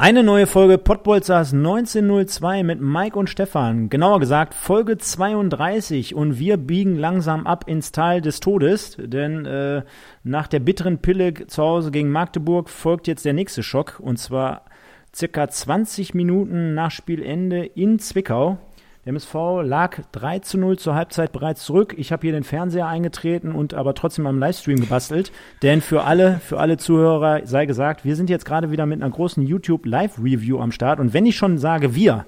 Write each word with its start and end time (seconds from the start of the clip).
Eine 0.00 0.22
neue 0.22 0.46
Folge 0.46 0.78
Pottbolzers 0.78 1.52
1902 1.52 2.62
mit 2.62 2.80
Mike 2.80 3.18
und 3.18 3.28
Stefan. 3.28 3.88
Genauer 3.88 4.20
gesagt 4.20 4.54
Folge 4.54 4.96
32 4.96 6.14
und 6.14 6.38
wir 6.38 6.56
biegen 6.56 6.94
langsam 6.94 7.48
ab 7.48 7.64
ins 7.66 7.90
Tal 7.90 8.20
des 8.20 8.38
Todes, 8.38 8.96
denn 8.96 9.44
äh, 9.44 9.82
nach 10.22 10.46
der 10.46 10.60
bitteren 10.60 10.98
Pille 10.98 11.48
zu 11.48 11.64
Hause 11.64 11.90
gegen 11.90 12.10
Magdeburg 12.10 12.70
folgt 12.70 13.08
jetzt 13.08 13.24
der 13.24 13.32
nächste 13.32 13.64
Schock 13.64 13.98
und 13.98 14.20
zwar 14.20 14.66
circa 15.12 15.48
20 15.48 16.14
Minuten 16.14 16.74
nach 16.74 16.92
Spielende 16.92 17.66
in 17.66 17.98
Zwickau. 17.98 18.58
MSV 19.08 19.62
lag 19.62 20.02
3 20.12 20.40
zu 20.40 20.58
0 20.58 20.78
zur 20.78 20.94
Halbzeit 20.94 21.32
bereits 21.32 21.64
zurück. 21.64 21.94
Ich 21.96 22.12
habe 22.12 22.20
hier 22.22 22.32
den 22.32 22.44
Fernseher 22.44 22.86
eingetreten 22.86 23.52
und 23.52 23.72
aber 23.72 23.94
trotzdem 23.94 24.26
am 24.26 24.38
Livestream 24.38 24.80
gebastelt. 24.80 25.32
Denn 25.62 25.80
für 25.80 26.04
alle, 26.04 26.40
für 26.40 26.60
alle 26.60 26.76
Zuhörer 26.76 27.46
sei 27.46 27.64
gesagt, 27.64 28.04
wir 28.04 28.16
sind 28.16 28.28
jetzt 28.28 28.44
gerade 28.44 28.70
wieder 28.70 28.84
mit 28.84 29.02
einer 29.02 29.10
großen 29.10 29.42
YouTube 29.42 29.86
Live 29.86 30.18
Review 30.18 30.60
am 30.60 30.72
Start. 30.72 31.00
Und 31.00 31.14
wenn 31.14 31.24
ich 31.24 31.36
schon 31.36 31.56
sage 31.56 31.94
wir, 31.94 32.26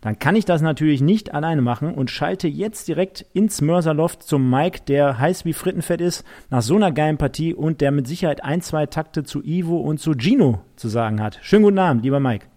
dann 0.00 0.18
kann 0.18 0.36
ich 0.36 0.44
das 0.44 0.62
natürlich 0.62 1.00
nicht 1.00 1.34
alleine 1.34 1.62
machen 1.62 1.92
und 1.92 2.10
schalte 2.10 2.46
jetzt 2.46 2.86
direkt 2.86 3.26
ins 3.32 3.60
Mörserloft 3.60 4.22
zum 4.22 4.48
Mike, 4.48 4.82
der 4.86 5.18
heiß 5.18 5.44
wie 5.44 5.52
Frittenfett 5.52 6.00
ist, 6.00 6.24
nach 6.50 6.62
so 6.62 6.76
einer 6.76 6.92
geilen 6.92 7.18
Partie 7.18 7.52
und 7.52 7.80
der 7.80 7.90
mit 7.90 8.06
Sicherheit 8.06 8.44
ein, 8.44 8.60
zwei 8.60 8.86
Takte 8.86 9.24
zu 9.24 9.42
Ivo 9.42 9.78
und 9.78 9.98
zu 9.98 10.12
Gino 10.12 10.60
zu 10.76 10.88
sagen 10.88 11.20
hat. 11.20 11.40
Schönen 11.42 11.64
guten 11.64 11.78
Abend, 11.78 12.04
lieber 12.04 12.20
Mike. 12.20 12.51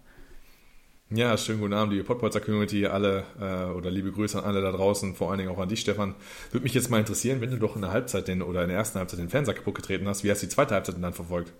Ja, 1.10 1.38
schönen 1.38 1.60
guten 1.60 1.72
Abend, 1.72 1.92
liebe 1.92 2.02
Podpolzer 2.02 2.40
Community, 2.40 2.84
alle 2.84 3.22
äh, 3.40 3.70
oder 3.70 3.92
liebe 3.92 4.10
Grüße 4.10 4.40
an 4.40 4.44
alle 4.44 4.60
da 4.60 4.72
draußen, 4.72 5.14
vor 5.14 5.30
allen 5.30 5.38
Dingen 5.38 5.50
auch 5.50 5.58
an 5.58 5.68
dich, 5.68 5.78
Stefan. 5.78 6.16
Würde 6.50 6.64
mich 6.64 6.74
jetzt 6.74 6.90
mal 6.90 6.98
interessieren, 6.98 7.40
wenn 7.40 7.50
du 7.50 7.58
doch 7.58 7.76
in 7.76 7.82
der 7.82 7.92
Halbzeit 7.92 8.26
den 8.26 8.42
oder 8.42 8.62
in 8.62 8.70
der 8.70 8.76
ersten 8.76 8.98
Halbzeit 8.98 9.20
den 9.20 9.28
Fernseher 9.28 9.54
kaputt 9.54 9.76
getreten 9.76 10.08
hast, 10.08 10.24
wie 10.24 10.32
hast 10.32 10.42
du 10.42 10.46
die 10.46 10.52
zweite 10.52 10.74
Halbzeit 10.74 10.96
denn 10.96 11.02
dann 11.02 11.12
verfolgt? 11.12 11.52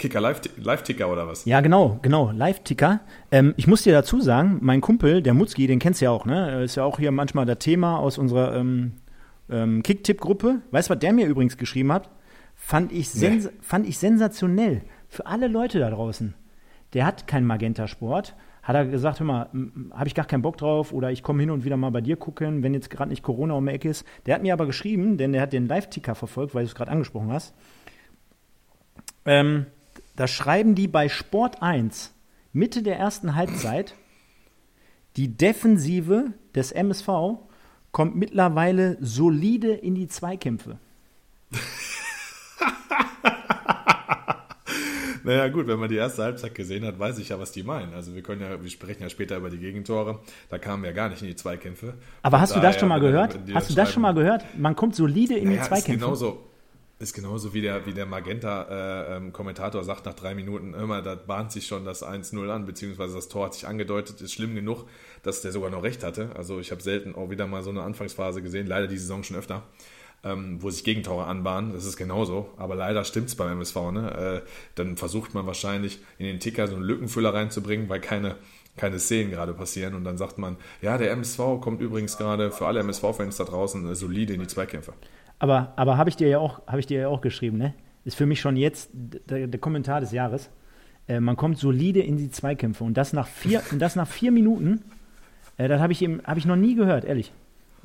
Kicker 0.00 0.20
Live-Ticker 0.20 0.60
Live 0.60 1.12
oder 1.12 1.28
was? 1.28 1.44
Ja, 1.44 1.60
genau, 1.60 2.00
genau, 2.02 2.32
Live-Ticker. 2.32 2.98
Ähm, 3.30 3.54
ich 3.56 3.68
muss 3.68 3.82
dir 3.82 3.92
dazu 3.92 4.20
sagen, 4.20 4.58
mein 4.62 4.80
Kumpel, 4.80 5.22
der 5.22 5.32
Mutzki, 5.32 5.68
den 5.68 5.78
kennst 5.78 6.00
du 6.00 6.06
ja 6.06 6.10
auch, 6.10 6.24
ne? 6.24 6.64
Ist 6.64 6.74
ja 6.74 6.82
auch 6.82 6.98
hier 6.98 7.12
manchmal 7.12 7.46
das 7.46 7.58
Thema 7.58 8.00
aus 8.00 8.18
unserer 8.18 8.56
ähm, 8.56 8.94
ähm, 9.48 9.84
Kick-Tipp-Gruppe. 9.84 10.62
Weißt 10.72 10.90
du, 10.90 10.94
was 10.94 10.98
der 10.98 11.12
mir 11.12 11.28
übrigens 11.28 11.56
geschrieben 11.56 11.92
hat? 11.92 12.10
Fand 12.56 12.90
ich, 12.90 13.10
sens 13.10 13.44
nee. 13.44 13.50
fand 13.60 13.86
ich 13.86 13.96
sensationell. 13.98 14.82
Für 15.08 15.26
alle 15.26 15.46
Leute 15.46 15.78
da 15.78 15.88
draußen. 15.88 16.34
Der 16.94 17.06
hat 17.06 17.28
keinen 17.28 17.46
Magenta-Sport 17.46 18.34
hat 18.68 18.76
er 18.76 18.84
gesagt, 18.84 19.18
hör 19.18 19.26
mal, 19.26 19.48
habe 19.92 20.08
ich 20.08 20.14
gar 20.14 20.26
keinen 20.26 20.42
Bock 20.42 20.58
drauf 20.58 20.92
oder 20.92 21.10
ich 21.10 21.22
komme 21.22 21.40
hin 21.40 21.50
und 21.50 21.64
wieder 21.64 21.78
mal 21.78 21.88
bei 21.88 22.02
dir 22.02 22.16
gucken, 22.16 22.62
wenn 22.62 22.74
jetzt 22.74 22.90
gerade 22.90 23.08
nicht 23.08 23.22
Corona 23.22 23.54
um 23.54 23.64
die 23.64 23.72
Ecke 23.72 23.88
ist. 23.88 24.04
Der 24.26 24.34
hat 24.34 24.42
mir 24.42 24.52
aber 24.52 24.66
geschrieben, 24.66 25.16
denn 25.16 25.32
der 25.32 25.40
hat 25.40 25.54
den 25.54 25.66
Live-Ticker 25.66 26.14
verfolgt, 26.14 26.54
weil 26.54 26.64
du 26.64 26.68
es 26.68 26.74
gerade 26.74 26.90
angesprochen 26.90 27.32
hast. 27.32 27.54
Ähm, 29.24 29.64
da 30.16 30.28
schreiben 30.28 30.74
die 30.74 30.86
bei 30.86 31.08
Sport 31.08 31.62
1, 31.62 32.14
Mitte 32.52 32.82
der 32.82 32.98
ersten 32.98 33.34
Halbzeit, 33.34 33.94
die 35.16 35.34
Defensive 35.34 36.34
des 36.54 36.70
MSV 36.70 37.08
kommt 37.90 38.16
mittlerweile 38.16 38.98
solide 39.00 39.72
in 39.72 39.94
die 39.94 40.08
Zweikämpfe. 40.08 40.78
Naja, 45.28 45.48
gut, 45.48 45.66
wenn 45.66 45.78
man 45.78 45.90
die 45.90 45.96
erste 45.96 46.22
Halbzeit 46.22 46.54
gesehen 46.54 46.86
hat, 46.86 46.98
weiß 46.98 47.18
ich 47.18 47.28
ja, 47.28 47.38
was 47.38 47.52
die 47.52 47.62
meinen. 47.62 47.92
Also 47.92 48.14
wir 48.14 48.22
können 48.22 48.40
ja, 48.40 48.62
wir 48.62 48.70
sprechen 48.70 49.02
ja 49.02 49.10
später 49.10 49.36
über 49.36 49.50
die 49.50 49.58
Gegentore. 49.58 50.20
Da 50.48 50.56
kamen 50.56 50.82
wir 50.82 50.94
gar 50.94 51.10
nicht 51.10 51.20
in 51.20 51.28
die 51.28 51.36
Zweikämpfe. 51.36 51.92
Aber 52.22 52.40
hast 52.40 52.56
du 52.56 52.60
das 52.60 52.80
schon 52.80 52.88
mal 52.88 52.98
gehört? 52.98 53.38
Hast 53.52 53.68
du 53.68 53.74
das 53.74 53.92
schon 53.92 54.00
mal 54.00 54.14
gehört? 54.14 54.46
Man 54.56 54.74
kommt 54.74 54.96
solide 54.96 55.34
in 55.34 55.50
naja, 55.50 55.60
die 55.60 55.68
Zweikämpfe. 55.68 55.92
Ist 55.92 56.00
genauso, 56.00 56.46
ist 56.98 57.12
genauso 57.12 57.52
wie 57.52 57.60
der, 57.60 57.84
wie 57.84 57.92
der 57.92 58.06
Magenta-Kommentator 58.06 59.80
äh, 59.80 59.82
ähm, 59.82 59.86
sagt 59.86 60.06
nach 60.06 60.14
drei 60.14 60.34
Minuten 60.34 60.72
immer, 60.72 61.02
da 61.02 61.14
bahnt 61.14 61.52
sich 61.52 61.66
schon 61.66 61.84
das 61.84 62.02
1-0 62.02 62.48
an, 62.48 62.64
beziehungsweise 62.64 63.14
das 63.14 63.28
Tor 63.28 63.44
hat 63.44 63.52
sich 63.52 63.66
angedeutet. 63.66 64.22
Ist 64.22 64.32
schlimm 64.32 64.54
genug, 64.54 64.86
dass 65.24 65.42
der 65.42 65.52
sogar 65.52 65.68
noch 65.68 65.82
recht 65.82 66.04
hatte. 66.04 66.30
Also 66.36 66.58
ich 66.58 66.70
habe 66.70 66.80
selten 66.80 67.14
auch 67.14 67.28
wieder 67.28 67.46
mal 67.46 67.62
so 67.62 67.68
eine 67.68 67.82
Anfangsphase 67.82 68.40
gesehen, 68.40 68.66
leider 68.66 68.86
die 68.86 68.96
Saison 68.96 69.22
schon 69.22 69.36
öfter 69.36 69.62
ähm, 70.24 70.62
wo 70.62 70.70
sich 70.70 70.84
Gegentore 70.84 71.24
anbahnen. 71.24 71.72
Das 71.72 71.84
ist 71.84 71.96
genauso. 71.96 72.48
Aber 72.56 72.74
leider 72.74 73.04
stimmt 73.04 73.28
es 73.28 73.36
beim 73.36 73.52
MSV. 73.52 73.76
Ne? 73.92 74.42
Äh, 74.44 74.48
dann 74.74 74.96
versucht 74.96 75.34
man 75.34 75.46
wahrscheinlich 75.46 76.00
in 76.18 76.26
den 76.26 76.40
Ticker 76.40 76.66
so 76.66 76.74
einen 76.74 76.84
Lückenfüller 76.84 77.32
reinzubringen, 77.32 77.88
weil 77.88 78.00
keine, 78.00 78.36
keine 78.76 78.98
Szenen 78.98 79.30
gerade 79.30 79.54
passieren. 79.54 79.94
Und 79.94 80.04
dann 80.04 80.18
sagt 80.18 80.38
man, 80.38 80.56
ja, 80.82 80.98
der 80.98 81.12
MSV 81.12 81.60
kommt 81.60 81.80
übrigens 81.80 82.18
gerade 82.18 82.50
für 82.50 82.66
alle 82.66 82.80
MSV-Fans 82.80 83.36
da 83.36 83.44
draußen 83.44 83.94
solide 83.94 84.34
in 84.34 84.40
die 84.40 84.46
Zweikämpfe. 84.46 84.92
Aber, 85.38 85.72
aber 85.76 85.96
habe 85.96 86.10
ich 86.10 86.16
dir 86.16 86.28
ja 86.28 86.38
auch, 86.38 86.60
ich 86.76 86.86
dir 86.86 87.00
ja 87.00 87.08
auch 87.08 87.20
geschrieben, 87.20 87.58
ne? 87.58 87.74
Ist 88.04 88.16
für 88.16 88.26
mich 88.26 88.40
schon 88.40 88.56
jetzt 88.56 88.90
der, 88.92 89.46
der 89.46 89.60
Kommentar 89.60 90.00
des 90.00 90.12
Jahres. 90.12 90.50
Äh, 91.06 91.20
man 91.20 91.36
kommt 91.36 91.58
solide 91.58 92.00
in 92.00 92.16
die 92.16 92.30
Zweikämpfe 92.30 92.82
und 92.82 92.94
das 92.94 93.12
nach 93.12 93.26
vier, 93.26 93.62
und 93.70 93.80
das 93.80 93.96
nach 93.96 94.08
vier 94.08 94.32
Minuten. 94.32 94.82
Äh, 95.58 95.68
das 95.68 95.80
habe 95.80 95.92
ich, 95.92 96.02
hab 96.02 96.36
ich 96.36 96.46
noch 96.46 96.56
nie 96.56 96.74
gehört, 96.74 97.04
ehrlich. 97.04 97.32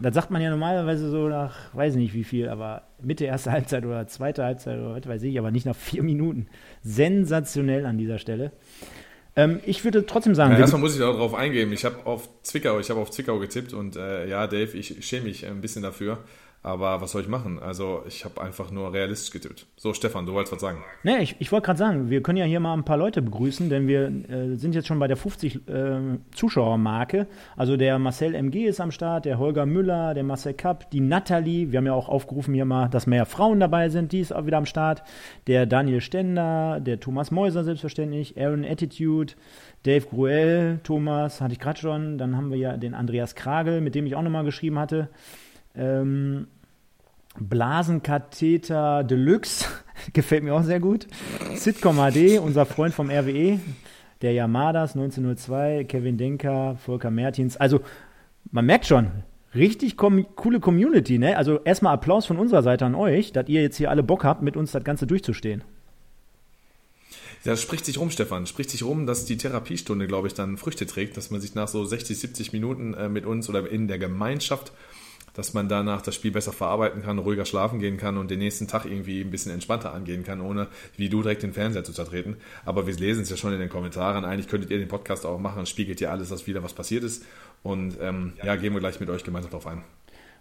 Das 0.03 0.13
sagt 0.13 0.31
man 0.31 0.41
ja 0.41 0.49
normalerweise 0.49 1.09
so 1.09 1.29
nach, 1.29 1.73
weiß 1.73 1.95
nicht 1.95 2.13
wie 2.13 2.23
viel, 2.23 2.49
aber 2.49 2.83
Mitte 3.01 3.25
erste 3.25 3.51
Halbzeit 3.51 3.85
oder 3.85 4.05
zweite 4.07 4.43
Halbzeit 4.43 4.79
oder 4.79 4.95
was 4.95 5.07
weiß 5.07 5.23
ich, 5.23 5.39
aber 5.39 5.49
nicht 5.49 5.65
nach 5.65 5.75
vier 5.75 6.03
Minuten. 6.03 6.47
Sensationell 6.83 7.85
an 7.85 7.97
dieser 7.97 8.19
Stelle. 8.19 8.51
Ähm, 9.35 9.59
ich 9.65 9.83
würde 9.83 10.05
trotzdem 10.05 10.35
sagen. 10.35 10.53
Ja, 10.53 10.59
erstmal 10.59 10.81
muss 10.81 10.93
ich 10.93 10.99
darauf 10.99 11.33
eingehen. 11.33 11.71
Ich 11.71 11.85
habe 11.85 12.05
auf 12.05 12.29
Zwickau, 12.43 12.79
ich 12.79 12.89
habe 12.89 12.99
auf 12.99 13.11
Zwickau 13.11 13.39
getippt 13.39 13.73
und 13.73 13.95
äh, 13.95 14.27
ja, 14.27 14.45
Dave, 14.47 14.77
ich 14.77 15.05
schäme 15.05 15.25
mich 15.25 15.45
ein 15.47 15.61
bisschen 15.61 15.81
dafür. 15.81 16.19
Aber 16.65 17.01
was 17.01 17.11
soll 17.11 17.21
ich 17.21 17.27
machen? 17.27 17.59
Also 17.59 18.03
ich 18.07 18.23
habe 18.23 18.41
einfach 18.41 18.71
nur 18.71 18.93
realistisch 18.93 19.31
getippt. 19.31 19.67
So, 19.75 19.93
Stefan, 19.93 20.25
du 20.25 20.31
wolltest 20.31 20.53
was 20.53 20.61
sagen. 20.61 20.81
Nee, 21.03 21.17
ich, 21.17 21.35
ich 21.39 21.51
wollte 21.51 21.65
gerade 21.65 21.77
sagen, 21.77 22.09
wir 22.09 22.23
können 22.23 22.37
ja 22.37 22.45
hier 22.45 22.61
mal 22.61 22.73
ein 22.73 22.85
paar 22.85 22.95
Leute 22.95 23.21
begrüßen, 23.21 23.69
denn 23.69 23.85
wir 23.89 24.05
äh, 24.29 24.55
sind 24.55 24.73
jetzt 24.73 24.87
schon 24.87 24.97
bei 24.97 25.07
der 25.09 25.17
50 25.17 25.67
äh. 25.67 27.25
Also 27.57 27.75
der 27.75 27.99
Marcel 27.99 28.33
MG 28.33 28.65
ist 28.65 28.79
am 28.79 28.91
Start, 28.91 29.25
der 29.25 29.39
Holger 29.39 29.65
Müller, 29.65 30.13
der 30.13 30.23
Marcel 30.23 30.53
Kapp, 30.53 30.89
die 30.91 31.01
Nathalie. 31.01 31.73
Wir 31.73 31.79
haben 31.79 31.85
ja 31.85 31.93
auch 31.93 32.07
aufgerufen 32.07 32.53
hier 32.53 32.63
mal, 32.63 32.87
dass 32.87 33.07
mehr 33.07 33.25
Frauen 33.25 33.59
dabei 33.59 33.89
sind. 33.89 34.13
Die 34.13 34.21
ist 34.21 34.33
auch 34.33 34.45
wieder 34.45 34.57
am 34.57 34.65
Start. 34.65 35.03
Der 35.47 35.65
Daniel 35.65 35.99
Stender, 35.99 36.79
der 36.79 36.97
Thomas 37.01 37.29
Mäuser 37.29 37.65
selbstverständlich, 37.65 38.39
Aaron 38.39 38.63
Attitude, 38.63 39.33
Dave 39.83 40.05
Gruel, 40.05 40.79
Thomas, 40.83 41.41
hatte 41.41 41.51
ich 41.51 41.59
gerade 41.59 41.79
schon. 41.79 42.17
Dann 42.17 42.37
haben 42.37 42.51
wir 42.51 42.57
ja 42.57 42.77
den 42.77 42.93
Andreas 42.93 43.35
Kragel, 43.35 43.81
mit 43.81 43.95
dem 43.95 44.05
ich 44.05 44.15
auch 44.15 44.21
nochmal 44.21 44.45
geschrieben 44.45 44.79
hatte. 44.79 45.09
Ähm, 45.75 46.47
Blasenkatheter 47.39 49.03
Deluxe, 49.03 49.65
gefällt 50.13 50.43
mir 50.43 50.53
auch 50.53 50.63
sehr 50.63 50.79
gut. 50.79 51.07
Sitcom 51.55 51.97
HD, 51.97 52.39
unser 52.39 52.65
Freund 52.65 52.93
vom 52.93 53.09
RWE, 53.09 53.59
der 54.21 54.33
Yamadas 54.33 54.95
1902, 54.95 55.85
Kevin 55.85 56.17
Denker, 56.17 56.77
Volker 56.77 57.11
Mertins. 57.11 57.57
Also, 57.57 57.81
man 58.51 58.65
merkt 58.65 58.85
schon, 58.85 59.11
richtig 59.55 59.97
coole 59.97 60.59
Community, 60.59 61.17
ne? 61.17 61.37
Also, 61.37 61.59
erstmal 61.63 61.93
Applaus 61.93 62.25
von 62.25 62.37
unserer 62.37 62.63
Seite 62.63 62.85
an 62.85 62.95
euch, 62.95 63.31
dass 63.31 63.49
ihr 63.49 63.61
jetzt 63.61 63.77
hier 63.77 63.89
alle 63.89 64.03
Bock 64.03 64.23
habt, 64.23 64.41
mit 64.41 64.55
uns 64.55 64.71
das 64.71 64.83
Ganze 64.83 65.07
durchzustehen. 65.07 65.63
Ja, 67.43 67.57
spricht 67.57 67.85
sich 67.85 67.99
rum, 67.99 68.09
Stefan. 68.09 68.47
Spricht 68.47 68.69
sich 68.69 68.83
rum, 68.83 69.05
dass 69.05 69.25
die 69.25 69.37
Therapiestunde, 69.37 70.07
glaube 70.07 70.27
ich, 70.27 70.33
dann 70.33 70.57
Früchte 70.57 70.85
trägt, 70.87 71.17
dass 71.17 71.29
man 71.29 71.41
sich 71.41 71.55
nach 71.55 71.67
so 71.67 71.83
60, 71.83 72.17
70 72.17 72.53
Minuten 72.53 72.93
äh, 72.93 73.09
mit 73.09 73.25
uns 73.25 73.49
oder 73.49 73.69
in 73.69 73.89
der 73.89 73.99
Gemeinschaft 73.99 74.71
dass 75.33 75.53
man 75.53 75.67
danach 75.67 76.01
das 76.01 76.15
Spiel 76.15 76.31
besser 76.31 76.53
verarbeiten 76.53 77.01
kann, 77.01 77.17
ruhiger 77.17 77.45
schlafen 77.45 77.79
gehen 77.79 77.97
kann 77.97 78.17
und 78.17 78.29
den 78.29 78.39
nächsten 78.39 78.67
Tag 78.67 78.85
irgendwie 78.85 79.21
ein 79.21 79.31
bisschen 79.31 79.51
entspannter 79.51 79.93
angehen 79.93 80.23
kann, 80.23 80.41
ohne 80.41 80.67
wie 80.95 81.09
du 81.09 81.21
direkt 81.21 81.43
den 81.43 81.53
Fernseher 81.53 81.83
zu 81.83 81.91
zertreten. 81.91 82.37
Aber 82.65 82.87
wir 82.87 82.93
lesen 82.93 83.23
es 83.23 83.29
ja 83.29 83.37
schon 83.37 83.53
in 83.53 83.59
den 83.59 83.69
Kommentaren. 83.69 84.25
Eigentlich 84.25 84.47
könntet 84.47 84.69
ihr 84.69 84.77
den 84.77 84.87
Podcast 84.87 85.25
auch 85.25 85.39
machen, 85.39 85.65
spiegelt 85.65 85.99
ihr 86.01 86.11
alles, 86.11 86.29
was 86.31 86.47
wieder 86.47 86.63
was 86.63 86.73
passiert 86.73 87.03
ist. 87.03 87.25
Und 87.63 87.97
ähm, 88.01 88.33
ja, 88.43 88.55
gehen 88.55 88.73
wir 88.73 88.79
gleich 88.79 88.99
mit 88.99 89.09
euch 89.09 89.23
gemeinsam 89.23 89.51
drauf 89.51 89.67
ein. 89.67 89.83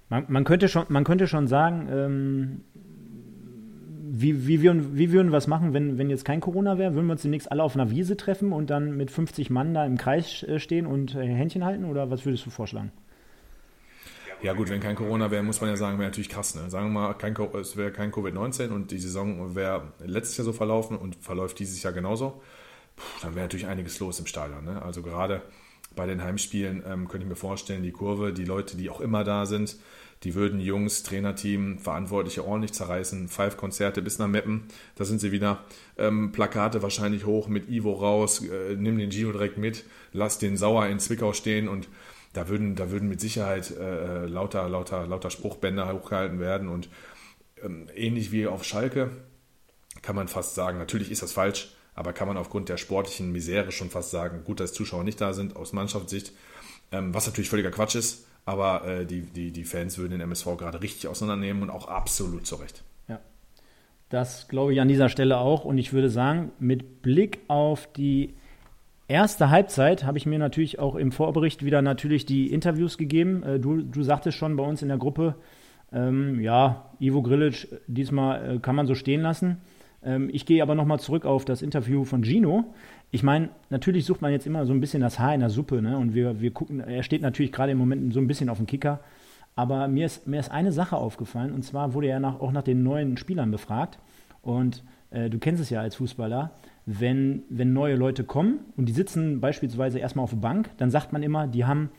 Man, 0.09 0.27
man 0.29 0.45
könnte, 0.45 0.69
schon, 0.69 0.85
man 0.89 1.05
könnte 1.05 1.27
schon 1.27 1.47
sagen, 1.47 1.89
ähm, 1.91 2.61
wie, 4.15 4.47
wie, 4.47 4.61
wir, 4.61 4.95
wie 4.95 5.11
würden 5.11 5.33
wir 5.33 5.39
es 5.39 5.47
machen, 5.47 5.73
wenn, 5.73 5.97
wenn 5.97 6.11
jetzt 6.11 6.27
kein 6.27 6.41
Corona 6.41 6.77
wäre? 6.77 6.95
Würden 6.95 7.07
wir 7.07 7.13
uns 7.13 7.23
demnächst 7.23 7.51
alle 7.51 7.63
auf 7.63 7.75
einer 7.75 7.91
Wiese 7.91 8.19
treffen 8.19 8.53
und 8.53 8.69
dann 8.69 8.95
mit 8.95 9.11
50 9.11 9.49
Mann 9.49 9.73
da 9.73 9.87
im 9.87 9.97
Kreis 9.97 10.43
äh, 10.43 10.59
stehen 10.59 10.85
und 10.85 11.15
äh, 11.15 11.25
Händchen 11.25 11.65
halten? 11.65 11.87
Oder 11.87 12.11
was 12.11 12.27
würdest 12.27 12.45
du 12.45 12.51
vorschlagen? 12.51 12.93
Ja 14.43 14.55
gut, 14.55 14.71
wenn 14.71 14.81
kein 14.81 14.97
Corona 14.97 15.31
wäre, 15.31 15.43
muss 15.43 15.61
man 15.61 15.71
ja 15.71 15.77
sagen, 15.77 15.99
wäre 15.99 16.09
natürlich 16.09 16.29
krass. 16.29 16.55
Ne? 16.55 16.69
Sagen 16.69 16.87
wir 16.87 17.01
mal, 17.01 17.15
kein, 17.15 17.37
es 17.61 17.77
wäre 17.77 17.93
kein 17.93 18.11
Covid-19 18.11 18.71
und 18.71 18.91
die 18.91 18.99
Saison 18.99 19.55
wäre 19.55 19.93
letztes 20.05 20.37
Jahr 20.37 20.45
so 20.45 20.53
verlaufen 20.53 20.97
und 20.97 21.17
verläuft 21.17 21.59
dieses 21.61 21.83
Jahr 21.83 21.93
genauso. 21.93 22.43
Puh, 22.97 23.05
dann 23.23 23.35
wäre 23.35 23.45
natürlich 23.45 23.67
einiges 23.67 24.01
los 24.01 24.19
im 24.19 24.27
Stadion. 24.27 24.65
Ne? 24.65 24.83
Also 24.83 25.03
gerade 25.03 25.43
bei 25.95 26.07
den 26.07 26.23
Heimspielen 26.23 26.83
ähm, 26.87 27.07
könnte 27.07 27.25
ich 27.25 27.29
mir 27.29 27.37
vorstellen, 27.37 27.83
die 27.85 27.93
Kurve, 27.93 28.33
die 28.33 28.45
Leute, 28.45 28.77
die 28.77 28.91
auch 28.91 29.01
immer 29.01 29.23
da 29.23 29.47
sind, 29.47 29.77
Die 30.25 30.35
würden 30.37 30.61
Jungs, 30.61 31.03
Trainerteam, 31.03 31.79
Verantwortliche 31.79 32.47
ordentlich 32.47 32.73
zerreißen. 32.73 33.29
Five 33.29 33.57
Konzerte 33.57 34.03
bis 34.03 34.19
nach 34.19 34.29
Meppen, 34.29 34.65
da 34.95 35.05
sind 35.05 35.21
sie 35.21 35.33
wieder. 35.33 35.65
Ähm, 35.99 36.31
Plakate 36.33 36.83
wahrscheinlich 36.83 37.27
hoch 37.27 37.49
mit 37.49 37.69
Ivo 37.69 37.93
raus, 37.95 38.45
äh, 38.45 38.77
nimm 38.77 38.99
den 38.99 39.11
Gio 39.11 39.33
direkt 39.33 39.59
mit, 39.59 39.85
lass 40.13 40.39
den 40.39 40.57
Sauer 40.57 40.87
in 40.87 41.01
Zwickau 41.01 41.33
stehen 41.33 41.69
und 41.69 41.89
da 42.33 42.49
würden, 42.49 42.77
da 42.77 42.91
würden 42.91 43.09
mit 43.09 43.21
Sicherheit 43.21 43.71
äh, 43.71 44.27
lauter, 44.27 44.69
lauter, 44.69 45.07
lauter 45.07 45.31
Spruchbänder 45.31 45.93
hochgehalten 45.93 46.41
werden 46.41 46.69
und 46.69 46.89
ähm, 47.63 47.89
ähnlich 47.95 48.33
wie 48.33 48.47
auf 48.47 48.65
Schalke 48.65 49.11
kann 50.01 50.17
man 50.17 50.29
fast 50.29 50.55
sagen, 50.55 50.79
natürlich 50.79 51.11
ist 51.11 51.23
das 51.23 51.33
falsch, 51.33 51.75
aber 51.95 52.13
kann 52.13 52.29
man 52.29 52.37
aufgrund 52.37 52.69
der 52.69 52.79
sportlichen 52.79 53.31
Misere 53.33 53.73
schon 53.73 53.91
fast 53.91 54.11
sagen, 54.11 54.45
gut, 54.45 54.61
dass 54.61 54.73
Zuschauer 54.73 55.05
nicht 55.05 55.21
da 55.21 55.35
sind 55.35 55.57
aus 55.57 55.73
Mannschaftssicht, 55.73 56.33
ähm, 56.91 57.13
was 57.13 57.27
natürlich 57.27 57.51
völliger 57.51 57.71
Quatsch 57.71 57.95
ist, 57.95 58.27
aber 58.45 58.87
äh, 58.87 59.07
die, 59.07 59.23
die, 59.23 59.53
die 59.53 59.65
Fans 59.65 59.99
würden 59.99 60.13
den 60.13 60.21
MSV 60.21 60.57
gerade 60.57 60.83
richtig 60.83 61.09
auseinandernehmen 61.09 61.63
und 61.65 61.71
auch 61.71 61.89
absolut 61.89 62.47
zurecht. 62.47 62.83
Ja, 63.09 63.21
das 64.09 64.49
glaube 64.49 64.73
ich 64.73 64.81
an 64.81 64.89
dieser 64.89 65.09
Stelle 65.09 65.39
auch. 65.39 65.65
Und 65.65 65.79
ich 65.79 65.93
würde 65.93 66.11
sagen, 66.11 66.53
mit 66.59 67.03
Blick 67.03 67.41
auf 67.49 67.93
die 67.93 68.35
erste 69.09 69.51
Halbzeit 69.51 70.05
habe 70.05 70.19
ich 70.19 70.27
mir 70.27 70.39
natürlich 70.39 70.79
auch 70.79 70.95
im 70.95 71.13
Vorbericht 71.13 71.65
wieder 71.65 71.83
natürlich 71.83 72.27
die 72.27 72.53
Interviews 72.53 72.99
gegeben. 72.99 73.43
Äh, 73.43 73.61
du, 73.61 73.83
du 73.83 74.03
sagtest 74.03 74.37
schon 74.39 74.57
bei 74.57 74.65
uns 74.65 74.83
in 74.83 74.89
der 74.89 74.99
Gruppe, 74.99 75.35
ähm, 75.93 76.41
ja, 76.41 76.91
Ivo 76.99 77.23
Grilic, 77.23 77.69
diesmal 77.87 78.57
äh, 78.57 78.59
kann 78.59 78.77
man 78.77 78.87
so 78.87 78.95
stehen 78.95 79.21
lassen. 79.21 79.59
Ähm, 80.05 80.31
ich 80.33 80.47
gehe 80.47 80.63
aber 80.63 80.75
nochmal 80.75 81.01
zurück 81.01 81.25
auf 81.25 81.45
das 81.45 81.63
Interview 81.63 82.05
von 82.05 82.25
Gino. 82.25 82.73
Ich 83.11 83.23
meine, 83.23 83.51
natürlich 83.71 84.07
sucht 84.07 84.23
man 84.23 84.33
jetzt 84.33 84.47
immer 84.47 84.65
so 84.65 84.73
ein 84.73 84.81
bisschen 84.81 85.03
das 85.03 85.19
Haar 85.19 85.35
in 85.35 85.41
der 85.41 85.51
Suppe, 85.51 85.83
ne? 85.83 85.99
Und 85.99 86.15
wir, 86.15 86.41
wir 86.41 86.51
gucken, 86.51 86.81
er 86.81 87.03
steht 87.03 87.23
natürlich 87.23 87.53
gerade 87.53 87.73
im 87.73 87.79
Moment 87.79 88.13
so 88.13 88.21
ein 88.21 88.27
bisschen 88.27 88.49
auf 88.49 88.57
dem 88.57 88.67
Kicker. 88.67 89.01
Aber 89.55 89.87
mir 89.87 90.07
ist, 90.07 90.27
mir 90.27 90.41
ist 90.41 90.51
eine 90.51 90.73
Sache 90.73 90.97
aufgefallen, 90.97 91.53
und 91.53 91.63
zwar 91.63 91.93
wurde 91.93 92.09
er 92.09 92.21
nach, 92.21 92.41
auch 92.41 92.53
nach 92.53 92.63
den 92.63 92.83
neuen 92.83 93.19
Spielern 93.19 93.51
befragt. 93.51 93.99
Und 94.41 94.83
äh, 95.11 95.29
du 95.29 95.39
kennst 95.39 95.63
es 95.63 95.69
ja 95.69 95.81
als 95.81 95.97
Fußballer, 95.97 96.53
wenn, 96.87 97.43
wenn 97.49 97.73
neue 97.73 97.95
Leute 97.95 98.25
kommen 98.25 98.61
und 98.77 98.87
die 98.87 98.93
sitzen 98.93 99.41
beispielsweise 99.41 99.99
erstmal 99.99 100.25
auf 100.25 100.31
der 100.31 100.39
Bank, 100.39 100.71
dann 100.79 100.91
sagt 100.91 101.13
man 101.13 101.23
immer, 101.23 101.47
die 101.47 101.65
haben 101.65 101.91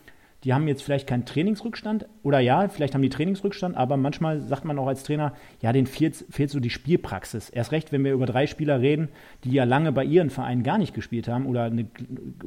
die 0.44 0.52
haben 0.52 0.68
jetzt 0.68 0.82
vielleicht 0.82 1.06
keinen 1.06 1.24
Trainingsrückstand 1.24 2.06
oder 2.22 2.38
ja, 2.38 2.68
vielleicht 2.68 2.94
haben 2.94 3.00
die 3.00 3.08
Trainingsrückstand, 3.08 3.76
aber 3.76 3.96
manchmal 3.96 4.42
sagt 4.42 4.66
man 4.66 4.78
auch 4.78 4.86
als 4.86 5.02
Trainer, 5.02 5.32
ja, 5.62 5.72
denen 5.72 5.86
fehlt, 5.86 6.22
fehlt 6.28 6.50
so 6.50 6.60
die 6.60 6.70
Spielpraxis. 6.70 7.48
Erst 7.48 7.72
recht, 7.72 7.92
wenn 7.92 8.04
wir 8.04 8.12
über 8.12 8.26
drei 8.26 8.46
Spieler 8.46 8.80
reden, 8.80 9.08
die 9.44 9.52
ja 9.52 9.64
lange 9.64 9.90
bei 9.90 10.04
ihren 10.04 10.28
Vereinen 10.28 10.62
gar 10.62 10.76
nicht 10.76 10.94
gespielt 10.94 11.28
haben 11.28 11.46
oder 11.46 11.64
eine, 11.64 11.86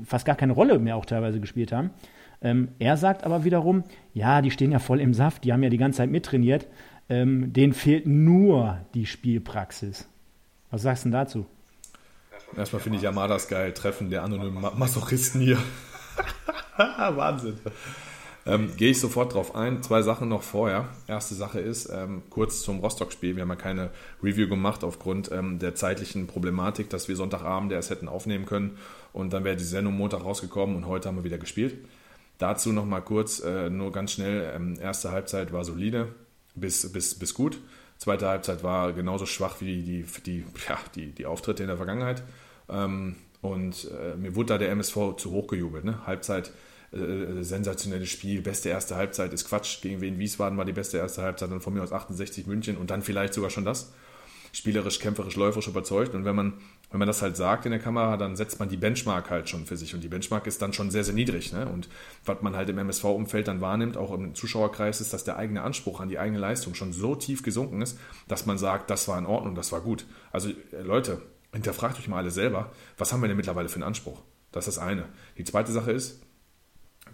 fast 0.04 0.26
gar 0.26 0.36
keine 0.36 0.54
Rolle 0.54 0.78
mehr 0.78 0.96
auch 0.96 1.06
teilweise 1.06 1.40
gespielt 1.40 1.72
haben. 1.72 1.90
Ähm, 2.40 2.68
er 2.78 2.98
sagt 2.98 3.24
aber 3.24 3.44
wiederum, 3.46 3.84
ja, 4.14 4.44
die 4.44 4.52
stehen 4.52 4.72
ja 4.72 4.80
voll 4.80 5.02
im 5.02 5.16
Saft, 5.16 5.44
die 5.44 5.52
haben 5.52 5.64
ja 5.64 5.70
die 5.70 5.80
ganze 5.80 5.98
Zeit 5.98 6.12
mittrainiert, 6.12 6.68
ähm, 7.10 7.52
denen 7.52 7.74
fehlt 7.74 8.06
nur 8.06 8.78
die 8.94 9.08
Spielpraxis. 9.08 10.08
Was 10.70 10.84
sagst 10.84 11.06
du 11.06 11.10
dazu? 11.10 11.48
Erstmal 12.56 12.82
finde 12.82 12.98
ich 12.98 13.04
Yamadas 13.04 13.48
geil, 13.48 13.74
Treffen 13.74 14.10
der 14.10 14.24
anonymen 14.24 14.66
Masochisten 14.78 15.42
hier. 15.42 15.58
Wahnsinn. 16.78 17.60
Ähm, 18.48 18.72
Gehe 18.78 18.92
ich 18.92 19.00
sofort 19.02 19.34
drauf 19.34 19.56
ein. 19.56 19.84
Zwei 19.84 20.02
Sachen 20.02 20.30
noch 20.30 20.42
vorher. 20.42 20.88
Erste 21.08 21.36
Sache 21.36 21.60
ist, 21.60 21.90
ähm, 21.90 22.24
kurz 22.30 22.62
zum 22.62 22.80
Rostock-Spiel. 22.80 23.36
Wir 23.36 23.42
haben 23.42 23.50
ja 23.50 23.56
keine 23.58 23.90
Review 24.24 24.48
gemacht 24.48 24.86
aufgrund 24.86 25.30
ähm, 25.32 25.60
der 25.60 25.76
zeitlichen 25.76 26.28
Problematik, 26.28 26.90
dass 26.90 27.10
wir 27.10 27.18
Sonntagabend 27.18 27.74
erst 27.74 27.90
hätten 27.90 28.08
aufnehmen 28.08 28.46
können. 28.46 28.78
Und 29.12 29.34
dann 29.34 29.44
wäre 29.44 29.58
die 29.58 29.66
Sendung 29.66 29.98
Montag 29.98 30.24
rausgekommen 30.24 30.78
und 30.78 30.88
heute 30.88 31.10
haben 31.10 31.18
wir 31.18 31.26
wieder 31.26 31.38
gespielt. 31.38 31.76
Dazu 32.38 32.72
noch 32.72 32.86
mal 32.86 33.02
kurz, 33.02 33.42
äh, 33.42 33.70
nur 33.70 33.92
ganz 33.92 34.14
schnell. 34.14 34.54
Ähm, 34.56 34.78
erste 34.80 35.12
Halbzeit 35.12 35.52
war 35.52 35.66
solide 35.66 36.08
bis, 36.56 36.90
bis, 36.92 37.16
bis 37.20 37.34
gut. 37.34 37.60
Zweite 37.98 38.28
Halbzeit 38.28 38.64
war 38.64 38.94
genauso 38.94 39.26
schwach 39.26 39.60
wie 39.60 39.82
die, 39.82 40.06
die, 40.26 40.46
ja, 40.68 40.78
die, 40.96 41.12
die 41.12 41.26
Auftritte 41.26 41.64
in 41.64 41.68
der 41.68 41.78
Vergangenheit. 41.78 42.24
Ähm, 42.70 43.16
und 43.42 43.90
äh, 43.92 44.16
mir 44.16 44.36
wurde 44.36 44.48
da 44.48 44.58
der 44.58 44.72
MSV 44.72 45.16
zu 45.18 45.32
hoch 45.32 45.48
gejubelt. 45.48 45.84
Ne? 45.84 46.06
Halbzeit, 46.06 46.52
äh, 46.92 47.44
sensationelles 47.44 48.10
Spiel, 48.10 48.42
beste 48.42 48.70
erste 48.70 48.96
Halbzeit 48.96 49.34
ist 49.34 49.48
Quatsch. 49.48 49.82
Gegen 49.82 50.02
Wien 50.02 50.20
Wiesbaden 50.20 50.58
war 50.58 50.66
die 50.66 50.74
beste 50.74 50.98
erste 50.98 51.22
Halbzeit, 51.22 51.52
dann 51.52 51.62
von 51.62 51.74
mir 51.74 51.84
aus 51.84 51.92
68 51.92 52.48
München 52.48 52.78
und 52.78 52.92
dann 52.92 53.02
vielleicht 53.02 53.34
sogar 53.34 53.50
schon 53.50 53.66
das. 53.66 53.94
Spielerisch, 54.54 55.00
kämpferisch, 55.00 55.36
läuferisch 55.36 55.68
überzeugt. 55.68 56.16
Und 56.16 56.26
wenn 56.26 56.36
man, 56.36 56.54
wenn 56.90 57.00
man 57.00 57.08
das 57.08 57.22
halt 57.22 57.36
sagt 57.36 57.66
in 57.66 57.72
der 57.72 57.82
Kamera, 57.82 58.16
dann 58.16 58.36
setzt 58.36 58.60
man 58.60 58.70
die 58.70 58.78
Benchmark 58.78 59.30
halt 59.30 59.50
schon 59.50 59.66
für 59.66 59.76
sich. 59.76 59.94
Und 59.94 60.04
die 60.04 60.08
Benchmark 60.08 60.48
ist 60.48 60.62
dann 60.62 60.72
schon 60.72 60.90
sehr, 60.90 61.04
sehr 61.04 61.14
niedrig. 61.14 61.52
Ne? 61.52 61.68
Und 61.68 61.90
was 62.26 62.42
man 62.42 62.56
halt 62.56 62.70
im 62.70 62.78
MSV-Umfeld 62.78 63.48
dann 63.48 63.60
wahrnimmt, 63.60 63.98
auch 63.98 64.14
im 64.14 64.36
Zuschauerkreis, 64.36 65.02
ist, 65.02 65.14
dass 65.14 65.26
der 65.26 65.38
eigene 65.38 65.64
Anspruch 65.64 66.00
an 66.00 66.08
die 66.08 66.18
eigene 66.18 66.40
Leistung 66.40 66.76
schon 66.76 66.94
so 66.94 67.16
tief 67.16 67.44
gesunken 67.44 67.82
ist, 67.82 68.00
dass 68.28 68.46
man 68.46 68.58
sagt, 68.58 68.90
das 68.90 69.08
war 69.08 69.18
in 69.18 69.26
Ordnung, 69.26 69.56
das 69.56 69.72
war 69.72 69.82
gut. 69.82 70.06
Also 70.32 70.50
äh, 70.50 70.82
Leute, 70.82 71.22
hinterfragt 71.52 72.00
euch 72.00 72.08
mal 72.08 72.18
alle 72.18 72.32
selber, 72.32 72.72
was 72.98 73.12
haben 73.12 73.22
wir 73.22 73.28
denn 73.28 73.38
mittlerweile 73.38 73.68
für 73.68 73.76
einen 73.76 73.84
Anspruch? 73.84 74.22
Das 74.52 74.68
ist 74.68 74.78
das 74.78 74.84
eine. 74.84 75.06
Die 75.38 75.44
zweite 75.44 75.74
Sache 75.74 75.92
ist, 75.92 76.22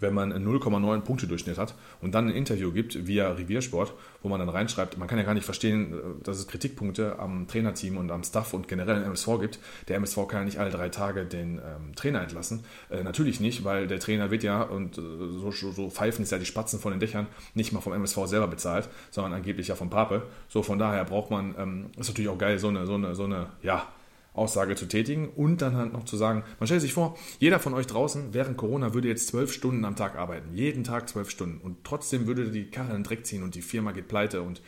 wenn 0.00 0.14
man 0.14 0.32
einen 0.32 0.46
0,9 0.46 1.00
Punkte 1.00 1.26
Durchschnitt 1.26 1.58
hat 1.58 1.74
und 2.00 2.14
dann 2.14 2.28
ein 2.28 2.34
Interview 2.34 2.72
gibt 2.72 3.06
via 3.06 3.30
Reviersport, 3.32 3.92
wo 4.22 4.28
man 4.28 4.40
dann 4.40 4.48
reinschreibt, 4.48 4.98
man 4.98 5.08
kann 5.08 5.18
ja 5.18 5.24
gar 5.24 5.34
nicht 5.34 5.44
verstehen, 5.44 5.94
dass 6.22 6.38
es 6.38 6.46
Kritikpunkte 6.48 7.18
am 7.18 7.46
Trainerteam 7.46 7.96
und 7.96 8.10
am 8.10 8.22
Staff 8.24 8.54
und 8.54 8.68
generell 8.68 8.98
im 8.98 9.04
MSV 9.04 9.40
gibt. 9.40 9.58
Der 9.88 9.96
MSV 9.96 10.26
kann 10.28 10.40
ja 10.40 10.44
nicht 10.44 10.58
alle 10.58 10.70
drei 10.70 10.88
Tage 10.88 11.24
den 11.24 11.58
ähm, 11.58 11.94
Trainer 11.94 12.22
entlassen. 12.22 12.64
Äh, 12.90 13.02
natürlich 13.02 13.40
nicht, 13.40 13.64
weil 13.64 13.86
der 13.86 14.00
Trainer 14.00 14.30
wird 14.30 14.42
ja, 14.42 14.62
und 14.62 14.98
äh, 14.98 15.00
so, 15.00 15.50
so 15.50 15.90
pfeifen 15.90 16.22
es 16.22 16.30
ja 16.30 16.38
die 16.38 16.46
Spatzen 16.46 16.80
von 16.80 16.92
den 16.92 17.00
Dächern, 17.00 17.26
nicht 17.54 17.72
mal 17.72 17.80
vom 17.80 17.92
MSV 17.92 18.26
selber 18.26 18.48
bezahlt, 18.48 18.88
sondern 19.10 19.32
angeblich 19.32 19.68
ja 19.68 19.74
vom 19.74 19.90
Pape. 19.90 20.22
So, 20.48 20.62
von 20.62 20.78
daher 20.78 21.04
braucht 21.04 21.30
man, 21.30 21.54
ähm, 21.58 21.86
ist 21.98 22.08
natürlich 22.08 22.30
auch 22.30 22.38
geil, 22.38 22.58
so 22.58 22.68
eine, 22.68 22.86
so 22.86 22.94
eine, 22.94 23.14
so 23.14 23.24
eine, 23.24 23.48
ja, 23.62 23.88
Aussage 24.34 24.74
zu 24.74 24.86
tätigen 24.86 25.28
und 25.30 25.62
dann 25.62 25.76
halt 25.76 25.92
noch 25.92 26.04
zu 26.04 26.16
sagen, 26.16 26.42
man 26.58 26.66
stellt 26.66 26.80
sich 26.80 26.92
vor, 26.92 27.16
jeder 27.38 27.60
von 27.60 27.72
euch 27.72 27.86
draußen 27.86 28.34
während 28.34 28.56
Corona 28.56 28.92
würde 28.92 29.08
jetzt 29.08 29.28
zwölf 29.28 29.52
Stunden 29.52 29.84
am 29.84 29.96
Tag 29.96 30.16
arbeiten, 30.16 30.54
jeden 30.54 30.84
Tag 30.84 31.08
zwölf 31.08 31.30
Stunden 31.30 31.58
und 31.58 31.84
trotzdem 31.84 32.26
würde 32.26 32.50
die 32.50 32.70
Karre 32.70 32.88
in 32.88 32.98
den 32.98 33.04
Dreck 33.04 33.24
ziehen 33.24 33.44
und 33.44 33.54
die 33.54 33.62
Firma 33.62 33.92
geht 33.92 34.08
pleite 34.08 34.42
und 34.42 34.60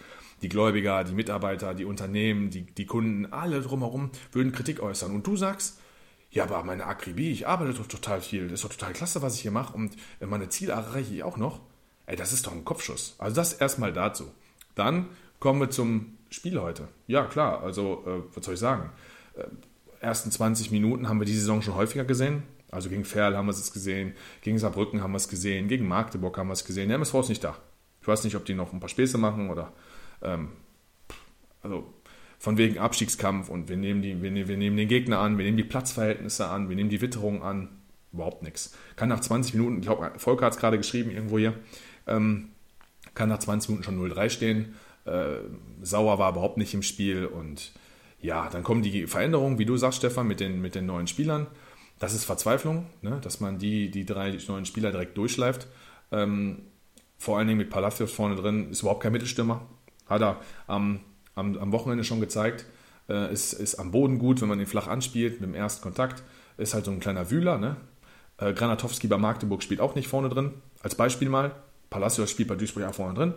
die 0.43 0.49
Gläubiger, 0.49 1.03
die 1.03 1.15
Mitarbeiter, 1.15 1.75
die 1.75 1.85
Unternehmen, 1.85 2.51
die, 2.51 2.63
die 2.63 2.87
Kunden, 2.87 3.27
alle 3.33 3.61
drumherum 3.61 4.11
würden 4.33 4.53
Kritik 4.53 4.81
äußern 4.81 5.13
und 5.13 5.27
du 5.27 5.37
sagst, 5.37 5.81
ja, 6.31 6.45
aber 6.45 6.63
meine 6.63 6.87
Akribie, 6.87 7.31
ich 7.31 7.49
arbeite 7.49 7.75
doch 7.75 7.87
total 7.87 8.21
viel, 8.21 8.45
das 8.45 8.61
ist 8.61 8.65
doch 8.65 8.77
total 8.77 8.93
klasse, 8.93 9.23
was 9.23 9.35
ich 9.35 9.43
hier 9.43 9.51
mache 9.51 9.75
und 9.75 9.97
meine 10.21 10.49
Ziele 10.49 10.73
erreiche 10.73 11.15
ich 11.15 11.23
auch 11.25 11.39
noch. 11.39 11.61
Ey, 12.07 12.15
das 12.15 12.33
ist 12.33 12.47
doch 12.47 12.53
ein 12.53 12.65
Kopfschuss. 12.65 13.17
Also 13.19 13.35
das 13.35 13.55
erstmal 13.55 13.93
dazu. 13.93 14.31
Dann 14.77 15.07
kommen 15.41 15.61
wir 15.61 15.71
zum 15.71 16.19
Spiel 16.31 16.61
heute. 16.61 16.89
Ja, 17.09 17.25
klar, 17.25 17.63
also 17.63 18.05
äh, 18.07 18.23
was 18.35 18.45
soll 18.45 18.55
ich 18.55 18.61
sagen? 18.61 18.91
Ersten 20.01 20.31
20 20.31 20.71
Minuten 20.71 21.09
haben 21.09 21.21
wir 21.21 21.27
die 21.27 21.35
Saison 21.35 21.63
schon 21.63 21.75
häufiger 21.75 22.05
gesehen. 22.05 22.43
Also 22.71 22.89
gegen 22.89 23.05
Ferl 23.05 23.37
haben 23.37 23.47
wir 23.47 23.53
es 23.53 23.73
gesehen, 23.73 24.15
gegen 24.43 24.59
Saarbrücken 24.59 25.03
haben 25.03 25.13
wir 25.13 25.19
es 25.19 25.29
gesehen, 25.29 25.69
gegen 25.69 25.87
Magdeburg 25.87 26.37
haben 26.37 26.49
wir 26.49 26.53
es 26.53 26.65
gesehen. 26.65 26.89
Der 26.89 26.97
MSV 26.97 27.15
ist 27.15 27.29
nicht 27.29 27.45
da. 27.45 27.57
Ich 28.01 28.09
weiß 28.09 28.25
nicht, 28.25 28.37
ob 28.37 28.45
die 28.45 28.55
noch 28.55 28.73
ein 28.73 28.81
paar 28.81 28.89
Späße 28.89 29.19
machen 29.19 29.51
oder 29.51 29.73
ähm, 30.23 30.51
also 31.63 31.93
von 32.39 32.59
wegen 32.59 32.79
Abstiegskampf 32.79 33.49
und 33.49 33.69
wir 33.69 33.77
nehmen, 33.77 34.03
die, 34.03 34.21
wir, 34.23 34.31
ne-, 34.31 34.47
wir, 34.47 34.57
nehmen 34.57 34.77
den 34.77 34.89
Gegner 34.89 35.21
an, 35.21 35.39
wir 35.39 35.45
nehmen 35.45 35.57
die 35.57 35.65
Platzverhältnisse 35.65 36.49
an, 36.49 36.69
wir 36.69 36.77
nehmen 36.77 36.91
die 36.91 37.01
Witterung 37.01 37.43
an. 37.43 37.69
Überhaupt 38.13 38.43
nichts. 38.43 38.75
Kann 38.95 39.09
nach 39.09 39.21
20 39.21 39.55
Minuten, 39.55 39.79
ich 39.79 39.83
glaube, 39.83 40.13
Volker 40.17 40.47
hat 40.47 40.55
es 40.55 40.59
gerade 40.59 40.79
geschrieben 40.79 41.11
irgendwo 41.11 41.39
hier, 41.39 41.55
ähm, 42.07 42.51
kann 43.15 43.29
nach 43.29 43.39
20 43.39 43.71
Minuten 43.71 43.85
schon 43.85 43.99
0-3 43.99 44.31
stehen. 44.31 44.75
Äh, 45.05 45.39
Sauer 45.83 46.19
war 46.19 46.31
überhaupt 46.31 46.57
nicht 46.57 46.73
im 46.75 46.83
Spiel 46.83 47.27
und 47.27 47.73
ja, 48.27 48.49
dann 48.51 48.63
kommen 48.63 48.83
die 48.83 49.07
Veränderungen, 49.07 49.59
wie 49.59 49.65
du 49.65 49.77
sagst, 49.77 49.99
Stefan, 49.99 50.27
mit 50.27 50.41
den, 50.41 50.61
mit 50.61 50.75
den 50.75 50.85
neuen 50.85 51.07
Spielern. 51.07 51.47
Das 51.99 52.13
ist 52.13 52.25
Verzweiflung, 52.25 52.87
ne? 53.01 53.21
dass 53.23 53.41
man 53.41 53.59
die, 53.59 53.91
die 53.91 54.05
drei 54.05 54.37
neuen 54.49 54.67
Spieler 54.67 54.91
direkt 54.91 55.17
durchschleift. 55.17 55.69
Ähm, 56.11 56.59
vor 57.17 57.39
allen 57.39 57.47
Dingen 57.47 57.59
mit 57.59 57.71
Palacios 57.71 58.13
vorne 58.13 58.35
drin, 58.35 58.71
ist 58.71 58.83
überhaupt 58.83 59.03
kein 59.03 59.13
Mittelstürmer. 59.13 59.63
Hat 60.07 60.21
er 60.21 60.41
am, 60.67 61.01
am, 61.37 61.57
am 61.57 61.73
Wochenende 61.73 62.05
schon 62.05 62.21
gezeigt. 62.21 62.67
Äh, 63.09 63.33
ist, 63.33 63.53
ist 63.53 63.77
am 63.77 63.93
Boden 63.93 64.19
gut, 64.19 64.41
wenn 64.41 64.49
man 64.49 64.59
ihn 64.59 64.67
flach 64.67 64.89
anspielt, 64.89 65.41
mit 65.41 65.49
dem 65.49 65.55
ersten 65.55 65.83
Kontakt. 65.83 66.23
Ist 66.59 66.75
halt 66.75 66.85
so 66.85 66.91
ein 66.91 67.01
kleiner 67.01 67.31
Wühler. 67.31 67.59
Ne? 67.59 67.77
Äh, 68.39 68.53
Granatowski 68.53 69.07
bei 69.07 69.19
Magdeburg 69.19 69.63
spielt 69.63 69.81
auch 69.81 69.95
nicht 69.95 70.09
vorne 70.09 70.29
drin. 70.29 70.53
Als 70.83 70.97
Beispiel 70.97 71.29
mal. 71.29 71.53
Palacios 71.91 72.31
spielt 72.31 72.49
bei 72.49 72.57
Duisburg 72.57 72.85
auch 72.85 72.95
vorne 72.95 73.15
drin. 73.15 73.35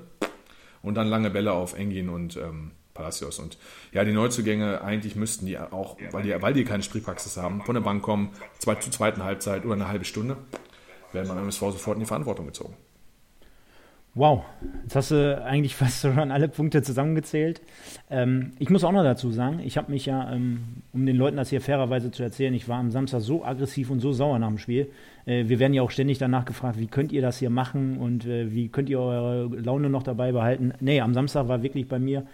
Und 0.82 0.96
dann 0.96 1.08
lange 1.08 1.30
Bälle 1.30 1.54
auf 1.54 1.78
Engin 1.78 2.10
und 2.10 2.38
ähm, 2.38 2.72
Palacios. 3.00 3.40
Und 3.40 3.58
ja, 3.94 4.04
die 4.04 4.12
Neuzugänge, 4.12 4.82
eigentlich 4.82 5.16
müssten 5.16 5.46
die 5.46 5.58
auch, 5.58 5.98
weil 6.12 6.24
die, 6.24 6.42
weil 6.42 6.54
die 6.54 6.66
keine 6.66 6.84
Spielpraxis 6.84 7.38
haben, 7.38 7.62
von 7.62 7.74
der 7.76 7.82
Bank 7.82 8.04
kommen, 8.04 8.32
zwei, 8.60 8.76
zur 8.76 8.92
zweiten 8.92 9.24
Halbzeit 9.24 9.66
oder 9.66 9.76
eine 9.76 9.88
halbe 9.88 10.06
Stunde, 10.06 10.38
werden 11.14 11.30
beim 11.30 11.38
MSV 11.38 11.60
sofort 11.60 11.96
in 11.96 12.02
die 12.02 12.06
Verantwortung 12.06 12.46
gezogen. 12.46 12.76
Wow, 14.16 14.44
jetzt 14.84 14.96
hast 14.96 15.12
du 15.12 15.42
eigentlich 15.44 15.76
fast 15.78 16.02
schon 16.02 16.32
alle 16.32 16.50
Punkte 16.50 16.82
zusammengezählt. 16.82 17.62
Ähm, 18.10 18.52
ich 18.60 18.70
muss 18.70 18.84
auch 18.84 18.92
noch 18.92 19.04
dazu 19.04 19.32
sagen, 19.32 19.62
ich 19.64 19.78
habe 19.78 19.92
mich 19.92 20.08
ja, 20.08 20.34
ähm, 20.34 20.82
um 20.92 21.06
den 21.06 21.16
Leuten 21.16 21.38
das 21.38 21.50
hier 21.50 21.62
fairerweise 21.62 22.12
zu 22.12 22.24
erzählen, 22.24 22.54
ich 22.54 22.68
war 22.68 22.80
am 22.80 22.92
Samstag 22.92 23.22
so 23.22 23.46
aggressiv 23.46 23.92
und 23.92 24.00
so 24.00 24.12
sauer 24.12 24.40
nach 24.40 24.48
dem 24.50 24.58
Spiel. 24.58 24.92
Äh, 25.26 25.48
wir 25.48 25.60
werden 25.60 25.74
ja 25.74 25.84
auch 25.84 25.92
ständig 25.92 26.18
danach 26.18 26.46
gefragt, 26.46 26.80
wie 26.80 26.88
könnt 26.88 27.12
ihr 27.12 27.22
das 27.22 27.38
hier 27.38 27.50
machen 27.50 27.98
und 27.98 28.26
äh, 28.26 28.52
wie 28.52 28.68
könnt 28.68 28.90
ihr 28.90 29.00
eure 29.00 29.46
Laune 29.56 29.90
noch 29.90 30.04
dabei 30.04 30.32
behalten. 30.32 30.74
Nee, 30.80 31.02
am 31.02 31.14
Samstag 31.14 31.48
war 31.48 31.62
wirklich 31.62 31.88
bei 31.88 32.00
mir 32.00 32.26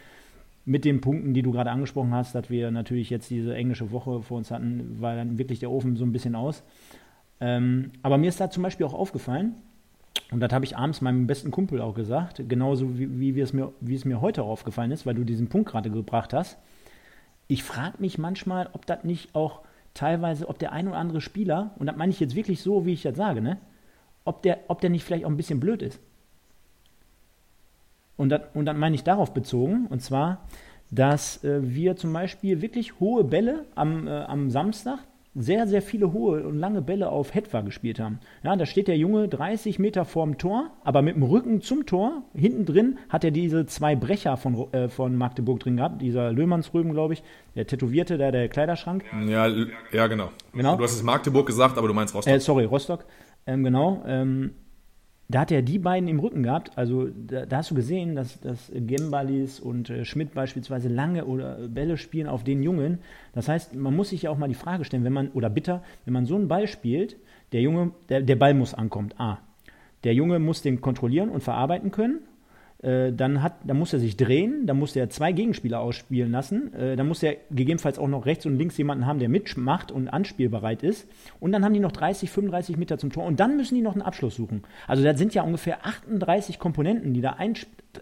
mit 0.65 0.83
den 0.83 0.99
Punkten, 0.99 1.33
die 1.33 1.43
du 1.43 1.51
gerade 1.51 1.69
angesprochen 1.69 2.13
hast, 2.13 2.33
dass 2.33 2.49
wir 2.49 2.71
natürlich 2.71 3.09
jetzt 3.09 3.29
diese 3.29 3.55
englische 3.55 3.91
Woche 3.91 4.21
vor 4.21 4.37
uns 4.37 4.49
hatten, 4.49 4.99
war 4.99 5.15
dann 5.15 5.37
wirklich 5.37 5.59
der 5.59 5.71
Ofen 5.71 5.95
so 5.95 6.03
ein 6.03 6.11
bisschen 6.11 6.35
aus. 6.35 6.63
Ähm, 7.39 7.91
aber 8.01 8.17
mir 8.17 8.29
ist 8.29 8.39
da 8.39 8.49
zum 8.49 8.63
Beispiel 8.63 8.85
auch 8.85 8.93
aufgefallen, 8.93 9.55
und 10.31 10.39
das 10.39 10.51
habe 10.51 10.65
ich 10.65 10.75
abends 10.75 11.01
meinem 11.01 11.27
besten 11.27 11.51
Kumpel 11.51 11.81
auch 11.81 11.93
gesagt, 11.93 12.41
genauso 12.49 12.97
wie, 12.97 13.35
wie, 13.35 13.39
es 13.39 13.53
mir, 13.53 13.73
wie 13.79 13.93
es 13.93 14.05
mir 14.05 14.21
heute 14.21 14.43
aufgefallen 14.43 14.91
ist, 14.91 15.05
weil 15.05 15.13
du 15.13 15.23
diesen 15.23 15.49
Punkt 15.49 15.69
gerade 15.69 15.91
gebracht 15.91 16.33
hast. 16.33 16.57
Ich 17.47 17.63
frage 17.63 17.97
mich 17.99 18.17
manchmal, 18.17 18.69
ob 18.73 18.87
das 18.87 19.03
nicht 19.03 19.35
auch 19.35 19.61
teilweise, 19.93 20.49
ob 20.49 20.57
der 20.57 20.71
ein 20.71 20.87
oder 20.87 20.97
andere 20.97 21.21
Spieler, 21.21 21.75
und 21.77 21.85
das 21.85 21.95
meine 21.95 22.11
ich 22.11 22.19
jetzt 22.19 22.35
wirklich 22.35 22.61
so, 22.61 22.85
wie 22.87 22.93
ich 22.93 23.03
das 23.03 23.15
sage, 23.15 23.41
ne, 23.41 23.59
ob 24.23 24.41
der, 24.41 24.59
ob 24.67 24.81
der 24.81 24.89
nicht 24.89 25.03
vielleicht 25.03 25.25
auch 25.25 25.29
ein 25.29 25.37
bisschen 25.37 25.59
blöd 25.59 25.83
ist. 25.83 25.99
Und 28.17 28.29
das, 28.29 28.41
und 28.53 28.65
dann 28.65 28.77
meine 28.77 28.95
ich 28.95 29.03
darauf 29.03 29.33
bezogen, 29.33 29.87
und 29.87 30.01
zwar, 30.01 30.45
dass 30.91 31.43
äh, 31.43 31.59
wir 31.61 31.95
zum 31.95 32.13
Beispiel 32.13 32.61
wirklich 32.61 32.99
hohe 32.99 33.23
Bälle 33.23 33.65
am, 33.75 34.07
äh, 34.07 34.11
am 34.11 34.49
Samstag 34.49 34.99
sehr, 35.37 35.67
sehr 35.67 35.81
viele 35.81 36.13
hohe 36.13 36.47
und 36.47 36.57
lange 36.57 36.81
Bälle 36.81 37.09
auf 37.09 37.35
Hetwa 37.35 37.59
gespielt 37.59 37.99
haben. 37.99 38.19
Ja, 38.43 38.55
da 38.55 38.65
steht 38.65 38.87
der 38.87 38.97
Junge 38.97 39.27
30 39.27 39.79
Meter 39.79 40.05
vorm 40.05 40.37
Tor, 40.37 40.71
aber 40.83 41.01
mit 41.01 41.15
dem 41.15 41.23
Rücken 41.23 41.61
zum 41.61 41.85
Tor. 41.85 42.23
Hinten 42.33 42.65
drin 42.65 42.97
hat 43.09 43.25
er 43.25 43.31
diese 43.31 43.65
zwei 43.65 43.95
Brecher 43.97 44.37
von, 44.37 44.71
äh, 44.73 44.87
von 44.87 45.17
Magdeburg 45.17 45.59
drin 45.59 45.75
gehabt. 45.75 46.01
Dieser 46.01 46.31
Löhmannsrüben, 46.31 46.93
glaube 46.93 47.15
ich, 47.15 47.23
der 47.55 47.67
Tätowierte, 47.67 48.17
der, 48.17 48.31
der 48.31 48.47
Kleiderschrank. 48.47 49.03
Ja, 49.27 49.47
ja 49.91 50.07
genau. 50.07 50.29
genau. 50.53 50.77
Du 50.77 50.83
hast 50.83 50.93
es 50.93 51.03
Magdeburg 51.03 51.45
gesagt, 51.45 51.77
aber 51.77 51.89
du 51.89 51.93
meinst 51.93 52.15
Rostock. 52.15 52.33
Äh, 52.33 52.39
sorry, 52.39 52.63
Rostock. 52.63 53.05
Ähm, 53.45 53.63
genau. 53.63 54.03
Ähm, 54.07 54.51
da 55.27 55.41
hat 55.41 55.51
er 55.51 55.61
die 55.61 55.79
beiden 55.79 56.07
im 56.07 56.19
Rücken 56.19 56.43
gehabt. 56.43 56.77
Also 56.77 57.07
da, 57.07 57.45
da 57.45 57.57
hast 57.57 57.71
du 57.71 57.75
gesehen, 57.75 58.15
dass, 58.15 58.39
dass 58.41 58.71
Gembalis 58.73 59.59
und 59.59 59.89
äh, 59.89 60.05
Schmidt 60.05 60.33
beispielsweise 60.33 60.87
lange 60.87 61.25
oder 61.25 61.67
Bälle 61.67 61.97
spielen 61.97 62.27
auf 62.27 62.43
den 62.43 62.61
Jungen. 62.61 62.99
Das 63.33 63.47
heißt, 63.47 63.75
man 63.75 63.95
muss 63.95 64.09
sich 64.09 64.23
ja 64.23 64.29
auch 64.29 64.37
mal 64.37 64.47
die 64.47 64.53
Frage 64.53 64.85
stellen, 64.85 65.03
wenn 65.03 65.13
man, 65.13 65.29
oder 65.29 65.49
bitter, 65.49 65.83
wenn 66.05 66.13
man 66.13 66.25
so 66.25 66.35
einen 66.35 66.47
Ball 66.47 66.67
spielt, 66.67 67.17
der 67.53 67.61
Junge, 67.61 67.91
der, 68.09 68.21
der 68.21 68.35
Ball 68.35 68.53
muss 68.53 68.73
ankommen. 68.73 69.09
A. 69.17 69.37
Der 70.03 70.13
Junge 70.13 70.39
muss 70.39 70.61
den 70.61 70.81
kontrollieren 70.81 71.29
und 71.29 71.41
verarbeiten 71.41 71.91
können 71.91 72.19
äh, 72.85 73.11
dann, 73.11 73.41
hat, 73.41 73.53
dann 73.63 73.79
muss 73.79 73.93
er 73.93 73.99
sich 73.99 74.15
drehen, 74.15 74.67
dann 74.67 74.77
muss 74.77 74.95
er 74.95 75.09
zwei 75.09 75.31
Gegenspieler 75.31 75.79
ausspielen 75.79 76.31
lassen, 76.31 76.73
äh, 76.75 76.95
dann 76.95 77.07
muss 77.07 77.23
er 77.23 77.35
gegebenenfalls 77.49 77.97
auch 77.97 78.07
noch 78.07 78.27
rechts 78.27 78.45
und 78.45 78.57
links 78.57 78.77
jemanden 78.77 79.07
haben, 79.07 79.17
der 79.17 79.27
mitmacht 79.27 79.91
und 79.91 80.07
anspielbereit 80.07 80.83
ist. 80.83 81.07
Und 81.39 81.51
dann 81.51 81.65
haben 81.65 81.73
die 81.73 81.79
noch 81.79 81.91
30, 81.91 82.29
35 82.29 82.77
Meter 82.77 82.97
zum 82.99 83.11
Tor 83.11 83.25
und 83.25 83.39
dann 83.39 83.57
müssen 83.57 83.73
die 83.73 83.81
noch 83.81 83.93
einen 83.93 84.03
Abschluss 84.03 84.35
suchen. 84.35 84.63
Also 84.87 85.03
da 85.03 85.15
sind 85.17 85.33
ja 85.33 85.41
ungefähr 85.41 85.85
38 85.85 86.59
Komponenten, 86.59 87.13
die 87.13 87.21
da 87.21 87.31
ein, 87.31 87.55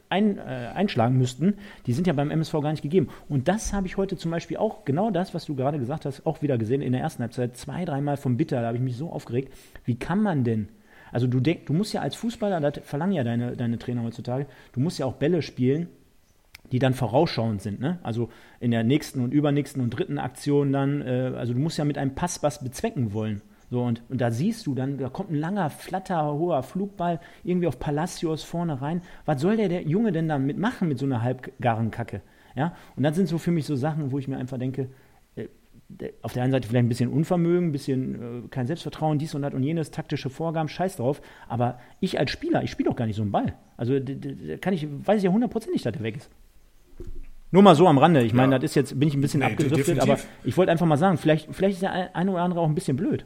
ein, 0.10 0.38
äh, 0.38 0.42
einschlagen 0.42 1.18
müssten. 1.18 1.54
Die 1.86 1.94
sind 1.94 2.06
ja 2.06 2.14
beim 2.14 2.30
MSV 2.30 2.52
gar 2.54 2.72
nicht 2.72 2.84
gegeben. 2.84 3.08
Und 3.30 3.48
das 3.48 3.72
habe 3.72 3.88
ich 3.88 3.96
heute 3.96 4.18
zum 4.18 4.32
Beispiel 4.32 4.58
auch, 4.58 4.84
genau 4.84 5.12
das, 5.12 5.34
was 5.34 5.46
du 5.46 5.56
gerade 5.56 5.80
gesagt 5.80 6.06
hast, 6.06 6.26
auch 6.26 6.42
wieder 6.42 6.58
gesehen 6.58 6.82
in 6.82 6.92
der 6.92 7.02
ersten 7.02 7.24
Halbzeit, 7.24 7.56
zwei, 7.56 7.86
dreimal 7.86 8.18
vom 8.18 8.36
Bitter, 8.36 8.60
da 8.60 8.68
habe 8.68 8.78
ich 8.78 8.84
mich 8.84 8.98
so 8.98 9.10
aufgeregt. 9.10 9.54
Wie 9.86 9.96
kann 9.96 10.22
man 10.22 10.44
denn 10.44 10.68
also 11.14 11.28
du 11.28 11.40
denk, 11.40 11.68
du 11.68 11.74
musst 11.74 11.94
ja 11.94 12.02
als 12.02 12.16
Fußballer, 12.16 12.60
das 12.60 12.84
verlangen 12.84 13.14
ja 13.14 13.24
deine, 13.24 13.56
deine 13.56 13.78
Trainer 13.78 14.04
heutzutage, 14.04 14.48
du 14.74 14.80
musst 14.80 15.00
ja 15.00 15.06
auch 15.06 15.14
Bälle 15.14 15.42
spielen, 15.42 15.88
die 16.72 16.80
dann 16.80 16.94
vorausschauend 16.94 17.62
sind. 17.62 17.80
Ne? 17.80 18.00
Also 18.04 18.30
in 18.60 18.72
der 18.72 18.84
nächsten 18.84 19.22
und 19.22 19.34
übernächsten 19.34 19.82
und 19.82 19.92
dritten 19.92 20.18
Aktion 20.18 20.74
dann, 20.74 21.02
äh, 21.02 21.32
also 21.36 21.54
du 21.54 21.60
musst 21.60 21.78
ja 21.78 21.86
mit 21.86 21.98
einem 21.98 22.16
Pass 22.16 22.42
was 22.42 22.64
bezwecken 22.64 23.14
wollen. 23.14 23.42
So, 23.70 23.82
und, 23.82 24.04
und 24.10 24.22
da 24.22 24.30
siehst 24.30 24.68
du 24.68 24.76
dann, 24.76 24.98
da 24.98 25.10
kommt 25.10 25.32
ein 25.32 25.36
langer, 25.36 25.70
flatter, 25.70 26.34
hoher 26.34 26.62
Flugball 26.62 27.20
irgendwie 27.44 27.68
auf 27.68 27.80
Palacios 27.80 28.44
vorne 28.44 28.82
rein. 28.82 29.02
Was 29.26 29.42
soll 29.42 29.58
der, 29.58 29.70
der 29.70 29.84
Junge 29.84 30.12
denn 30.12 30.28
dann 30.28 30.46
mitmachen 30.46 30.88
mit 30.88 31.00
so 31.00 31.06
einer 31.06 31.22
halbgaren 31.22 31.90
Kacke? 31.90 32.22
Ja? 32.56 32.76
Und 32.96 33.04
das 33.04 33.16
sind 33.16 33.28
so 33.28 33.38
für 33.38 33.52
mich 33.52 33.66
so 33.66 33.76
Sachen, 33.76 34.12
wo 34.12 34.20
ich 34.20 34.28
mir 34.28 34.38
einfach 34.38 34.60
denke, 34.60 34.90
auf 36.22 36.34
der 36.34 36.44
einen 36.44 36.52
Seite 36.52 36.68
vielleicht 36.68 36.86
ein 36.86 36.90
bisschen 36.90 37.10
Unvermögen, 37.10 37.70
ein 37.70 37.72
bisschen 37.72 38.46
äh, 38.46 38.48
kein 38.50 38.68
Selbstvertrauen, 38.68 39.20
dies 39.20 39.36
und 39.36 39.42
das 39.42 39.54
und 39.54 39.64
jenes, 39.64 39.92
taktische 39.92 40.30
Vorgaben, 40.30 40.70
scheiß 40.70 40.98
drauf. 40.98 41.22
Aber 41.48 41.80
ich 42.00 42.20
als 42.20 42.32
Spieler, 42.32 42.64
ich 42.64 42.72
spiele 42.72 42.90
doch 42.90 42.96
gar 42.96 43.06
nicht 43.06 43.16
so 43.16 43.22
einen 43.22 43.32
Ball. 43.32 43.54
Also 43.78 44.00
kann 44.62 44.74
ich, 44.74 44.88
weiß 44.90 45.18
ich 45.18 45.24
ja 45.24 45.32
hundertprozentig, 45.32 45.82
dass 45.82 45.94
der 45.94 46.04
weg 46.04 46.18
ist. 46.18 46.30
Nur 47.52 47.62
mal 47.62 47.76
so 47.76 47.88
am 47.88 48.00
Rande. 48.00 48.24
Ich 48.24 48.34
meine, 48.34 48.54
ja. 48.54 48.60
das 48.60 48.72
ist 48.72 48.76
jetzt, 48.76 49.00
bin 49.00 49.08
ich 49.08 49.14
ein 49.14 49.22
bisschen 49.22 49.42
nee, 49.42 49.46
abgedriftet, 49.46 50.00
aber 50.00 50.18
ich 50.44 50.58
wollte 50.58 50.72
einfach 50.72 50.88
mal 50.88 50.98
sagen, 50.98 51.18
vielleicht, 51.18 51.54
vielleicht 51.54 51.76
ist 51.76 51.84
der 51.84 52.16
eine 52.16 52.32
oder 52.32 52.42
andere 52.42 52.62
auch 52.62 52.68
ein 52.68 52.74
bisschen 52.76 52.98
blöd. 52.98 53.26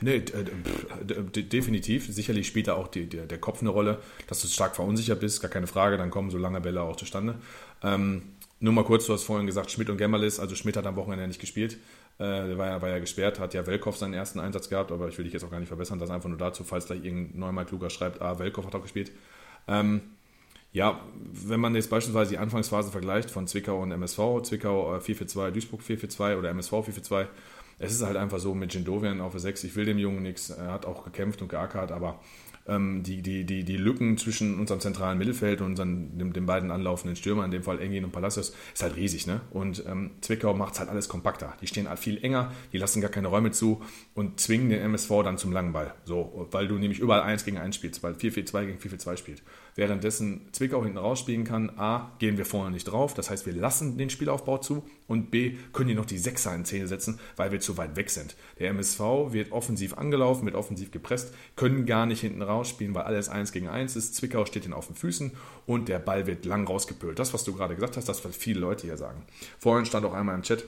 Nee, 0.00 0.16
äh, 0.16 1.42
definitiv. 1.42 2.06
Sicherlich 2.12 2.46
spielt 2.46 2.68
da 2.68 2.74
auch 2.74 2.88
die, 2.88 3.08
der, 3.08 3.26
der 3.26 3.38
Kopf 3.38 3.60
eine 3.60 3.70
Rolle, 3.70 3.98
dass 4.28 4.42
du 4.42 4.48
stark 4.48 4.76
verunsichert 4.76 5.20
bist, 5.20 5.42
gar 5.42 5.50
keine 5.50 5.66
Frage, 5.66 5.96
dann 5.96 6.10
kommen 6.10 6.30
so 6.30 6.38
lange 6.38 6.60
Bälle 6.60 6.82
auch 6.82 6.96
zustande. 6.96 7.36
Ähm, 7.82 8.22
nur 8.60 8.72
mal 8.74 8.84
kurz, 8.84 9.06
du 9.06 9.14
hast 9.14 9.24
vorhin 9.24 9.46
gesagt, 9.46 9.70
Schmidt 9.70 9.88
und 9.88 9.96
Gemmerlis, 9.96 10.38
also 10.38 10.54
Schmidt 10.54 10.76
hat 10.76 10.86
am 10.86 10.96
Wochenende 10.96 11.26
nicht 11.26 11.40
gespielt. 11.40 11.78
Äh, 12.18 12.48
der 12.48 12.58
war 12.58 12.66
ja, 12.66 12.82
war 12.82 12.90
ja 12.90 12.98
gesperrt, 12.98 13.40
hat 13.40 13.54
ja 13.54 13.66
Welkow 13.66 13.96
seinen 13.96 14.12
ersten 14.12 14.38
Einsatz 14.38 14.68
gehabt, 14.68 14.92
aber 14.92 15.08
ich 15.08 15.16
will 15.16 15.24
dich 15.24 15.32
jetzt 15.32 15.44
auch 15.44 15.50
gar 15.50 15.58
nicht 15.58 15.68
verbessern, 15.68 15.98
das 15.98 16.10
einfach 16.10 16.28
nur 16.28 16.38
dazu, 16.38 16.62
falls 16.62 16.86
gleich 16.86 17.02
irgendein 17.02 17.40
neunmal 17.40 17.64
kluger 17.64 17.88
schreibt, 17.88 18.20
ah, 18.20 18.38
Welkow 18.38 18.64
hat 18.66 18.74
auch 18.74 18.82
gespielt. 18.82 19.12
Ähm, 19.66 20.02
ja, 20.72 21.00
wenn 21.32 21.58
man 21.58 21.74
jetzt 21.74 21.90
beispielsweise 21.90 22.30
die 22.30 22.38
Anfangsphase 22.38 22.90
vergleicht 22.90 23.30
von 23.30 23.46
Zwickau 23.46 23.80
und 23.82 23.90
MSV, 23.90 24.42
Zwickau 24.42 24.96
4-4-2, 24.98 25.48
äh, 25.48 25.52
Duisburg 25.52 25.80
4-4-2 25.80 26.36
oder 26.36 26.50
MSV 26.50 26.72
4-4-2, 26.72 27.26
es 27.78 27.92
ist 27.92 28.02
halt 28.02 28.18
einfach 28.18 28.38
so 28.38 28.54
mit 28.54 28.74
Jindovian 28.74 29.22
auf 29.22 29.32
6, 29.36 29.64
ich 29.64 29.74
will 29.74 29.86
dem 29.86 29.98
Jungen 29.98 30.22
nichts, 30.22 30.50
er 30.50 30.70
hat 30.70 30.84
auch 30.84 31.02
gekämpft 31.02 31.40
und 31.40 31.48
geackert, 31.48 31.90
aber 31.90 32.20
die, 32.78 33.22
die, 33.22 33.44
die, 33.44 33.64
die 33.64 33.76
Lücken 33.76 34.16
zwischen 34.16 34.58
unserem 34.58 34.80
zentralen 34.80 35.18
Mittelfeld 35.18 35.60
und 35.60 35.68
unseren, 35.68 36.18
dem, 36.18 36.32
den 36.32 36.46
beiden 36.46 36.70
anlaufenden 36.70 37.16
Stürmern, 37.16 37.46
in 37.46 37.50
dem 37.50 37.62
Fall 37.62 37.80
Engin 37.80 38.04
und 38.04 38.12
Palacios, 38.12 38.54
ist 38.72 38.82
halt 38.82 38.96
riesig. 38.96 39.26
Ne? 39.26 39.40
Und 39.50 39.84
ähm, 39.88 40.12
Zwickau 40.20 40.54
macht 40.54 40.74
es 40.74 40.80
halt 40.80 40.88
alles 40.88 41.08
kompakter. 41.08 41.54
Die 41.60 41.66
stehen 41.66 41.88
halt 41.88 41.98
viel 41.98 42.22
enger, 42.22 42.52
die 42.72 42.78
lassen 42.78 43.00
gar 43.00 43.10
keine 43.10 43.28
Räume 43.28 43.50
zu 43.50 43.82
und 44.14 44.40
zwingen 44.40 44.70
den 44.70 44.80
MSV 44.80 45.10
dann 45.24 45.38
zum 45.38 45.52
langen 45.52 45.72
Ball. 45.72 45.94
So, 46.04 46.48
weil 46.50 46.68
du 46.68 46.76
nämlich 46.76 47.00
überall 47.00 47.22
1 47.22 47.44
gegen 47.44 47.58
1 47.58 47.74
spielst, 47.74 48.02
weil 48.02 48.14
4-4-2 48.14 48.66
gegen 48.66 48.78
4-4-2 48.78 49.16
spielt. 49.16 49.42
Währenddessen 49.74 50.48
Zwickau 50.52 50.82
hinten 50.82 50.98
rausspielen 50.98 51.44
kann, 51.44 51.70
A, 51.78 52.12
gehen 52.18 52.36
wir 52.36 52.44
vorne 52.44 52.70
nicht 52.70 52.84
drauf, 52.84 53.14
das 53.14 53.30
heißt, 53.30 53.46
wir 53.46 53.54
lassen 53.54 53.96
den 53.96 54.10
Spielaufbau 54.10 54.58
zu 54.58 54.84
und 55.06 55.30
B, 55.30 55.56
können 55.72 55.88
die 55.88 55.94
noch 55.94 56.06
die 56.06 56.18
Sechser 56.18 56.54
in 56.54 56.64
Szene 56.64 56.86
setzen, 56.86 57.18
weil 57.36 57.52
wir 57.52 57.60
zu 57.60 57.76
weit 57.76 57.96
weg 57.96 58.10
sind. 58.10 58.36
Der 58.58 58.70
MSV 58.70 59.00
wird 59.30 59.52
offensiv 59.52 59.94
angelaufen, 59.94 60.44
wird 60.44 60.54
offensiv 60.54 60.90
gepresst, 60.90 61.34
können 61.56 61.86
gar 61.86 62.06
nicht 62.06 62.20
hinten 62.20 62.42
rausspielen, 62.60 62.94
weil 62.94 63.04
alles 63.04 63.28
1 63.28 63.52
gegen 63.52 63.68
1 63.68 63.96
ist. 63.96 64.14
Zwickau 64.14 64.44
steht 64.44 64.64
ihnen 64.64 64.74
auf 64.74 64.86
den 64.86 64.96
Füßen 64.96 65.32
und 65.66 65.88
der 65.88 65.98
Ball 65.98 66.26
wird 66.26 66.44
lang 66.44 66.66
rausgepölt. 66.66 67.18
Das, 67.18 67.34
was 67.34 67.44
du 67.44 67.54
gerade 67.54 67.74
gesagt 67.74 67.96
hast, 67.96 68.08
das, 68.08 68.24
was 68.24 68.36
viele 68.36 68.60
Leute 68.60 68.86
hier 68.86 68.96
sagen. 68.96 69.22
Vorhin 69.58 69.86
stand 69.86 70.04
auch 70.04 70.14
einmal 70.14 70.34
im 70.34 70.42
Chat, 70.42 70.64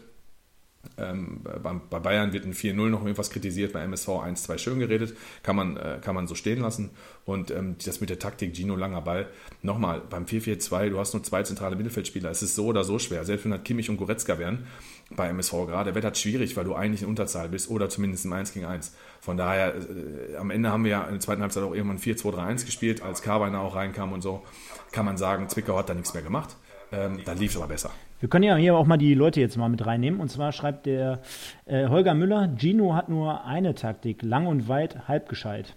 ähm, 0.99 1.43
bei, 1.43 1.99
Bayern 1.99 2.33
wird 2.33 2.45
ein 2.45 2.55
4-0 2.55 2.75
noch 2.89 3.03
irgendwas 3.03 3.31
kritisiert, 3.31 3.73
bei 3.73 3.83
MSV 3.83 4.09
1-2 4.09 4.59
schön 4.59 4.79
geredet, 4.79 5.17
kann 5.43 5.55
man, 5.55 5.77
äh, 5.77 6.01
kann 6.03 6.15
man 6.15 6.27
so 6.27 6.35
stehen 6.35 6.61
lassen. 6.61 6.91
Und 7.25 7.51
ähm, 7.51 7.77
das 7.85 8.01
mit 8.01 8.11
der 8.11 8.19
Taktik, 8.19 8.55
Gino 8.55 8.75
langer 8.75 9.01
Ball, 9.01 9.29
nochmal, 9.63 10.03
beim 10.09 10.25
4-4-2, 10.25 10.91
du 10.91 10.99
hast 10.99 11.15
nur 11.15 11.23
zwei 11.23 11.45
zentrale 11.45 11.77
Mittelfeldspieler, 11.77 12.31
es 12.31 12.43
ist 12.43 12.57
so 12.57 12.67
oder 12.67 12.83
so 12.85 12.99
schwer, 12.99 13.25
selbst 13.25 13.45
wenn 13.45 13.53
das 13.53 13.63
Kimmich 13.63 13.91
und 13.91 13.97
Goretzka 13.97 14.39
wären, 14.39 14.67
bei 15.11 15.29
MSV 15.29 15.53
gerade, 15.67 15.95
wird 15.95 16.05
das 16.05 16.21
schwierig, 16.21 16.57
weil 16.57 16.65
du 16.65 16.75
eigentlich 16.75 17.03
in 17.03 17.09
Unterzahl 17.09 17.49
bist 17.49 17.71
oder 17.71 17.89
zumindest 17.89 18.25
im 18.25 18.33
1 18.33 18.53
gegen 18.53 18.67
1. 18.67 18.95
Von 19.23 19.37
daher, 19.37 19.77
äh, 19.77 20.37
am 20.37 20.51
Ende 20.51 20.73
haben 20.73 20.83
wir 20.83 20.91
ja 20.91 21.05
in 21.05 21.13
der 21.13 21.21
zweiten 21.21 21.43
Halbzeit 21.43 21.63
auch 21.63 21.75
irgendwann 21.75 21.99
4-2-3-1 21.99 22.67
gespielt, 22.67 23.03
als 23.03 23.23
Karweiner 23.23 23.61
auch 23.61 23.77
reinkam 23.77 24.13
und 24.13 24.21
so, 24.21 24.43
kann 24.91 25.05
man 25.05 25.17
sagen, 25.17 25.49
Zwickau 25.49 25.79
hat 25.79 25.89
da 25.89 25.95
nichts 25.95 26.13
mehr 26.13 26.25
gemacht. 26.25 26.57
Ähm, 26.91 27.21
da 27.25 27.33
lief 27.33 27.53
es 27.53 27.57
aber 27.57 27.69
besser. 27.69 27.91
Wir 28.19 28.29
können 28.29 28.43
ja 28.43 28.57
hier 28.57 28.77
auch 28.77 28.85
mal 28.85 28.97
die 28.97 29.15
Leute 29.15 29.41
jetzt 29.41 29.57
mal 29.57 29.69
mit 29.69 29.87
reinnehmen. 29.87 30.19
Und 30.19 30.29
zwar 30.29 30.51
schreibt 30.51 30.87
der 30.87 31.21
äh, 31.67 31.87
Holger 31.87 32.15
Müller, 32.15 32.49
Gino 32.59 32.95
hat 32.97 33.09
nur 33.09 33.45
eine 33.45 33.77
Taktik, 33.77 34.23
lang 34.23 34.49
und 34.49 34.67
weit, 34.67 35.07
halb 35.07 35.29
gescheit. 35.29 35.77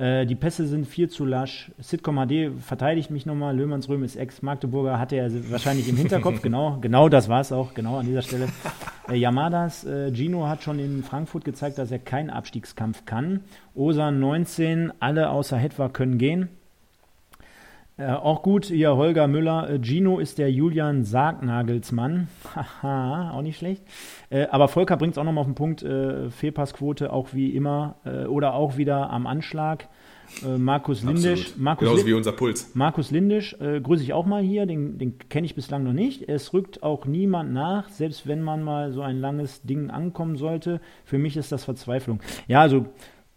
Äh, 0.00 0.24
die 0.24 0.34
Pässe 0.34 0.66
sind 0.66 0.86
viel 0.86 1.10
zu 1.10 1.26
lasch. 1.26 1.70
Sitcom 1.78 2.16
HD 2.16 2.58
verteidigt 2.58 3.10
mich 3.10 3.26
nochmal. 3.26 3.54
Löhmannsröhm 3.54 4.02
ist 4.02 4.16
Ex-Magdeburger, 4.16 4.98
hatte 4.98 5.16
er 5.16 5.30
wahrscheinlich 5.50 5.88
im 5.90 5.96
Hinterkopf. 5.96 6.40
genau, 6.42 6.78
genau 6.80 7.10
das 7.10 7.28
war 7.28 7.42
es 7.42 7.52
auch, 7.52 7.74
genau 7.74 7.98
an 7.98 8.06
dieser 8.06 8.22
Stelle. 8.22 8.48
Äh, 9.10 9.16
Yamadas, 9.16 9.84
äh, 9.84 10.10
Gino 10.14 10.46
hat 10.48 10.62
schon 10.62 10.78
in 10.78 11.02
Frankfurt 11.02 11.44
gezeigt, 11.44 11.76
dass 11.76 11.90
er 11.90 11.98
keinen 11.98 12.30
Abstiegskampf 12.30 13.04
kann. 13.04 13.40
Osan 13.74 14.20
19, 14.20 14.90
alle 15.00 15.28
außer 15.28 15.58
Hetwa 15.58 15.90
können 15.90 16.16
gehen. 16.16 16.48
Äh, 18.00 18.12
auch 18.12 18.42
gut, 18.42 18.66
hier 18.66 18.96
Holger 18.96 19.28
Müller. 19.28 19.68
Äh, 19.68 19.78
Gino 19.82 20.18
ist 20.18 20.38
der 20.38 20.50
Julian 20.50 21.04
Sargnagelsmann. 21.04 22.28
Haha, 22.82 23.32
auch 23.32 23.42
nicht 23.42 23.58
schlecht. 23.58 23.82
Äh, 24.30 24.46
aber 24.50 24.68
Volker 24.68 24.96
bringt 24.96 25.12
es 25.12 25.18
auch 25.18 25.24
nochmal 25.24 25.42
auf 25.42 25.48
den 25.48 25.54
Punkt. 25.54 25.82
Äh, 25.82 26.30
Fehlpassquote 26.30 27.12
auch 27.12 27.34
wie 27.34 27.50
immer 27.50 27.96
äh, 28.06 28.24
oder 28.24 28.54
auch 28.54 28.78
wieder 28.78 29.10
am 29.10 29.26
Anschlag. 29.26 29.88
Äh, 30.42 30.56
Markus 30.56 31.02
Lindisch. 31.02 31.54
Markus 31.58 31.88
Genauso 31.88 32.06
wie 32.06 32.14
unser 32.14 32.32
Puls. 32.32 32.74
Markus 32.74 33.10
Lindisch 33.10 33.54
grüße 33.58 34.02
ich 34.02 34.14
auch 34.14 34.24
mal 34.24 34.42
hier. 34.42 34.64
Den, 34.64 34.96
den 34.96 35.18
kenne 35.28 35.44
ich 35.44 35.54
bislang 35.54 35.82
noch 35.82 35.92
nicht. 35.92 36.26
Es 36.26 36.54
rückt 36.54 36.82
auch 36.82 37.04
niemand 37.04 37.52
nach, 37.52 37.90
selbst 37.90 38.26
wenn 38.26 38.40
man 38.40 38.62
mal 38.62 38.92
so 38.92 39.02
ein 39.02 39.18
langes 39.18 39.60
Ding 39.62 39.90
ankommen 39.90 40.36
sollte. 40.36 40.80
Für 41.04 41.18
mich 41.18 41.36
ist 41.36 41.52
das 41.52 41.64
Verzweiflung. 41.64 42.20
Ja, 42.48 42.62
also 42.62 42.86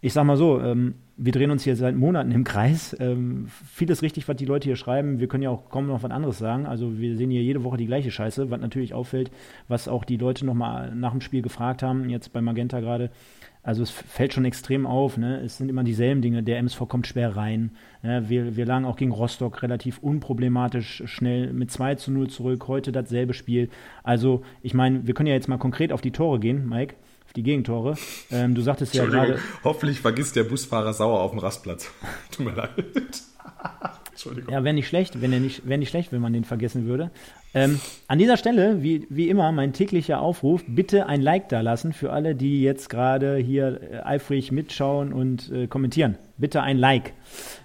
ich 0.00 0.12
sag 0.12 0.24
mal 0.24 0.36
so, 0.36 0.60
ähm, 0.60 0.94
wir 1.16 1.32
drehen 1.32 1.50
uns 1.50 1.62
hier 1.62 1.76
seit 1.76 1.94
Monaten 1.94 2.32
im 2.32 2.44
Kreis. 2.44 2.96
Ähm, 2.98 3.46
vieles 3.72 4.02
richtig, 4.02 4.26
was 4.28 4.36
die 4.36 4.46
Leute 4.46 4.64
hier 4.64 4.76
schreiben. 4.76 5.20
Wir 5.20 5.28
können 5.28 5.42
ja 5.42 5.50
auch 5.50 5.70
kaum 5.70 5.86
noch 5.86 6.02
was 6.02 6.10
anderes 6.10 6.38
sagen. 6.38 6.66
Also 6.66 6.98
wir 6.98 7.16
sehen 7.16 7.30
hier 7.30 7.42
jede 7.42 7.62
Woche 7.62 7.76
die 7.76 7.86
gleiche 7.86 8.10
Scheiße, 8.10 8.50
was 8.50 8.60
natürlich 8.60 8.94
auffällt, 8.94 9.30
was 9.68 9.86
auch 9.86 10.04
die 10.04 10.16
Leute 10.16 10.44
nochmal 10.44 10.94
nach 10.94 11.12
dem 11.12 11.20
Spiel 11.20 11.42
gefragt 11.42 11.82
haben, 11.82 12.08
jetzt 12.10 12.32
bei 12.32 12.40
Magenta 12.40 12.80
gerade. 12.80 13.10
Also 13.62 13.82
es 13.82 13.90
fällt 13.90 14.34
schon 14.34 14.44
extrem 14.44 14.86
auf. 14.86 15.16
Ne? 15.16 15.40
Es 15.40 15.56
sind 15.56 15.68
immer 15.68 15.84
dieselben 15.84 16.20
Dinge. 16.20 16.42
Der 16.42 16.58
MSV 16.58 16.80
kommt 16.88 17.06
schwer 17.06 17.36
rein. 17.36 17.70
Ne? 18.02 18.28
Wir, 18.28 18.56
wir 18.56 18.66
lagen 18.66 18.84
auch 18.84 18.96
gegen 18.96 19.12
Rostock 19.12 19.62
relativ 19.62 19.98
unproblematisch 19.98 21.02
schnell 21.06 21.52
mit 21.52 21.70
2 21.70 21.94
zu 21.94 22.10
0 22.10 22.28
zurück. 22.28 22.68
Heute 22.68 22.92
dasselbe 22.92 23.34
Spiel. 23.34 23.70
Also 24.02 24.42
ich 24.62 24.74
meine, 24.74 25.06
wir 25.06 25.14
können 25.14 25.28
ja 25.28 25.34
jetzt 25.34 25.48
mal 25.48 25.58
konkret 25.58 25.92
auf 25.92 26.02
die 26.02 26.10
Tore 26.10 26.40
gehen, 26.40 26.68
Mike 26.68 26.96
die 27.36 27.42
Gegentore. 27.42 27.96
Ähm, 28.30 28.54
du 28.54 28.62
sagtest 28.62 28.94
ja 28.94 29.04
gerade. 29.06 29.38
Hoffentlich 29.64 30.00
vergisst 30.00 30.36
der 30.36 30.44
Busfahrer 30.44 30.92
sauer 30.92 31.20
auf 31.20 31.30
dem 31.30 31.40
Rastplatz. 31.40 31.90
Tut 32.30 32.46
mir 32.46 32.52
leid. 32.52 32.70
Entschuldigung. 34.10 34.52
Ja, 34.52 34.62
wäre 34.62 34.74
nicht 34.74 34.86
schlecht, 34.86 35.20
wenn 35.20 35.32
er 35.32 35.40
nicht, 35.40 35.66
wäre 35.66 35.78
nicht 35.78 35.90
schlecht, 35.90 36.12
wenn 36.12 36.20
man 36.20 36.32
den 36.32 36.44
vergessen 36.44 36.86
würde. 36.86 37.10
Ähm, 37.52 37.80
an 38.06 38.18
dieser 38.18 38.36
Stelle, 38.36 38.82
wie, 38.82 39.06
wie 39.10 39.28
immer, 39.28 39.50
mein 39.52 39.72
täglicher 39.72 40.20
Aufruf, 40.20 40.62
bitte 40.66 41.06
ein 41.06 41.20
Like 41.20 41.48
da 41.48 41.60
lassen 41.60 41.92
für 41.92 42.12
alle, 42.12 42.34
die 42.34 42.62
jetzt 42.62 42.88
gerade 42.88 43.36
hier 43.36 43.80
äh, 43.82 43.98
eifrig 44.04 44.52
mitschauen 44.52 45.12
und 45.12 45.50
äh, 45.50 45.66
kommentieren. 45.66 46.16
Bitte 46.38 46.62
ein 46.62 46.78
Like. 46.78 47.12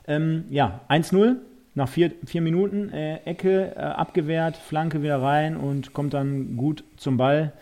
Ähm, 0.08 0.46
ja, 0.50 0.82
1-0 0.90 1.36
nach 1.76 1.88
vier, 1.90 2.12
vier 2.26 2.42
Minuten, 2.42 2.90
äh, 2.90 3.18
Ecke 3.26 3.76
äh, 3.76 3.80
abgewehrt, 3.80 4.58
Flanke 4.58 5.02
wieder 5.04 5.22
rein 5.22 5.56
und 5.56 5.94
kommt 5.94 6.14
dann 6.14 6.58
gut 6.58 6.84
zum 6.98 7.18
Ball. 7.18 7.54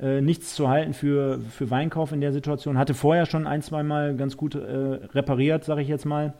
Äh, 0.00 0.22
nichts 0.22 0.54
zu 0.54 0.68
halten 0.68 0.94
für, 0.94 1.40
für 1.50 1.70
Weinkauf 1.70 2.12
in 2.12 2.22
der 2.22 2.32
Situation. 2.32 2.78
Hatte 2.78 2.94
vorher 2.94 3.26
schon 3.26 3.46
ein, 3.46 3.60
zwei 3.60 3.82
Mal 3.82 4.16
ganz 4.16 4.36
gut 4.36 4.54
äh, 4.54 4.58
repariert, 4.58 5.64
sage 5.64 5.82
ich 5.82 5.88
jetzt 5.88 6.06
mal. 6.06 6.32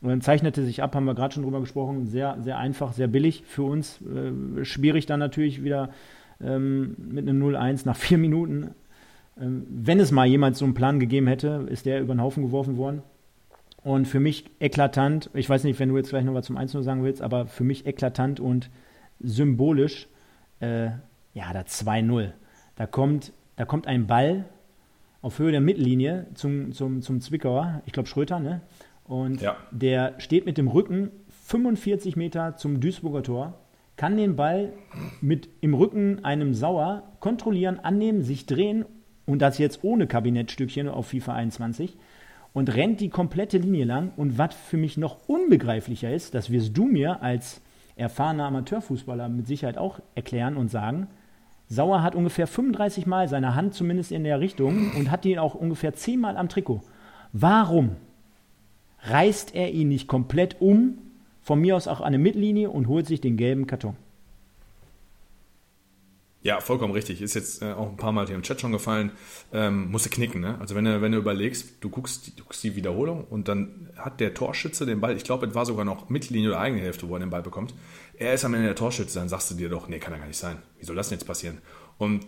Und 0.00 0.08
dann 0.08 0.20
zeichnete 0.20 0.64
sich 0.64 0.82
ab, 0.82 0.94
haben 0.94 1.04
wir 1.04 1.14
gerade 1.14 1.34
schon 1.34 1.42
drüber 1.42 1.60
gesprochen, 1.60 2.06
sehr, 2.06 2.36
sehr 2.40 2.58
einfach, 2.58 2.92
sehr 2.92 3.08
billig 3.08 3.42
für 3.46 3.64
uns. 3.64 4.00
Äh, 4.02 4.64
schwierig 4.64 5.06
dann 5.06 5.18
natürlich 5.18 5.64
wieder 5.64 5.90
ähm, 6.40 6.96
mit 6.98 7.28
einem 7.28 7.42
0-1 7.42 7.82
nach 7.86 7.96
vier 7.96 8.18
Minuten. 8.18 8.70
Ähm, 9.40 9.66
wenn 9.68 9.98
es 9.98 10.12
mal 10.12 10.26
jemand 10.26 10.56
so 10.56 10.64
einen 10.64 10.74
Plan 10.74 11.00
gegeben 11.00 11.26
hätte, 11.26 11.66
ist 11.70 11.86
der 11.86 12.00
über 12.00 12.14
den 12.14 12.22
Haufen 12.22 12.44
geworfen 12.44 12.76
worden. 12.76 13.02
Und 13.82 14.06
für 14.06 14.20
mich 14.20 14.44
eklatant, 14.60 15.28
ich 15.34 15.48
weiß 15.50 15.64
nicht, 15.64 15.80
wenn 15.80 15.88
du 15.88 15.96
jetzt 15.96 16.10
gleich 16.10 16.24
noch 16.24 16.34
was 16.34 16.46
zum 16.46 16.56
1-0 16.56 16.82
sagen 16.82 17.02
willst, 17.02 17.20
aber 17.20 17.46
für 17.46 17.64
mich 17.64 17.84
eklatant 17.84 18.38
und 18.38 18.70
symbolisch, 19.18 20.06
äh, 20.60 20.90
ja, 21.34 21.52
da 21.52 21.62
2-0. 21.62 22.32
Da 22.82 22.86
kommt, 22.88 23.32
da 23.54 23.64
kommt 23.64 23.86
ein 23.86 24.08
Ball 24.08 24.44
auf 25.20 25.38
Höhe 25.38 25.52
der 25.52 25.60
Mittellinie 25.60 26.26
zum, 26.34 26.72
zum, 26.72 27.00
zum 27.00 27.20
Zwickauer, 27.20 27.80
ich 27.86 27.92
glaube 27.92 28.08
Schröter, 28.08 28.40
ne? 28.40 28.60
Und 29.04 29.40
ja. 29.40 29.56
der 29.70 30.14
steht 30.18 30.46
mit 30.46 30.58
dem 30.58 30.66
Rücken 30.66 31.12
45 31.44 32.16
Meter 32.16 32.56
zum 32.56 32.80
Duisburger 32.80 33.22
Tor, 33.22 33.54
kann 33.94 34.16
den 34.16 34.34
Ball 34.34 34.72
mit 35.20 35.48
im 35.60 35.74
Rücken 35.74 36.24
einem 36.24 36.54
Sauer 36.54 37.04
kontrollieren, 37.20 37.78
annehmen, 37.78 38.22
sich 38.22 38.46
drehen 38.46 38.84
und 39.26 39.40
das 39.42 39.58
jetzt 39.58 39.84
ohne 39.84 40.08
Kabinettstückchen 40.08 40.88
auf 40.88 41.06
FIFA 41.06 41.34
21 41.34 41.96
und 42.52 42.74
rennt 42.74 43.00
die 43.00 43.10
komplette 43.10 43.58
Linie 43.58 43.84
lang. 43.84 44.10
Und 44.16 44.38
was 44.38 44.56
für 44.56 44.76
mich 44.76 44.96
noch 44.96 45.28
unbegreiflicher 45.28 46.12
ist, 46.12 46.34
das 46.34 46.50
wirst 46.50 46.76
du 46.76 46.86
mir 46.86 47.22
als 47.22 47.60
erfahrener 47.94 48.46
Amateurfußballer 48.46 49.28
mit 49.28 49.46
Sicherheit 49.46 49.78
auch 49.78 50.00
erklären 50.16 50.56
und 50.56 50.68
sagen, 50.68 51.06
Sauer 51.72 52.02
hat 52.02 52.14
ungefähr 52.14 52.46
35 52.46 53.06
Mal 53.06 53.28
seine 53.28 53.54
Hand 53.54 53.72
zumindest 53.72 54.12
in 54.12 54.24
der 54.24 54.40
Richtung 54.40 54.92
und 54.94 55.10
hat 55.10 55.24
ihn 55.24 55.38
auch 55.38 55.54
ungefähr 55.54 55.94
10 55.94 56.20
Mal 56.20 56.36
am 56.36 56.50
Trikot. 56.50 56.82
Warum 57.32 57.96
reißt 59.04 59.54
er 59.54 59.70
ihn 59.72 59.88
nicht 59.88 60.06
komplett 60.06 60.60
um, 60.60 60.98
von 61.40 61.58
mir 61.58 61.74
aus 61.74 61.88
auch 61.88 62.00
an 62.00 62.08
eine 62.08 62.18
Mittellinie 62.18 62.68
und 62.68 62.88
holt 62.88 63.06
sich 63.06 63.22
den 63.22 63.38
gelben 63.38 63.66
Karton? 63.66 63.96
Ja, 66.42 66.60
vollkommen 66.60 66.92
richtig. 66.92 67.22
Ist 67.22 67.34
jetzt 67.34 67.62
äh, 67.62 67.72
auch 67.72 67.88
ein 67.88 67.96
paar 67.96 68.12
Mal 68.12 68.26
hier 68.26 68.34
im 68.34 68.42
Chat 68.42 68.60
schon 68.60 68.72
gefallen. 68.72 69.12
Ähm, 69.52 69.90
musste 69.90 70.10
knicken, 70.10 70.40
ne? 70.40 70.58
Also 70.60 70.74
wenn 70.74 70.84
du, 70.84 71.00
wenn 71.00 71.12
du 71.12 71.18
überlegst, 71.18 71.76
du 71.80 71.88
guckst, 71.88 72.38
du 72.38 72.42
guckst 72.42 72.62
die 72.64 72.74
Wiederholung 72.74 73.24
und 73.30 73.48
dann 73.48 73.88
hat 73.96 74.20
der 74.20 74.34
Torschütze 74.34 74.84
den 74.84 75.00
Ball, 75.00 75.16
ich 75.16 75.24
glaube, 75.24 75.46
es 75.46 75.54
war 75.54 75.64
sogar 75.64 75.84
noch 75.84 76.10
Mittellinie 76.10 76.50
oder 76.50 76.60
eigene 76.60 76.82
Hälfte, 76.82 77.08
wo 77.08 77.14
er 77.14 77.20
den 77.20 77.30
Ball 77.30 77.42
bekommt. 77.42 77.72
Er 78.22 78.34
ist 78.34 78.44
am 78.44 78.54
Ende 78.54 78.68
der 78.68 78.76
Torschütze, 78.76 79.18
dann 79.18 79.28
sagst 79.28 79.50
du 79.50 79.54
dir 79.56 79.68
doch, 79.68 79.88
nee, 79.88 79.98
kann 79.98 80.12
ja 80.12 80.20
gar 80.20 80.28
nicht 80.28 80.38
sein. 80.38 80.62
Wie 80.78 80.84
soll 80.84 80.94
das 80.94 81.08
denn 81.08 81.18
jetzt 81.18 81.26
passieren? 81.26 81.58
Und 81.98 82.24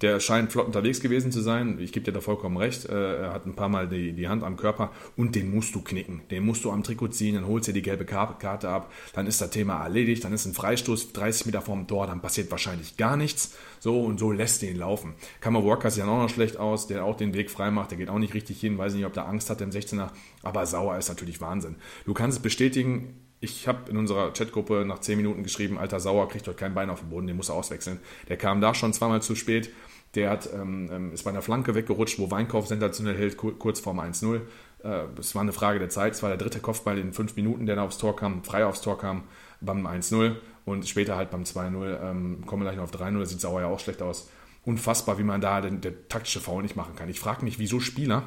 der 0.00 0.20
scheint 0.20 0.52
flott 0.52 0.66
unterwegs 0.66 1.00
gewesen 1.00 1.32
zu 1.32 1.40
sein. 1.40 1.80
Ich 1.80 1.90
gebe 1.90 2.04
dir 2.04 2.12
da 2.12 2.20
vollkommen 2.20 2.56
recht. 2.56 2.84
Äh, 2.84 3.22
er 3.22 3.32
hat 3.32 3.44
ein 3.44 3.56
paar 3.56 3.68
Mal 3.68 3.88
die, 3.88 4.12
die 4.12 4.28
Hand 4.28 4.44
am 4.44 4.56
Körper 4.56 4.92
und 5.16 5.34
den 5.34 5.52
musst 5.52 5.74
du 5.74 5.82
knicken. 5.82 6.22
Den 6.30 6.46
musst 6.46 6.64
du 6.64 6.70
am 6.70 6.84
Trikot 6.84 7.08
ziehen, 7.08 7.34
dann 7.34 7.48
holst 7.48 7.66
du 7.66 7.72
die 7.72 7.82
gelbe 7.82 8.04
Karte 8.04 8.68
ab. 8.68 8.92
Dann 9.14 9.26
ist 9.26 9.40
das 9.40 9.50
Thema 9.50 9.82
erledigt. 9.82 10.22
Dann 10.22 10.32
ist 10.32 10.46
ein 10.46 10.54
Freistoß 10.54 11.12
30 11.12 11.46
Meter 11.46 11.60
vorm 11.60 11.88
Tor. 11.88 12.06
Dann 12.06 12.20
passiert 12.20 12.52
wahrscheinlich 12.52 12.96
gar 12.96 13.16
nichts. 13.16 13.56
So 13.80 14.00
und 14.04 14.20
so 14.20 14.30
lässt 14.30 14.62
du 14.62 14.66
ihn 14.66 14.76
laufen. 14.76 15.14
Kammer 15.40 15.64
Walker 15.64 15.90
sieht 15.90 16.04
dann 16.04 16.10
auch 16.10 16.22
noch 16.22 16.30
schlecht 16.30 16.56
aus, 16.56 16.86
der 16.86 17.04
auch 17.04 17.16
den 17.16 17.34
Weg 17.34 17.50
frei 17.50 17.72
macht. 17.72 17.90
Der 17.90 17.98
geht 17.98 18.10
auch 18.10 18.20
nicht 18.20 18.34
richtig 18.34 18.60
hin. 18.60 18.78
Weiß 18.78 18.94
nicht, 18.94 19.06
ob 19.06 19.12
der 19.12 19.26
Angst 19.26 19.50
hat 19.50 19.60
im 19.60 19.70
16er. 19.70 20.10
Aber 20.44 20.66
sauer 20.66 20.96
ist 20.98 21.08
natürlich 21.08 21.40
Wahnsinn. 21.40 21.74
Du 22.06 22.14
kannst 22.14 22.38
es 22.38 22.42
bestätigen 22.42 23.21
ich 23.42 23.66
habe 23.66 23.90
in 23.90 23.96
unserer 23.96 24.32
Chatgruppe 24.32 24.84
nach 24.86 25.00
10 25.00 25.16
Minuten 25.16 25.42
geschrieben, 25.42 25.76
alter 25.76 25.98
Sauer 25.98 26.28
kriegt 26.28 26.46
heute 26.46 26.56
kein 26.56 26.74
Bein 26.74 26.90
auf 26.90 27.00
den 27.00 27.10
Boden, 27.10 27.26
den 27.26 27.36
muss 27.36 27.48
er 27.48 27.56
auswechseln. 27.56 27.98
Der 28.28 28.36
kam 28.36 28.60
da 28.60 28.72
schon 28.72 28.92
zweimal 28.92 29.20
zu 29.20 29.34
spät. 29.34 29.70
Der 30.14 30.30
hat, 30.30 30.48
ähm, 30.54 30.88
ähm 30.92 31.12
ist 31.12 31.24
bei 31.24 31.30
einer 31.30 31.42
Flanke 31.42 31.74
weggerutscht, 31.74 32.20
wo 32.20 32.30
Weinkauf 32.30 32.68
sensationell 32.68 33.16
hält, 33.16 33.36
kurz 33.36 33.80
vorm 33.80 33.98
1-0. 33.98 34.42
Äh, 34.84 35.04
es 35.18 35.34
war 35.34 35.42
eine 35.42 35.52
Frage 35.52 35.80
der 35.80 35.88
Zeit. 35.88 36.12
Es 36.12 36.22
war 36.22 36.30
der 36.30 36.38
dritte 36.38 36.60
Kopfball 36.60 36.98
in 36.98 37.12
fünf 37.12 37.34
Minuten, 37.34 37.66
der 37.66 37.74
da 37.74 37.82
aufs 37.82 37.98
Tor 37.98 38.14
kam, 38.14 38.44
frei 38.44 38.64
aufs 38.64 38.80
Tor 38.80 38.96
kam 38.96 39.24
beim 39.60 39.86
1-0 39.88 40.36
und 40.64 40.88
später 40.88 41.16
halt 41.16 41.32
beim 41.32 41.42
2-0. 41.42 42.00
Ähm, 42.00 42.46
kommen 42.46 42.62
wir 42.62 42.70
gleich 42.70 42.76
noch 42.76 42.84
auf 42.84 42.92
3-0, 42.92 43.18
da 43.18 43.26
sieht 43.26 43.40
Sauer 43.40 43.62
ja 43.62 43.66
auch 43.66 43.80
schlecht 43.80 44.02
aus. 44.02 44.30
Unfassbar, 44.64 45.18
wie 45.18 45.24
man 45.24 45.40
da 45.40 45.60
den, 45.60 45.80
der 45.80 46.08
taktische 46.08 46.38
Foul 46.38 46.62
nicht 46.62 46.76
machen 46.76 46.94
kann. 46.94 47.08
Ich 47.08 47.18
frage 47.18 47.44
mich, 47.44 47.58
wieso 47.58 47.80
Spieler 47.80 48.22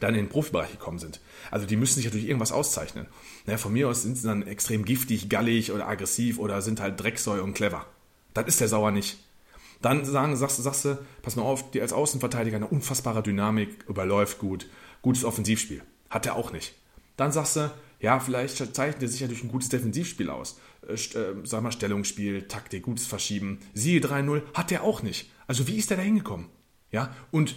dann 0.00 0.14
in 0.14 0.24
den 0.24 0.28
Profibereich 0.28 0.72
gekommen 0.72 0.98
sind. 0.98 1.20
Also 1.50 1.66
die 1.66 1.76
müssen 1.76 1.96
sich 1.96 2.04
natürlich 2.04 2.28
irgendwas 2.28 2.52
auszeichnen. 2.52 3.06
Naja, 3.46 3.58
von 3.58 3.72
mir 3.72 3.88
aus 3.88 4.02
sind 4.02 4.16
sie 4.16 4.26
dann 4.26 4.46
extrem 4.46 4.84
giftig, 4.84 5.28
gallig 5.28 5.72
oder 5.72 5.88
aggressiv 5.88 6.38
oder 6.38 6.62
sind 6.62 6.80
halt 6.80 7.00
Drecksäu 7.00 7.42
und 7.42 7.54
clever. 7.54 7.86
Das 8.34 8.46
ist 8.46 8.60
der 8.60 8.68
Sauer 8.68 8.90
nicht. 8.90 9.18
Dann 9.82 10.04
sagen, 10.04 10.36
sagst, 10.36 10.62
sagst 10.62 10.84
du, 10.84 10.98
pass 11.22 11.36
mal 11.36 11.42
auf, 11.42 11.70
die 11.70 11.80
als 11.80 11.92
Außenverteidiger 11.92 12.56
eine 12.56 12.66
unfassbare 12.66 13.22
Dynamik, 13.22 13.84
überläuft 13.88 14.38
gut, 14.38 14.68
gutes 15.02 15.24
Offensivspiel. 15.24 15.82
Hat 16.10 16.26
er 16.26 16.36
auch 16.36 16.52
nicht. 16.52 16.74
Dann 17.16 17.32
sagst 17.32 17.56
du, 17.56 17.70
ja, 18.00 18.20
vielleicht 18.20 18.74
zeichnet 18.74 19.02
er 19.02 19.08
sich 19.08 19.20
ja 19.20 19.26
durch 19.26 19.42
ein 19.42 19.48
gutes 19.48 19.68
Defensivspiel 19.68 20.30
aus. 20.30 20.58
Äh, 20.86 20.94
äh, 20.94 21.34
sag 21.44 21.62
mal, 21.62 21.72
Stellungsspiel, 21.72 22.48
Taktik, 22.48 22.82
gutes 22.82 23.06
Verschieben. 23.06 23.60
Siehe 23.74 24.00
3-0, 24.00 24.42
hat 24.54 24.72
er 24.72 24.82
auch 24.82 25.02
nicht. 25.02 25.30
Also 25.46 25.66
wie 25.66 25.76
ist 25.76 25.90
der 25.90 25.96
da 25.96 26.02
hingekommen? 26.02 26.48
Ja, 26.90 27.14
und 27.30 27.56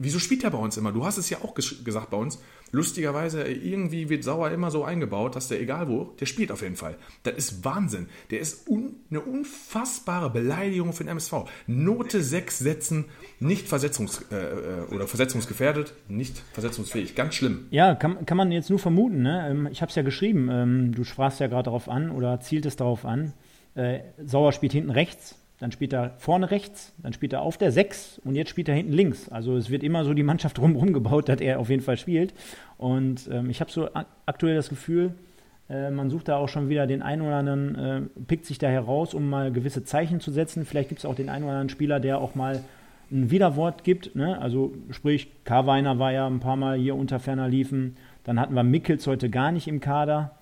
wieso 0.00 0.18
spielt 0.18 0.42
er 0.42 0.50
bei 0.50 0.58
uns 0.58 0.76
immer? 0.76 0.90
Du 0.90 1.04
hast 1.04 1.18
es 1.18 1.30
ja 1.30 1.38
auch 1.44 1.54
gesagt 1.54 2.10
bei 2.10 2.16
uns. 2.16 2.40
Lustigerweise, 2.72 3.42
irgendwie 3.44 4.08
wird 4.08 4.24
Sauer 4.24 4.50
immer 4.50 4.70
so 4.70 4.84
eingebaut, 4.84 5.36
dass 5.36 5.48
der, 5.48 5.60
egal 5.60 5.88
wo, 5.88 6.14
der 6.20 6.26
spielt 6.26 6.50
auf 6.50 6.62
jeden 6.62 6.76
Fall. 6.76 6.96
Das 7.22 7.34
ist 7.34 7.64
Wahnsinn. 7.64 8.08
Der 8.30 8.40
ist 8.40 8.68
un, 8.68 8.96
eine 9.10 9.20
unfassbare 9.20 10.30
Beleidigung 10.30 10.92
für 10.92 11.04
den 11.04 11.10
MSV. 11.10 11.44
Note 11.66 12.22
6 12.22 12.58
setzen, 12.58 13.06
nicht 13.40 13.68
versetzungs, 13.68 14.24
äh, 14.30 14.36
äh, 14.36 14.94
oder 14.94 15.06
versetzungsgefährdet, 15.06 15.94
nicht 16.08 16.42
versetzungsfähig. 16.52 17.14
Ganz 17.14 17.34
schlimm. 17.34 17.66
Ja, 17.70 17.94
kann, 17.94 18.24
kann 18.24 18.36
man 18.36 18.52
jetzt 18.52 18.70
nur 18.70 18.78
vermuten. 18.78 19.22
Ne? 19.22 19.48
Ähm, 19.50 19.68
ich 19.70 19.82
habe 19.82 19.90
es 19.90 19.96
ja 19.96 20.02
geschrieben. 20.02 20.48
Ähm, 20.50 20.94
du 20.94 21.04
sprachst 21.04 21.40
ja 21.40 21.48
gerade 21.48 21.64
darauf 21.64 21.88
an 21.88 22.10
oder 22.10 22.40
zieltest 22.40 22.80
darauf 22.80 23.04
an. 23.04 23.32
Äh, 23.74 24.00
Sauer 24.24 24.52
spielt 24.52 24.72
hinten 24.72 24.90
rechts 24.90 25.39
dann 25.60 25.72
spielt 25.72 25.92
er 25.92 26.14
vorne 26.16 26.50
rechts, 26.50 26.94
dann 27.02 27.12
spielt 27.12 27.34
er 27.34 27.42
auf 27.42 27.58
der 27.58 27.70
6 27.70 28.22
und 28.24 28.34
jetzt 28.34 28.48
spielt 28.48 28.68
er 28.68 28.74
hinten 28.74 28.92
links. 28.92 29.28
Also 29.28 29.56
es 29.56 29.70
wird 29.70 29.82
immer 29.82 30.04
so 30.04 30.14
die 30.14 30.22
Mannschaft 30.22 30.58
drumherum 30.58 30.92
gebaut, 30.92 31.28
dass 31.28 31.40
er 31.40 31.60
auf 31.60 31.68
jeden 31.68 31.82
Fall 31.82 31.98
spielt. 31.98 32.34
Und 32.78 33.28
ähm, 33.30 33.50
ich 33.50 33.60
habe 33.60 33.70
so 33.70 33.88
aktuell 34.26 34.56
das 34.56 34.70
Gefühl, 34.70 35.12
äh, 35.68 35.90
man 35.90 36.08
sucht 36.08 36.28
da 36.28 36.36
auch 36.36 36.48
schon 36.48 36.70
wieder 36.70 36.86
den 36.86 37.02
einen 37.02 37.20
oder 37.22 37.36
anderen, 37.36 37.74
äh, 37.76 38.00
pickt 38.26 38.46
sich 38.46 38.58
da 38.58 38.68
heraus, 38.68 39.12
um 39.12 39.28
mal 39.28 39.52
gewisse 39.52 39.84
Zeichen 39.84 40.20
zu 40.20 40.32
setzen. 40.32 40.64
Vielleicht 40.64 40.88
gibt 40.88 41.00
es 41.00 41.04
auch 41.04 41.14
den 41.14 41.28
einen 41.28 41.44
oder 41.44 41.52
anderen 41.52 41.68
Spieler, 41.68 42.00
der 42.00 42.18
auch 42.18 42.34
mal 42.34 42.64
ein 43.12 43.30
Widerwort 43.30 43.84
gibt. 43.84 44.16
Ne? 44.16 44.40
Also 44.40 44.72
sprich, 44.90 45.28
Karweiner 45.44 45.98
war 45.98 46.10
ja 46.10 46.26
ein 46.26 46.40
paar 46.40 46.56
Mal 46.56 46.78
hier 46.78 46.96
unter 46.96 47.20
ferner 47.20 47.48
liefen. 47.48 47.96
Dann 48.24 48.40
hatten 48.40 48.54
wir 48.54 48.62
Mickels 48.62 49.06
heute 49.06 49.28
gar 49.28 49.52
nicht 49.52 49.68
im 49.68 49.80
Kader. 49.80 50.36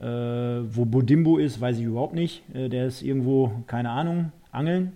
Äh, 0.00 0.06
wo 0.06 0.84
Bodimbo 0.84 1.38
ist, 1.38 1.60
weiß 1.60 1.78
ich 1.78 1.84
überhaupt 1.84 2.14
nicht. 2.14 2.42
Äh, 2.52 2.68
der 2.68 2.86
ist 2.86 3.02
irgendwo, 3.02 3.52
keine 3.68 3.90
Ahnung, 3.90 4.32
Angeln. 4.54 4.92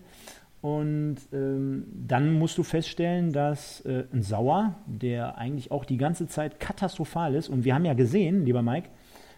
Und 0.60 1.16
ähm, 1.32 1.84
dann 1.94 2.32
musst 2.32 2.58
du 2.58 2.64
feststellen, 2.64 3.32
dass 3.32 3.80
äh, 3.82 4.04
ein 4.12 4.22
Sauer, 4.22 4.74
der 4.86 5.38
eigentlich 5.38 5.70
auch 5.70 5.84
die 5.84 5.98
ganze 5.98 6.26
Zeit 6.26 6.58
katastrophal 6.58 7.34
ist, 7.34 7.48
und 7.48 7.64
wir 7.64 7.74
haben 7.74 7.84
ja 7.84 7.94
gesehen, 7.94 8.44
lieber 8.44 8.62
Mike, 8.62 8.88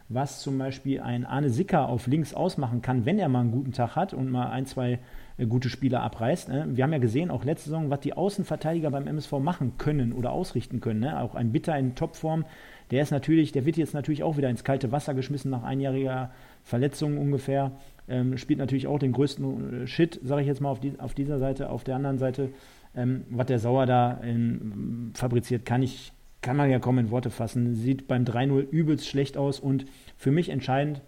was 0.08 0.40
zum 0.40 0.58
Beispiel 0.58 1.00
ein 1.00 1.24
Arne 1.24 1.50
Sicker 1.50 1.88
auf 1.88 2.06
links 2.08 2.34
ausmachen 2.34 2.82
kann, 2.82 3.06
wenn 3.06 3.18
er 3.18 3.28
mal 3.28 3.40
einen 3.40 3.52
guten 3.52 3.72
Tag 3.72 3.96
hat 3.96 4.12
und 4.12 4.30
mal 4.30 4.50
ein, 4.50 4.66
zwei 4.66 4.98
äh, 5.38 5.46
gute 5.46 5.68
Spieler 5.68 6.02
abreißt. 6.02 6.48
Ne? 6.48 6.66
Wir 6.70 6.84
haben 6.84 6.92
ja 6.92 6.98
gesehen, 6.98 7.30
auch 7.30 7.44
letzte 7.44 7.70
Saison, 7.70 7.90
was 7.90 8.00
die 8.00 8.14
Außenverteidiger 8.14 8.90
beim 8.90 9.06
MSV 9.06 9.32
machen 9.34 9.78
können 9.78 10.12
oder 10.12 10.32
ausrichten 10.32 10.80
können. 10.80 11.00
Ne? 11.00 11.20
Auch 11.20 11.34
ein 11.34 11.52
Bitter 11.52 11.78
in 11.78 11.94
Topform, 11.94 12.44
der 12.90 13.02
ist 13.02 13.12
natürlich, 13.12 13.52
der 13.52 13.64
wird 13.66 13.76
jetzt 13.76 13.94
natürlich 13.94 14.24
auch 14.24 14.36
wieder 14.36 14.50
ins 14.50 14.64
kalte 14.64 14.90
Wasser 14.90 15.14
geschmissen 15.14 15.50
nach 15.50 15.62
einjähriger 15.62 16.32
Verletzung 16.64 17.16
ungefähr. 17.16 17.72
Ähm, 18.10 18.36
spielt 18.36 18.58
natürlich 18.58 18.86
auch 18.86 18.98
den 18.98 19.12
größten 19.12 19.82
äh, 19.82 19.86
Shit, 19.86 20.20
sage 20.22 20.42
ich 20.42 20.48
jetzt 20.48 20.60
mal 20.60 20.70
auf, 20.70 20.80
die, 20.80 20.98
auf, 20.98 21.14
dieser 21.14 21.38
Seite. 21.38 21.70
Auf 21.70 21.84
der 21.84 21.96
anderen 21.96 22.18
Seite, 22.18 22.50
ähm, 22.94 23.24
was 23.30 23.46
der 23.46 23.58
Sauer 23.58 23.86
da 23.86 24.12
in, 24.22 25.12
fabriziert, 25.14 25.64
kann 25.64 25.82
ich, 25.82 26.12
kann 26.42 26.56
man 26.56 26.70
ja 26.70 26.78
kaum 26.78 26.98
in 26.98 27.10
Worte 27.10 27.30
fassen. 27.30 27.74
Sieht 27.74 28.08
beim 28.08 28.24
3-0 28.24 28.60
übelst 28.70 29.06
schlecht 29.06 29.36
aus 29.36 29.60
und 29.60 29.86
für 30.16 30.30
mich 30.30 30.48
entscheidend, 30.48 31.02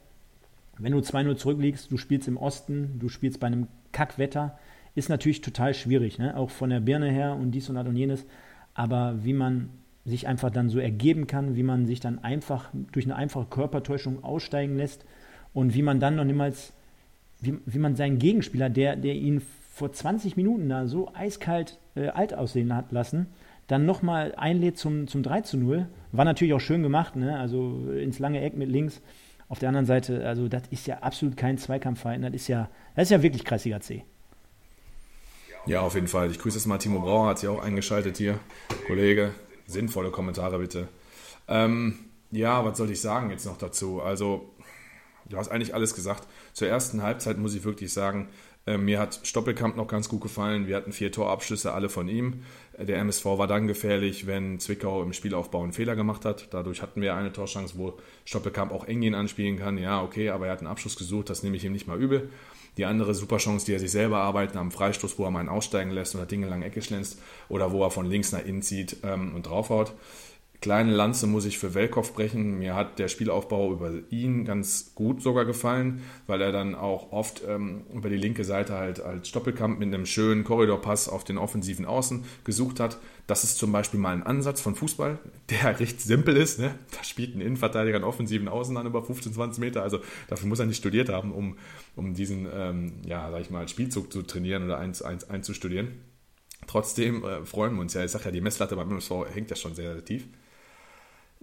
wenn 0.78 0.92
du 0.92 0.98
2-0 0.98 1.36
zurückliegst, 1.36 1.90
du 1.90 1.96
spielst 1.96 2.28
im 2.28 2.36
Osten, 2.36 2.98
du 2.98 3.08
spielst 3.08 3.40
bei 3.40 3.46
einem 3.46 3.66
Kackwetter, 3.92 4.58
ist 4.94 5.08
natürlich 5.08 5.40
total 5.40 5.74
schwierig, 5.74 6.18
ne? 6.18 6.36
auch 6.36 6.50
von 6.50 6.70
der 6.70 6.80
Birne 6.80 7.10
her 7.10 7.34
und 7.34 7.50
dies 7.52 7.68
und 7.68 7.76
das 7.76 7.86
und 7.86 7.96
jenes. 7.96 8.26
Aber 8.74 9.24
wie 9.24 9.32
man 9.32 9.70
sich 10.04 10.26
einfach 10.26 10.50
dann 10.50 10.68
so 10.68 10.78
ergeben 10.78 11.26
kann, 11.26 11.56
wie 11.56 11.62
man 11.62 11.86
sich 11.86 12.00
dann 12.00 12.18
einfach 12.18 12.70
durch 12.92 13.06
eine 13.06 13.16
einfache 13.16 13.46
Körpertäuschung 13.46 14.24
aussteigen 14.24 14.76
lässt 14.76 15.04
und 15.54 15.74
wie 15.74 15.82
man 15.82 16.00
dann 16.00 16.16
noch 16.16 16.24
niemals, 16.24 16.72
wie, 17.42 17.58
wie 17.66 17.78
man 17.78 17.96
seinen 17.96 18.18
Gegenspieler, 18.18 18.70
der, 18.70 18.96
der 18.96 19.14
ihn 19.14 19.42
vor 19.72 19.92
20 19.92 20.36
Minuten 20.36 20.68
da 20.68 20.86
so 20.86 21.12
eiskalt 21.14 21.78
äh, 21.94 22.08
alt 22.08 22.34
aussehen 22.34 22.74
hat 22.74 22.92
lassen, 22.92 23.26
dann 23.66 23.84
nochmal 23.84 24.34
einlädt 24.36 24.78
zum, 24.78 25.08
zum 25.08 25.22
3 25.22 25.42
zu 25.42 25.56
0. 25.58 25.86
War 26.12 26.24
natürlich 26.24 26.54
auch 26.54 26.60
schön 26.60 26.82
gemacht, 26.82 27.16
ne? 27.16 27.38
also 27.38 27.90
ins 27.92 28.18
lange 28.18 28.40
Eck 28.40 28.56
mit 28.56 28.68
links. 28.68 29.02
Auf 29.48 29.58
der 29.58 29.68
anderen 29.68 29.86
Seite, 29.86 30.26
also 30.26 30.48
das 30.48 30.62
ist 30.70 30.86
ja 30.86 31.00
absolut 31.00 31.36
kein 31.36 31.58
Zweikampfverhalten, 31.58 32.22
das 32.22 32.34
ist 32.34 32.48
ja, 32.48 32.70
das 32.94 33.04
ist 33.04 33.10
ja 33.10 33.22
wirklich 33.22 33.44
kreisiger 33.44 33.80
C. 33.80 34.04
Ja, 35.66 35.80
auf 35.82 35.94
jeden 35.94 36.08
Fall. 36.08 36.30
Ich 36.30 36.38
grüße 36.38 36.56
jetzt 36.56 36.66
mal 36.66 36.78
Timo 36.78 37.00
Brauer, 37.00 37.28
hat 37.28 37.38
sich 37.38 37.48
auch 37.48 37.62
eingeschaltet 37.62 38.16
hier. 38.16 38.38
Kollege, 38.86 39.32
sinnvolle 39.66 40.10
Kommentare 40.10 40.58
bitte. 40.58 40.88
Ähm, 41.48 41.98
ja, 42.30 42.64
was 42.64 42.78
soll 42.78 42.90
ich 42.90 43.00
sagen 43.00 43.30
jetzt 43.30 43.44
noch 43.46 43.58
dazu? 43.58 44.00
Also, 44.00 44.51
du 45.28 45.36
hast 45.36 45.48
eigentlich 45.48 45.74
alles 45.74 45.94
gesagt. 45.94 46.26
Zur 46.52 46.68
ersten 46.68 47.02
Halbzeit 47.02 47.38
muss 47.38 47.54
ich 47.54 47.64
wirklich 47.64 47.92
sagen, 47.92 48.28
äh, 48.66 48.78
mir 48.78 49.00
hat 49.00 49.20
Stoppelkamp 49.24 49.76
noch 49.76 49.88
ganz 49.88 50.08
gut 50.08 50.20
gefallen. 50.20 50.66
Wir 50.66 50.76
hatten 50.76 50.92
vier 50.92 51.10
Torabschlüsse, 51.10 51.72
alle 51.72 51.88
von 51.88 52.08
ihm. 52.08 52.42
Äh, 52.78 52.86
der 52.86 52.98
MSV 52.98 53.24
war 53.24 53.46
dann 53.46 53.66
gefährlich, 53.66 54.26
wenn 54.26 54.60
Zwickau 54.60 55.02
im 55.02 55.12
Spielaufbau 55.12 55.62
einen 55.62 55.72
Fehler 55.72 55.96
gemacht 55.96 56.24
hat. 56.24 56.48
Dadurch 56.52 56.80
hatten 56.80 57.00
wir 57.00 57.14
eine 57.14 57.32
Torchance, 57.32 57.76
wo 57.76 57.98
Stoppelkamp 58.24 58.70
auch 58.70 58.84
Engin 58.84 59.14
anspielen 59.14 59.58
kann. 59.58 59.78
Ja, 59.78 60.02
okay, 60.02 60.30
aber 60.30 60.46
er 60.46 60.52
hat 60.52 60.60
einen 60.60 60.68
Abschluss 60.68 60.96
gesucht, 60.96 61.28
das 61.28 61.42
nehme 61.42 61.56
ich 61.56 61.64
ihm 61.64 61.72
nicht 61.72 61.88
mal 61.88 62.00
übel. 62.00 62.30
Die 62.78 62.86
andere 62.86 63.14
Superchance, 63.14 63.66
die 63.66 63.74
er 63.74 63.80
sich 63.80 63.90
selber 63.90 64.18
arbeitet, 64.18 64.56
am 64.56 64.70
Freistoß, 64.70 65.18
wo 65.18 65.24
er 65.24 65.30
mal 65.30 65.40
einen 65.40 65.50
aussteigen 65.50 65.90
lässt 65.90 66.14
und 66.14 66.20
das 66.20 66.28
Ding 66.28 66.42
in 66.42 66.48
lange 66.48 66.64
Ecke 66.64 66.80
schlänzt 66.80 67.20
oder 67.50 67.70
wo 67.72 67.82
er 67.82 67.90
von 67.90 68.06
links 68.06 68.32
nach 68.32 68.44
innen 68.44 68.62
zieht 68.62 68.98
ähm, 69.02 69.34
und 69.34 69.46
draufhaut. 69.46 69.92
Kleine 70.62 70.92
Lanze 70.92 71.26
muss 71.26 71.44
ich 71.44 71.58
für 71.58 71.74
Welkow 71.74 72.14
brechen. 72.14 72.60
Mir 72.60 72.76
hat 72.76 73.00
der 73.00 73.08
Spielaufbau 73.08 73.72
über 73.72 73.94
ihn 74.10 74.44
ganz 74.44 74.92
gut 74.94 75.20
sogar 75.20 75.44
gefallen, 75.44 76.02
weil 76.28 76.40
er 76.40 76.52
dann 76.52 76.76
auch 76.76 77.10
oft 77.10 77.42
ähm, 77.48 77.82
über 77.92 78.08
die 78.08 78.16
linke 78.16 78.44
Seite 78.44 78.74
halt 78.74 79.00
als 79.00 79.26
Stoppelkamp 79.26 79.80
mit 79.80 79.88
einem 79.88 80.06
schönen 80.06 80.44
Korridorpass 80.44 81.08
auf 81.08 81.24
den 81.24 81.36
offensiven 81.36 81.84
Außen 81.84 82.24
gesucht 82.44 82.78
hat. 82.78 82.98
Das 83.26 83.42
ist 83.42 83.58
zum 83.58 83.72
Beispiel 83.72 83.98
mal 83.98 84.14
ein 84.14 84.22
Ansatz 84.22 84.60
von 84.60 84.76
Fußball, 84.76 85.18
der 85.50 85.80
recht 85.80 86.00
simpel 86.00 86.36
ist. 86.36 86.60
Ne? 86.60 86.72
Da 86.96 87.02
spielt 87.02 87.34
ein 87.34 87.40
Innenverteidiger 87.40 87.96
einen 87.96 88.04
offensiven 88.04 88.46
Außen 88.46 88.76
an 88.76 88.86
über 88.86 89.02
15, 89.02 89.34
20 89.34 89.60
Meter. 89.60 89.82
Also 89.82 89.98
dafür 90.28 90.48
muss 90.48 90.60
er 90.60 90.66
nicht 90.66 90.78
studiert 90.78 91.08
haben, 91.08 91.32
um, 91.32 91.56
um 91.96 92.14
diesen, 92.14 92.46
ähm, 92.54 92.92
ja, 93.04 93.28
sag 93.32 93.40
ich 93.40 93.50
mal, 93.50 93.66
Spielzug 93.66 94.12
zu 94.12 94.22
trainieren 94.22 94.62
oder 94.62 94.78
einzustudieren. 94.78 95.88
Trotzdem 96.68 97.24
äh, 97.24 97.44
freuen 97.44 97.74
wir 97.74 97.80
uns 97.80 97.94
ja. 97.94 98.04
Ich 98.04 98.12
sage 98.12 98.26
ja, 98.26 98.30
die 98.30 98.40
Messlatte 98.40 98.76
beim 98.76 98.92
MSV 98.92 99.26
hängt 99.34 99.50
ja 99.50 99.56
schon 99.56 99.74
sehr, 99.74 99.94
sehr 99.94 100.04
tief. 100.04 100.28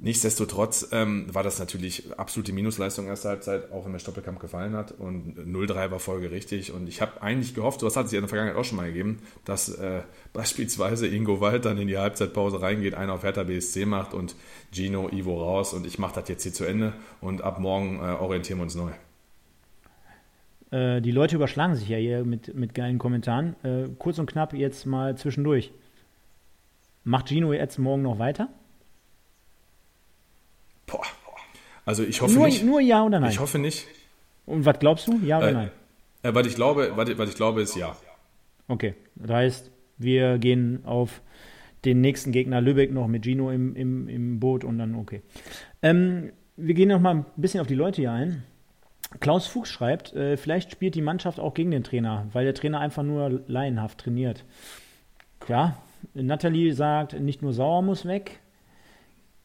Nichtsdestotrotz 0.02 0.88
ähm, 0.94 1.26
war 1.34 1.44
das 1.44 1.60
natürlich 1.60 2.18
absolute 2.18 2.54
Minusleistung 2.54 3.08
erster 3.08 3.30
Halbzeit, 3.30 3.70
auch 3.74 3.84
wenn 3.84 3.92
der 3.92 4.00
Stoppelkampf 4.00 4.40
gefallen 4.40 4.74
hat. 4.74 4.94
Und 4.94 5.38
0-3 5.38 5.92
war 5.92 6.00
folgerichtig. 6.00 6.72
Und 6.72 6.88
ich 6.88 7.02
habe 7.02 7.22
eigentlich 7.22 7.54
gehofft, 7.54 7.84
was 7.84 7.98
hat 7.98 8.06
es 8.06 8.14
ja 8.14 8.20
in 8.20 8.24
der 8.24 8.30
Vergangenheit 8.30 8.58
auch 8.58 8.64
schon 8.64 8.78
mal 8.78 8.88
gegeben, 8.88 9.20
dass 9.44 9.68
äh, 9.68 10.02
beispielsweise 10.32 11.06
Ingo 11.06 11.42
Wald 11.42 11.66
dann 11.66 11.78
in 11.78 11.90
die 11.90 11.98
Halbzeitpause 11.98 12.62
reingeht, 12.62 12.94
einer 12.94 13.12
auf 13.14 13.24
Hertha 13.24 13.44
BSC 13.44 13.86
macht 13.86 14.14
und 14.14 14.36
Gino, 14.72 15.10
Ivo 15.10 15.44
raus. 15.44 15.74
Und 15.74 15.86
ich 15.86 16.00
mache 16.00 16.16
das 16.16 16.30
jetzt 16.30 16.44
hier 16.44 16.54
zu 16.54 16.64
Ende. 16.64 16.94
Und 17.20 17.42
ab 17.42 17.60
morgen 17.60 17.98
äh, 17.98 18.14
orientieren 18.14 18.60
wir 18.60 18.64
uns 18.64 18.76
neu. 18.76 18.92
Äh, 20.72 21.02
die 21.02 21.12
Leute 21.12 21.36
überschlagen 21.36 21.76
sich 21.76 21.90
ja 21.90 21.98
hier 21.98 22.24
mit, 22.24 22.56
mit 22.56 22.74
geilen 22.74 23.00
Kommentaren. 23.00 23.56
Äh, 23.64 23.90
kurz 23.98 24.18
und 24.18 24.32
knapp 24.32 24.54
jetzt 24.54 24.86
mal 24.86 25.18
zwischendurch. 25.18 25.74
Macht 27.04 27.28
Gino 27.28 27.52
jetzt 27.52 27.80
morgen 27.80 28.04
noch 28.04 28.18
weiter? 28.18 28.48
Boah. 30.92 31.04
Also 31.86 32.04
ich 32.04 32.22
hoffe 32.22 32.34
nur, 32.34 32.46
nicht. 32.46 32.64
Nur 32.64 32.80
ja 32.80 33.04
oder 33.04 33.20
nein? 33.20 33.32
Ich 33.32 33.40
hoffe 33.40 33.60
nicht. 33.60 33.88
Und 34.46 34.66
was 34.66 34.80
glaubst 34.80 35.08
du? 35.08 35.20
Ja 35.24 35.38
oder 35.38 35.50
äh, 35.50 35.54
nein? 35.54 35.72
Äh, 36.24 36.34
was, 36.34 36.48
ich 36.48 36.56
glaube, 36.56 36.92
was, 36.96 37.18
was 37.18 37.30
ich 37.30 37.36
glaube, 37.36 37.62
ist 37.62 37.76
ja. 37.76 37.96
Okay. 38.68 38.96
Das 39.16 39.32
heißt, 39.32 39.72
wir 39.98 40.38
gehen 40.38 40.86
auf 40.86 41.22
den 41.86 42.02
nächsten 42.02 42.32
Gegner 42.32 42.62
Lübeck 42.62 42.92
noch 42.92 43.08
mit 43.08 43.24
Gino 43.24 43.52
im, 43.52 43.76
im, 43.76 44.08
im 44.10 44.40
Boot 44.40 44.64
und 44.64 44.78
dann 44.80 44.96
okay. 44.96 45.22
Ähm, 45.82 46.32
wir 46.58 46.74
gehen 46.74 46.90
noch 46.90 47.00
mal 47.00 47.16
ein 47.16 47.26
bisschen 47.38 47.62
auf 47.62 47.68
die 47.68 47.76
Leute 47.76 48.02
hier 48.02 48.12
ein. 48.12 48.44
Klaus 49.20 49.48
Fuchs 49.48 49.70
schreibt, 49.70 50.14
äh, 50.14 50.38
vielleicht 50.38 50.72
spielt 50.72 50.94
die 50.94 51.02
Mannschaft 51.02 51.40
auch 51.40 51.54
gegen 51.54 51.72
den 51.72 51.84
Trainer, 51.84 52.28
weil 52.34 52.46
der 52.46 52.54
Trainer 52.54 52.80
einfach 52.80 53.02
nur 53.02 53.42
laienhaft 53.48 54.00
trainiert. 54.00 54.46
Ja, 55.48 55.78
Nathalie 56.14 56.74
sagt, 56.74 57.20
nicht 57.20 57.42
nur 57.42 57.54
Sauer 57.54 57.82
muss 57.82 58.06
weg, 58.06 58.40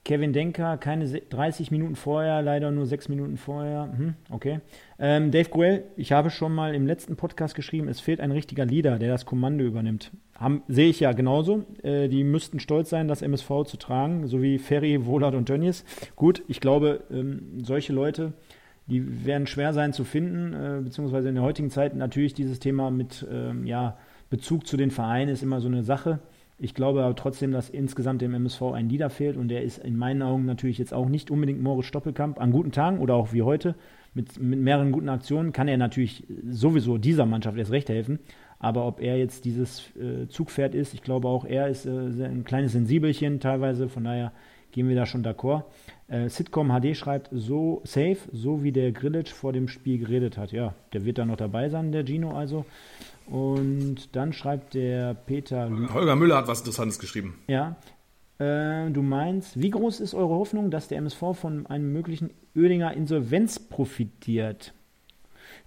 Kevin 0.05 0.35
Denker, 0.35 0.77
keine 0.77 1.07
30 1.07 1.71
Minuten 1.71 1.97
vorher, 1.97 2.43
leider 2.43 2.71
nur 2.71 2.85
6 2.85 3.09
Minuten 3.09 3.39
vorher. 3.39 3.91
Hm, 3.97 4.15
okay. 4.31 4.61
Ähm, 4.99 5.31
Dave 5.31 5.49
Groell, 5.49 5.85
ich 5.97 6.13
habe 6.13 6.29
schon 6.29 6.55
mal 6.55 6.75
im 6.75 6.87
letzten 6.87 7.17
Podcast 7.17 7.55
geschrieben, 7.55 7.89
es 7.89 8.01
fehlt 8.01 8.21
ein 8.21 8.31
richtiger 8.31 8.67
Leader, 8.67 8.99
der 8.99 9.11
das 9.11 9.25
Kommando 9.25 9.65
übernimmt. 9.65 10.11
Sehe 10.69 10.91
ich 10.91 11.01
ja 11.01 11.13
genauso. 11.13 11.65
Äh, 11.83 12.09
die 12.09 12.23
müssten 12.23 12.61
stolz 12.61 12.91
sein, 12.91 13.09
das 13.09 13.23
MSV 13.23 13.65
zu 13.65 13.79
tragen, 13.79 14.27
so 14.27 14.43
wie 14.43 14.59
Ferry, 14.59 15.07
Wohlert 15.07 15.35
und 15.35 15.47
Tönnies. 15.47 15.85
Gut, 16.17 16.43
ich 16.49 16.61
glaube, 16.61 17.05
ähm, 17.11 17.61
solche 17.63 17.95
Leute, 17.95 18.35
die 18.87 19.25
werden 19.25 19.47
schwer 19.47 19.73
sein 19.73 19.95
zu 19.95 20.05
finden, 20.05 20.53
äh, 20.53 20.83
beziehungsweise 20.83 21.31
in 21.31 21.37
der 21.37 21.45
heutigen 21.45 21.71
Zeit 21.71 21.97
natürlich 21.97 22.35
dieses 22.35 22.59
Thema 22.59 22.91
mit 22.91 23.27
ähm, 23.33 23.65
ja, 23.65 23.97
Bezug 24.29 24.67
zu 24.67 24.77
den 24.77 24.91
Vereinen 24.91 25.31
ist 25.31 25.43
immer 25.43 25.61
so 25.61 25.69
eine 25.69 25.83
Sache. 25.83 26.19
Ich 26.65 26.73
glaube 26.73 27.03
aber 27.03 27.15
trotzdem, 27.15 27.53
dass 27.53 27.69
insgesamt 27.69 28.23
dem 28.23 28.33
MSV 28.33 28.63
ein 28.73 28.89
Leader 28.89 29.11
fehlt 29.11 29.37
und 29.37 29.49
der 29.49 29.63
ist 29.63 29.77
in 29.85 29.99
meinen 29.99 30.23
Augen 30.23 30.47
natürlich 30.47 30.79
jetzt 30.79 30.95
auch 30.95 31.11
nicht 31.11 31.31
unbedingt 31.31 31.63
Moritz 31.63 31.85
Stoppelkamp. 31.85 32.41
An 32.41 32.53
guten 32.53 32.73
Tagen 32.73 33.01
oder 33.01 33.17
auch 33.17 33.35
wie 33.35 33.43
heute 33.43 33.75
mit, 34.15 34.41
mit 34.41 34.61
mehreren 34.61 34.91
guten 34.91 35.11
Aktionen 35.11 35.53
kann 35.53 35.69
er 35.69 35.77
natürlich 35.77 36.25
sowieso 36.49 36.97
dieser 36.97 37.27
Mannschaft 37.27 37.59
erst 37.59 37.71
recht 37.71 37.91
helfen. 37.91 38.19
Aber 38.59 38.87
ob 38.87 39.03
er 39.03 39.19
jetzt 39.19 39.45
dieses 39.45 39.95
äh, 39.95 40.27
Zugpferd 40.29 40.75
ist, 40.75 40.95
ich 40.95 41.03
glaube 41.03 41.29
auch 41.29 41.45
er 41.45 41.69
ist 41.69 41.85
äh, 41.85 41.91
ein 41.91 42.45
kleines 42.45 42.73
Sensibelchen 42.73 43.41
teilweise, 43.41 43.91
von 43.91 44.05
daher 44.05 44.33
gehen 44.73 44.89
wir 44.89 44.97
da 44.97 45.05
schon 45.05 45.23
d'accord. 45.23 45.65
Äh, 46.09 46.31
Sitcom 46.31 46.71
HD 46.71 46.97
schreibt 46.97 47.29
so 47.31 47.83
safe, 47.85 48.17
so 48.33 48.65
wie 48.65 48.73
der 48.73 48.91
Grillitsch 48.93 49.33
vor 49.33 49.53
dem 49.53 49.69
Spiel 49.69 49.99
geredet 49.99 50.39
hat. 50.39 50.51
Ja, 50.51 50.75
der 50.95 51.05
wird 51.05 51.19
da 51.19 51.27
noch 51.27 51.37
dabei 51.37 51.69
sein, 51.69 51.93
der 51.93 52.07
Gino 52.07 52.31
also. 52.31 52.65
Und 53.27 54.15
dann 54.15 54.33
schreibt 54.33 54.75
der 54.75 55.15
Peter. 55.15 55.71
Holger 55.93 56.17
Müller 56.17 56.37
hat 56.37 56.49
was 56.49 56.61
Interessantes 56.61 56.99
geschrieben. 56.99 57.39
Ja. 57.49 57.77
Äh, 58.39 58.91
du 58.91 59.03
meinst, 59.03 59.61
wie 59.61 59.71
groß 59.71 60.01
ist 60.01 60.15
eure 60.15 60.35
Hoffnung, 60.35 60.71
dass 60.71 60.89
der 60.89 60.99
MSV 60.99 61.23
von 61.35 61.67
einem 61.67 61.93
möglichen 61.93 62.31
Oedinger 62.57 62.93
Insolvenz 62.93 63.59
profitiert? 63.59 64.75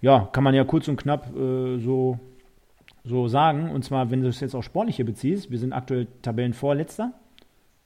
Ja, 0.00 0.28
kann 0.32 0.44
man 0.44 0.54
ja 0.54 0.64
kurz 0.64 0.86
und 0.88 0.96
knapp 0.96 1.34
äh, 1.34 1.78
so, 1.78 2.18
so 3.04 3.26
sagen. 3.26 3.70
Und 3.70 3.84
zwar, 3.84 4.10
wenn 4.10 4.22
du 4.22 4.28
es 4.28 4.40
jetzt 4.40 4.54
auf 4.54 4.64
Sportliche 4.64 5.04
beziehst, 5.04 5.50
wir 5.50 5.58
sind 5.58 5.72
aktuell 5.72 6.06
Tabellenvorletzter, 6.22 7.12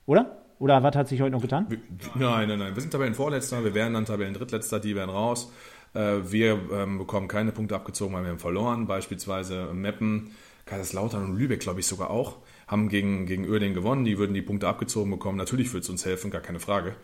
oder? 0.07 0.39
Oder 0.59 0.83
was 0.83 0.95
hat 0.95 1.09
sich 1.09 1.21
heute 1.21 1.33
noch 1.33 1.43
getan? 1.43 1.67
Nein, 2.15 2.49
nein, 2.49 2.59
nein. 2.59 2.75
Wir 2.75 2.81
sind 2.81 2.93
Tabellenvorletzter, 2.93 3.65
wir 3.65 3.75
wären 3.75 3.95
dann 3.95 4.05
Tabellendrittletzter, 4.05 4.79
die 4.79 4.95
wären 4.95 5.11
raus. 5.11 5.53
Äh, 5.95 6.31
wir 6.31 6.59
ähm, 6.73 6.99
bekommen 6.99 7.29
keine 7.29 7.53
Punkte 7.53 7.75
abgezogen, 7.75 8.15
weil 8.15 8.23
wir 8.23 8.31
haben 8.31 8.39
verloren. 8.39 8.87
Beispielsweise 8.87 9.73
Meppen, 9.73 10.31
Kaiserslautern 10.67 11.25
und 11.25 11.37
Lübeck, 11.37 11.61
glaube 11.61 11.81
ich, 11.81 11.87
sogar 11.87 12.11
auch, 12.11 12.39
haben 12.67 12.89
gegen, 12.89 13.27
gegen 13.27 13.49
Uerdingen 13.49 13.75
gewonnen. 13.75 14.05
Die 14.05 14.19
würden 14.19 14.35
die 14.35 14.43
Punkte 14.43 14.69
abgezogen 14.69 15.11
bekommen. 15.11 15.39
Natürlich 15.39 15.73
würde 15.73 15.83
es 15.83 15.91
uns 15.91 16.05
helfen, 16.05 16.31
gar 16.31 16.41
keine 16.41 16.61
Frage. 16.61 16.95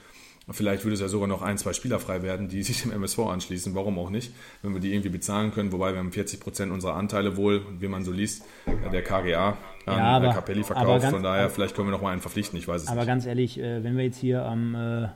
Vielleicht 0.50 0.84
würde 0.84 0.94
es 0.94 1.00
ja 1.00 1.08
sogar 1.08 1.28
noch 1.28 1.42
ein, 1.42 1.58
zwei 1.58 1.74
Spieler 1.74 1.98
frei 1.98 2.22
werden, 2.22 2.48
die 2.48 2.62
sich 2.64 2.82
dem 2.82 2.90
MSV 2.92 3.18
anschließen. 3.18 3.74
Warum 3.74 3.98
auch 3.98 4.10
nicht? 4.10 4.32
Wenn 4.62 4.72
wir 4.72 4.80
die 4.80 4.92
irgendwie 4.92 5.10
bezahlen 5.10 5.52
können, 5.52 5.72
wobei 5.72 5.92
wir 5.92 5.98
haben 5.98 6.12
40 6.12 6.40
Prozent 6.40 6.72
unserer 6.72 6.94
Anteile 6.94 7.36
wohl, 7.36 7.66
wie 7.80 7.88
man 7.88 8.04
so 8.04 8.12
liest, 8.12 8.44
der 8.92 9.02
KGA 9.02 9.58
an 9.84 9.98
ja, 9.98 10.04
aber, 10.16 10.32
Capelli 10.32 10.64
verkauft. 10.64 11.02
Ganz, 11.02 11.14
Von 11.14 11.22
daher, 11.22 11.50
vielleicht 11.50 11.74
können 11.74 11.88
wir 11.88 11.92
noch 11.92 12.02
mal 12.02 12.12
einen 12.12 12.20
verpflichten, 12.20 12.58
ich 12.58 12.68
weiß 12.68 12.82
es 12.82 12.88
aber 12.88 12.96
nicht. 12.96 13.02
Aber 13.02 13.06
ganz 13.06 13.26
ehrlich, 13.26 13.58
äh, 13.58 13.82
wenn 13.84 13.96
wir 13.96 14.04
jetzt 14.04 14.18
hier 14.18 14.44
am 14.44 14.74
äh, 14.74 15.08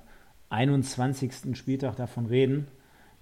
21. 0.51 1.57
Spieltag 1.57 1.97
davon 1.97 2.27
reden, 2.27 2.69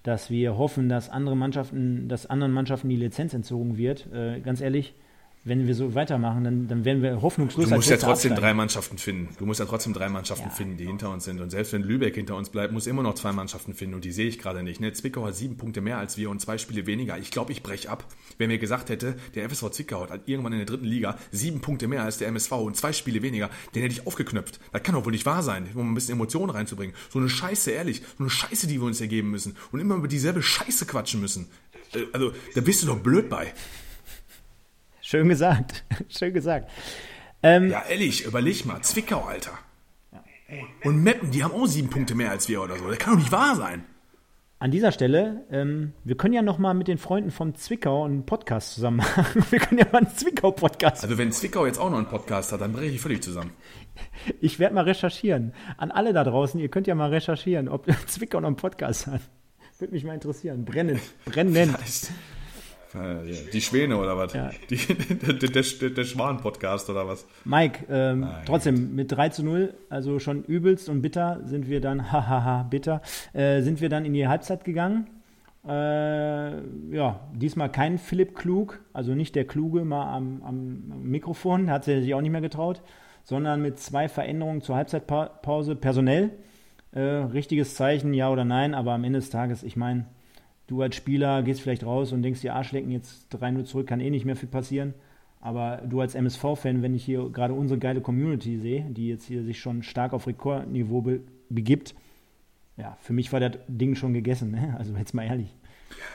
dass 0.03 0.31
wir 0.31 0.57
hoffen, 0.57 0.89
dass 0.89 1.11
andere 1.11 1.37
Mannschaften, 1.37 2.09
dass 2.09 2.27
anderen 2.27 2.53
Mannschaften 2.53 2.89
die 2.89 2.97
Lizenz 2.97 3.35
entzogen 3.35 3.77
wird, 3.77 4.11
äh, 4.13 4.41
ganz 4.41 4.61
ehrlich, 4.61 4.95
wenn 5.43 5.67
wir 5.67 5.75
so 5.75 5.95
weitermachen, 5.95 6.45
dann, 6.45 6.69
dann 6.69 6.85
werden 6.85 7.03
wir 7.03 7.23
hoffnungslos. 7.23 7.67
Du 7.67 7.75
musst 7.75 7.89
ja 7.89 7.97
trotzdem 7.97 8.33
absteigen. 8.33 8.37
drei 8.37 8.55
Mannschaften 8.55 8.99
finden. 8.99 9.29
Du 9.39 9.47
musst 9.47 9.59
ja 9.59 9.65
trotzdem 9.65 9.95
drei 9.95 10.11
Mannschaften 10.11 10.49
ja. 10.49 10.55
finden, 10.55 10.77
die 10.77 10.87
hinter 10.87 11.11
uns 11.11 11.25
sind. 11.25 11.41
Und 11.41 11.49
selbst 11.49 11.73
wenn 11.73 11.83
Lübeck 11.83 12.15
hinter 12.15 12.37
uns 12.37 12.51
bleibt, 12.51 12.75
muss 12.75 12.87
immer 12.87 13.03
noch 13.03 13.15
zwei 13.15 13.33
Mannschaften 13.33 13.73
finden. 13.73 13.95
Und 13.95 14.05
die 14.05 14.13
sehe 14.13 14.29
ich 14.29 14.39
gerade 14.39 14.63
nicht. 14.63 14.81
Ne? 14.81 14.93
Zwickau 14.93 15.25
hat 15.25 15.35
sieben 15.35 15.57
Punkte 15.57 15.81
mehr 15.81 15.97
als 15.97 16.19
wir 16.19 16.29
und 16.29 16.43
zwei 16.43 16.59
Spiele 16.59 16.85
weniger. 16.85 17.17
Ich 17.17 17.31
glaube, 17.31 17.53
ich 17.53 17.63
breche 17.63 17.89
ab. 17.89 18.05
Wer 18.37 18.49
mir 18.49 18.59
gesagt 18.59 18.91
hätte, 18.91 19.15
der 19.35 19.49
FSV 19.49 19.71
Zwickau 19.71 20.11
hat 20.11 20.29
irgendwann 20.29 20.53
in 20.53 20.59
der 20.59 20.67
dritten 20.67 20.85
Liga 20.85 21.17
sieben 21.33 21.63
Punkte 21.63 21.89
mehr 21.89 22.05
als 22.05 22.19
der 22.19 22.29
MSV 22.29 22.53
und 22.53 22.77
zwei 22.77 22.93
Spiele 22.93 23.23
weniger, 23.23 23.49
den 23.75 23.83
hätte 23.83 23.95
ich 23.95 24.07
aufgeknöpft. 24.07 24.61
Das 24.73 24.83
kann 24.83 24.95
doch 24.95 25.07
wohl 25.07 25.13
nicht 25.13 25.25
wahr 25.25 25.43
sein, 25.43 25.69
um 25.75 25.91
ein 25.91 25.95
bisschen 25.95 26.17
Emotionen 26.17 26.51
reinzubringen. 26.51 26.95
So 27.09 27.19
eine 27.19 27.31
Scheiße, 27.31 27.71
ehrlich. 27.71 28.03
So 28.19 28.25
eine 28.25 28.31
Scheiße, 28.31 28.67
die 28.67 28.79
wir 28.79 28.87
uns 28.87 29.01
ergeben 29.01 29.31
müssen. 29.31 29.57
Und 29.73 29.81
immer 29.81 29.95
über 29.95 30.09
dieselbe 30.09 30.43
Scheiße 30.43 30.85
quatschen 30.85 31.21
müssen. 31.23 31.49
Äh, 31.95 32.01
also, 32.13 32.33
da 32.55 32.61
bist 32.61 32.83
du 32.83 32.87
doch 32.87 32.99
blöd 32.99 33.31
bei. 33.31 33.55
Schön 35.11 35.29
gesagt. 35.29 35.83
Schön 36.09 36.33
gesagt. 36.33 36.71
Ähm, 37.43 37.69
ja, 37.69 37.83
ehrlich, 37.91 38.25
überleg 38.27 38.65
mal. 38.65 38.81
Zwickau, 38.83 39.25
Alter. 39.25 39.51
Und 40.85 41.03
Meppen, 41.03 41.33
die 41.33 41.43
haben 41.43 41.53
auch 41.53 41.67
sieben 41.67 41.91
Punkte 41.91 42.15
mehr 42.15 42.31
als 42.31 42.49
wir 42.49 42.63
oder 42.63 42.77
so. 42.77 42.87
Das 42.87 42.99
kann 42.99 43.15
doch 43.15 43.19
nicht 43.19 43.33
wahr 43.33 43.57
sein. 43.57 43.83
An 44.61 44.71
dieser 44.71 44.93
Stelle, 44.93 45.45
ähm, 45.51 45.95
wir 46.05 46.17
können 46.17 46.33
ja 46.33 46.43
noch 46.43 46.59
mal 46.59 46.75
mit 46.75 46.87
den 46.87 46.99
Freunden 46.99 47.33
von 47.33 47.57
Zwickau 47.57 48.05
einen 48.05 48.25
Podcast 48.25 48.75
zusammen 48.75 48.99
machen. 48.99 49.45
Wir 49.51 49.59
können 49.59 49.81
ja 49.81 49.87
mal 49.91 49.99
einen 49.99 50.15
Zwickau-Podcast 50.15 51.03
Also 51.03 51.19
wenn 51.19 51.33
Zwickau 51.33 51.67
jetzt 51.67 51.81
auch 51.81 51.91
noch 51.91 51.97
einen 51.97 52.07
Podcast 52.07 52.53
hat, 52.53 52.61
dann 52.61 52.73
breche 52.73 52.95
ich 52.95 53.01
völlig 53.01 53.21
zusammen. 53.23 53.53
Ich 54.41 54.61
werde 54.61 54.77
mal 54.77 54.85
recherchieren. 54.85 55.55
An 55.77 55.91
alle 55.91 56.13
da 56.13 56.23
draußen, 56.25 56.61
ihr 56.61 56.69
könnt 56.69 56.87
ja 56.87 56.95
mal 56.95 57.11
recherchieren, 57.11 57.69
ob 57.69 57.87
Zwickau 58.07 58.41
noch 58.41 58.47
einen 58.47 58.57
Podcast 58.57 59.09
hat. 59.09 59.23
Würde 59.79 59.93
mich 59.93 60.05
mal 60.05 60.15
interessieren. 60.15 60.65
Brennend. 60.65 61.01
Brennend. 61.25 61.75
Äh, 61.75 62.40
die 62.95 63.61
Schwäne 63.61 63.97
oder 63.97 64.17
was? 64.17 64.33
Ja. 64.33 64.51
Die, 64.69 64.77
der, 64.77 65.35
der, 65.35 65.91
der 65.91 66.05
Schwan-Podcast 66.05 66.91
oder 66.91 67.07
was? 67.07 67.27
Mike, 67.45 67.85
ähm, 67.89 68.27
trotzdem 68.47 68.95
mit 68.95 69.13
3 69.13 69.29
zu 69.29 69.45
0, 69.45 69.75
also 69.89 70.19
schon 70.19 70.43
übelst 70.45 70.89
und 70.89 71.03
bitter 71.03 71.41
sind 71.45 71.69
wir 71.69 71.81
dann, 71.81 72.13
hahaha, 72.13 72.65
bitter, 72.65 73.01
äh, 73.33 73.63
sind 73.63 73.81
wir 73.81 73.89
dann 73.89 74.05
in 74.05 74.13
die 74.13 74.27
Halbzeit 74.27 74.65
gegangen. 74.65 75.07
Äh, 75.67 76.53
ja, 76.95 77.21
diesmal 77.35 77.71
kein 77.71 77.99
Philipp 77.99 78.35
Klug, 78.35 78.81
also 78.93 79.15
nicht 79.15 79.37
der 79.37 79.47
Kluge 79.47 79.85
mal 79.85 80.13
am, 80.13 80.43
am 80.43 81.03
Mikrofon, 81.03 81.71
hat 81.71 81.87
er 81.87 82.03
sich 82.03 82.15
auch 82.15 82.23
nicht 82.23 82.33
mehr 82.33 82.41
getraut, 82.41 82.83
sondern 83.25 83.63
mit 83.63 83.79
zwei 83.79 84.09
Veränderungen 84.09 84.63
zur 84.63 84.77
Halbzeitpause 84.77 85.77
personell. 85.77 86.31
Äh, 86.93 87.01
richtiges 87.01 87.77
Zeichen, 87.77 88.15
ja 88.15 88.31
oder 88.31 88.45
nein, 88.45 88.75
aber 88.75 88.93
am 88.93 89.05
Ende 89.05 89.21
des 89.21 89.31
Tages, 89.31 89.63
ich 89.63 89.77
meine, 89.77 90.07
Du 90.71 90.83
als 90.83 90.95
Spieler 90.95 91.43
gehst 91.43 91.63
vielleicht 91.63 91.85
raus 91.85 92.13
und 92.13 92.23
denkst 92.23 92.43
dir, 92.43 92.55
Arschlecken, 92.55 92.93
jetzt 92.93 93.27
3-0 93.35 93.65
zurück, 93.65 93.89
kann 93.89 93.99
eh 93.99 94.09
nicht 94.09 94.25
mehr 94.25 94.37
viel 94.37 94.49
passieren. 94.49 94.95
Aber 95.41 95.83
du 95.85 96.01
als 96.01 96.15
MSV-Fan, 96.15 96.81
wenn 96.81 96.95
ich 96.95 97.05
hier 97.05 97.29
gerade 97.31 97.55
unsere 97.55 97.81
geile 97.81 98.01
Community 98.01 98.57
sehe, 98.57 98.87
die 98.89 99.09
jetzt 99.09 99.25
hier 99.25 99.43
sich 99.43 99.59
schon 99.59 99.83
stark 99.83 100.13
auf 100.13 100.29
Rekordniveau 100.29 101.03
be 101.03 101.23
begibt, 101.49 101.97
ja, 102.77 102.97
für 103.01 103.13
mich 103.13 103.33
war 103.33 103.41
das 103.41 103.59
Ding 103.67 103.97
schon 103.97 104.15
gegessen, 104.15 104.53
ne? 104.53 104.77
Also 104.79 104.95
jetzt 104.95 105.13
mal 105.13 105.25
ehrlich. 105.25 105.53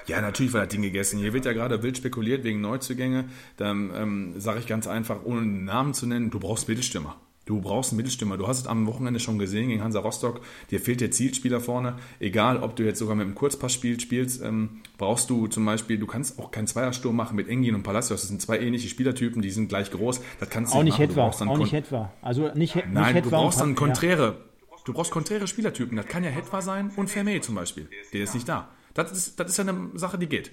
Ja, 0.08 0.22
natürlich 0.22 0.54
war 0.54 0.62
das 0.62 0.70
Ding 0.70 0.84
gegessen. 0.84 1.20
Hier 1.20 1.34
wird 1.34 1.44
ja 1.44 1.52
gerade 1.52 1.84
wild 1.84 1.98
spekuliert 1.98 2.46
wegen 2.46 2.62
Neuzugänge. 2.62 3.26
Dann 3.58 3.92
ähm, 3.94 4.40
sage 4.40 4.60
ich 4.60 4.68
ganz 4.68 4.88
einfach, 4.88 5.26
ohne 5.26 5.42
einen 5.42 5.66
Namen 5.66 5.94
zu 5.94 6.08
nennen, 6.08 6.30
du 6.30 6.40
brauchst 6.40 6.70
Mittelstürmer. 6.70 7.18
Du 7.46 7.62
brauchst 7.62 7.92
einen 7.92 7.98
Mittelstürmer. 7.98 8.38
Du 8.38 8.48
hast 8.48 8.62
es 8.62 8.68
am 8.68 8.88
Wochenende 8.88 9.20
schon 9.20 9.38
gesehen 9.38 9.70
gegen 9.70 9.84
Hansa 9.84 10.00
Rostock. 10.00 10.42
Dir 10.72 10.80
fehlt 10.80 11.00
der 11.00 11.12
Zielspieler 11.12 11.60
vorne. 11.60 11.96
Egal, 12.20 12.58
ob 12.58 12.76
du 12.76 12.84
jetzt 12.84 12.98
sogar 12.98 13.16
mit 13.16 13.26
einem 13.26 13.36
Kurzpassspiel 13.36 14.00
spielst, 14.00 14.42
ähm, 14.42 14.82
brauchst 14.98 15.30
du 15.30 15.46
zum 15.48 15.64
Beispiel, 15.64 16.00
du 16.00 16.08
kannst 16.08 16.40
auch 16.40 16.50
keinen 16.50 16.66
Zweiersturm 16.66 17.16
machen 17.16 17.36
mit 17.36 17.48
Engin 17.48 17.76
und 17.76 17.84
Palacios. 17.84 18.22
Das 18.22 18.30
sind 18.30 18.42
zwei 18.42 18.60
ähnliche 18.60 18.90
Spielertypen, 18.90 19.44
die 19.44 19.52
sind 19.52 19.70
gleich 19.70 19.92
groß. 19.92 20.22
Das 20.40 20.50
kannst 20.50 20.74
du 20.74 20.78
auch 20.80 20.84
nicht 20.84 21.00
etwa. 21.00 21.28
Auch 21.28 21.58
nicht 21.58 21.74
etwa. 21.74 22.12
Also 22.22 22.50
nicht, 22.56 22.76
nicht 22.76 22.92
Nein, 22.92 23.22
du 23.22 23.30
brauchst 23.30 23.62
dann 23.62 23.76
konträre. 23.76 24.38
Du 24.86 24.94
brauchst 24.94 25.12
konträre 25.12 25.48
Spielertypen. 25.48 25.98
Das 25.98 26.08
kann 26.08 26.24
ja 26.24 26.32
Hetwa 26.32 26.62
sein 26.62 26.92
und 26.96 27.10
Vermey 27.10 27.42
zum 27.42 27.56
Beispiel. 27.56 27.88
Der 28.12 28.24
ist 28.24 28.34
nicht 28.34 28.50
da. 28.50 28.70
Das 28.96 29.12
ist, 29.12 29.40
das 29.40 29.50
ist 29.50 29.58
ja 29.58 29.68
eine 29.68 29.90
Sache, 29.94 30.18
die 30.18 30.28
geht. 30.28 30.52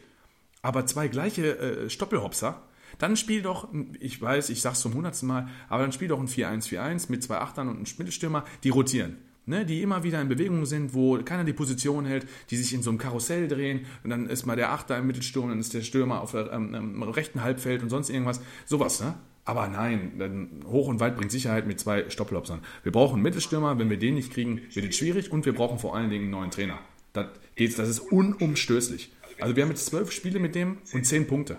Aber 0.62 0.86
zwei 0.86 1.08
gleiche 1.08 1.58
äh, 1.58 1.90
Stoppelhopser, 1.90 2.62
dann 2.98 3.16
spiel 3.16 3.42
doch, 3.42 3.68
ich 4.00 4.20
weiß, 4.20 4.50
ich 4.50 4.60
sag's 4.60 4.80
zum 4.80 4.94
hundertsten 4.94 5.28
Mal, 5.28 5.48
aber 5.68 5.82
dann 5.82 5.92
spiel 5.92 6.08
doch 6.08 6.20
ein 6.20 6.28
4-1-4-1 6.28 7.06
mit 7.10 7.22
zwei 7.22 7.38
Achtern 7.38 7.68
und 7.68 7.76
einem 7.76 7.86
Mittelstürmer, 7.98 8.44
die 8.64 8.70
rotieren. 8.70 9.18
Ne, 9.44 9.66
die 9.66 9.82
immer 9.82 10.04
wieder 10.04 10.20
in 10.20 10.28
Bewegung 10.28 10.64
sind, 10.66 10.94
wo 10.94 11.18
keiner 11.18 11.42
die 11.42 11.52
Position 11.52 12.04
hält, 12.04 12.28
die 12.50 12.56
sich 12.56 12.72
in 12.72 12.82
so 12.82 12.90
einem 12.90 13.00
Karussell 13.00 13.48
drehen 13.48 13.86
und 14.04 14.10
dann 14.10 14.28
ist 14.28 14.46
mal 14.46 14.54
der 14.54 14.70
Achter 14.70 14.96
im 14.98 15.08
Mittelsturm, 15.08 15.48
dann 15.48 15.58
ist 15.58 15.74
der 15.74 15.80
Stürmer 15.80 16.20
auf 16.20 16.30
der 16.30 16.52
ähm, 16.52 17.02
rechten 17.02 17.42
Halbfeld 17.42 17.82
und 17.82 17.88
sonst 17.88 18.08
irgendwas. 18.08 18.40
Sowas, 18.66 19.00
ne? 19.00 19.14
Aber 19.44 19.66
nein, 19.66 20.62
hoch 20.66 20.86
und 20.86 21.00
weit 21.00 21.16
bringt 21.16 21.32
Sicherheit 21.32 21.66
mit 21.66 21.80
zwei 21.80 22.08
Stopplopsern. 22.08 22.60
Wir 22.84 22.92
brauchen 22.92 23.14
einen 23.14 23.22
Mittelstürmer, 23.24 23.76
wenn 23.78 23.90
wir 23.90 23.98
den 23.98 24.14
nicht 24.14 24.32
kriegen, 24.32 24.60
wird 24.72 24.88
es 24.88 24.96
schwierig 24.96 25.32
und 25.32 25.44
wir 25.44 25.54
brauchen 25.54 25.80
vor 25.80 25.96
allen 25.96 26.10
Dingen 26.10 26.24
einen 26.24 26.30
neuen 26.30 26.50
Trainer. 26.52 26.78
Das, 27.12 27.26
geht's, 27.56 27.74
das 27.74 27.88
ist 27.88 27.98
unumstößlich. 27.98 29.12
Also 29.40 29.56
wir 29.56 29.64
haben 29.64 29.70
jetzt 29.70 29.86
zwölf 29.86 30.12
Spiele 30.12 30.38
mit 30.38 30.54
dem 30.54 30.78
und 30.92 31.04
zehn 31.04 31.26
Punkte. 31.26 31.56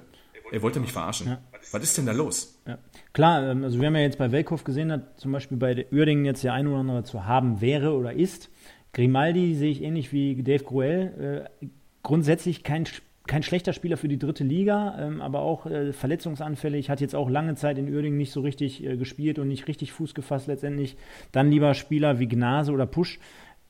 Er 0.54 0.62
wollte 0.62 0.80
mich 0.80 0.92
verarschen. 0.92 1.30
Ja. 1.30 1.40
Was 1.72 1.82
ist 1.82 1.98
denn 1.98 2.06
da 2.06 2.12
los? 2.12 2.62
Ja. 2.68 2.78
Klar, 3.12 3.50
ähm, 3.50 3.64
also 3.64 3.80
wir 3.80 3.88
haben 3.88 3.96
ja 3.96 4.04
jetzt 4.04 4.20
bei 4.20 4.32
Welkhoff 4.32 4.64
gesehen, 4.64 4.90
dass 4.90 5.02
zum 5.18 5.32
Beispiel 5.32 5.58
bei 5.58 5.88
Uerdingen 5.92 6.26
jetzt 6.26 6.44
der 6.44 6.54
ein 6.54 6.68
oder 6.68 6.78
andere 6.78 7.04
zu 7.04 7.26
haben 7.26 7.60
wäre 7.60 7.94
oder 7.94 8.14
ist. 8.14 8.52
Grimaldi 8.94 9.56
sehe 9.56 9.72
ich 9.72 9.82
ähnlich 9.82 10.14
wie 10.14 10.44
Dave 10.44 10.64
Gruel. 10.64 11.48
Äh, 11.60 11.66
grundsätzlich 12.04 12.62
kein, 12.62 12.84
kein 13.26 13.42
schlechter 13.42 13.74
Spieler 13.74 13.98
für 13.98 14.08
die 14.08 14.20
dritte 14.20 14.44
Liga, 14.44 14.96
ähm, 15.00 15.22
aber 15.22 15.40
auch 15.40 15.66
äh, 15.66 15.92
verletzungsanfällig. 15.92 16.92
Hat 16.92 17.02
jetzt 17.02 17.16
auch 17.16 17.32
lange 17.32 17.56
Zeit 17.56 17.80
in 17.80 17.92
Uerdingen 17.92 18.20
nicht 18.20 18.32
so 18.32 18.42
richtig 18.42 18.84
äh, 18.84 18.96
gespielt 18.96 19.40
und 19.40 19.48
nicht 19.48 19.68
richtig 19.68 19.92
Fuß 19.92 20.14
gefasst 20.14 20.46
letztendlich. 20.46 20.98
Dann 21.32 21.50
lieber 21.50 21.74
Spieler 21.74 22.20
wie 22.20 22.28
Gnase 22.28 22.74
oder 22.74 22.86
Pusch. 22.86 23.18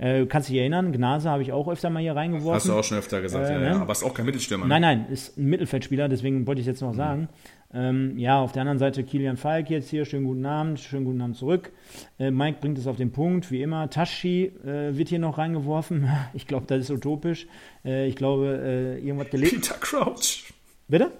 Äh, 0.03 0.25
kannst 0.25 0.49
du 0.49 0.51
dich 0.51 0.59
erinnern, 0.59 0.91
Gnase 0.91 1.29
habe 1.29 1.43
ich 1.43 1.53
auch 1.53 1.69
öfter 1.69 1.89
mal 1.89 2.01
hier 2.01 2.13
reingeworfen. 2.13 2.55
Hast 2.55 2.67
du 2.67 2.73
auch 2.73 2.83
schon 2.83 2.97
öfter 2.97 3.21
gesagt, 3.21 3.47
äh, 3.47 3.53
ja, 3.53 3.61
ja. 3.61 3.73
Ne? 3.75 3.81
Aber 3.81 3.93
ist 3.93 4.03
auch 4.03 4.13
kein 4.13 4.25
Mittelstürmer. 4.25 4.65
Nein, 4.65 4.81
nein, 4.81 5.05
ist 5.09 5.37
ein 5.37 5.45
Mittelfeldspieler, 5.45 6.09
deswegen 6.09 6.45
wollte 6.45 6.59
ich 6.59 6.67
jetzt 6.67 6.81
noch 6.81 6.91
mhm. 6.91 6.97
sagen. 6.97 7.29
Ähm, 7.73 8.17
ja, 8.17 8.37
auf 8.41 8.51
der 8.51 8.63
anderen 8.63 8.79
Seite 8.79 9.05
Kilian 9.05 9.37
Falk 9.37 9.69
jetzt 9.69 9.89
hier, 9.89 10.03
schönen 10.03 10.25
guten 10.25 10.45
Abend, 10.45 10.81
schönen 10.81 11.05
guten 11.05 11.21
Abend 11.21 11.37
zurück. 11.37 11.71
Äh, 12.19 12.31
Mike 12.31 12.57
bringt 12.59 12.77
es 12.77 12.85
auf 12.85 12.97
den 12.97 13.13
Punkt, 13.13 13.49
wie 13.49 13.61
immer. 13.61 13.89
Tashi 13.89 14.51
äh, 14.65 14.97
wird 14.97 15.07
hier 15.07 15.19
noch 15.19 15.37
reingeworfen. 15.37 16.09
Ich 16.33 16.47
glaube, 16.47 16.65
das 16.67 16.79
ist 16.79 16.89
utopisch. 16.89 17.47
Äh, 17.85 18.07
ich 18.07 18.17
glaube, 18.17 18.59
äh, 18.61 18.99
irgendwas 18.99 19.29
gelegt. 19.29 19.53
Peter 19.53 19.75
Crouch. 19.79 20.51
Bitte? 20.89 21.11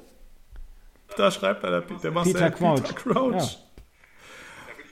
Da 1.16 1.32
schreibt 1.32 1.64
einer 1.64 1.82
Peter 1.82 2.12
Marcel. 2.12 2.34
Peter 2.34 2.52
Crouch. 2.52 2.82
Peter 2.82 2.94
Crouch. 2.94 3.36
Ja. 3.36 3.63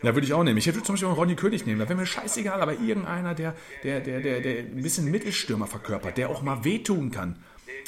Ja, 0.04 0.16
würde 0.16 0.26
ich 0.26 0.34
auch 0.34 0.44
nehmen. 0.44 0.58
Ich 0.58 0.66
hätte 0.66 0.82
zum 0.82 0.94
Beispiel 0.94 1.10
auch 1.10 1.18
Ronny 1.18 1.36
König 1.36 1.66
nehmen. 1.66 1.80
Da 1.80 1.88
wäre 1.88 2.00
mir 2.00 2.06
scheißegal, 2.06 2.62
aber 2.62 2.74
irgendeiner, 2.74 3.36
der, 3.36 3.56
der, 3.84 4.00
der, 4.00 4.20
der, 4.20 4.42
der 4.42 4.60
ein 4.60 4.82
bisschen 4.82 5.10
Mittelstürmer 5.12 5.68
verkörpert, 5.68 6.18
der 6.18 6.30
auch 6.30 6.42
mal 6.42 6.64
wehtun 6.64 7.12
kann. 7.12 7.36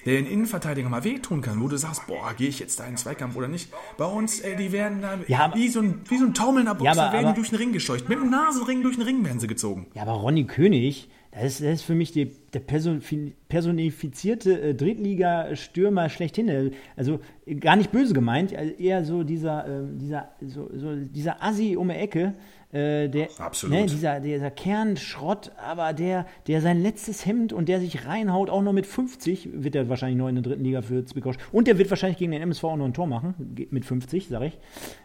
Der 0.06 0.16
den 0.16 0.28
Innenverteidiger 0.28 0.90
mal 0.90 1.04
wehtun 1.04 1.42
kann, 1.42 1.62
wo 1.62 1.68
du 1.68 1.78
sagst, 1.78 2.08
boah, 2.08 2.34
gehe 2.34 2.50
ich 2.50 2.60
jetzt 2.60 2.80
da 2.80 2.84
in 2.84 2.92
den 2.92 2.98
Zweikampf 2.98 3.36
oder 3.36 3.48
nicht. 3.48 3.72
Bei 3.98 4.06
uns, 4.06 4.42
ey, 4.42 4.56
die 4.56 4.72
werden 4.72 5.02
da 5.02 5.18
ja, 5.28 5.54
wie, 5.56 5.70
so 5.70 5.80
ein, 5.80 6.02
wie 6.10 6.18
so 6.18 6.26
ein 6.26 6.34
taumelnder 6.34 6.76
Boxer 6.76 6.94
ja, 6.94 7.02
aber, 7.04 7.14
werden 7.14 7.26
aber, 7.26 7.34
die 7.34 7.40
durch 7.40 7.50
den 7.50 7.58
Ring 7.58 7.72
gescheucht. 7.72 8.10
Mit 8.10 8.20
dem 8.20 8.30
Nasenring 8.30 8.84
durch 8.84 8.96
den 8.96 9.06
Ring 9.06 9.24
werden 9.24 9.40
sie 9.40 9.48
gezogen. 9.48 9.88
Ja, 9.94 10.02
aber 10.02 10.12
Ronny 10.14 10.44
König, 10.46 11.10
das 11.34 11.46
ist, 11.46 11.62
das 11.62 11.74
ist 11.74 11.82
für 11.82 11.96
mich 11.96 12.12
die, 12.12 12.32
der 12.54 12.60
personifizierte 12.60 14.62
äh, 14.62 14.76
Drittliga-Stürmer 14.76 16.10
schlechthin. 16.10 16.74
Also 16.96 17.22
gar 17.60 17.76
nicht 17.76 17.92
böse 17.92 18.14
gemeint, 18.14 18.56
also 18.56 18.72
eher 18.74 19.04
so 19.04 19.24
dieser, 19.24 19.66
äh, 19.66 19.82
dieser, 19.96 20.30
so, 20.42 20.70
so 20.76 20.96
dieser 20.96 21.44
Assi 21.44 21.76
um 21.76 21.90
die 21.90 21.96
Ecke, 21.96 22.36
äh, 22.74 23.08
der, 23.08 23.30
Absolut. 23.38 23.78
Ne, 23.78 23.86
dieser, 23.86 24.20
dieser 24.20 24.50
Kernschrott, 24.50 25.52
aber 25.58 25.94
der, 25.94 26.26
der 26.48 26.60
sein 26.60 26.82
letztes 26.82 27.24
Hemd 27.24 27.54
und 27.54 27.70
der 27.70 27.80
sich 27.80 28.08
reinhaut, 28.08 28.50
auch 28.50 28.64
noch 28.64 28.74
mit 28.74 28.88
50, 28.88 29.50
wird 29.54 29.76
er 29.76 29.90
wahrscheinlich 29.90 30.18
noch 30.18 30.28
in 30.28 30.36
der 30.36 30.42
dritten 30.42 30.64
Liga 30.64 30.82
für 30.82 31.06
Zwickau. 31.06 31.34
Und 31.52 31.68
der 31.68 31.78
wird 31.78 31.92
wahrscheinlich 31.92 32.18
gegen 32.18 32.32
den 32.32 32.42
MSV 32.42 32.64
auch 32.64 32.76
noch 32.76 32.86
ein 32.86 32.96
Tor 32.96 33.06
machen, 33.06 33.36
mit 33.70 33.86
50, 33.86 34.28
sag 34.28 34.42
ich. 34.42 34.58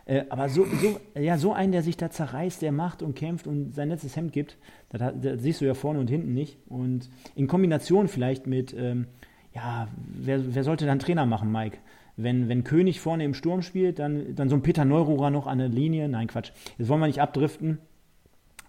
Äh, 0.06 0.24
aber 0.30 0.48
so, 0.48 0.64
so, 0.64 0.98
ja, 1.20 1.36
so 1.36 1.52
ein, 1.52 1.70
der 1.70 1.82
sich 1.82 1.98
da 1.98 2.10
zerreißt, 2.10 2.62
der 2.62 2.72
macht 2.72 3.02
und 3.02 3.14
kämpft 3.14 3.46
und 3.46 3.74
sein 3.74 3.90
letztes 3.90 4.16
Hemd 4.16 4.32
gibt, 4.32 4.56
das, 4.88 5.12
das 5.20 5.42
siehst 5.42 5.60
du 5.60 5.66
ja 5.66 5.74
vorne 5.74 6.00
und 6.00 6.08
hinten 6.08 6.32
nicht. 6.32 6.56
Und 6.68 7.10
in 7.34 7.48
Kombination 7.48 8.08
vielleicht 8.08 8.46
mit, 8.46 8.74
ähm, 8.74 9.08
ja, 9.54 9.88
wer, 9.96 10.54
wer 10.54 10.64
sollte 10.64 10.86
dann 10.86 11.00
Trainer 11.00 11.26
machen, 11.26 11.52
Mike? 11.52 11.76
Wenn, 12.18 12.48
wenn 12.48 12.64
König 12.64 13.00
vorne 13.00 13.24
im 13.24 13.32
Sturm 13.32 13.62
spielt, 13.62 13.98
dann, 13.98 14.34
dann 14.34 14.48
so 14.48 14.56
ein 14.56 14.62
Peter 14.62 14.84
Neururer 14.84 15.30
noch 15.30 15.46
an 15.46 15.58
der 15.58 15.68
Linie. 15.68 16.08
Nein, 16.08 16.26
Quatsch. 16.26 16.50
Jetzt 16.76 16.88
wollen 16.88 17.00
wir 17.00 17.06
nicht 17.06 17.20
abdriften. 17.20 17.78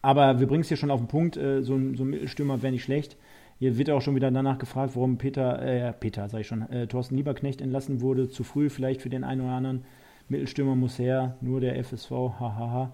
aber 0.02 0.40
wir 0.40 0.48
bringen 0.48 0.62
es 0.62 0.68
hier 0.70 0.78
schon 0.78 0.92
auf 0.92 1.02
den 1.02 1.08
Punkt, 1.08 1.36
äh, 1.36 1.62
so, 1.62 1.76
ein, 1.76 1.96
so 1.96 2.04
ein 2.04 2.12
Mittelstürmer 2.12 2.62
wäre 2.62 2.72
nicht 2.72 2.84
schlecht. 2.84 3.18
Hier 3.58 3.78
wird 3.78 3.90
auch 3.90 4.02
schon 4.02 4.16
wieder 4.16 4.32
danach 4.32 4.58
gefragt, 4.58 4.96
warum 4.96 5.18
Peter, 5.18 5.62
äh, 5.62 5.92
Peter, 5.92 6.30
sag 6.30 6.42
ich 6.42 6.48
schon, 6.48 6.62
äh, 6.70 6.88
Thorsten 6.88 7.18
Lieberknecht 7.18 7.60
entlassen 7.60 8.00
wurde. 8.00 8.30
Zu 8.30 8.44
früh 8.44 8.70
vielleicht 8.70 9.02
für 9.02 9.10
den 9.10 9.26
einen 9.26 9.42
oder 9.42 9.52
anderen. 9.52 9.84
Mittelstürmer 10.30 10.76
muss 10.76 11.00
her, 11.00 11.36
nur 11.42 11.60
der 11.60 11.76
FSV, 11.84 12.12
hahaha. 12.12 12.94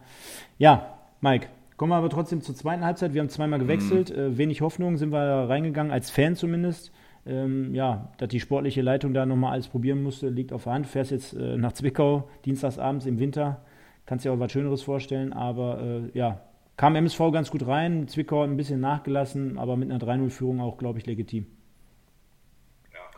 Ja, 0.58 0.98
Mike, 1.22 1.48
kommen 1.78 1.91
wir 1.91 1.98
aber 1.98 2.10
trotzdem 2.10 2.41
zur 2.41 2.56
zweiten 2.56 2.84
Halbzeit. 2.84 3.13
Wir 3.13 3.22
haben 3.22 3.30
zweimal 3.30 3.60
gewechselt, 3.60 4.10
mhm. 4.10 4.22
äh, 4.22 4.38
wenig 4.38 4.62
Hoffnung 4.62 4.98
sind 4.98 5.12
wir 5.12 5.20
reingegangen, 5.20 5.91
als 5.91 6.10
Fan 6.10 6.36
zumindest. 6.36 6.91
Ähm, 7.26 7.74
ja, 7.74 8.12
dass 8.18 8.30
die 8.30 8.40
sportliche 8.40 8.82
Leitung 8.82 9.14
da 9.14 9.26
nochmal 9.26 9.54
alles 9.54 9.68
probieren 9.68 10.04
musste, 10.04 10.30
liegt 10.30 10.54
auf 10.54 10.66
der 10.66 10.74
Hand. 10.74 10.88
Fährst 10.88 11.12
jetzt 11.12 11.34
äh, 11.34 11.58
nach 11.58 11.74
Zwickau, 11.74 12.30
dienstagsabends 12.46 13.06
im 13.06 13.20
Winter. 13.20 13.66
Kannst 14.06 14.26
dir 14.26 14.32
auch 14.32 14.40
was 14.40 14.52
Schöneres 14.52 14.84
vorstellen, 14.84 15.34
aber 15.34 15.82
äh, 15.82 16.18
ja, 16.18 16.42
kam 16.78 16.96
MSV 16.96 17.20
ganz 17.32 17.50
gut 17.50 17.66
rein, 17.66 18.08
Zwickau 18.08 18.44
ein 18.44 18.58
bisschen 18.58 18.80
nachgelassen, 18.80 19.58
aber 19.58 19.76
mit 19.78 19.90
einer 19.90 20.00
3-0-Führung 20.00 20.62
auch, 20.62 20.78
glaube 20.78 21.00
ich, 21.00 21.06
legitim. 21.08 21.48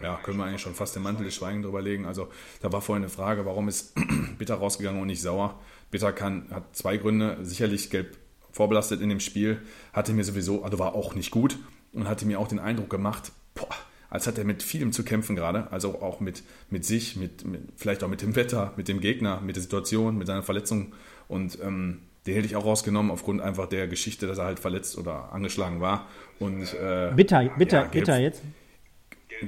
Ja, 0.02 0.15
können 0.17 0.38
wir 0.38 0.46
eigentlich 0.46 0.62
schon 0.62 0.76
fast 0.76 0.96
den 0.96 1.02
Mantel 1.02 1.26
des 1.26 1.34
Schweigens 1.34 1.65
drüber 1.65 1.82
legen. 1.82 2.06
Also 2.06 2.28
da 2.62 2.72
war 2.72 2.82
vorhin 2.82 3.04
eine 3.04 3.10
Frage, 3.10 3.46
warum 3.46 3.67
ist 3.67 3.98
Bitter 4.38 4.56
rausgegangen 4.56 5.02
und 5.02 5.08
nicht 5.08 5.22
Sauer? 5.22 5.60
Bitter 5.89 6.13
kann, 6.13 6.48
hat 6.52 6.76
zwei 6.76 6.98
Gründe, 6.98 7.39
sicherlich 7.41 7.89
gelb 7.89 8.17
vorbelastet 8.52 9.02
in 9.02 9.10
dem 9.10 9.20
Spiel, 9.20 9.62
hatte 9.93 10.13
mir 10.13 10.24
sowieso, 10.24 10.63
also 10.63 10.80
war 10.80 10.96
auch 10.96 11.15
nicht 11.15 11.32
gut 11.32 11.58
und 11.93 12.08
hatte 12.08 12.26
mir 12.26 12.39
auch 12.39 12.48
den 12.48 12.60
Eindruck 12.60 12.89
gemacht, 12.89 13.32
boah, 13.56 13.70
als 14.10 14.28
hat 14.28 14.38
er 14.38 14.46
mit 14.46 14.63
vielem 14.63 14.91
zu 14.91 15.04
kämpfen 15.04 15.36
gerade, 15.36 15.72
also 15.72 16.02
auch 16.02 16.20
mit, 16.20 16.43
mit 16.70 16.86
sich, 16.86 17.15
mit, 17.15 17.46
mit, 17.46 17.62
vielleicht 17.76 18.04
auch 18.04 18.10
mit 18.10 18.22
dem 18.22 18.36
Wetter, 18.36 18.74
mit 18.78 18.88
dem 18.88 19.00
Gegner, 19.00 19.41
mit 19.41 19.56
der 19.56 19.63
Situation, 19.63 20.17
mit 20.17 20.28
seiner 20.28 20.43
Verletzung 20.43 20.93
und 21.28 21.60
ähm, 21.62 22.00
den 22.28 22.36
hätte 22.36 22.46
ich 22.46 22.56
auch 22.56 22.65
rausgenommen 22.65 23.10
aufgrund 23.10 23.41
einfach 23.41 23.67
der 23.67 23.88
Geschichte, 23.88 24.28
dass 24.28 24.38
er 24.38 24.46
halt 24.46 24.60
verletzt 24.60 24.98
oder 24.98 25.32
angeschlagen 25.32 25.80
war. 25.80 26.08
Und, 26.39 26.74
äh, 26.74 27.13
bitter, 27.15 27.50
bitter, 27.58 27.84
ja, 27.84 27.88
bitter 27.88 28.20
jetzt. 28.20 28.43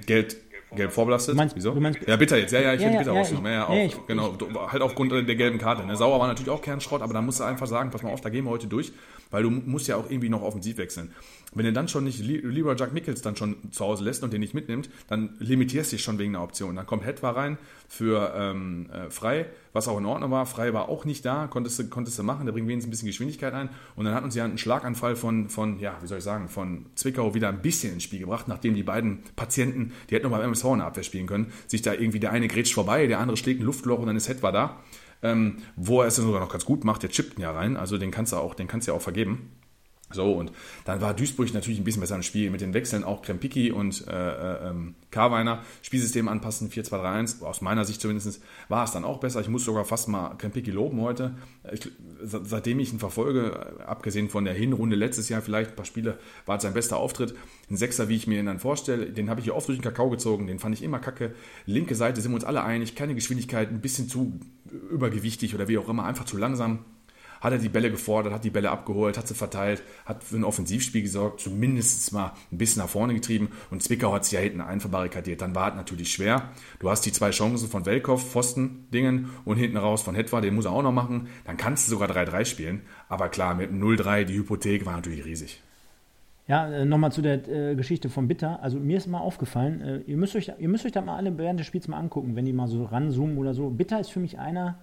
Geld, 0.06 0.38
gelb 0.75 0.91
vorbelastet. 0.91 1.34
Du 1.34 1.38
meinst, 1.38 1.55
Wieso? 1.55 1.73
Du 1.73 1.79
meinst, 1.79 1.99
ja, 2.05 2.15
bitter 2.15 2.38
jetzt. 2.38 2.51
Ja, 2.51 2.62
ja, 2.62 2.73
ich 2.73 2.82
ja, 2.82 2.88
hätte 2.88 2.93
ja, 2.95 2.99
bitter 2.99 3.13
ja, 3.13 3.19
rausgenommen. 3.19 3.51
Ja, 3.51 3.73
ja, 3.73 3.88
auch, 3.88 4.08
genau. 4.08 4.38
Halt 4.71 4.82
aufgrund 4.82 5.12
der 5.12 5.36
gelben 5.36 5.58
Karte. 5.58 5.86
Ne? 5.86 5.95
Sauer 5.95 6.19
war 6.19 6.27
natürlich 6.27 6.49
auch 6.49 6.62
Kernschrott, 6.62 7.01
aber 7.01 7.13
da 7.13 7.21
musst 7.21 7.39
du 7.39 7.43
einfach 7.43 7.67
sagen, 7.67 7.89
pass 7.91 8.03
mal 8.03 8.12
auf, 8.12 8.21
da 8.21 8.29
gehen 8.29 8.45
wir 8.45 8.51
heute 8.51 8.67
durch, 8.67 8.91
weil 9.32 9.43
du 9.43 9.49
musst 9.49 9.88
ja 9.88 9.95
auch 9.95 10.10
irgendwie 10.10 10.29
noch 10.29 10.41
offensiv 10.41 10.77
wechseln. 10.77 11.13
Wenn 11.53 11.65
du 11.65 11.73
dann 11.73 11.88
schon 11.88 12.03
nicht 12.03 12.19
lieber 12.19 12.75
Jack 12.75 12.93
Mickels 12.93 13.21
dann 13.21 13.36
schon 13.36 13.71
zu 13.71 13.84
Hause 13.84 14.03
lässt 14.03 14.23
und 14.23 14.32
den 14.32 14.41
nicht 14.41 14.53
mitnimmt, 14.53 14.89
dann 15.08 15.36
limitierst 15.39 15.91
du 15.91 15.95
dich 15.95 16.03
schon 16.03 16.19
wegen 16.19 16.36
einer 16.36 16.43
Option. 16.43 16.75
Dann 16.75 16.86
kommt 16.86 17.05
Hetwa 17.05 17.32
rein 17.32 17.58
für 17.88 18.34
ähm, 18.36 18.88
äh, 18.91 19.10
Frei, 19.10 19.47
was 19.73 19.88
auch 19.88 19.97
in 19.97 20.05
Ordnung 20.05 20.32
war. 20.32 20.45
Frei 20.45 20.73
war 20.73 20.89
auch 20.89 21.05
nicht 21.05 21.25
da, 21.25 21.47
konntest 21.47 21.79
du, 21.79 21.88
konntest 21.88 22.17
du 22.19 22.23
machen, 22.23 22.45
der 22.45 22.53
bringt 22.53 22.67
wenigstens 22.67 22.88
ein 22.88 22.91
bisschen 22.91 23.08
Geschwindigkeit 23.08 23.53
ein. 23.53 23.69
Und 23.95 24.05
dann 24.05 24.13
hat 24.13 24.23
uns 24.23 24.36
ja 24.36 24.45
einen 24.45 24.58
Schlaganfall 24.58 25.15
von, 25.15 25.49
von, 25.49 25.79
ja, 25.79 25.97
wie 26.01 26.08
soll 26.08 26.19
ich 26.19 26.23
sagen, 26.23 26.49
von 26.49 26.88
Zwickau 26.95 27.34
wieder 27.34 27.49
ein 27.49 27.62
bisschen 27.62 27.93
ins 27.93 28.03
Spiel 28.03 28.19
gebracht, 28.19 28.47
nachdem 28.47 28.75
die 28.75 28.84
beiden 28.84 29.23
Patienten, 29.36 29.93
die 30.10 30.15
hätten 30.15 30.29
noch 30.29 30.38
beim 30.38 30.45
MSV 30.45 30.65
in 30.65 30.77
der 30.79 30.88
Abwehr 30.88 31.03
spielen 31.03 31.27
können, 31.27 31.51
sich 31.67 31.82
da 31.82 31.93
irgendwie 31.93 32.19
der 32.19 32.32
eine 32.32 32.47
grätscht 32.47 32.73
vorbei, 32.73 33.08
der 33.08 33.19
andere 33.19 33.38
schlägt 33.38 33.62
ein 33.62 33.65
Luftloch 33.65 33.99
und 33.99 34.08
dann 34.08 34.15
ist 34.15 34.29
Hetwa 34.29 34.51
da. 34.51 34.77
Ähm, 35.21 35.58
wo 35.75 36.01
er 36.01 36.08
es 36.08 36.15
dann 36.15 36.23
sogar 36.25 36.39
noch 36.39 36.49
ganz 36.49 36.63
gut 36.63 36.86
macht, 36.86 37.03
der 37.03 37.10
chippt 37.10 37.38
ihn 37.38 37.41
ja 37.41 37.51
rein, 37.51 37.75
also 37.75 37.97
den 37.97 38.10
kannst 38.10 38.32
du 38.32 38.38
auch, 38.38 38.55
den 38.55 38.67
kannst 38.67 38.88
du 38.88 38.93
ja 38.93 38.97
auch 38.97 39.01
vergeben. 39.01 39.51
So, 40.12 40.34
und 40.34 40.52
dann 40.86 41.02
war 41.02 41.13
Duisburg 41.13 41.54
natürlich 41.54 41.80
ein 41.80 41.84
bisschen 41.84 42.02
besser 42.02 42.15
im 42.15 42.24
Spiel 42.24 42.50
mit 42.50 42.62
den 42.62 42.74
Wechseln, 42.74 43.04
auch 43.04 43.22
Krempiki 43.22 43.72
und 43.72 44.08
äh, 44.08 44.12
äh, 44.12 44.69
ähm, 44.69 44.95
Karweiner. 45.12 45.62
Spielsystem 45.84 46.28
anpassen, 46.28 46.72
4-2-3-1, 46.72 47.43
aus 47.43 47.62
meiner 47.62 47.86
Sicht 47.86 48.02
zumindest, 48.02 48.41
war 48.69 48.84
es 48.84 48.91
dann 48.91 49.06
auch 49.06 49.19
besser. 49.19 49.39
Ich 49.39 49.50
muss 49.50 49.65
sogar 49.65 49.86
fast 49.86 50.08
mal 50.08 50.36
Krempiki 50.36 50.72
loben 50.72 51.00
heute. 51.02 51.36
Ich, 51.72 51.91
seitdem 52.24 52.80
ich 52.80 52.91
ihn 52.91 52.98
verfolge, 52.98 53.84
abgesehen 53.86 54.30
von 54.30 54.45
der 54.45 54.56
Hinrunde 54.56 54.95
letztes 54.95 55.30
Jahr 55.30 55.43
vielleicht, 55.43 55.72
ein 55.72 55.76
paar 55.76 55.86
Spiele, 55.86 56.17
war 56.48 56.58
es 56.58 56.63
sein 56.63 56.74
bester 56.74 56.98
Auftritt. 56.98 57.36
Ein 57.69 57.78
Sechser, 57.78 58.10
wie 58.10 58.15
ich 58.15 58.26
mir 58.26 58.39
ihn 58.39 58.48
dann 58.48 58.60
vorstelle, 58.60 59.12
den 59.12 59.30
habe 59.30 59.41
ich 59.41 59.45
hier 59.45 59.56
oft 59.56 59.67
durch 59.67 59.78
den 59.78 59.84
Kakao 59.84 60.10
gezogen, 60.10 60.48
den 60.48 60.58
fand 60.58 60.74
ich 60.74 60.82
immer 60.82 60.98
kacke. 60.98 61.36
Linke 61.67 61.93
Seite 61.93 62.19
sind 62.19 62.32
wir 62.32 62.36
uns 62.36 62.45
alle 62.45 62.63
einig, 62.63 62.95
keine 62.95 63.13
Geschwindigkeit, 63.13 63.69
ein 63.69 63.82
bisschen 63.82 64.10
zu 64.10 64.39
übergewichtig 64.89 65.54
oder 65.54 65.67
wie 65.67 65.78
auch 65.78 65.88
immer, 65.88 66.06
einfach 66.06 66.26
zu 66.26 66.38
langsam 66.38 66.80
hat 67.41 67.54
er 67.54 67.58
die 67.60 67.69
Bälle 67.69 67.91
gefordert, 67.91 68.34
hat 68.34 68.43
die 68.43 68.49
Bälle 68.49 68.71
abgeholt, 68.71 69.17
hat 69.17 69.28
sie 69.28 69.34
verteilt, 69.34 69.84
hat 70.06 70.23
für 70.23 70.36
ein 70.36 70.43
Offensivspiel 70.43 71.02
gesorgt, 71.02 71.41
zumindest 71.41 72.12
mal 72.13 72.34
ein 72.52 72.58
bisschen 72.58 72.82
nach 72.82 72.89
vorne 72.89 73.13
getrieben 73.13 73.49
und 73.71 73.84
Zwickau 73.84 74.13
hat 74.13 74.25
sich 74.25 74.34
ja 74.34 74.39
hinten 74.39 74.62
einverbarrikadiert. 74.62 75.41
Dann 75.41 75.56
war 75.56 75.69
es 75.69 75.75
natürlich 75.75 76.12
schwer. 76.12 76.49
Du 76.80 76.89
hast 76.89 77.06
die 77.06 77.12
zwei 77.12 77.32
Chancen 77.32 77.67
von 77.67 77.86
Welkow, 77.86 78.21
Pfosten, 78.21 78.88
Dingen 78.93 79.30
und 79.45 79.58
hinten 79.58 79.78
raus 79.78 80.02
von 80.02 80.15
Hetwa, 80.15 80.41
den 80.41 80.56
muss 80.56 80.65
er 80.65 80.71
auch 80.71 80.84
noch 80.84 80.91
machen. 80.91 81.28
Dann 81.45 81.58
kannst 81.58 81.88
du 81.88 81.91
sogar 81.91 82.10
3-3 82.10 82.45
spielen. 82.45 82.82
Aber 83.08 83.30
klar, 83.30 83.56
mit 83.56 83.69
dem 83.69 83.82
0-3, 83.82 84.23
die 84.25 84.36
Hypothek 84.36 84.86
war 84.86 84.95
natürlich 84.95 85.25
riesig. 85.25 85.62
Ja, 86.49 86.67
äh, 86.67 86.84
nochmal 86.84 87.12
zu 87.12 87.21
der 87.21 87.47
äh, 87.47 87.75
Geschichte 87.75 88.10
von 88.10 88.28
Bitter. 88.28 88.63
Also 88.63 88.80
mir 88.80 88.97
ist 88.97 89.06
mal 89.06 89.19
aufgefallen, 89.19 89.82
äh, 89.82 89.97
ihr, 90.08 90.17
müsst 90.17 90.36
euch, 90.36 90.52
ihr 90.58 90.67
müsst 90.67 90.84
euch 90.84 90.91
da 90.91 91.02
mal 91.02 91.15
alle 91.15 91.38
während 91.38 91.60
des 91.60 91.67
Spiels 91.67 91.88
mal 91.88 91.97
angucken, 91.97 92.36
wenn 92.36 92.45
die 92.45 92.54
mal 92.54 92.67
so 92.67 92.86
ranzoomen 92.86 93.38
oder 93.38 93.54
so. 93.54 93.69
Bitter 93.69 93.99
ist 93.99 94.10
für 94.10 94.19
mich 94.19 94.39
einer, 94.39 94.80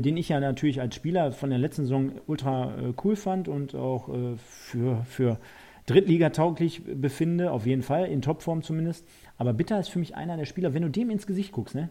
den 0.00 0.16
ich 0.16 0.28
ja 0.28 0.40
natürlich 0.40 0.80
als 0.80 0.94
Spieler 0.94 1.32
von 1.32 1.50
der 1.50 1.58
letzten 1.58 1.82
Saison 1.82 2.12
ultra 2.26 2.74
äh, 2.76 2.92
cool 3.04 3.16
fand 3.16 3.48
und 3.48 3.74
auch 3.74 4.08
äh, 4.08 4.36
für, 4.36 5.04
für 5.04 5.38
Drittliga 5.86 6.30
tauglich 6.30 6.82
befinde, 6.84 7.50
auf 7.50 7.64
jeden 7.64 7.82
Fall, 7.82 8.06
in 8.06 8.20
Topform 8.20 8.62
zumindest. 8.62 9.06
Aber 9.38 9.54
Bitter 9.54 9.80
ist 9.80 9.88
für 9.88 9.98
mich 9.98 10.14
einer 10.14 10.36
der 10.36 10.44
Spieler, 10.44 10.74
wenn 10.74 10.82
du 10.82 10.90
dem 10.90 11.10
ins 11.10 11.26
Gesicht 11.26 11.52
guckst, 11.52 11.74
ne, 11.74 11.88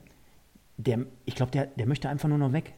der, 0.77 1.05
ich 1.25 1.35
glaube, 1.35 1.51
der, 1.51 1.65
der 1.65 1.87
möchte 1.87 2.07
einfach 2.07 2.29
nur 2.29 2.37
noch 2.37 2.53
weg. 2.53 2.73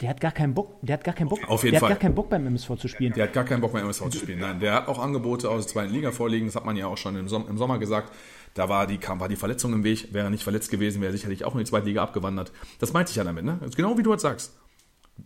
Der 0.00 0.08
hat 0.08 0.20
gar 0.20 0.32
keinen 0.32 0.54
Bock, 0.54 0.76
der 0.82 0.94
hat 0.94 1.04
gar 1.04 1.14
keinen 1.14 1.28
Bock, 1.28 1.48
Auf 1.48 1.62
jeden 1.62 1.72
der 1.72 1.80
Fall. 1.80 1.90
hat 1.90 1.96
gar 1.98 2.00
keinen 2.00 2.14
Bock 2.14 2.28
beim 2.28 2.46
MSV 2.46 2.76
zu 2.76 2.88
spielen. 2.88 3.12
Der 3.12 3.24
hat 3.26 3.32
gar 3.32 3.44
keinen 3.44 3.60
Bock 3.60 3.72
beim 3.72 3.84
MSV 3.84 4.08
zu 4.08 4.18
spielen. 4.18 4.40
Nein, 4.40 4.58
der 4.58 4.74
hat 4.74 4.88
auch 4.88 4.98
Angebote 4.98 5.48
aus 5.48 5.66
der 5.66 5.72
zweiten 5.72 5.92
Liga 5.92 6.10
vorliegen, 6.10 6.46
das 6.46 6.56
hat 6.56 6.64
man 6.64 6.76
ja 6.76 6.86
auch 6.88 6.96
schon 6.96 7.16
im 7.16 7.28
Sommer 7.28 7.78
gesagt. 7.78 8.12
Da 8.54 8.68
war 8.68 8.86
die, 8.86 8.98
kam, 8.98 9.20
war 9.20 9.28
die 9.28 9.36
Verletzung 9.36 9.72
im 9.72 9.84
Weg. 9.84 10.14
Wäre 10.14 10.28
er 10.28 10.30
nicht 10.30 10.44
verletzt 10.44 10.70
gewesen, 10.70 11.00
wäre 11.00 11.10
er 11.10 11.16
sicherlich 11.16 11.44
auch 11.44 11.54
in 11.54 11.58
die 11.58 11.64
zweite 11.64 11.86
Liga 11.86 12.02
abgewandert. 12.02 12.52
Das 12.78 12.92
meinte 12.92 13.10
ich 13.10 13.16
ja 13.16 13.24
damit, 13.24 13.44
ne? 13.44 13.58
Genau 13.76 13.98
wie 13.98 14.02
du 14.02 14.12
jetzt 14.12 14.22
sagst. 14.22 14.56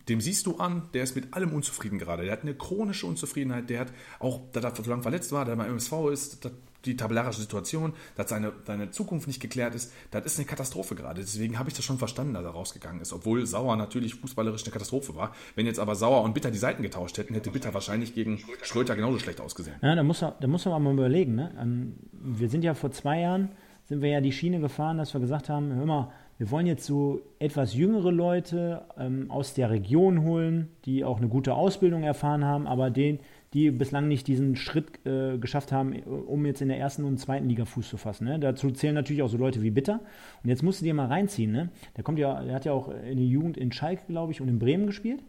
Dem 0.07 0.21
siehst 0.21 0.45
du 0.45 0.57
an, 0.57 0.89
der 0.93 1.03
ist 1.03 1.15
mit 1.15 1.33
allem 1.33 1.53
unzufrieden 1.53 1.97
gerade. 1.99 2.23
Der 2.23 2.31
hat 2.31 2.41
eine 2.41 2.55
chronische 2.55 3.05
Unzufriedenheit. 3.05 3.69
Der 3.69 3.81
hat 3.81 3.93
auch, 4.19 4.41
da 4.51 4.59
er 4.61 4.75
so 4.75 4.89
lange 4.89 5.03
verletzt 5.03 5.31
war, 5.31 5.45
der 5.45 5.55
beim 5.55 5.69
MSV 5.69 5.93
ist, 6.11 6.45
das, 6.45 6.51
die 6.85 6.95
tabellarische 6.95 7.41
Situation, 7.41 7.93
dass 8.15 8.29
seine, 8.29 8.53
seine 8.65 8.91
Zukunft 8.91 9.27
nicht 9.27 9.39
geklärt 9.39 9.75
ist, 9.75 9.91
das 10.11 10.25
ist 10.25 10.39
eine 10.39 10.45
Katastrophe 10.45 10.95
gerade. 10.95 11.21
Deswegen 11.21 11.59
habe 11.59 11.69
ich 11.69 11.75
das 11.75 11.85
schon 11.85 11.97
verstanden, 11.97 12.33
dass 12.33 12.43
er 12.43 12.51
rausgegangen 12.51 13.01
ist. 13.01 13.13
Obwohl 13.13 13.45
Sauer 13.45 13.75
natürlich 13.75 14.15
fußballerisch 14.15 14.63
eine 14.63 14.71
Katastrophe 14.71 15.15
war. 15.15 15.33
Wenn 15.55 15.65
jetzt 15.65 15.79
aber 15.79 15.95
Sauer 15.95 16.23
und 16.23 16.33
Bitter 16.33 16.51
die 16.51 16.57
Seiten 16.57 16.83
getauscht 16.83 17.17
hätten, 17.17 17.33
hätte 17.33 17.51
Bitter 17.51 17.73
wahrscheinlich 17.73 18.13
gegen 18.13 18.39
Schröter 18.61 18.95
genauso 18.95 19.19
schlecht 19.19 19.41
ausgesehen. 19.41 19.75
Ja, 19.81 19.95
da 19.95 20.03
muss 20.03 20.21
er 20.21 20.79
mal 20.79 20.93
überlegen. 20.93 21.35
Ne? 21.35 21.51
Ähm, 21.59 21.93
wir 22.11 22.49
sind 22.49 22.63
ja 22.63 22.73
vor 22.73 22.91
zwei 22.91 23.21
Jahren, 23.21 23.49
sind 23.85 24.01
wir 24.01 24.09
ja 24.09 24.21
die 24.21 24.31
Schiene 24.31 24.59
gefahren, 24.59 24.97
dass 24.97 25.13
wir 25.13 25.19
gesagt 25.19 25.49
haben, 25.49 25.73
hör 25.73 25.85
mal, 25.85 26.11
wir 26.39 26.51
wollen 26.51 26.67
jetzt 26.67 26.85
so 26.85 27.21
etwas 27.37 27.73
jüngere 27.73 28.11
Leute 28.13 28.83
ähm, 28.97 29.29
aus 29.29 29.55
der 29.55 29.69
Region 29.69 30.23
holen, 30.23 30.69
die 30.85 31.03
auch 31.03 31.17
eine 31.17 31.27
gute 31.27 31.53
Ausbildung 31.53 32.03
erfahren 32.03 32.45
haben, 32.45 32.65
aber 32.65 32.89
den, 32.89 33.19
die 33.53 33.71
bislang 33.71 34.07
nicht 34.07 34.27
diesen 34.27 34.55
Schritt 34.55 35.05
äh, 35.05 35.37
geschafft 35.37 35.71
haben, 35.71 35.93
um 36.03 36.45
jetzt 36.45 36.61
in 36.61 36.67
der 36.67 36.77
ersten 36.77 37.03
und 37.03 37.17
zweiten 37.17 37.49
Liga 37.49 37.65
Fuß 37.65 37.89
zu 37.89 37.97
fassen. 37.97 38.25
Ne? 38.25 38.39
Dazu 38.39 38.71
zählen 38.71 38.93
natürlich 38.93 39.23
auch 39.23 39.29
so 39.29 39.37
Leute 39.37 39.61
wie 39.63 39.71
Bitter. 39.71 40.01
Und 40.43 40.49
jetzt 40.49 40.61
musst 40.61 40.81
du 40.81 40.85
dir 40.85 40.93
mal 40.93 41.07
reinziehen. 41.07 41.51
Ne? 41.51 41.69
Der 41.97 42.03
kommt 42.03 42.19
ja, 42.19 42.43
der 42.43 42.53
hat 42.53 42.65
ja 42.65 42.73
auch 42.73 42.89
in 42.89 43.17
der 43.17 43.25
Jugend 43.25 43.57
in 43.57 43.71
Schalke, 43.71 44.03
glaube 44.07 44.31
ich, 44.31 44.41
und 44.41 44.47
in 44.47 44.59
Bremen 44.59 44.85
gespielt. 44.85 45.23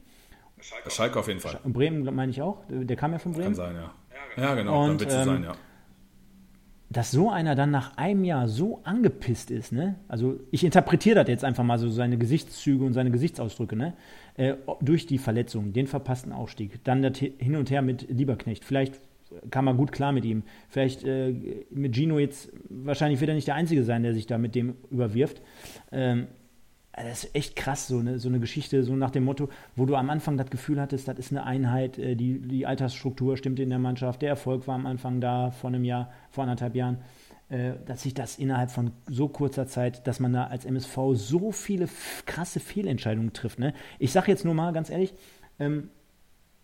Schalke, 0.61 0.91
Schalke 0.91 1.19
auf 1.19 1.29
jeden 1.29 1.41
Fall. 1.41 1.59
In 1.65 1.73
Bremen 1.73 2.15
meine 2.15 2.31
ich 2.31 2.43
auch. 2.43 2.63
Der 2.69 2.97
kam 2.97 3.13
ja 3.13 3.19
von 3.19 3.33
Bremen. 3.33 3.47
Kann 3.47 3.55
sein, 3.55 3.75
ja. 3.77 3.95
Ja, 4.37 4.55
genau. 4.55 4.85
Und, 4.85 4.89
dann 4.89 5.01
wird 5.01 5.11
es 5.11 5.17
ähm, 5.17 5.25
sein, 5.25 5.43
ja 5.45 5.53
dass 6.91 7.13
so 7.13 7.31
einer 7.31 7.55
dann 7.55 7.71
nach 7.71 7.97
einem 7.97 8.25
Jahr 8.25 8.49
so 8.49 8.81
angepisst 8.83 9.53
ist, 9.53 9.71
ne? 9.71 9.95
Also 10.09 10.41
ich 10.51 10.65
interpretiere 10.65 11.15
das 11.15 11.29
jetzt 11.29 11.45
einfach 11.45 11.63
mal 11.63 11.79
so 11.79 11.89
seine 11.89 12.19
Gesichtszüge 12.19 12.85
und 12.85 12.95
seine 12.95 13.13
Gesichtsausdrücke, 13.13 13.77
ne? 13.77 13.95
Äh, 14.41 14.57
durch 14.81 15.05
die 15.05 15.19
Verletzung, 15.19 15.75
den 15.75 15.87
verpassten 15.87 16.33
Aufstieg, 16.33 16.83
dann 16.85 17.03
das 17.03 17.19
Hin 17.19 17.57
und 17.57 17.71
Her 17.71 17.83
mit 17.83 18.09
Lieberknecht. 18.09 18.65
Vielleicht 18.65 18.95
kam 19.51 19.67
er 19.67 19.75
gut 19.75 19.93
klar 19.93 20.13
mit 20.13 20.25
ihm. 20.25 20.45
Vielleicht 20.71 21.05
äh, 21.05 21.35
mit 21.71 21.95
Gino 21.95 22.19
jetzt, 22.19 22.51
wahrscheinlich 22.71 23.21
wird 23.21 23.29
er 23.29 23.35
nicht 23.35 23.49
der 23.49 23.57
Einzige 23.57 23.85
sein, 23.85 24.03
der 24.03 24.15
sich 24.15 24.27
da 24.27 24.39
mit 24.39 24.55
dem 24.55 24.77
überwirft. 24.91 25.43
Ähm, 25.93 26.29
also 26.93 27.11
das 27.11 27.25
ist 27.25 27.35
echt 27.35 27.55
krass, 27.55 27.87
so 27.87 27.99
eine, 27.99 28.19
so 28.19 28.31
eine 28.31 28.41
Geschichte, 28.41 28.83
so 28.83 28.97
nach 28.97 29.11
dem 29.11 29.25
Motto, 29.25 29.51
wo 29.77 29.85
du 29.85 29.95
am 29.95 30.09
Anfang 30.09 30.39
das 30.39 30.49
Gefühl 30.49 30.81
hattest, 30.81 31.07
das 31.07 31.19
ist 31.19 31.33
eine 31.33 31.45
Einheit, 31.45 31.99
äh, 31.99 32.17
die, 32.17 32.41
die 32.41 32.65
Altersstruktur 32.65 33.37
stimmt 33.37 33.61
in 33.61 33.69
der 33.69 33.79
Mannschaft, 33.79 34.23
der 34.23 34.31
Erfolg 34.31 34.67
war 34.67 34.75
am 34.75 34.87
Anfang 34.87 35.21
da, 35.21 35.51
vor 35.51 35.69
einem 35.69 35.85
Jahr, 35.85 36.11
vor 36.31 36.45
anderthalb 36.45 36.75
Jahren, 36.77 36.97
dass 37.85 38.03
sich 38.03 38.15
das 38.15 38.39
innerhalb 38.39 38.71
von 38.71 38.93
so 39.09 39.29
kurzer 39.29 39.67
Zeit, 39.67 40.07
dass 40.07 40.21
man 40.21 40.33
da 40.33 40.45
als 40.45 40.65
MSV 40.65 40.97
so 41.15 41.51
viele 41.51 41.89
krasse 42.25 42.61
Fehlentscheidungen 42.61 43.33
trifft. 43.33 43.59
Ne? 43.59 43.75
Ich 43.99 44.13
sage 44.13 44.31
jetzt 44.31 44.45
nur 44.45 44.55
mal 44.55 44.73
ganz 44.73 44.89
ehrlich, 44.89 45.15
ähm, 45.59 45.91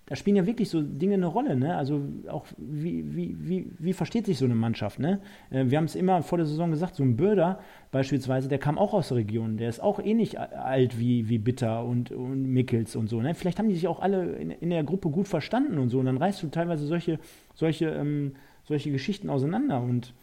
da 0.08 0.14
spielen 0.14 0.36
ja 0.36 0.46
wirklich 0.46 0.70
so 0.70 0.82
Dinge 0.82 1.14
eine 1.14 1.26
Rolle, 1.26 1.56
ne? 1.56 1.76
Also 1.76 2.00
auch 2.28 2.46
wie, 2.56 3.16
wie, 3.16 3.36
wie, 3.40 3.66
wie 3.76 3.92
versteht 3.92 4.26
sich 4.26 4.38
so 4.38 4.44
eine 4.44 4.54
Mannschaft, 4.54 5.00
ne? 5.00 5.20
Äh, 5.50 5.64
wir 5.66 5.78
haben 5.78 5.86
es 5.86 5.96
immer 5.96 6.22
vor 6.22 6.38
der 6.38 6.46
Saison 6.46 6.70
gesagt, 6.70 6.94
so 6.94 7.02
ein 7.02 7.16
Bürder 7.16 7.58
beispielsweise, 7.90 8.48
der 8.48 8.58
kam 8.58 8.78
auch 8.78 8.94
aus 8.94 9.08
der 9.08 9.16
Region, 9.16 9.56
der 9.56 9.68
ist 9.68 9.82
auch 9.82 9.98
ähnlich 9.98 10.38
alt 10.38 11.00
wie, 11.00 11.28
wie 11.28 11.38
Bitter 11.38 11.84
und, 11.84 12.12
und 12.12 12.44
Mickels 12.44 12.94
und 12.94 13.08
so, 13.08 13.20
ne? 13.20 13.34
Vielleicht 13.34 13.58
haben 13.58 13.68
die 13.68 13.74
sich 13.74 13.88
auch 13.88 13.98
alle 13.98 14.36
in, 14.36 14.52
in 14.52 14.70
der 14.70 14.84
Gruppe 14.84 15.10
gut 15.10 15.26
verstanden 15.26 15.76
und 15.78 15.88
so, 15.88 15.98
und 15.98 16.06
dann 16.06 16.18
reißt 16.18 16.40
du 16.40 16.48
teilweise 16.48 16.86
solche, 16.86 17.18
solche, 17.54 17.86
ähm, 17.86 18.36
solche 18.62 18.92
Geschichten 18.92 19.28
auseinander 19.28 19.80
und 19.80 20.14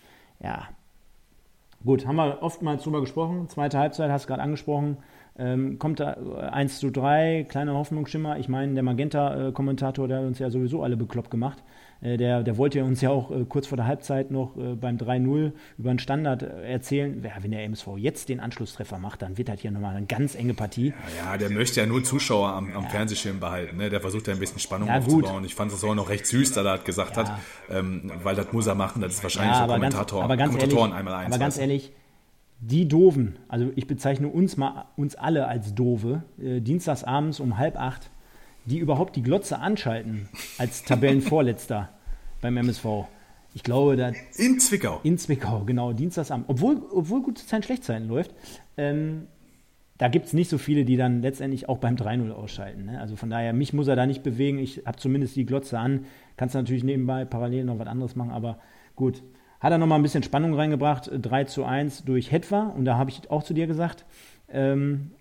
ja, 0.43 0.67
gut, 1.85 2.05
haben 2.05 2.17
wir 2.17 2.43
oftmals 2.43 2.83
drüber 2.83 3.01
gesprochen. 3.01 3.47
Zweite 3.49 3.79
Halbzeit 3.79 4.11
hast 4.11 4.25
du 4.25 4.27
gerade 4.27 4.43
angesprochen. 4.43 4.97
Ähm, 5.35 5.79
kommt 5.79 5.99
da 5.99 6.11
1 6.51 6.79
zu 6.79 6.91
3, 6.91 7.47
kleiner 7.49 7.73
Hoffnungsschimmer. 7.73 8.37
Ich 8.37 8.49
meine, 8.49 8.73
der 8.75 8.83
Magenta-Kommentator, 8.83 10.07
der 10.07 10.19
hat 10.19 10.25
uns 10.25 10.37
ja 10.37 10.51
sowieso 10.51 10.83
alle 10.83 10.97
bekloppt 10.97 11.31
gemacht. 11.31 11.63
Äh, 12.04 12.18
der, 12.18 12.43
der 12.43 12.58
wollte 12.58 12.84
uns 12.84 13.01
ja 13.01 13.10
auch 13.10 13.32
äh, 13.32 13.45
kurz 13.47 13.68
vor 13.68 13.78
der 13.78 13.88
Halbzeit 13.88 14.30
noch 14.30 14.58
äh, 14.58 14.76
beim 14.76 14.97
3-0 14.97 15.54
über 15.78 15.89
den 15.89 15.99
Standard 15.99 16.43
äh, 16.43 16.72
erzählen. 16.72 17.24
Ja, 17.24 17.32
wenn 17.41 17.51
der 17.51 17.64
MSV 17.64 17.88
jetzt 17.97 18.30
den 18.30 18.39
Anschlusstreffer 18.39 18.99
macht, 18.99 19.22
dann 19.22 19.38
wird 19.38 19.49
das 19.49 19.62
hier 19.62 19.72
nochmal 19.72 19.95
eine 19.95 20.06
ganz 20.06 20.36
enge 20.36 20.54
Partie. 20.54 20.93
Ja, 21.18 21.32
ja 21.32 21.38
der 21.38 21.49
möchte 21.49 21.80
ja 21.80 21.86
nur 21.86 22.04
Zuschauer 22.04 22.49
am, 22.49 22.74
am 22.76 22.84
ja. 22.84 22.89
Fernsehschirm 22.89 23.39
behalten. 23.39 23.78
Ne? 23.78 23.89
Der 23.89 24.01
versucht 24.01 24.28
ja 24.28 24.34
ein 24.34 24.39
bisschen 24.39 24.60
Spannung 24.60 24.89
ja, 24.89 24.97
aufzubauen. 24.97 25.38
Gut. 25.38 25.45
Ich 25.45 25.56
fand 25.56 25.72
es 25.72 25.84
auch 25.84 25.95
noch 25.95 26.10
recht 26.10 26.28
süß, 26.28 26.51
da 26.54 26.62
er 26.62 26.78
das 26.78 26.84
gesagt 26.84 27.16
hat, 27.16 27.32
ähm, 27.70 28.12
weil 28.22 28.36
das 28.36 28.51
muss 28.51 28.68
er 28.68 28.76
machen. 28.76 29.01
Das 29.01 29.14
ist 29.14 29.24
wahrscheinlich 29.24 29.56
so 29.56 29.68
Kommentator, 29.68 30.20
ganz, 30.20 30.26
aber 30.26 30.38
ganz 30.38 30.51
Kommentatoren 30.51 30.91
ehrlich, 30.91 30.99
einmal 30.99 31.14
eins. 31.14 31.34
Aber 31.34 31.39
ganz 31.39 31.58
ehrlich, 31.58 31.93
die 32.60 32.88
Doofen, 32.88 33.38
also 33.47 33.72
ich 33.76 33.88
bezeichne 33.88 34.28
uns 34.28 34.58
mal 34.58 34.86
uns 34.95 35.16
alle 35.16 35.47
als 35.47 35.74
Dove, 35.74 36.24
äh, 36.41 36.62
dienstagsabends 36.62 37.39
um 37.39 37.58
halb 37.58 37.78
acht, 37.78 38.10
die 38.66 38.78
überhaupt 38.78 39.16
die 39.16 39.24
Glotze 39.24 39.59
anschalten 39.59 40.30
als 40.57 40.84
Tabellenvorletzter 40.84 41.89
beim 42.41 42.57
MSV. 42.57 42.86
Ich 43.53 43.64
glaube, 43.64 43.95
da. 43.95 44.11
In 44.38 44.59
Zwickau. 44.59 44.99
In 45.03 45.18
Zwickau, 45.18 45.64
genau, 45.64 45.93
dienstagsabend. 45.93 46.45
Obwohl, 46.49 46.82
obwohl 46.91 47.22
gute 47.22 47.45
Zeiten, 47.45 47.64
Schlechtzeiten 47.64 48.07
läuft. 48.07 48.34
Ähm, 48.78 49.28
da 49.99 50.07
gibt 50.07 50.26
es 50.26 50.34
nicht 50.34 50.49
so 50.49 50.57
viele, 50.57 50.86
die 50.86 50.97
dann 50.97 51.22
letztendlich 51.22 51.70
auch 51.70 51.78
beim 51.78 51.95
3-0 51.95 52.32
ausschalten. 52.32 52.86
Ne? 52.86 52.99
Also 52.99 53.16
von 53.16 53.30
daher, 53.30 53.53
mich 53.53 53.74
muss 53.74 53.88
er 53.88 53.95
da 53.95 54.05
nicht 54.05 54.24
bewegen. 54.24 54.57
Ich 54.57 54.84
habe 54.86 54.97
zumindest 54.97 55.36
die 55.36 55.45
Glotze 55.45 55.78
an. 55.78 56.05
Kannst 56.36 56.55
natürlich 56.55 56.84
nebenbei 56.84 57.26
parallel 57.26 57.66
noch 57.66 57.78
was 57.78 57.88
anderes 57.88 58.16
machen, 58.16 58.32
aber 58.32 58.57
gut. 58.95 59.22
Hat 59.59 59.72
er 59.72 59.78
nochmal 59.78 59.99
ein 59.99 60.03
bisschen 60.03 60.24
Spannung 60.24 60.55
reingebracht, 60.55 61.09
3 61.14 61.45
zu 61.45 61.64
1 61.64 62.03
durch 62.03 62.32
Hetwa. 62.32 62.64
Und 62.64 62.86
da 62.86 62.97
habe 62.97 63.11
ich 63.11 63.30
auch 63.30 63.43
zu 63.43 63.53
dir 63.53 63.66
gesagt, 63.66 64.03
ähm, 64.49 65.11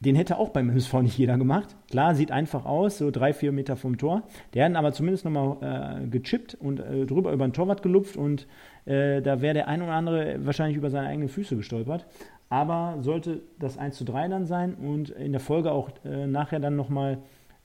den 0.00 0.14
hätte 0.14 0.38
auch 0.38 0.50
beim 0.50 0.70
MSV 0.70 1.02
nicht 1.02 1.18
jeder 1.18 1.36
gemacht. 1.38 1.76
Klar, 1.90 2.14
sieht 2.14 2.30
einfach 2.30 2.64
aus, 2.64 2.98
so 2.98 3.10
drei, 3.10 3.32
vier 3.32 3.52
Meter 3.52 3.76
vom 3.76 3.98
Tor. 3.98 4.22
Der 4.54 4.64
hat 4.64 4.74
aber 4.76 4.92
zumindest 4.92 5.24
nochmal 5.24 6.02
äh, 6.02 6.06
gechippt 6.06 6.54
und 6.54 6.80
äh, 6.80 7.04
drüber 7.04 7.32
über 7.32 7.46
den 7.46 7.52
Torwart 7.52 7.82
gelupft 7.82 8.16
und 8.16 8.46
äh, 8.84 9.20
da 9.20 9.40
wäre 9.40 9.54
der 9.54 9.68
ein 9.68 9.82
oder 9.82 9.92
andere 9.92 10.44
wahrscheinlich 10.46 10.76
über 10.76 10.90
seine 10.90 11.08
eigenen 11.08 11.28
Füße 11.28 11.56
gestolpert. 11.56 12.06
Aber 12.48 12.98
sollte 13.00 13.42
das 13.58 13.76
1 13.76 13.96
zu 13.96 14.04
3 14.04 14.28
dann 14.28 14.46
sein 14.46 14.74
und 14.74 15.10
in 15.10 15.32
der 15.32 15.40
Folge 15.40 15.72
auch 15.72 15.90
äh, 16.04 16.26
nachher 16.26 16.60
dann 16.60 16.76
nochmal 16.76 17.18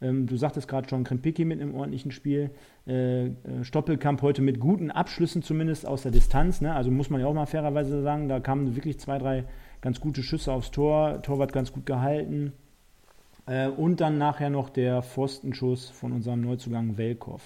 ähm, 0.04 0.28
du 0.28 0.36
sagtest 0.36 0.68
gerade 0.68 0.88
schon, 0.90 1.04
Krempicki 1.04 1.46
mit 1.46 1.62
einem 1.62 1.76
ordentlichen 1.76 2.12
Spiel. 2.12 2.52
Äh, 2.86 3.28
äh, 3.28 3.32
Stoppelkamp 3.62 4.22
heute 4.22 4.42
mit 4.42 4.60
guten 4.60 4.92
Abschlüssen 4.92 5.42
zumindest 5.42 5.88
aus 5.88 6.04
der 6.04 6.12
Distanz. 6.12 6.62
Ne? 6.62 6.76
Also 6.76 6.92
muss 6.92 7.10
man 7.10 7.22
ja 7.22 7.28
auch 7.28 7.34
mal 7.34 7.46
fairerweise 7.46 8.02
sagen, 8.02 8.28
da 8.28 8.40
kamen 8.40 8.76
wirklich 8.76 9.00
zwei, 9.00 9.18
drei 9.18 9.46
ganz 9.84 10.00
gute 10.00 10.24
Schüsse 10.24 10.52
aufs 10.54 10.72
Tor. 10.72 11.22
Torwart 11.22 11.52
ganz 11.52 11.74
gut 11.74 11.86
gehalten. 11.86 12.54
Äh, 13.46 13.68
und 13.68 14.00
dann 14.00 14.18
nachher 14.18 14.50
noch 14.50 14.70
der 14.70 15.04
Pfostenschuss 15.04 15.90
von 15.90 16.14
unserem 16.14 16.42
Neuzugang 16.42 16.98
Welkow. 16.98 17.42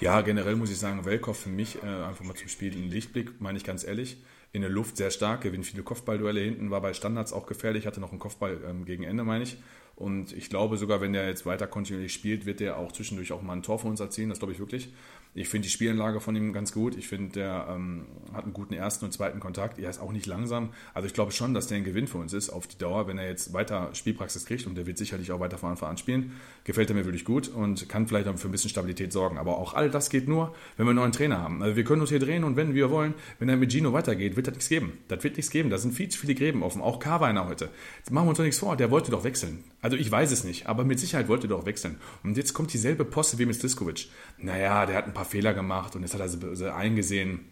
Ja, 0.00 0.20
generell 0.20 0.56
muss 0.56 0.70
ich 0.70 0.78
sagen, 0.78 1.06
Welkow 1.06 1.36
für 1.36 1.48
mich 1.48 1.82
äh, 1.82 1.86
einfach 1.86 2.24
mal 2.24 2.34
zum 2.34 2.48
Spiel 2.48 2.76
ein 2.76 2.90
Lichtblick, 2.90 3.40
meine 3.40 3.56
ich 3.56 3.64
ganz 3.64 3.84
ehrlich. 3.84 4.22
In 4.52 4.60
der 4.60 4.70
Luft 4.70 4.98
sehr 4.98 5.10
stark, 5.10 5.40
gewinnt 5.40 5.64
viele 5.64 5.82
Kopfballduelle 5.82 6.40
hinten, 6.40 6.70
war 6.70 6.82
bei 6.82 6.92
Standards 6.92 7.32
auch 7.32 7.46
gefährlich, 7.46 7.86
hatte 7.86 8.00
noch 8.00 8.10
einen 8.10 8.18
Kopfball 8.18 8.60
ähm, 8.68 8.84
gegen 8.84 9.04
Ende, 9.04 9.24
meine 9.24 9.44
ich. 9.44 9.56
Und 9.96 10.32
ich 10.32 10.50
glaube 10.50 10.76
sogar, 10.76 11.00
wenn 11.00 11.12
der 11.12 11.26
jetzt 11.26 11.46
weiter 11.46 11.66
kontinuierlich 11.66 12.12
spielt, 12.12 12.44
wird 12.44 12.60
der 12.60 12.76
auch 12.76 12.92
zwischendurch 12.92 13.32
auch 13.32 13.42
mal 13.42 13.54
ein 13.54 13.62
Tor 13.62 13.78
von 13.78 13.90
uns 13.90 14.00
erzielen. 14.00 14.28
Das 14.28 14.40
glaube 14.40 14.52
ich 14.52 14.58
wirklich. 14.58 14.92
Ich 15.36 15.48
finde 15.48 15.66
die 15.66 15.70
Spielanlage 15.70 16.20
von 16.20 16.36
ihm 16.36 16.52
ganz 16.52 16.72
gut. 16.72 16.96
Ich 16.96 17.08
finde, 17.08 17.32
der 17.32 17.66
ähm, 17.68 18.06
hat 18.32 18.44
einen 18.44 18.52
guten 18.52 18.72
ersten 18.72 19.04
und 19.04 19.10
zweiten 19.10 19.40
Kontakt. 19.40 19.80
Er 19.80 19.90
ist 19.90 20.00
auch 20.00 20.12
nicht 20.12 20.26
langsam. 20.26 20.68
Also 20.94 21.08
ich 21.08 21.12
glaube 21.12 21.32
schon, 21.32 21.54
dass 21.54 21.66
der 21.66 21.78
ein 21.78 21.84
Gewinn 21.84 22.06
für 22.06 22.18
uns 22.18 22.32
ist 22.32 22.50
auf 22.50 22.68
die 22.68 22.78
Dauer, 22.78 23.08
wenn 23.08 23.18
er 23.18 23.28
jetzt 23.28 23.52
weiter 23.52 23.90
Spielpraxis 23.94 24.46
kriegt 24.46 24.64
und 24.68 24.76
der 24.76 24.86
wird 24.86 24.96
sicherlich 24.96 25.32
auch 25.32 25.40
weiter 25.40 25.58
von 25.58 25.70
Anfang 25.70 25.90
an 25.90 25.98
spielen. 25.98 26.34
Gefällt 26.62 26.88
er 26.88 26.94
mir 26.94 27.04
wirklich 27.04 27.24
gut 27.24 27.48
und 27.48 27.88
kann 27.88 28.06
vielleicht 28.06 28.28
auch 28.28 28.38
für 28.38 28.46
ein 28.48 28.52
bisschen 28.52 28.70
Stabilität 28.70 29.12
sorgen. 29.12 29.36
Aber 29.36 29.58
auch 29.58 29.74
all 29.74 29.90
das 29.90 30.08
geht 30.08 30.28
nur, 30.28 30.54
wenn 30.76 30.86
wir 30.86 30.90
einen 30.90 31.00
neuen 31.00 31.12
Trainer 31.12 31.38
haben. 31.38 31.64
Also 31.64 31.74
wir 31.74 31.82
können 31.82 32.02
uns 32.02 32.10
hier 32.10 32.20
drehen 32.20 32.44
und 32.44 32.54
wenn 32.54 32.72
wir 32.72 32.90
wollen, 32.90 33.14
wenn 33.40 33.48
er 33.48 33.56
mit 33.56 33.72
Gino 33.72 33.92
weitergeht, 33.92 34.36
wird 34.36 34.46
das 34.46 34.54
nichts 34.54 34.68
geben. 34.68 34.98
Das 35.08 35.24
wird 35.24 35.36
nichts 35.36 35.50
geben. 35.50 35.68
Da 35.68 35.78
sind 35.78 35.94
viel 35.94 36.08
zu 36.10 36.20
viele 36.20 36.36
Gräben 36.36 36.62
offen. 36.62 36.80
Auch 36.80 37.00
Carweiner 37.00 37.48
heute. 37.48 37.70
Jetzt 37.98 38.12
machen 38.12 38.26
wir 38.26 38.30
uns 38.30 38.38
doch 38.38 38.44
nichts 38.44 38.60
vor. 38.60 38.76
Der 38.76 38.92
wollte 38.92 39.10
doch 39.10 39.24
wechseln. 39.24 39.64
Also 39.82 39.96
ich 39.96 40.10
weiß 40.10 40.30
es 40.30 40.44
nicht, 40.44 40.68
aber 40.68 40.84
mit 40.84 41.00
Sicherheit 41.00 41.26
wollte 41.26 41.46
er 41.46 41.50
doch 41.50 41.66
wechseln. 41.66 41.96
Und 42.22 42.36
jetzt 42.36 42.54
kommt 42.54 42.72
dieselbe 42.72 43.04
Posse 43.04 43.38
wie 43.38 43.46
mit 43.46 43.56
Stiskovic. 43.56 44.08
Naja, 44.38 44.86
der 44.86 44.96
hat 44.96 45.06
ein 45.06 45.12
paar 45.12 45.23
Fehler 45.24 45.54
gemacht 45.54 45.96
und 45.96 46.02
jetzt 46.02 46.14
hat 46.14 46.20
er 46.20 46.28
sie 46.28 46.74
eingesehen. 46.74 47.50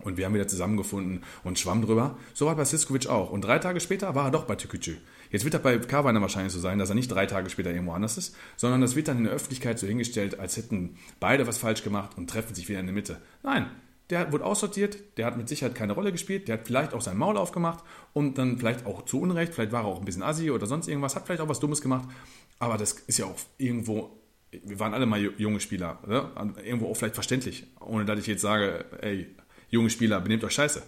Und 0.00 0.16
wir 0.16 0.26
haben 0.26 0.34
wieder 0.34 0.48
zusammengefunden 0.48 1.22
und 1.44 1.56
schwamm 1.56 1.80
drüber. 1.80 2.18
So 2.34 2.46
war 2.46 2.56
bei 2.56 2.64
Siskovic 2.64 3.06
auch. 3.06 3.30
Und 3.30 3.42
drei 3.42 3.60
Tage 3.60 3.78
später 3.78 4.14
war 4.16 4.24
er 4.24 4.30
doch 4.32 4.44
bei 4.44 4.56
Tükücü. 4.56 4.96
Jetzt 5.30 5.44
wird 5.44 5.54
er 5.54 5.60
bei 5.60 5.78
Carweiner 5.78 6.20
wahrscheinlich 6.20 6.52
so 6.52 6.58
sein, 6.58 6.78
dass 6.78 6.88
er 6.88 6.96
nicht 6.96 7.08
drei 7.08 7.26
Tage 7.26 7.48
später 7.48 7.70
irgendwo 7.70 7.92
anders 7.92 8.18
ist, 8.18 8.36
sondern 8.56 8.80
das 8.80 8.96
wird 8.96 9.06
dann 9.06 9.18
in 9.18 9.24
der 9.24 9.32
Öffentlichkeit 9.32 9.78
so 9.78 9.86
hingestellt, 9.86 10.40
als 10.40 10.56
hätten 10.56 10.96
beide 11.20 11.46
was 11.46 11.58
falsch 11.58 11.84
gemacht 11.84 12.16
und 12.16 12.28
treffen 12.28 12.54
sich 12.54 12.68
wieder 12.68 12.80
in 12.80 12.86
der 12.86 12.94
Mitte. 12.94 13.20
Nein, 13.44 13.70
der 14.10 14.32
wurde 14.32 14.44
aussortiert, 14.44 14.98
der 15.16 15.26
hat 15.26 15.36
mit 15.36 15.48
Sicherheit 15.48 15.74
keine 15.74 15.94
Rolle 15.94 16.12
gespielt, 16.12 16.48
der 16.48 16.58
hat 16.58 16.66
vielleicht 16.66 16.92
auch 16.92 17.00
sein 17.00 17.16
Maul 17.16 17.36
aufgemacht 17.36 17.82
und 18.12 18.36
dann 18.36 18.58
vielleicht 18.58 18.86
auch 18.86 19.04
zu 19.06 19.20
Unrecht, 19.20 19.54
vielleicht 19.54 19.72
war 19.72 19.84
er 19.84 19.86
auch 19.86 19.98
ein 19.98 20.04
bisschen 20.04 20.22
assi 20.22 20.50
oder 20.50 20.66
sonst 20.66 20.88
irgendwas, 20.88 21.16
hat 21.16 21.26
vielleicht 21.26 21.40
auch 21.40 21.48
was 21.48 21.60
Dummes 21.60 21.80
gemacht, 21.80 22.08
aber 22.58 22.76
das 22.76 22.92
ist 22.92 23.18
ja 23.18 23.24
auch 23.24 23.36
irgendwo, 23.56 24.10
wir 24.64 24.78
waren 24.78 24.94
alle 24.94 25.06
mal 25.06 25.20
junge 25.20 25.60
Spieler, 25.60 25.98
ne? 26.06 26.30
irgendwo 26.64 26.90
auch 26.90 26.96
vielleicht 26.96 27.14
verständlich, 27.14 27.66
ohne 27.80 28.04
dass 28.04 28.18
ich 28.20 28.26
jetzt 28.26 28.42
sage, 28.42 28.84
ey, 29.00 29.26
junge 29.70 29.90
Spieler, 29.90 30.20
benehmt 30.20 30.44
euch 30.44 30.52
scheiße. 30.52 30.82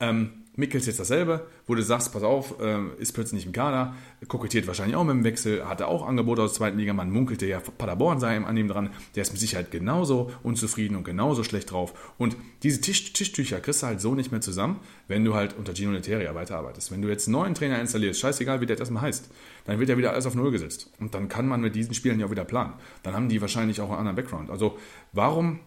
Ähm, 0.00 0.43
Mickels 0.56 0.86
jetzt 0.86 1.00
dasselbe, 1.00 1.46
wo 1.66 1.74
du 1.74 1.82
sagst, 1.82 2.12
pass 2.12 2.22
auf, 2.22 2.60
äh, 2.60 2.78
ist 2.98 3.12
plötzlich 3.12 3.38
nicht 3.38 3.46
im 3.46 3.52
Kader, 3.52 3.94
kokettiert 4.28 4.66
wahrscheinlich 4.66 4.96
auch 4.96 5.04
mit 5.04 5.14
dem 5.14 5.24
Wechsel, 5.24 5.68
hatte 5.68 5.88
auch 5.88 6.06
Angebote 6.06 6.42
aus 6.42 6.52
der 6.52 6.58
zweiten 6.58 6.78
Liga, 6.78 6.92
man 6.92 7.10
munkelte 7.10 7.46
ja, 7.46 7.60
Paderborn 7.60 8.20
sei 8.20 8.36
an 8.38 8.56
ihm 8.56 8.68
dran, 8.68 8.90
der 9.16 9.22
ist 9.22 9.32
mit 9.32 9.40
Sicherheit 9.40 9.70
genauso 9.70 10.30
unzufrieden 10.42 10.96
und 10.96 11.04
genauso 11.04 11.42
schlecht 11.42 11.72
drauf. 11.72 12.14
Und 12.18 12.36
diese 12.62 12.80
Tisch, 12.80 13.12
Tischtücher 13.12 13.60
kriegst 13.60 13.82
du 13.82 13.86
halt 13.86 14.00
so 14.00 14.14
nicht 14.14 14.30
mehr 14.30 14.40
zusammen, 14.40 14.80
wenn 15.08 15.24
du 15.24 15.34
halt 15.34 15.56
unter 15.56 15.74
Gino 15.74 15.90
Letteria 15.90 16.34
weiterarbeitest. 16.34 16.92
Wenn 16.92 17.02
du 17.02 17.08
jetzt 17.08 17.26
einen 17.26 17.32
neuen 17.32 17.54
Trainer 17.54 17.80
installierst, 17.80 18.20
scheißegal 18.20 18.60
wie 18.60 18.66
der 18.66 18.76
das 18.76 18.90
mal 18.90 19.00
heißt, 19.00 19.30
dann 19.64 19.78
wird 19.78 19.88
ja 19.88 19.96
wieder 19.96 20.12
alles 20.12 20.26
auf 20.26 20.34
Null 20.34 20.50
gesetzt. 20.50 20.90
Und 21.00 21.14
dann 21.14 21.28
kann 21.28 21.48
man 21.48 21.60
mit 21.60 21.74
diesen 21.74 21.94
Spielen 21.94 22.20
ja 22.20 22.26
auch 22.26 22.30
wieder 22.30 22.44
planen. 22.44 22.74
Dann 23.02 23.14
haben 23.14 23.28
die 23.28 23.40
wahrscheinlich 23.40 23.80
auch 23.80 23.90
einen 23.90 23.98
anderen 23.98 24.16
Background. 24.16 24.50
Also 24.50 24.78
warum 25.12 25.60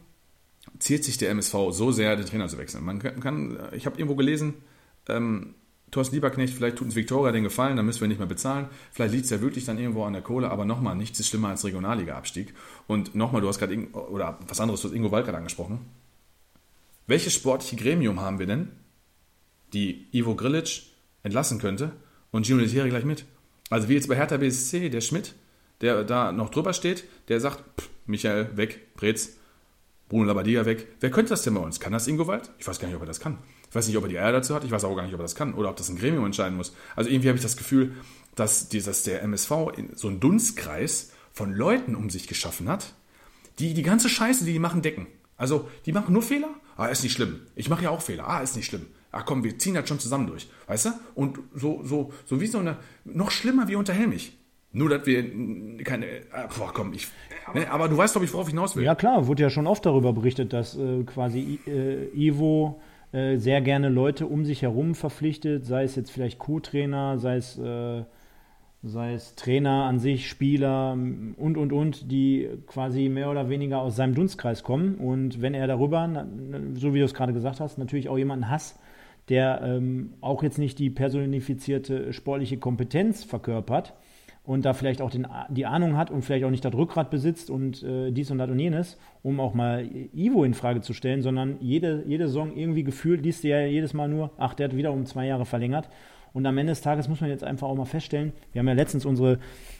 ziert 0.79 1.03
sich 1.03 1.17
der 1.17 1.29
MSV 1.31 1.71
so 1.71 1.91
sehr, 1.91 2.15
den 2.15 2.25
Trainer 2.25 2.47
zu 2.47 2.57
wechseln? 2.57 2.83
Man 2.83 2.99
kann, 2.99 3.57
ich 3.73 3.85
habe 3.85 3.97
irgendwo 3.97 4.15
gelesen, 4.15 4.55
ähm, 5.09 5.55
Thorsten 5.91 6.15
Lieberknecht, 6.15 6.53
vielleicht 6.53 6.77
tut 6.77 6.87
uns 6.87 6.95
Viktoria 6.95 7.31
den 7.31 7.43
Gefallen, 7.43 7.77
dann 7.77 7.85
müssen 7.85 8.01
wir 8.01 8.09
nicht 8.09 8.17
mehr 8.17 8.27
bezahlen. 8.27 8.67
Vielleicht 8.91 9.13
liegt 9.13 9.25
es 9.25 9.29
ja 9.31 9.39
wirklich 9.39 9.63
dann 9.65 9.77
irgendwo 9.77 10.03
an 10.03 10.13
der 10.13 10.21
Kohle, 10.21 10.51
aber 10.51 10.65
nochmal, 10.65 10.95
nichts 10.95 11.19
ist 11.19 11.29
schlimmer 11.29 11.49
als 11.49 11.63
Regionalliga-Abstieg. 11.63 12.53
Und 12.87 13.15
nochmal, 13.15 13.41
du 13.41 13.47
hast 13.47 13.59
gerade, 13.59 13.77
oder 13.93 14.37
was 14.47 14.59
anderes, 14.59 14.81
du 14.81 14.89
hast 14.89 14.95
Ingo 14.95 15.11
Walkert 15.11 15.35
angesprochen. 15.35 15.79
Welches 17.07 17.33
sportliche 17.33 17.77
Gremium 17.77 18.19
haben 18.19 18.37
wir 18.37 18.47
denn, 18.47 18.67
die 19.71 20.07
Ivo 20.11 20.35
Grilic 20.35 20.83
entlassen 21.23 21.57
könnte 21.59 21.93
und 22.31 22.45
Gino 22.45 22.59
Lettieri 22.59 22.89
gleich 22.89 23.05
mit? 23.05 23.23
Also 23.69 23.87
wie 23.87 23.93
jetzt 23.93 24.09
bei 24.09 24.15
Hertha 24.15 24.35
BSC, 24.35 24.89
der 24.89 25.01
Schmidt, 25.01 25.35
der 25.79 26.03
da 26.03 26.33
noch 26.33 26.49
drüber 26.49 26.73
steht, 26.73 27.05
der 27.29 27.39
sagt, 27.39 27.63
pff, 27.79 27.89
Michael, 28.07 28.57
weg, 28.57 28.93
Brez, 28.95 29.37
Bruno 30.09 30.25
Labbadia 30.25 30.65
weg. 30.65 30.87
Wer 30.99 31.11
könnte 31.11 31.29
das 31.29 31.43
denn 31.43 31.53
bei 31.53 31.61
uns? 31.61 31.79
Kann 31.79 31.93
das 31.93 32.07
Ingo 32.07 32.27
Wald? 32.27 32.49
Ich 32.59 32.67
weiß 32.67 32.79
gar 32.79 32.87
nicht, 32.87 32.95
ob 32.95 33.03
er 33.03 33.07
das 33.07 33.19
kann. 33.19 33.37
Ich 33.69 33.75
weiß 33.75 33.87
nicht, 33.87 33.97
ob 33.97 34.03
er 34.03 34.09
die 34.09 34.19
Eier 34.19 34.31
dazu 34.31 34.55
hat. 34.55 34.63
Ich 34.63 34.71
weiß 34.71 34.83
auch 34.85 34.95
gar 34.95 35.03
nicht, 35.03 35.13
ob 35.13 35.19
er 35.19 35.23
das 35.23 35.35
kann 35.35 35.53
oder 35.53 35.69
ob 35.69 35.75
das 35.75 35.89
ein 35.89 35.97
Gremium 35.97 36.25
entscheiden 36.25 36.57
muss. 36.57 36.73
Also 36.95 37.09
irgendwie 37.09 37.27
habe 37.27 37.37
ich 37.37 37.43
das 37.43 37.57
Gefühl, 37.57 37.95
dass, 38.35 38.69
dass 38.69 39.03
der 39.03 39.21
MSV 39.23 39.51
so 39.95 40.07
einen 40.07 40.19
Dunstkreis 40.19 41.11
von 41.33 41.53
Leuten 41.53 41.95
um 41.95 42.09
sich 42.09 42.27
geschaffen 42.27 42.69
hat, 42.69 42.93
die 43.59 43.73
die 43.73 43.83
ganze 43.83 44.09
Scheiße, 44.09 44.45
die 44.45 44.53
die 44.53 44.59
machen, 44.59 44.81
decken. 44.81 45.07
Also, 45.37 45.69
die 45.85 45.91
machen 45.91 46.13
nur 46.13 46.23
Fehler. 46.23 46.49
Ah, 46.75 46.87
ist 46.87 47.03
nicht 47.03 47.13
schlimm. 47.13 47.41
Ich 47.55 47.69
mache 47.69 47.83
ja 47.83 47.89
auch 47.89 48.01
Fehler. 48.01 48.27
Ah, 48.27 48.41
ist 48.41 48.55
nicht 48.55 48.65
schlimm. 48.65 48.87
Ach 49.11 49.25
komm, 49.25 49.43
wir 49.43 49.57
ziehen 49.57 49.75
das 49.75 49.87
schon 49.87 49.99
zusammen 49.99 50.27
durch. 50.27 50.47
Weißt 50.67 50.85
du? 50.85 50.89
Und 51.15 51.39
so, 51.53 51.81
so, 51.83 52.11
so 52.25 52.41
wie 52.41 52.47
so 52.47 52.59
eine, 52.59 52.77
noch 53.05 53.31
schlimmer 53.31 53.67
wie 53.67 53.75
unter 53.75 53.93
Helmich. 53.93 54.37
Nur, 54.73 54.89
dass 54.89 55.05
wir 55.05 55.23
keine, 55.83 56.05
ah, 56.31 56.47
boah, 56.55 56.71
komm, 56.73 56.93
ich, 56.93 57.07
ne, 57.53 57.71
aber 57.71 57.87
du 57.87 57.97
weißt, 57.97 58.13
glaube 58.13 58.25
ich, 58.25 58.33
worauf 58.33 58.47
ich 58.47 58.53
hinaus 58.53 58.75
will. 58.75 58.83
Ja, 58.83 58.95
klar, 58.95 59.25
wurde 59.25 59.41
ja 59.41 59.49
schon 59.49 59.65
oft 59.65 59.85
darüber 59.85 60.13
berichtet, 60.13 60.53
dass 60.53 60.77
äh, 60.77 61.03
quasi 61.03 61.59
äh, 61.65 62.09
Ivo 62.13 62.81
äh, 63.13 63.37
sehr 63.37 63.61
gerne 63.61 63.89
Leute 63.89 64.27
um 64.27 64.45
sich 64.45 64.61
herum 64.61 64.95
verpflichtet, 64.95 65.65
sei 65.65 65.83
es 65.83 65.95
jetzt 65.95 66.11
vielleicht 66.11 66.39
Co-Trainer, 66.39 67.17
sei 67.17 67.37
es, 67.37 67.57
äh, 67.57 68.03
sei 68.83 69.13
es 69.13 69.35
Trainer 69.35 69.85
an 69.85 69.99
sich, 69.99 70.29
Spieler 70.29 70.93
und, 70.93 71.57
und, 71.57 71.71
und, 71.71 72.11
die 72.11 72.49
quasi 72.67 73.09
mehr 73.09 73.29
oder 73.29 73.49
weniger 73.49 73.79
aus 73.79 73.95
seinem 73.95 74.13
Dunstkreis 74.13 74.63
kommen. 74.63 74.95
Und 74.95 75.41
wenn 75.41 75.53
er 75.53 75.67
darüber, 75.67 76.27
so 76.73 76.93
wie 76.93 76.99
du 76.99 77.05
es 77.05 77.13
gerade 77.13 77.33
gesagt 77.33 77.59
hast, 77.59 77.77
natürlich 77.77 78.09
auch 78.09 78.17
jemanden 78.17 78.49
hasst, 78.49 78.79
der 79.29 79.61
ähm, 79.63 80.13
auch 80.21 80.43
jetzt 80.43 80.57
nicht 80.57 80.79
die 80.79 80.89
personifizierte 80.89 82.13
sportliche 82.13 82.57
Kompetenz 82.57 83.23
verkörpert 83.23 83.93
und 84.47 84.63
da 84.63 84.73
vielleicht 84.73 85.01
auch 85.01 85.11
den, 85.11 85.27
die 85.49 85.65
Ahnung 85.65 85.97
hat 85.97 86.09
und 86.09 86.21
vielleicht 86.21 86.45
auch 86.45 86.49
nicht 86.49 86.63
das 86.63 86.73
Rückgrat 86.73 87.09
besitzt 87.09 87.49
und 87.49 87.83
äh, 87.83 88.11
dies 88.11 88.31
und 88.31 88.37
das 88.37 88.49
und 88.49 88.57
jenes, 88.57 88.97
um 89.21 89.41
auch 89.41 89.53
mal 89.53 89.85
Ivo 90.15 90.45
in 90.45 90.53
Frage 90.53 90.79
zu 90.79 90.93
stellen, 90.93 91.21
sondern 91.21 91.57
jede, 91.59 92.05
jede 92.07 92.27
Saison 92.27 92.55
irgendwie 92.55 92.85
gefühlt 92.85 93.23
liest 93.23 93.43
du 93.43 93.49
ja 93.49 93.59
jedes 93.65 93.93
Mal 93.93 94.07
nur, 94.07 94.31
ach, 94.37 94.53
der 94.53 94.69
hat 94.69 94.77
wieder 94.77 94.93
um 94.93 95.05
zwei 95.05 95.27
Jahre 95.27 95.45
verlängert. 95.45 95.89
Und 96.31 96.45
am 96.45 96.57
Ende 96.57 96.71
des 96.71 96.79
Tages 96.79 97.09
muss 97.09 97.19
man 97.19 97.29
jetzt 97.29 97.43
einfach 97.43 97.67
auch 97.67 97.75
mal 97.75 97.83
feststellen, 97.83 98.31
wir 98.53 98.59
haben 98.59 98.69
ja 98.69 98.73
letztens 98.73 99.05
unsere, 99.05 99.39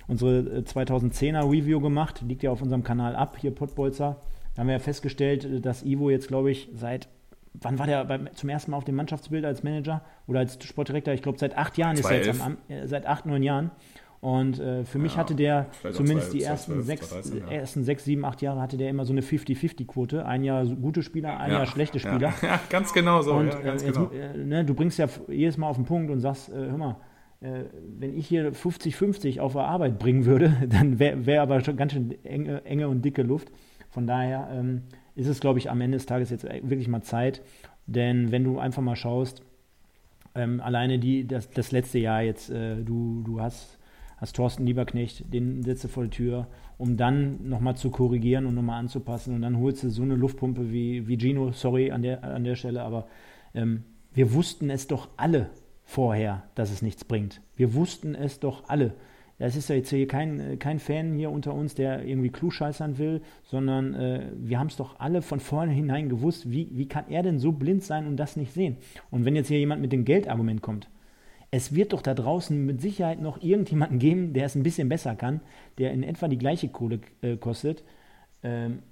unsere 0.10 0.60
2010er 0.60 1.36
äh, 1.36 1.50
Review 1.50 1.80
gemacht, 1.80 2.22
liegt 2.28 2.44
ja 2.44 2.52
auf 2.52 2.62
unserem 2.62 2.84
Kanal 2.84 3.16
ab, 3.16 3.38
hier 3.40 3.52
Pottbolzer. 3.52 4.18
Da 4.54 4.60
haben 4.60 4.68
wir 4.68 4.74
ja 4.74 4.80
festgestellt, 4.80 5.66
dass 5.66 5.84
Ivo 5.84 6.10
jetzt, 6.10 6.28
glaube 6.28 6.52
ich, 6.52 6.68
seit 6.74 7.08
wann 7.54 7.80
war 7.80 7.88
der 7.88 8.04
beim, 8.04 8.28
zum 8.36 8.50
ersten 8.50 8.72
Mal 8.72 8.78
auf 8.78 8.84
dem 8.84 8.96
Mannschaftsbild 8.96 9.46
als 9.46 9.64
Manager 9.64 10.02
oder 10.28 10.40
als 10.40 10.62
Sportdirektor? 10.62 11.14
Ich 11.14 11.22
glaube, 11.22 11.40
seit 11.40 11.58
acht 11.58 11.78
Jahren 11.78 11.96
ist 11.96 12.10
er 12.10 12.18
jetzt 12.18 12.42
am, 12.42 12.58
äh, 12.68 12.86
seit 12.86 13.06
acht, 13.06 13.26
neun 13.26 13.44
Jahren. 13.44 13.72
Und 14.20 14.60
äh, 14.60 14.84
für 14.84 14.98
ja, 14.98 15.04
mich 15.04 15.18
hatte 15.18 15.36
der 15.36 15.68
zumindest 15.92 16.32
zwei, 16.32 16.38
die 16.40 16.44
ersten, 16.44 16.74
12, 16.74 16.86
sechs, 16.86 17.10
13, 17.10 17.38
ja. 17.38 17.48
ersten 17.48 17.84
sechs, 17.84 18.04
sieben, 18.04 18.26
acht 18.26 18.42
Jahre 18.42 18.60
hatte 18.62 18.78
der 18.78 18.90
immer 18.90 19.06
so 19.06 19.14
eine 19.14 19.22
50-50-Quote. 19.22 20.26
Ein 20.26 20.44
Jahr 20.44 20.66
gute 20.66 21.04
Spieler, 21.04 21.40
ein 21.40 21.52
ja, 21.52 21.58
Jahr 21.58 21.66
schlechte 21.68 22.00
Spieler. 22.00 22.34
Ja, 22.42 22.60
ganz 22.70 22.94
genau 22.94 23.22
so. 23.22 23.34
Und 23.34 23.50
äh, 23.50 23.72
jetzt, 23.72 23.86
genau. 23.86 24.10
äh, 24.12 24.38
ne, 24.38 24.66
du 24.66 24.74
bringst 24.74 24.98
ja 24.98 25.08
jedes 25.28 25.58
Mal 25.58 25.68
auf 25.68 25.76
den 25.76 25.86
Punkt 25.86 26.10
und 26.12 26.20
sagst, 26.20 26.50
äh, 26.50 26.54
hör 26.54 26.78
mal, 26.78 26.96
äh, 27.42 27.66
wenn 28.00 28.18
ich 28.18 28.28
hier 28.28 28.54
50-50 28.54 29.40
auf 29.40 29.54
der 29.54 29.64
Arbeit 29.64 30.00
bringen 30.00 30.26
würde, 30.26 30.56
dann 30.68 30.98
wäre 31.00 31.26
wär 31.26 31.42
aber 31.42 31.62
schon 31.62 31.78
ganz 31.78 31.94
schön 31.94 32.16
enge, 32.24 32.66
enge 32.66 32.88
und 32.88 33.04
dicke 33.04 33.22
Luft. 33.22 33.52
Von 33.90 34.08
daher 34.08 34.50
ähm, 34.52 34.84
ist 35.16 35.28
es, 35.28 35.40
glaube 35.40 35.60
ich, 35.60 35.70
am 35.70 35.82
Ende 35.82 35.98
des 35.98 36.06
Tages 36.06 36.30
jetzt 36.30 36.44
wirklich 36.44 36.88
mal 36.88 37.02
Zeit. 37.02 37.42
Denn 37.86 38.32
wenn 38.32 38.44
du 38.44 38.60
einfach 38.60 38.82
mal 38.82 38.96
schaust, 38.96 39.42
ähm, 40.36 40.62
alleine 40.62 41.00
die, 41.00 41.28
das, 41.28 41.50
das 41.50 41.72
letzte 41.72 42.00
Jahr 42.00 42.22
jetzt, 42.22 42.50
äh, 42.50 42.84
du, 42.84 43.24
du 43.26 43.42
hast, 43.42 43.77
hast 44.18 44.36
Thorsten 44.36 44.66
Lieberknecht, 44.66 45.32
den 45.34 45.64
setzt 45.64 45.84
du 45.84 45.88
vor 45.88 46.04
die 46.04 46.10
Tür, 46.10 46.48
um 46.78 46.98
dann 46.98 47.48
nochmal 47.48 47.76
zu 47.76 47.90
korrigieren 47.90 48.46
und 48.46 48.56
nochmal 48.56 48.80
anzupassen. 48.80 49.36
Und 49.36 49.42
dann 49.42 49.58
holst 49.60 49.84
du 49.84 49.90
so 49.90 50.02
eine 50.02 50.16
Luftpumpe 50.16 50.72
wie, 50.72 51.08
wie 51.08 51.18
Gino, 51.18 51.52
sorry 51.52 51.92
an 51.92 52.02
der, 52.02 52.24
an 52.24 52.44
der 52.44 52.56
Stelle, 52.56 52.82
aber 52.82 53.08
ähm, 53.54 53.84
wir 54.14 54.34
wussten 54.34 54.70
es 54.70 54.88
doch 54.88 55.10
alle 55.18 55.50
vorher, 55.84 56.44
dass 56.56 56.72
es 56.72 56.82
nichts 56.82 57.06
bringt. 57.06 57.42
Wir 57.56 57.74
wussten 57.74 58.16
es 58.16 58.40
doch 58.40 58.68
alle. 58.68 58.96
Das 59.40 59.56
ist 59.56 59.70
ja 59.70 59.76
jetzt 59.76 59.92
hier 59.92 60.08
kein, 60.08 60.58
kein 60.58 60.80
Fan 60.80 61.14
hier 61.14 61.30
unter 61.30 61.54
uns, 61.54 61.76
der 61.76 62.04
irgendwie 62.04 62.30
klugscheißern 62.30 62.98
will, 62.98 63.22
sondern 63.44 63.94
äh, 63.94 64.32
wir 64.36 64.58
haben 64.58 64.68
es 64.68 64.78
doch 64.78 65.00
alle 65.00 65.22
von 65.22 65.40
vornherein 65.40 66.10
gewusst, 66.10 66.50
wie, 66.50 66.70
wie 66.72 66.88
kann 66.88 67.06
er 67.10 67.22
denn 67.22 67.38
so 67.38 67.52
blind 67.52 67.84
sein 67.84 68.08
und 68.08 68.18
das 68.18 68.36
nicht 68.36 68.52
sehen? 68.52 68.78
Und 69.12 69.26
wenn 69.26 69.36
jetzt 69.36 69.50
hier 69.50 69.60
jemand 69.60 69.82
mit 69.82 69.92
dem 69.92 70.06
Geldargument 70.06 70.64
kommt, 70.64 70.90
es 71.52 71.74
wird 71.74 71.94
doch 71.94 72.02
da 72.02 72.14
draußen 72.14 72.66
mit 72.66 72.82
Sicherheit 72.82 73.22
noch 73.22 73.42
irgendjemanden 73.42 74.00
geben, 74.00 74.34
der 74.34 74.46
es 74.46 74.56
ein 74.56 74.64
bisschen 74.64 74.90
besser 74.90 75.16
kann, 75.16 75.42
der 75.78 75.92
in 75.92 76.04
etwa 76.04 76.28
die 76.28 76.38
gleiche 76.38 76.70
Kohle 76.70 77.00
äh, 77.22 77.38
kostet. 77.38 77.84
Ähm, 78.44 78.84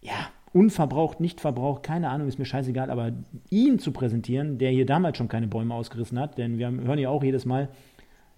ja, 0.00 0.30
unverbraucht, 0.52 1.20
nicht 1.20 1.40
verbraucht, 1.40 1.82
keine 1.82 2.08
Ahnung, 2.08 2.26
ist 2.26 2.38
mir 2.38 2.46
scheißegal, 2.46 2.90
aber 2.90 3.12
ihn 3.50 3.78
zu 3.78 3.92
präsentieren, 3.92 4.58
der 4.58 4.70
hier 4.70 4.86
damals 4.86 5.18
schon 5.18 5.28
keine 5.28 5.46
Bäume 5.46 5.74
ausgerissen 5.74 6.18
hat, 6.18 6.38
denn 6.38 6.58
wir 6.58 6.70
hören 6.70 6.98
ja 6.98 7.10
auch 7.10 7.22
jedes 7.22 7.44
Mal, 7.44 7.68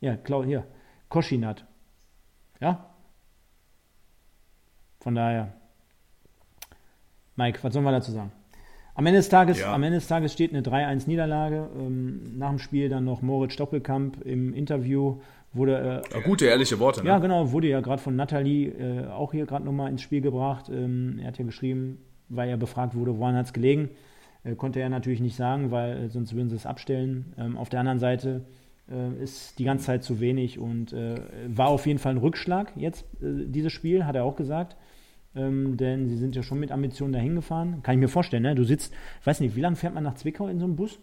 ja, 0.00 0.16
klar, 0.16 0.44
hier, 0.44 0.66
Koschinat. 1.08 1.64
Ja? 2.60 2.90
Von 5.00 5.14
daher. 5.14 5.52
Mike, 7.36 7.60
was 7.62 7.72
sollen 7.72 7.84
wir 7.84 7.92
dazu 7.92 8.12
sagen? 8.12 8.32
Am 8.94 9.06
Ende 9.06 9.18
des 9.18 9.28
Tages, 9.28 9.60
ja. 9.60 9.72
am 9.72 9.82
Ende 9.82 9.98
des 9.98 10.06
Tages 10.06 10.32
steht 10.32 10.52
eine 10.52 10.62
3-1-Niederlage. 10.62 11.68
Ähm, 11.78 12.38
nach 12.38 12.50
dem 12.50 12.58
Spiel 12.58 12.88
dann 12.88 13.04
noch 13.04 13.22
Moritz 13.22 13.56
Doppelkamp 13.56 14.22
im 14.24 14.52
Interview. 14.52 15.18
Wurde, 15.54 16.02
äh, 16.12 16.20
gute, 16.22 16.46
ehrliche 16.46 16.78
Worte. 16.78 17.02
Ne? 17.02 17.08
Ja, 17.08 17.18
genau. 17.18 17.52
Wurde 17.52 17.68
ja 17.68 17.80
gerade 17.80 18.02
von 18.02 18.16
Nathalie 18.16 18.68
äh, 18.68 19.06
auch 19.08 19.32
hier 19.32 19.46
gerade 19.46 19.64
nochmal 19.64 19.90
ins 19.90 20.02
Spiel 20.02 20.20
gebracht. 20.20 20.68
Ähm, 20.68 21.18
er 21.20 21.28
hat 21.28 21.38
ja 21.38 21.44
geschrieben, 21.44 21.98
weil 22.28 22.48
er 22.48 22.56
befragt 22.56 22.94
wurde, 22.94 23.18
woran 23.18 23.34
hat 23.34 23.46
es 23.46 23.52
gelegen. 23.52 23.90
Äh, 24.44 24.54
konnte 24.54 24.80
er 24.80 24.88
natürlich 24.88 25.20
nicht 25.20 25.36
sagen, 25.36 25.70
weil 25.70 26.04
äh, 26.04 26.08
sonst 26.08 26.34
würden 26.34 26.50
sie 26.50 26.56
es 26.56 26.66
abstellen. 26.66 27.34
Ähm, 27.38 27.56
auf 27.56 27.68
der 27.68 27.80
anderen 27.80 27.98
Seite 27.98 28.42
äh, 28.90 29.22
ist 29.22 29.58
die 29.58 29.64
ganze 29.64 29.86
Zeit 29.86 30.04
zu 30.04 30.20
wenig 30.20 30.58
und 30.58 30.92
äh, 30.92 31.16
war 31.48 31.68
auf 31.68 31.86
jeden 31.86 31.98
Fall 31.98 32.14
ein 32.14 32.18
Rückschlag 32.18 32.72
jetzt, 32.76 33.04
dieses 33.20 33.72
Spiel, 33.72 34.04
hat 34.04 34.16
er 34.16 34.24
auch 34.24 34.36
gesagt. 34.36 34.76
Ähm, 35.34 35.76
denn 35.76 36.08
sie 36.08 36.16
sind 36.16 36.36
ja 36.36 36.42
schon 36.42 36.60
mit 36.60 36.70
Ambitionen 36.70 37.12
dahin 37.12 37.34
gefahren. 37.34 37.82
Kann 37.82 37.94
ich 37.94 38.00
mir 38.00 38.08
vorstellen, 38.08 38.42
ne? 38.42 38.54
Du 38.54 38.64
sitzt, 38.64 38.92
ich 39.20 39.26
weiß 39.26 39.40
nicht, 39.40 39.56
wie 39.56 39.60
lange 39.60 39.76
fährt 39.76 39.94
man 39.94 40.04
nach 40.04 40.14
Zwickau 40.14 40.48
in 40.48 40.58
so 40.58 40.66
einem 40.66 40.76
Bus? 40.76 41.00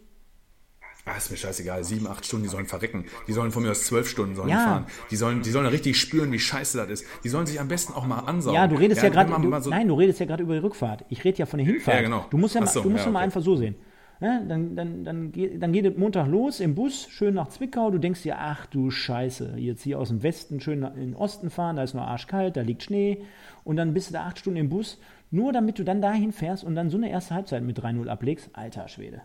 Ah, 1.05 1.17
ist 1.17 1.31
mir 1.31 1.37
scheißegal. 1.37 1.83
Sieben, 1.83 2.07
acht 2.07 2.25
Stunden, 2.25 2.43
die 2.43 2.49
sollen 2.49 2.67
verrecken. 2.67 3.05
Die 3.27 3.33
sollen 3.33 3.51
von 3.51 3.63
mir 3.63 3.71
aus 3.71 3.85
zwölf 3.85 4.07
Stunden 4.07 4.35
sollen 4.35 4.49
ja. 4.49 4.63
fahren. 4.63 4.85
Die 5.09 5.15
sollen, 5.15 5.41
die 5.41 5.49
sollen 5.49 5.65
richtig 5.65 5.99
spüren, 5.99 6.31
wie 6.31 6.39
scheiße 6.39 6.77
das 6.77 6.89
ist. 6.89 7.05
Die 7.23 7.29
sollen 7.29 7.47
sich 7.47 7.59
am 7.59 7.67
besten 7.67 7.93
auch 7.93 8.05
mal 8.05 8.19
ansaugen. 8.19 8.55
Ja, 8.55 8.67
du 8.67 8.75
redest 8.75 9.01
ja, 9.01 9.07
ja 9.07 9.13
gerade, 9.13 9.61
so 9.61 9.69
nein, 9.69 9.87
du 9.87 9.95
redest 9.95 10.19
ja 10.19 10.25
gerade 10.25 10.43
über 10.43 10.53
die 10.53 10.59
Rückfahrt. 10.59 11.05
Ich 11.09 11.23
rede 11.23 11.39
ja 11.39 11.45
von 11.45 11.57
der 11.57 11.65
Hinfahrt. 11.65 11.97
Ja, 11.97 12.03
genau. 12.03 12.25
Du 12.29 12.37
musst 12.37 12.53
ja, 12.53 12.65
so, 12.67 12.81
du 12.81 12.89
musst 12.89 13.05
ja, 13.05 13.07
okay. 13.07 13.13
mal 13.13 13.21
einfach 13.21 13.41
so 13.41 13.55
sehen. 13.55 13.75
Ja, 14.21 14.41
dann, 14.41 14.75
dann, 14.75 15.05
dann, 15.05 15.31
geht, 15.31 15.63
dann 15.63 15.71
geht 15.71 15.85
es 15.85 15.97
Montag 15.97 16.27
los 16.27 16.59
im 16.59 16.75
Bus, 16.75 17.07
schön 17.09 17.35
nach 17.35 17.47
Zwickau. 17.47 17.89
Du 17.89 17.99
denkst 17.99 18.23
dir, 18.23 18.37
ach 18.37 18.65
du 18.65 18.91
Scheiße, 18.91 19.53
jetzt 19.57 19.83
hier 19.83 19.97
aus 19.97 20.09
dem 20.09 20.23
Westen 20.23 20.59
schön 20.59 20.83
in 20.83 20.95
den 20.95 21.15
Osten 21.15 21.49
fahren, 21.49 21.77
da 21.77 21.83
ist 21.83 21.93
noch 21.93 22.05
arschkalt, 22.05 22.57
da 22.57 22.61
liegt 22.61 22.83
Schnee. 22.83 23.23
Und 23.63 23.77
dann 23.77 23.93
bist 23.93 24.09
du 24.09 24.13
da 24.13 24.25
acht 24.25 24.37
Stunden 24.39 24.59
im 24.59 24.69
Bus, 24.69 24.99
nur 25.31 25.53
damit 25.53 25.79
du 25.79 25.85
dann 25.85 26.01
dahin 26.01 26.33
fährst 26.33 26.65
und 26.65 26.75
dann 26.75 26.89
so 26.89 26.97
eine 26.97 27.09
erste 27.09 27.33
Halbzeit 27.33 27.63
mit 27.63 27.79
3-0 27.79 28.07
ablegst. 28.07 28.49
Alter 28.53 28.89
Schwede. 28.89 29.21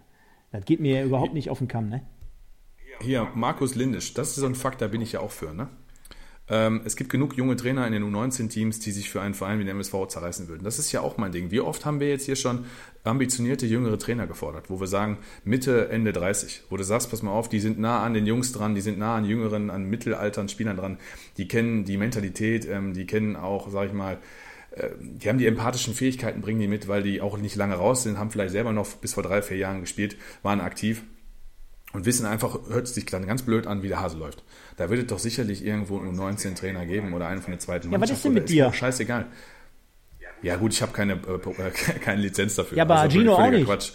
Das 0.53 0.65
geht 0.65 0.79
mir 0.79 1.01
ja 1.01 1.05
überhaupt 1.05 1.35
nicht 1.35 1.51
auf 1.51 1.59
den 1.59 1.67
Kamm, 1.67 1.89
ne? 1.89 2.03
Hier, 3.01 3.27
Markus 3.35 3.75
Lindisch, 3.75 4.15
das 4.15 4.29
ist 4.29 4.37
so 4.37 4.47
ein 4.47 4.55
Fakt, 4.55 4.81
da 4.81 4.87
bin 4.87 5.01
ich 5.01 5.11
ja 5.11 5.21
auch 5.21 5.33
für, 5.33 5.53
ne? 5.53 5.69
Ähm, 6.47 6.83
es 6.85 6.95
gibt 6.97 7.11
genug 7.11 7.37
junge 7.37 7.57
Trainer 7.57 7.87
in 7.87 7.95
den 7.95 8.05
U19-Teams, 8.05 8.79
die 8.81 8.91
sich 8.93 9.09
für 9.09 9.23
einen 9.23 9.33
Verein 9.33 9.59
wie 9.59 9.65
den 9.65 9.71
MSV 9.71 10.09
zerreißen 10.09 10.49
würden. 10.49 10.63
Das 10.63 10.79
ist 10.79 10.93
ja 10.93 11.01
auch 11.01 11.17
mein 11.17 11.33
Ding. 11.33 11.51
Wie 11.51 11.61
oft 11.61 11.87
haben 11.87 12.01
wir 12.01 12.09
jetzt 12.09 12.27
hier 12.27 12.37
schon 12.37 12.67
ambitionierte 13.03 13.67
jüngere 13.67 13.99
Trainer 13.99 14.27
gefordert, 14.27 14.69
wo 14.69 14.79
wir 14.79 14.87
sagen, 14.87 15.19
Mitte, 15.45 15.89
Ende 15.89 16.13
30, 16.13 16.65
wo 16.69 16.77
du 16.77 16.85
sagst, 16.85 17.11
pass 17.11 17.23
mal 17.23 17.31
auf, 17.33 17.49
die 17.49 17.61
sind 17.61 17.79
nah 17.79 18.03
an 18.03 18.13
den 18.13 18.27
Jungs 18.27 18.53
dran, 18.53 18.75
die 18.75 18.83
sind 18.83 18.99
nah 18.99 19.17
an 19.17 19.25
jüngeren, 19.25 19.71
an 19.71 19.85
mittelaltern 19.85 20.49
Spielern 20.49 20.77
dran, 20.77 20.99
die 21.39 21.49
kennen 21.49 21.85
die 21.85 21.97
Mentalität, 21.97 22.67
ähm, 22.69 22.93
die 22.93 23.07
kennen 23.07 23.37
auch, 23.37 23.71
sag 23.71 23.87
ich 23.87 23.93
mal, 23.95 24.19
äh, 24.73 24.91
die 25.01 25.29
haben 25.29 25.39
die 25.39 25.47
empathischen 25.47 25.95
Fähigkeiten, 25.95 26.43
bringen 26.43 26.61
die 26.61 26.69
mit, 26.69 26.89
weil 26.89 27.03
die 27.03 27.23
auch 27.23 27.39
nicht 27.39 27.57
lange 27.57 27.75
raus 27.75 28.03
sind, 28.03 28.19
haben 28.19 28.31
vielleicht 28.31 28.53
selber 28.53 28.73
noch 28.73 28.87
bis 28.97 29.15
vor 29.15 29.23
drei, 29.23 29.41
vier 29.41 29.57
Jahren 29.57 29.81
gespielt, 29.81 30.17
waren 30.43 30.61
aktiv 30.61 31.05
und 31.95 32.05
wissen 32.05 32.27
einfach, 32.27 32.59
hört 32.69 32.89
sich 32.89 33.07
dann 33.07 33.27
ganz 33.27 33.43
blöd 33.43 33.67
an, 33.67 33.83
wie 33.83 33.89
der 33.89 34.01
Hase 34.01 34.19
läuft. 34.19 34.45
Da 34.77 34.91
wird 34.91 35.03
es 35.03 35.07
doch 35.07 35.19
sicherlich 35.19 35.65
irgendwo 35.65 35.99
einen 35.99 36.17
19 36.17 36.55
Trainer 36.57 36.85
geben 36.85 37.13
oder 37.13 37.29
einen 37.29 37.43
von 37.43 37.53
der 37.53 37.61
zweiten 37.61 37.91
Mannschaft. 37.91 38.09
Ja, 38.09 38.13
was 38.13 38.19
ist 38.19 38.25
denn 38.25 38.35
mit 38.35 38.49
dir? 38.49 38.73
Scheißegal. 38.73 39.27
Ja 40.43 40.57
gut, 40.57 40.73
ich 40.73 40.83
habe 40.83 40.93
keine, 40.93 41.15
äh, 41.15 41.71
keine 42.01 42.21
Lizenz 42.21 42.57
dafür. 42.57 42.77
Ja, 42.77 42.85
aber 42.85 42.97
also, 42.97 43.19
Gino 43.19 43.35
auch 43.35 43.51
nicht. 43.51 43.65
Quatsch. 43.65 43.93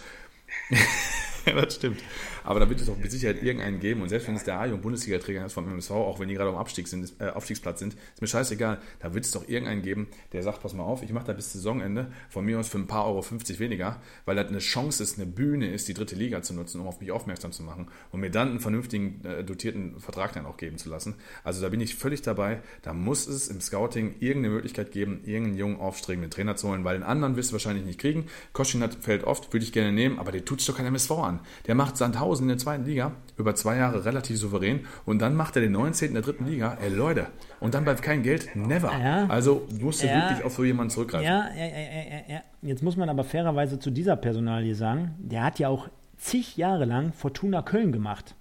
ja, 1.46 1.52
das 1.54 1.76
stimmt. 1.76 2.00
Aber 2.44 2.60
da 2.60 2.68
wird 2.68 2.80
es 2.80 2.86
doch 2.86 2.96
mit 2.96 3.10
Sicherheit 3.10 3.42
irgendeinen 3.42 3.80
geben. 3.80 4.02
Und 4.02 4.08
selbst 4.08 4.28
wenn 4.28 4.36
es 4.36 4.44
der 4.44 4.58
A- 4.58 4.64
und 4.64 4.82
Bundesliga-Träger 4.82 5.44
ist 5.44 5.52
vom 5.52 5.68
MSV, 5.68 5.90
auch 5.90 6.18
wenn 6.20 6.28
die 6.28 6.34
gerade 6.34 6.50
am 6.50 6.56
Abstieg 6.56 6.88
sind, 6.88 7.12
äh, 7.18 7.28
Aufstiegsplatz 7.28 7.80
sind, 7.80 7.94
ist 7.94 8.20
mir 8.20 8.28
scheißegal. 8.28 8.78
Da 9.00 9.14
wird 9.14 9.24
es 9.24 9.30
doch 9.30 9.48
irgendeinen 9.48 9.82
geben, 9.82 10.08
der 10.32 10.42
sagt, 10.42 10.62
pass 10.62 10.74
mal 10.74 10.84
auf, 10.84 11.02
ich 11.02 11.12
mache 11.12 11.26
da 11.26 11.32
bis 11.32 11.52
Saisonende 11.52 12.12
von 12.28 12.44
mir 12.44 12.58
aus 12.58 12.68
für 12.68 12.78
ein 12.78 12.86
paar 12.86 13.06
Euro 13.06 13.22
50 13.22 13.58
weniger, 13.60 14.00
weil 14.24 14.36
das 14.36 14.48
eine 14.48 14.58
Chance 14.58 15.02
ist, 15.02 15.18
eine 15.18 15.26
Bühne 15.26 15.72
ist, 15.72 15.88
die 15.88 15.94
dritte 15.94 16.16
Liga 16.16 16.42
zu 16.42 16.54
nutzen, 16.54 16.80
um 16.80 16.86
auf 16.86 17.00
mich 17.00 17.10
aufmerksam 17.12 17.52
zu 17.52 17.62
machen 17.62 17.88
und 18.10 18.20
mir 18.20 18.30
dann 18.30 18.48
einen 18.48 18.60
vernünftigen, 18.60 19.24
äh, 19.24 19.44
dotierten 19.44 20.00
Vertrag 20.00 20.32
dann 20.32 20.46
auch 20.46 20.56
geben 20.56 20.78
zu 20.78 20.88
lassen. 20.88 21.14
Also 21.44 21.60
da 21.60 21.68
bin 21.68 21.80
ich 21.80 21.94
völlig 21.94 22.22
dabei. 22.22 22.62
Da 22.82 22.92
muss 22.92 23.26
es 23.26 23.48
im 23.48 23.60
Scouting 23.60 24.16
irgendeine 24.20 24.54
Möglichkeit 24.54 24.92
geben, 24.92 25.20
irgendeinen 25.24 25.58
jungen, 25.58 25.80
aufstrebenden 25.80 26.30
Trainer 26.30 26.56
zu 26.56 26.68
holen, 26.68 26.84
weil 26.84 26.98
den 26.98 27.02
anderen 27.02 27.36
wirst 27.36 27.50
du 27.50 27.54
wahrscheinlich 27.54 27.84
nicht 27.84 28.00
kriegen. 28.00 28.26
Koschin 28.52 28.82
hat 28.82 28.94
fällt 28.94 29.24
oft, 29.24 29.52
würde 29.52 29.64
ich 29.64 29.72
gerne 29.72 29.92
nehmen, 29.92 30.18
aber 30.18 30.32
der 30.32 30.44
tut 30.44 30.60
sich 30.60 30.66
doch 30.66 30.76
kein 30.76 30.86
MSV 30.86 31.10
an. 31.12 31.40
Der 31.66 31.74
macht 31.74 31.96
Sandhausen 31.96 32.29
1000 32.30 32.42
in 32.42 32.48
der 32.48 32.58
zweiten 32.58 32.84
Liga, 32.84 33.12
über 33.36 33.54
zwei 33.54 33.76
Jahre 33.76 34.04
relativ 34.04 34.38
souverän 34.38 34.80
und 35.04 35.20
dann 35.20 35.34
macht 35.34 35.56
er 35.56 35.62
den 35.62 35.72
19. 35.72 36.08
in 36.08 36.14
der 36.14 36.22
dritten 36.22 36.46
Liga. 36.46 36.78
Ey 36.80 36.88
Leute, 36.90 37.26
und 37.58 37.74
dann 37.74 37.84
bleibt 37.84 38.02
kein 38.02 38.22
Geld, 38.22 38.54
never. 38.54 38.92
Ja. 38.92 39.26
Also 39.26 39.66
musst 39.80 40.02
du 40.02 40.06
ja. 40.06 40.14
wirklich 40.14 40.44
auf 40.44 40.54
so 40.54 40.64
jemanden 40.64 40.90
zurückgreifen. 40.90 41.26
Ja, 41.26 41.48
ja, 41.56 41.66
ja, 41.66 42.34
ja, 42.34 42.42
Jetzt 42.62 42.82
muss 42.82 42.96
man 42.96 43.08
aber 43.08 43.24
fairerweise 43.24 43.78
zu 43.78 43.90
dieser 43.90 44.16
Personalie 44.16 44.74
sagen, 44.74 45.14
der 45.18 45.42
hat 45.42 45.58
ja 45.58 45.68
auch 45.68 45.88
zig 46.16 46.56
Jahre 46.56 46.84
lang 46.84 47.12
Fortuna 47.12 47.62
Köln 47.62 47.92
gemacht. 47.92 48.34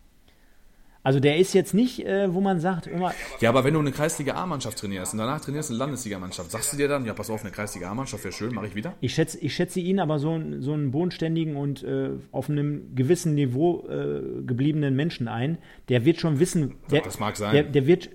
Also 1.02 1.22
der 1.22 1.38
ist 1.38 1.54
jetzt 1.54 1.74
nicht, 1.74 2.06
äh, 2.06 2.34
wo 2.34 2.42
man 2.42 2.60
sagt, 2.60 2.88
immer. 2.88 3.14
Ja, 3.40 3.50
aber 3.50 3.64
wenn 3.64 3.74
du 3.74 3.80
eine 3.80 3.92
Kreisliga 3.92 4.34
A-Mannschaft 4.36 4.80
trainierst 4.80 5.14
und 5.14 5.20
danach 5.20 5.40
trainierst 5.40 5.70
eine 5.70 5.80
Landesliga-Mannschaft, 5.80 6.52
sagst 6.52 6.74
du 6.74 6.78
dir 6.78 6.90
dann, 6.90 7.06
ja, 7.06 7.14
pass 7.14 7.30
auf, 7.30 7.42
eine 7.42 7.52
Kreisliga 7.52 7.90
A-Mannschaft 7.90 8.24
wäre 8.26 8.34
schön, 8.34 8.54
mache 8.54 8.68
ich 8.68 8.76
wieder? 8.76 8.94
Ich 9.00 9.14
schätze, 9.14 9.38
ich 9.40 9.56
schätze 9.56 9.80
ihn 9.80 10.00
aber 10.00 10.20
so, 10.20 10.40
so 10.60 10.74
einen 10.74 10.92
bodenständigen 10.92 11.56
und 11.56 11.84
äh, 11.84 12.12
auf 12.32 12.50
einem 12.50 12.96
gewissen 12.96 13.34
Niveau 13.36 13.88
äh, 13.88 14.44
gebliebenen 14.46 14.96
Menschen 14.96 15.30
ein. 15.30 15.58
Der 15.88 16.04
wird 16.04 16.20
schon 16.20 16.40
wissen. 16.40 16.76
Der, 16.92 17.02
das 17.02 17.18
mag 17.18 17.38
sein. 17.38 17.54
Der, 17.54 17.64
der 17.64 17.88
wird, 17.88 18.10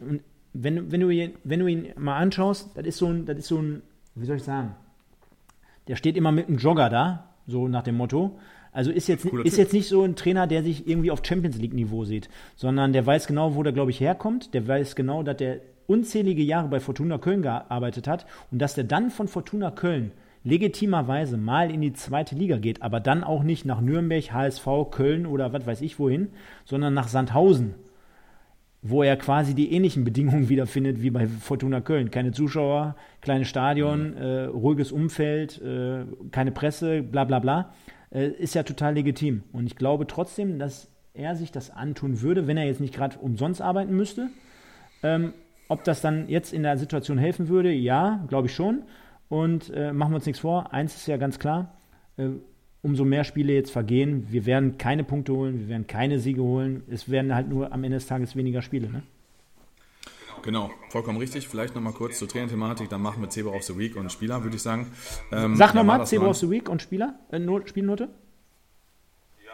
wenn, 0.52 0.92
wenn, 0.92 1.00
du 1.00 1.08
ihn, 1.08 1.32
wenn 1.42 1.60
du 1.60 1.66
ihn 1.66 1.88
mal 1.96 2.18
anschaust, 2.18 2.70
das 2.74 2.84
ist 2.84 2.98
so 2.98 3.06
ein, 3.06 3.24
das 3.24 3.38
ist 3.38 3.48
so 3.48 3.62
ein, 3.62 3.82
wie 4.14 4.26
soll 4.26 4.36
ich 4.36 4.44
sagen, 4.44 4.74
der 5.88 5.96
steht 5.96 6.16
immer 6.16 6.32
mit 6.32 6.48
einem 6.48 6.58
Jogger 6.58 6.90
da, 6.90 7.34
so 7.46 7.66
nach 7.66 7.82
dem 7.82 7.96
Motto. 7.96 8.38
Also 8.74 8.90
ist 8.90 9.06
jetzt, 9.06 9.24
ist 9.24 9.56
jetzt 9.56 9.72
nicht 9.72 9.86
so 9.86 10.02
ein 10.02 10.16
Trainer, 10.16 10.48
der 10.48 10.64
sich 10.64 10.88
irgendwie 10.88 11.12
auf 11.12 11.22
Champions 11.24 11.58
League-Niveau 11.58 12.04
sieht, 12.04 12.28
sondern 12.56 12.92
der 12.92 13.06
weiß 13.06 13.28
genau, 13.28 13.54
wo 13.54 13.62
der, 13.62 13.72
glaube 13.72 13.92
ich, 13.92 14.00
herkommt. 14.00 14.52
Der 14.52 14.66
weiß 14.66 14.96
genau, 14.96 15.22
dass 15.22 15.36
der 15.36 15.60
unzählige 15.86 16.42
Jahre 16.42 16.66
bei 16.66 16.80
Fortuna 16.80 17.18
Köln 17.18 17.40
gearbeitet 17.40 18.08
hat 18.08 18.26
und 18.50 18.58
dass 18.60 18.74
der 18.74 18.82
dann 18.82 19.10
von 19.10 19.28
Fortuna 19.28 19.70
Köln 19.70 20.10
legitimerweise 20.42 21.36
mal 21.36 21.70
in 21.70 21.82
die 21.82 21.92
zweite 21.92 22.34
Liga 22.34 22.56
geht, 22.58 22.82
aber 22.82 22.98
dann 22.98 23.22
auch 23.22 23.44
nicht 23.44 23.64
nach 23.64 23.80
Nürnberg, 23.80 24.32
HSV, 24.32 24.66
Köln 24.90 25.24
oder 25.24 25.52
was 25.52 25.66
weiß 25.66 25.80
ich 25.80 26.00
wohin, 26.00 26.30
sondern 26.64 26.94
nach 26.94 27.06
Sandhausen, 27.06 27.74
wo 28.82 29.04
er 29.04 29.16
quasi 29.16 29.54
die 29.54 29.72
ähnlichen 29.72 30.02
Bedingungen 30.02 30.48
wiederfindet 30.48 31.00
wie 31.00 31.10
bei 31.10 31.28
Fortuna 31.28 31.80
Köln. 31.80 32.10
Keine 32.10 32.32
Zuschauer, 32.32 32.96
kleines 33.20 33.46
Stadion, 33.46 34.10
mhm. 34.10 34.16
äh, 34.16 34.44
ruhiges 34.46 34.90
Umfeld, 34.90 35.62
äh, 35.62 36.06
keine 36.32 36.50
Presse, 36.50 37.04
bla 37.04 37.22
bla 37.22 37.38
bla 37.38 37.72
äh, 38.14 38.28
ist 38.28 38.54
ja 38.54 38.62
total 38.62 38.94
legitim. 38.94 39.42
Und 39.52 39.66
ich 39.66 39.76
glaube 39.76 40.06
trotzdem, 40.06 40.58
dass 40.58 40.88
er 41.12 41.36
sich 41.36 41.52
das 41.52 41.70
antun 41.70 42.22
würde, 42.22 42.46
wenn 42.46 42.56
er 42.56 42.64
jetzt 42.64 42.80
nicht 42.80 42.94
gerade 42.94 43.18
umsonst 43.18 43.60
arbeiten 43.60 43.94
müsste. 43.94 44.30
Ähm, 45.02 45.34
ob 45.68 45.84
das 45.84 46.00
dann 46.00 46.28
jetzt 46.28 46.52
in 46.52 46.62
der 46.62 46.78
Situation 46.78 47.18
helfen 47.18 47.48
würde, 47.48 47.72
ja, 47.72 48.24
glaube 48.28 48.48
ich 48.48 48.54
schon. 48.54 48.82
Und 49.28 49.70
äh, 49.74 49.92
machen 49.92 50.12
wir 50.12 50.16
uns 50.16 50.26
nichts 50.26 50.40
vor, 50.40 50.72
eins 50.72 50.94
ist 50.94 51.06
ja 51.06 51.16
ganz 51.16 51.38
klar, 51.38 51.74
äh, 52.16 52.28
umso 52.82 53.04
mehr 53.04 53.24
Spiele 53.24 53.54
jetzt 53.54 53.70
vergehen, 53.70 54.26
wir 54.30 54.44
werden 54.44 54.76
keine 54.76 55.04
Punkte 55.04 55.32
holen, 55.32 55.58
wir 55.58 55.68
werden 55.68 55.86
keine 55.86 56.18
Siege 56.18 56.42
holen, 56.42 56.82
es 56.90 57.10
werden 57.10 57.34
halt 57.34 57.48
nur 57.48 57.72
am 57.72 57.82
Ende 57.82 57.96
des 57.96 58.06
Tages 58.06 58.36
weniger 58.36 58.60
Spiele. 58.60 58.90
Ne? 58.90 59.02
Genau, 60.44 60.70
vollkommen 60.90 61.16
richtig. 61.16 61.48
Vielleicht 61.48 61.74
nochmal 61.74 61.94
kurz 61.94 62.18
zur 62.18 62.28
Trainerthematik, 62.28 62.90
dann 62.90 63.00
machen 63.00 63.22
wir 63.22 63.30
Zebra 63.30 63.52
of 63.52 63.62
the 63.62 63.78
Week 63.78 63.96
und 63.96 64.12
Spieler, 64.12 64.42
würde 64.42 64.56
ich 64.56 64.62
sagen. 64.62 64.92
Ähm, 65.32 65.56
Sag 65.56 65.74
nochmal, 65.74 66.06
Zebra 66.06 66.26
of 66.28 66.36
the 66.36 66.50
Week 66.50 66.68
und 66.68 66.82
Spieler, 66.82 67.18
äh, 67.32 67.38
Not, 67.38 67.70
Spielnote? 67.70 68.10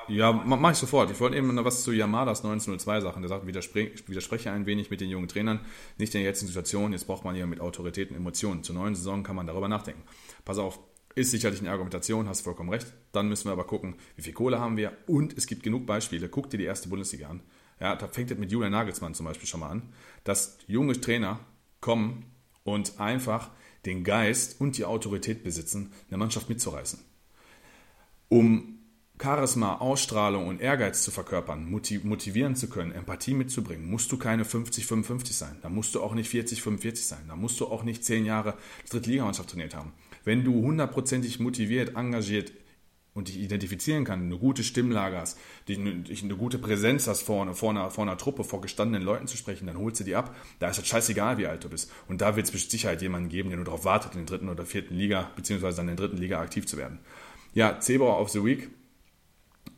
Ja, 0.09 0.33
mach 0.33 0.73
ich 0.73 0.77
sofort. 0.77 1.13
Ich 1.13 1.21
wollte 1.21 1.37
eben 1.37 1.55
noch 1.55 1.65
was 1.65 1.85
zu 1.85 1.93
Yamadas 1.93 2.41
1902 2.41 3.03
Sachen. 3.03 3.23
Der 3.23 3.29
sagt, 3.29 3.47
widerspre 3.47 3.93
widerspreche 4.07 4.51
ein 4.51 4.67
wenig 4.67 4.91
mit 4.91 5.01
den 5.01 5.09
jungen 5.09 5.29
Trainern. 5.29 5.61
Nicht 5.99 6.13
in 6.17 6.23
der 6.23 6.29
jetzigen 6.29 6.49
Situation. 6.49 6.91
Jetzt 6.91 7.07
braucht 7.07 7.25
man 7.25 7.37
hier 7.37 7.47
mit 7.47 7.61
Autoritäten 7.61 8.17
Emotionen. 8.17 8.65
Zur 8.65 8.75
neuen 8.75 8.97
Saison 8.97 9.23
kann 9.23 9.37
man 9.37 9.47
darüber 9.47 9.69
nachdenken. 9.69 10.03
Pass 10.45 10.59
auf, 10.59 10.81
ist 11.15 11.31
sicherlich 11.31 11.61
eine 11.61 11.71
Argumentation, 11.71 12.29
hast 12.29 12.41
vollkommen 12.41 12.71
recht. 12.71 12.93
Dann 13.13 13.29
müssen 13.29 13.45
wir 13.45 13.53
aber 13.53 13.65
gucken, 13.65 13.95
wie 14.17 14.23
viel 14.23 14.33
Kohle 14.33 14.59
haben 14.59 14.77
wir. 14.77 14.93
Und 15.07 15.39
es 15.39 15.47
gibt 15.47 15.63
genug 15.63 15.87
Beispiele. 15.87 16.29
Guck 16.29 16.51
dir 16.51 16.59
die 16.59 16.65
erste 16.65 16.89
Bundesliga 16.89 17.29
an. 17.29 17.43
Ja, 17.81 17.97
da 17.97 18.09
fängt 18.09 18.31
es 18.31 18.39
mit 18.39 18.53
Julian 18.53 18.73
Nagelsmann 18.73 19.15
zum 19.15 19.27
Beispiel 19.27 19.49
schon 19.49 19.61
mal 19.61 19.71
an, 19.71 19.93
dass 20.25 20.59
junge 20.67 21.01
Trainer 21.01 21.41
kommen 21.81 22.27
und 22.63 23.01
einfach 23.01 23.51
den 23.87 24.05
Geist 24.05 24.61
und 24.61 24.77
die 24.77 24.85
Autorität 24.85 25.43
besitzen, 25.43 25.93
eine 26.09 26.19
Mannschaft 26.19 26.49
mitzureißen. 26.49 27.01
Um 28.29 28.81
Charisma, 29.21 29.77
Ausstrahlung 29.77 30.47
und 30.47 30.61
Ehrgeiz 30.61 31.03
zu 31.03 31.11
verkörpern, 31.11 31.71
motivieren 31.71 32.57
zu 32.57 32.71
können, 32.71 32.93
Empathie 32.93 33.35
mitzubringen, 33.35 33.89
musst 33.91 34.11
du 34.13 34.17
keine 34.17 34.45
50, 34.45 34.87
55 34.87 35.37
sein. 35.37 35.57
Da 35.63 35.69
musst 35.69 35.95
du 35.95 36.03
auch 36.03 36.15
nicht 36.15 36.31
40, 36.31 36.63
45 36.63 37.07
sein. 37.07 37.25
Da 37.29 37.37
musst 37.37 37.61
du 37.61 37.67
auch 37.67 37.83
nicht 37.83 38.05
10 38.05 38.25
Jahre 38.25 38.55
Drittligamannschaft 38.89 39.51
trainiert 39.51 39.75
haben. 39.75 39.93
Wenn 40.25 40.45
du 40.45 40.55
hundertprozentig 40.63 41.39
motiviert, 41.39 41.97
engagiert, 41.97 42.53
und 43.13 43.29
dich 43.29 43.39
identifizieren 43.39 44.05
kann, 44.05 44.23
eine 44.23 44.39
gute 44.39 44.63
Stimmlage 44.63 45.17
hast, 45.17 45.39
die, 45.69 45.77
eine 45.77 46.37
gute 46.37 46.59
Präsenz 46.59 47.07
hast, 47.09 47.23
vor, 47.23 47.53
vor, 47.55 47.71
einer, 47.71 47.91
vor 47.91 48.03
einer 48.03 48.17
Truppe, 48.17 48.45
vor 48.45 48.61
gestandenen 48.61 49.03
Leuten 49.03 49.27
zu 49.27 49.37
sprechen, 49.37 49.67
dann 49.67 49.79
holst 49.79 50.01
du 50.01 50.05
die 50.05 50.15
ab. 50.15 50.35
Da 50.61 50.69
ist 50.69 50.79
es 50.79 50.87
scheißegal, 50.87 51.39
wie 51.39 51.47
alt 51.47 51.65
du 51.65 51.69
bist. 51.69 51.91
Und 52.09 52.21
da 52.21 52.37
wird 52.37 52.47
es 52.47 52.53
mit 52.53 52.71
Sicherheit 52.71 53.03
jemanden 53.03 53.29
geben, 53.29 53.51
der 53.51 53.57
nur 53.57 53.65
darauf 53.65 53.85
wartet, 53.85 54.15
in 54.15 54.27
der 54.27 54.27
dritten 54.27 54.49
oder 54.49 54.65
vierten 54.65 54.95
Liga, 54.95 55.31
beziehungsweise 55.35 55.79
dann 55.79 55.89
in 55.89 55.97
der 55.97 56.07
dritten 56.07 56.21
Liga 56.21 56.41
aktiv 56.41 56.67
zu 56.67 56.77
werden. 56.77 57.01
Ja, 57.53 57.81
Zebra 57.81 58.19
of 58.19 58.31
the 58.31 58.45
Week 58.45 58.71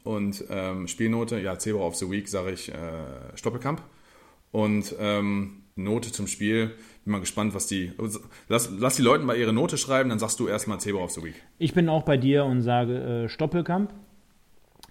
und 0.04 0.44
ähm, 0.50 0.88
Spielnote, 0.88 1.40
ja, 1.40 1.58
Zebra 1.58 1.80
of 1.80 1.96
the 1.96 2.10
Week 2.10 2.28
sage 2.28 2.52
ich 2.52 2.70
äh, 2.70 3.36
Stoppelkamp. 3.36 3.82
Und 4.50 4.94
ähm, 4.98 5.62
Note 5.74 6.12
zum 6.12 6.26
Spiel, 6.26 6.74
bin 7.04 7.12
mal 7.12 7.20
gespannt, 7.20 7.54
was 7.54 7.66
die. 7.66 7.92
Lass, 8.48 8.70
lass 8.78 8.96
die 8.96 9.02
Leute 9.02 9.24
mal 9.24 9.36
ihre 9.36 9.52
Note 9.52 9.76
schreiben, 9.76 10.10
dann 10.10 10.18
sagst 10.18 10.38
du 10.40 10.48
erstmal 10.48 10.78
Zebra 10.80 11.02
of 11.02 11.10
the 11.10 11.22
Week. 11.22 11.34
Ich 11.58 11.74
bin 11.74 11.88
auch 11.88 12.02
bei 12.02 12.16
dir 12.16 12.44
und 12.44 12.62
sage 12.62 13.24
äh, 13.24 13.28
Stoppelkamp. 13.28 13.92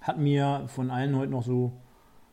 Hat 0.01 0.17
mir 0.17 0.65
von 0.67 0.89
allen 0.89 1.15
heute 1.15 1.31
noch 1.31 1.43
so 1.43 1.73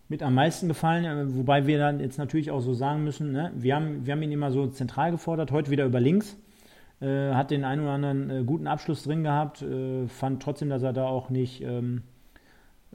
mit 0.09 0.22
am 0.22 0.35
meisten 0.35 0.68
gefallen, 0.68 1.05
äh, 1.05 1.37
wobei 1.37 1.66
wir 1.66 1.79
dann 1.79 2.01
jetzt 2.01 2.18
natürlich 2.18 2.51
auch 2.51 2.61
so 2.61 2.74
sagen 2.74 3.05
müssen, 3.05 3.33
ne? 3.33 3.53
wir, 3.55 3.76
haben, 3.76 4.07
wir 4.07 4.12
haben 4.12 4.22
ihn 4.22 4.33
immer 4.33 4.51
so 4.51 4.66
zentral 4.66 5.11
gefordert, 5.11 5.53
heute 5.53 5.70
wieder 5.70 5.85
über 5.85 6.01
links. 6.01 6.37
Äh, 7.01 7.35
hat 7.35 7.51
den 7.53 7.64
einen 7.64 7.83
oder 7.83 7.93
anderen 7.93 8.31
äh, 8.31 8.43
guten 8.45 8.66
Abschluss 8.66 9.05
drin 9.05 9.22
gehabt, 9.22 9.62
äh, 9.62 10.09
fand 10.09 10.43
trotzdem, 10.43 10.68
dass 10.68 10.83
er 10.83 10.93
da 10.93 11.07
auch 11.07 11.31
nicht 11.31 11.62
ähm, 11.62 12.03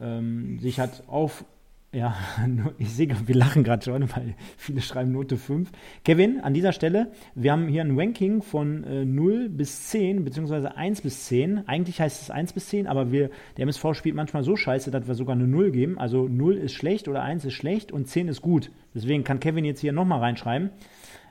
ähm, 0.02 0.60
sich 0.60 0.80
hat 0.80 1.04
auf, 1.08 1.46
ja, 1.94 2.16
ich 2.80 2.90
sehe, 2.90 3.16
wir 3.26 3.36
lachen 3.36 3.64
gerade 3.64 3.86
schon, 3.86 4.02
weil 4.16 4.36
viele 4.58 4.82
schreiben 4.82 5.12
Note 5.12 5.38
5. 5.38 5.72
Kevin, 6.04 6.42
an 6.42 6.54
dieser 6.54 6.74
Stelle, 6.74 7.12
wir 7.36 7.52
haben 7.52 7.68
hier 7.68 7.82
ein 7.82 7.98
Ranking 7.98 8.42
von 8.42 8.84
äh, 8.84 9.06
0 9.06 9.50
bis 9.50 9.90
10, 9.90 10.26
beziehungsweise 10.26 10.76
1 10.76 11.02
bis 11.02 11.26
10. 11.26 11.68
Eigentlich 11.68 12.02
heißt 12.02 12.24
es 12.24 12.32
1 12.32 12.54
bis 12.54 12.70
10, 12.70 12.88
aber 12.88 13.12
wir, 13.12 13.30
der 13.58 13.64
MSV 13.64 13.94
spielt 13.94 14.16
manchmal 14.16 14.44
so 14.44 14.56
scheiße, 14.56 14.90
dass 14.90 15.08
wir 15.08 15.14
sogar 15.14 15.36
eine 15.36 15.48
0 15.48 15.72
geben. 15.72 16.00
Also 16.00 16.28
0 16.28 16.58
ist 16.58 16.74
schlecht 16.74 17.08
oder 17.08 17.22
1 17.22 17.46
ist 17.46 17.54
schlecht 17.54 17.92
und 17.92 18.08
10 18.08 18.28
ist 18.28 18.42
gut. 18.42 18.72
Deswegen 18.96 19.24
kann 19.24 19.40
Kevin 19.40 19.64
jetzt 19.64 19.80
hier 19.80 19.94
nochmal 19.94 20.20
reinschreiben. 20.20 20.72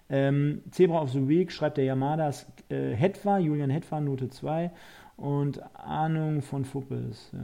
Ähm, 0.08 0.62
Zebra 0.70 1.02
of 1.02 1.10
the 1.10 1.26
Week 1.28 1.50
schreibt 1.50 1.76
der 1.76 1.84
Yamadas 1.84 2.46
äh, 2.68 2.92
Hetwa, 2.92 3.38
Julian 3.38 3.70
Hetwa, 3.70 4.00
Note 4.00 4.28
2 4.28 4.70
und 5.16 5.60
Ahnung 5.74 6.42
von 6.42 6.64
Fuppes. 6.64 7.32
Ja. 7.32 7.38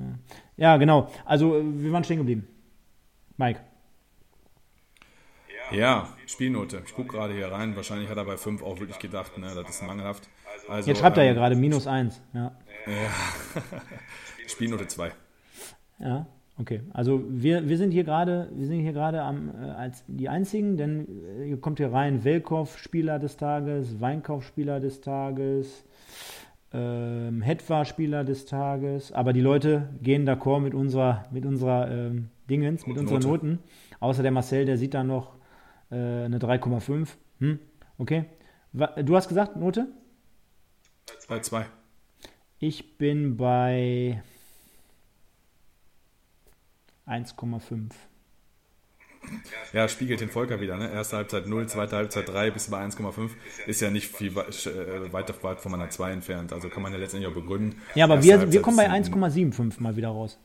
ja, 0.57 0.77
genau. 0.77 1.09
Also, 1.25 1.57
äh, 1.57 1.63
wir 1.83 1.93
waren 1.93 2.05
stehen 2.05 2.19
geblieben. 2.19 2.47
Mike. 3.39 3.61
Ja, 5.71 6.09
Spielnote. 6.27 6.83
Ich 6.85 6.95
gucke 6.95 7.09
gerade 7.17 7.35
hier 7.35 7.53
rein. 7.53 7.77
Wahrscheinlich 7.77 8.11
hat 8.11 8.17
er 8.17 8.25
bei 8.25 8.37
5 8.37 8.63
auch 8.63 8.81
wirklich 8.81 8.99
gedacht, 8.99 9.39
ne, 9.39 9.53
das 9.55 9.71
ist 9.71 9.83
mangelhaft. 9.83 10.29
Also, 10.69 10.91
Jetzt 10.91 10.99
schreibt 10.99 11.17
er 11.19 11.25
ja 11.25 11.31
ähm, 11.31 11.37
gerade 11.37 11.55
minus 11.57 11.87
1. 11.87 12.21
Ja. 12.33 12.53
ja. 12.87 12.93
Spielnote 14.49 14.89
2. 14.89 15.13
Ja, 16.01 16.27
okay. 16.59 16.83
Also 16.93 17.23
wir, 17.29 17.69
wir 17.69 17.77
sind 17.77 17.93
hier 17.93 18.05
gerade, 18.05 18.51
wir 18.53 18.67
sind 18.67 18.81
hier 18.81 18.93
gerade 18.93 19.23
am, 19.23 19.51
äh, 19.51 19.71
als 19.71 20.05
die 20.09 20.29
einzigen, 20.29 20.77
denn 20.77 21.07
äh, 21.41 21.47
hier 21.47 21.61
kommt 21.61 21.79
hier 21.79 21.93
rein 21.93 22.25
Welkow 22.25 22.77
Spieler 22.79 23.19
des 23.19 23.37
Tages, 23.37 24.01
Weinkauf 24.01 24.45
Spieler 24.45 24.81
des 24.81 25.01
Tages, 25.01 25.85
ähm, 26.73 27.43
Hetwa 27.43 27.85
Spieler 27.85 28.25
des 28.25 28.47
Tages, 28.47 29.13
aber 29.13 29.33
die 29.33 29.41
Leute 29.41 29.89
gehen 30.03 30.29
d'accord 30.29 30.61
mit 30.61 30.75
unserer, 30.75 31.25
mit 31.31 31.47
unserer 31.47 31.91
ähm, 31.91 32.29
Dingens, 32.49 32.87
mit 32.87 32.99
unseren 32.99 33.23
Noten. 33.23 33.59
Außer 34.01 34.23
der 34.23 34.33
Marcel, 34.33 34.65
der 34.67 34.79
sieht 34.79 34.95
da 34.95 35.03
noch 35.03 35.37
äh, 35.91 35.95
eine 35.95 36.39
3,5. 36.39 37.09
Hm, 37.41 37.59
okay. 37.99 38.25
Du 38.73 39.17
hast 39.17 39.29
gesagt, 39.29 39.57
Note? 39.57 39.89
Bei 41.29 41.41
2. 41.41 41.67
Ich 42.59 42.99
bin 42.99 43.37
bei 43.37 44.23
1,5. 47.07 47.93
Ja, 49.73 49.89
spiegelt 49.89 50.21
den 50.21 50.31
Volker 50.31 50.61
wieder. 50.61 50.77
Ne? 50.77 50.91
Erste 50.91 51.17
Halbzeit 51.17 51.47
0, 51.47 51.67
zweite 51.67 51.97
Halbzeit 51.97 52.29
3 52.29 52.51
bis 52.51 52.71
bei 52.71 52.79
1,5. 52.85 53.31
Ist 53.67 53.81
ja 53.81 53.91
nicht 53.91 54.15
viel 54.15 54.33
äh, 54.33 55.13
weiter 55.13 55.35
weit 55.43 55.61
von 55.61 55.73
meiner 55.73 55.91
2 55.91 56.13
entfernt. 56.13 56.53
Also 56.53 56.69
kann 56.69 56.83
man 56.83 56.93
ja 56.93 56.99
letztendlich 56.99 57.31
auch 57.31 57.35
begründen. 57.35 57.81
Ja, 57.95 58.05
aber 58.05 58.23
wir, 58.23 58.51
wir 58.51 58.63
kommen 58.63 58.77
bei 58.77 58.89
1,75 58.89 59.83
mal 59.83 59.97
wieder 59.97 60.09
raus. 60.09 60.39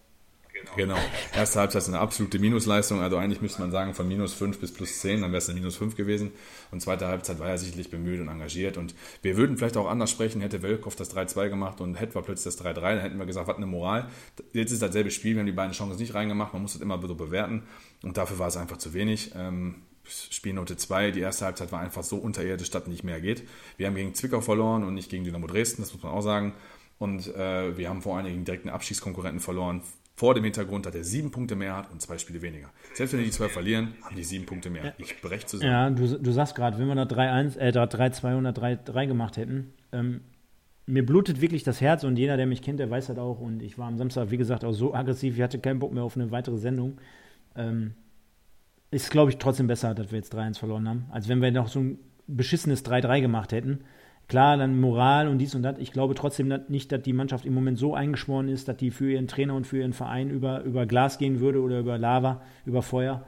Genau. 0.76 0.98
Erste 1.36 1.60
Halbzeit 1.60 1.82
ist 1.82 1.88
eine 1.90 2.00
absolute 2.00 2.40
Minusleistung. 2.40 3.02
Also 3.02 3.18
eigentlich 3.18 3.42
müsste 3.42 3.62
man 3.62 3.72
sagen 3.72 3.94
von 3.94 4.08
minus 4.08 4.34
5 4.34 4.60
bis 4.60 4.72
plus 4.72 5.00
10, 5.00 5.22
dann 5.22 5.32
wäre 5.32 5.40
es 5.40 5.50
eine 5.50 5.60
minus 5.60 5.76
5 5.78 5.96
gewesen. 5.96 6.32
Und 6.72 6.82
zweite 6.82 7.08
Halbzeit 7.08 7.40
war 7.40 7.50
er 7.50 7.58
sicherlich 7.58 7.90
bemüht 7.90 8.20
und 8.20 8.28
engagiert. 8.28 8.78
Und 8.78 8.96
wir 9.22 9.38
würden 9.38 9.58
vielleicht 9.58 9.78
auch 9.78 9.88
anders 9.88 10.12
sprechen, 10.12 10.42
hätte 10.42 10.62
Welkow 10.62 10.96
das 10.96 11.16
3-2 11.16 11.50
gemacht 11.50 11.82
und 11.82 11.96
hätte 11.96 12.22
plötzlich 12.22 12.56
das 12.56 12.64
3-3, 12.64 12.74
dann 12.76 13.00
hätten 13.00 13.18
wir 13.18 13.26
gesagt, 13.26 13.48
was 13.48 13.58
eine 13.58 13.66
Moral. 13.66 14.10
Jetzt 14.54 14.72
ist 14.72 14.82
dasselbe 14.82 15.12
Spiel, 15.12 15.34
wir 15.34 15.40
haben 15.40 15.48
die 15.48 15.52
beiden 15.52 15.74
Chancen 15.74 15.98
nicht 15.98 16.14
reingemacht. 16.14 16.54
Man 16.54 16.62
muss 16.62 16.74
das 16.74 16.82
immer 16.82 17.00
so 17.02 17.16
bewerten. 17.16 17.64
Und 18.04 18.18
dafür 18.18 18.40
war 18.40 18.48
es 18.48 18.58
einfach 18.58 18.78
zu 18.78 18.94
wenig. 18.94 19.32
Ähm, 19.36 19.76
Spielnote 20.06 20.76
2, 20.76 21.12
die 21.12 21.22
erste 21.22 21.46
Halbzeit 21.46 21.72
war 21.72 21.80
einfach 21.80 22.04
so 22.04 22.18
unterirdisch, 22.18 22.70
dass 22.70 22.88
nicht 22.88 23.04
mehr 23.04 23.22
geht. 23.22 23.44
Wir 23.78 23.88
haben 23.88 23.96
gegen 23.96 24.14
Zwickau 24.14 24.42
verloren 24.42 24.84
und 24.84 24.94
nicht 24.94 25.10
gegen 25.10 25.24
Dynamo 25.24 25.48
Dresden, 25.48 25.82
das 25.82 25.94
muss 25.94 26.04
man 26.04 26.12
auch 26.12 26.22
sagen. 26.22 26.54
Und 27.00 27.34
äh, 27.36 27.78
wir 27.78 27.90
haben 27.90 28.02
vor 28.02 28.18
allen 28.18 28.26
Dingen 28.26 28.46
direkten 28.46 28.70
Abschiedskonkurrenten 28.70 29.40
verloren, 29.40 29.82
vor 30.16 30.36
dem 30.36 30.44
Hintergrund, 30.44 30.86
dass 30.86 30.94
er 30.94 31.04
sieben 31.04 31.32
Punkte 31.32 31.56
mehr 31.56 31.76
hat 31.76 31.92
und 31.92 32.02
zwei 32.02 32.18
Spiele 32.18 32.42
weniger. 32.42 32.70
Selbst 32.94 33.14
wenn 33.14 33.20
die 33.20 33.26
die 33.26 33.32
zwei 33.32 33.50
verlieren, 33.50 33.96
haben 34.04 34.16
die 34.16 34.24
sieben 34.24 34.46
Punkte 34.46 34.70
mehr. 34.70 34.94
Ich 34.98 35.20
breche 35.22 35.46
zusammen. 35.46 35.72
Ja, 35.72 35.90
du, 35.90 36.20
du 36.20 36.32
sagst 36.32 36.56
gerade, 36.56 36.78
wenn 36.78 36.88
wir 36.88 36.96
da 36.96 37.04
3-1, 37.04 37.58
äh, 37.58 37.72
da 37.72 37.86
3-2 37.86 38.38
oder 38.38 38.52
3-3 38.52 39.08
gemacht 39.08 39.38
hätten, 39.38 39.74
ähm, 39.92 40.22
mir 40.86 41.06
blutet 41.06 41.42
wirklich 41.42 41.64
das 41.64 41.82
Herz 41.82 42.04
und 42.04 42.18
jeder, 42.18 42.38
der 42.38 42.46
mich 42.46 42.62
kennt, 42.62 42.80
der 42.80 42.90
weiß 42.90 43.08
das 43.08 43.18
auch. 43.18 43.40
Und 43.40 43.64
ich 43.64 43.78
war 43.78 43.88
am 43.88 43.98
Samstag, 43.98 44.32
wie 44.32 44.38
gesagt, 44.38 44.64
auch 44.64 44.74
so 44.74 44.94
aggressiv, 44.94 45.36
ich 45.36 45.42
hatte 45.42 45.60
keinen 45.60 45.80
Bock 45.80 45.94
mehr 45.94 46.04
auf 46.04 46.16
eine 46.16 46.30
weitere 46.32 46.58
Sendung. 46.58 47.00
Ähm, 47.56 47.94
ist, 48.92 49.10
glaube 49.10 49.32
ich, 49.32 49.38
trotzdem 49.38 49.68
besser, 49.68 49.96
dass 49.96 50.12
wir 50.12 50.20
jetzt 50.20 50.36
3-1 50.36 50.60
verloren 50.60 50.88
haben, 50.88 51.06
als 51.12 51.28
wenn 51.28 51.42
wir 51.42 51.52
noch 51.52 51.68
so 51.68 51.80
ein 51.80 52.00
beschissenes 52.28 52.86
3-3 52.86 53.22
gemacht 53.22 53.52
hätten. 53.52 53.86
Klar, 54.28 54.58
dann 54.58 54.80
Moral 54.80 55.28
und 55.28 55.38
dies 55.38 55.54
und 55.54 55.64
das. 55.64 55.78
Ich 55.80 55.92
glaube 55.92 56.16
trotzdem 56.16 56.54
nicht, 56.68 56.92
dass 56.92 57.02
die 57.02 57.14
Mannschaft 57.14 57.46
im 57.46 57.54
Moment 57.54 57.78
so 57.78 57.94
eingeschworen 57.94 58.48
ist, 58.48 58.68
dass 58.68 58.78
die 58.78 58.90
für 58.90 59.12
ihren 59.12 59.28
Trainer 59.28 59.54
und 59.54 59.68
für 59.68 59.80
ihren 59.80 59.94
Verein 59.94 60.30
über, 60.30 60.64
über 60.64 60.86
Glas 60.86 61.18
gehen 61.18 61.40
würde 61.40 61.62
oder 61.62 61.80
über 61.80 61.98
Lava, 61.98 62.42
über 62.66 62.82
Feuer 62.82 63.28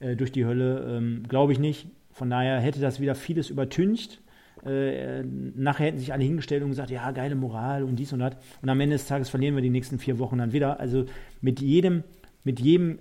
äh, 0.00 0.16
durch 0.16 0.32
die 0.32 0.44
Hölle. 0.44 0.96
Ähm, 0.98 1.22
glaube 1.28 1.52
ich 1.52 1.58
nicht. 1.58 1.86
Von 2.10 2.28
daher 2.28 2.60
hätte 2.60 2.80
das 2.80 3.00
wieder 3.00 3.14
vieles 3.14 3.50
übertüncht. 3.50 4.20
Äh, 4.64 5.24
nachher 5.24 5.86
hätten 5.86 5.98
sich 5.98 6.12
alle 6.12 6.22
hingestellt 6.22 6.62
und 6.62 6.70
gesagt, 6.70 6.90
ja, 6.90 7.10
geile 7.10 7.34
Moral 7.34 7.82
und 7.82 7.96
dies 7.96 8.12
und 8.12 8.20
das. 8.20 8.36
Und 8.60 8.68
am 8.68 8.80
Ende 8.80 8.96
des 8.96 9.06
Tages 9.06 9.28
verlieren 9.28 9.54
wir 9.54 9.62
die 9.62 9.70
nächsten 9.70 9.98
vier 9.98 10.18
Wochen 10.18 10.38
dann 10.38 10.52
wieder. 10.52 10.78
Also 10.78 11.06
mit 11.40 11.60
jedem, 11.60 12.04
mit 12.44 12.60
jedem, 12.60 12.98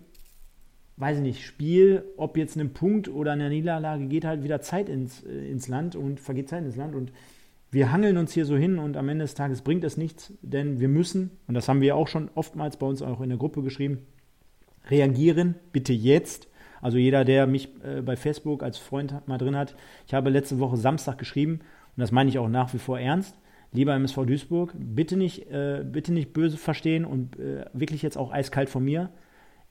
weiß 1.02 1.18
ich 1.18 1.24
nicht, 1.24 1.45
Spiel, 1.45 2.06
ob 2.16 2.38
jetzt 2.38 2.56
ein 2.56 2.72
Punkt 2.72 3.10
oder 3.10 3.34
eine 3.34 3.49
Niederlage, 3.49 4.06
geht 4.06 4.24
halt 4.24 4.43
wieder 4.43 4.62
Zeit 4.62 4.88
ins, 4.88 5.24
äh, 5.24 5.49
ins 5.49 5.68
Land 5.68 5.97
und 5.97 6.20
vergeht 6.20 6.47
Zeit 6.47 6.64
ins 6.64 6.78
Land. 6.78 6.95
Und 6.95 7.12
wir 7.72 7.91
hangeln 7.91 8.18
uns 8.18 8.32
hier 8.32 8.45
so 8.45 8.56
hin 8.56 8.80
und 8.80 8.95
am 8.95 9.10
Ende 9.10 9.26
des 9.26 9.34
Tages 9.34 9.62
bringt 9.62 9.84
es 9.84 9.97
nichts, 9.97 10.34
denn 10.41 10.80
wir 10.80 10.88
müssen, 10.88 11.32
und 11.47 11.56
das 11.56 11.68
haben 11.68 11.82
wir 11.82 11.97
auch 11.97 12.08
schon 12.08 12.30
oftmals 12.36 12.78
bei 12.78 12.86
uns 12.86 13.02
auch 13.02 13.20
in 13.20 13.30
der 13.30 13.38
Gruppe 13.38 13.62
geschrieben, 13.62 14.06
reagieren, 14.89 15.56
bitte 15.74 15.91
jetzt 15.91 16.47
also 16.82 16.97
jeder, 16.97 17.24
der 17.24 17.47
mich 17.47 17.70
äh, 17.84 18.02
bei 18.02 18.16
Facebook 18.16 18.64
als 18.64 18.78
Freund 18.78 19.28
mal 19.28 19.38
drin 19.38 19.56
hat, 19.56 19.76
ich 20.08 20.14
habe 20.14 20.30
letzte 20.30 20.60
Woche 20.60 20.78
Samstag 20.78 21.18
geschrieben 21.18 21.60
und 21.95 22.02
das 22.02 22.12
meine 22.12 22.30
ich 22.30 22.39
auch 22.39 22.49
nach 22.49 22.74
wie 22.74 22.80
vor 22.80 22.99
ernst. 22.99 23.38
Lieber 23.72 23.93
MSV 23.93 24.26
Duisburg, 24.26 24.74
bitte 24.78 25.16
nicht, 25.16 25.49
äh, 25.49 25.86
bitte 25.89 26.12
nicht 26.12 26.34
böse 26.34 26.58
verstehen 26.58 27.06
und 27.06 27.39
äh, 27.39 27.66
wirklich 27.72 28.02
jetzt 28.02 28.18
auch 28.18 28.32
eiskalt 28.32 28.70
von 28.70 28.84
mir. 28.84 29.12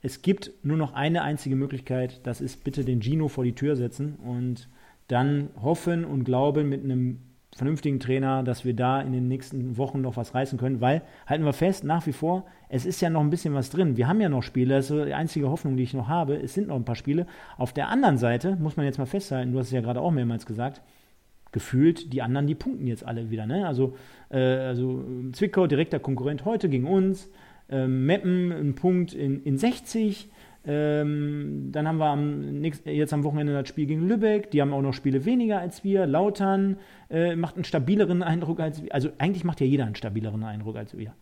Es 0.01 0.21
gibt 0.21 0.51
nur 0.63 0.77
noch 0.77 0.93
eine 0.93 1.21
einzige 1.21 1.55
Möglichkeit, 1.55 2.25
das 2.25 2.41
ist 2.41 2.63
bitte 2.63 2.83
den 2.83 3.01
Gino 3.01 3.27
vor 3.27 3.43
die 3.43 3.53
Tür 3.53 3.75
setzen 3.75 4.15
und 4.15 4.67
dann 5.07 5.49
hoffen 5.61 6.05
und 6.05 6.23
glauben 6.23 6.69
mit 6.69 6.83
einem 6.83 7.19
vernünftigen 7.55 7.99
Trainer, 7.99 8.43
dass 8.43 8.63
wir 8.63 8.73
da 8.73 9.01
in 9.01 9.11
den 9.11 9.27
nächsten 9.27 9.77
Wochen 9.77 10.01
noch 10.01 10.15
was 10.15 10.33
reißen 10.33 10.57
können, 10.57 10.79
weil, 10.79 11.01
halten 11.27 11.43
wir 11.43 11.53
fest, 11.53 11.83
nach 11.83 12.07
wie 12.07 12.13
vor, 12.13 12.45
es 12.69 12.85
ist 12.85 13.01
ja 13.01 13.09
noch 13.09 13.19
ein 13.19 13.29
bisschen 13.29 13.53
was 13.53 13.69
drin. 13.69 13.97
Wir 13.97 14.07
haben 14.07 14.21
ja 14.21 14.29
noch 14.29 14.41
Spiele, 14.41 14.75
das 14.75 14.89
ist 14.89 15.05
die 15.05 15.13
einzige 15.13 15.49
Hoffnung, 15.49 15.75
die 15.75 15.83
ich 15.83 15.93
noch 15.93 16.07
habe. 16.07 16.35
Es 16.35 16.53
sind 16.53 16.69
noch 16.69 16.77
ein 16.77 16.85
paar 16.85 16.95
Spiele. 16.95 17.27
Auf 17.57 17.73
der 17.73 17.89
anderen 17.89 18.17
Seite 18.17 18.55
muss 18.55 18.77
man 18.77 18.85
jetzt 18.85 18.97
mal 18.97 19.05
festhalten, 19.05 19.51
du 19.51 19.59
hast 19.59 19.67
es 19.67 19.73
ja 19.73 19.81
gerade 19.81 19.99
auch 19.99 20.11
mehrmals 20.11 20.45
gesagt, 20.45 20.81
gefühlt, 21.51 22.13
die 22.13 22.21
anderen, 22.21 22.47
die 22.47 22.55
punkten 22.55 22.87
jetzt 22.87 23.05
alle 23.05 23.29
wieder. 23.29 23.45
Ne? 23.45 23.67
Also, 23.67 23.97
äh, 24.29 24.39
also 24.39 25.03
Zwickau, 25.33 25.67
direkter 25.67 25.99
Konkurrent 25.99 26.45
heute 26.45 26.69
gegen 26.69 26.87
uns, 26.87 27.29
äh, 27.71 27.87
Meppen, 27.87 28.51
ein 28.51 28.75
Punkt 28.75 29.13
in, 29.13 29.43
in 29.43 29.57
60, 29.57 30.29
ähm, 30.63 31.69
dann 31.71 31.87
haben 31.87 31.97
wir 31.97 32.05
am, 32.05 32.63
jetzt 32.85 33.13
am 33.13 33.23
Wochenende 33.23 33.53
das 33.53 33.67
Spiel 33.67 33.87
gegen 33.87 34.07
Lübeck. 34.07 34.51
Die 34.51 34.61
haben 34.61 34.73
auch 34.73 34.81
noch 34.81 34.93
Spiele 34.93 35.25
weniger 35.25 35.59
als 35.59 35.83
wir. 35.83 36.05
Lautern 36.05 36.77
äh, 37.09 37.35
macht 37.35 37.55
einen 37.55 37.63
stabileren 37.63 38.21
Eindruck 38.21 38.59
als 38.59 38.83
wir. 38.83 38.93
Also 38.93 39.09
eigentlich 39.17 39.43
macht 39.43 39.59
ja 39.59 39.65
jeder 39.65 39.85
einen 39.85 39.95
stabileren 39.95 40.43
Eindruck 40.43 40.75
als 40.75 40.95
wir. 40.95 41.13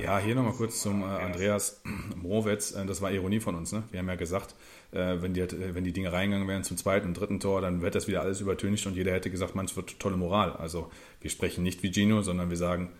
Ja, 0.00 0.18
hier 0.18 0.34
nochmal 0.34 0.54
kurz 0.54 0.82
zum 0.82 1.02
äh, 1.02 1.04
Andreas 1.04 1.82
Mrowetz. 2.16 2.72
Äh, 2.72 2.86
das 2.86 3.00
war 3.00 3.12
Ironie 3.12 3.38
von 3.38 3.54
uns. 3.54 3.72
Ne? 3.72 3.84
Wir 3.92 4.00
haben 4.00 4.08
ja 4.08 4.16
gesagt, 4.16 4.56
äh, 4.90 5.20
wenn, 5.20 5.32
die, 5.32 5.40
äh, 5.40 5.74
wenn 5.74 5.84
die 5.84 5.92
Dinge 5.92 6.12
reingegangen 6.12 6.48
wären 6.48 6.64
zum 6.64 6.76
zweiten 6.76 7.08
und 7.08 7.14
dritten 7.14 7.38
Tor, 7.38 7.60
dann 7.60 7.82
wird 7.82 7.94
das 7.94 8.08
wieder 8.08 8.22
alles 8.22 8.40
übertüncht 8.40 8.86
und 8.86 8.96
jeder 8.96 9.12
hätte 9.12 9.30
gesagt, 9.30 9.54
man, 9.54 9.66
es 9.66 9.76
wird 9.76 10.00
tolle 10.00 10.16
Moral. 10.16 10.52
Also 10.54 10.90
wir 11.20 11.30
sprechen 11.30 11.62
nicht 11.62 11.84
wie 11.84 11.92
Gino, 11.92 12.22
sondern 12.22 12.50
wir 12.50 12.56
sagen, 12.56 12.90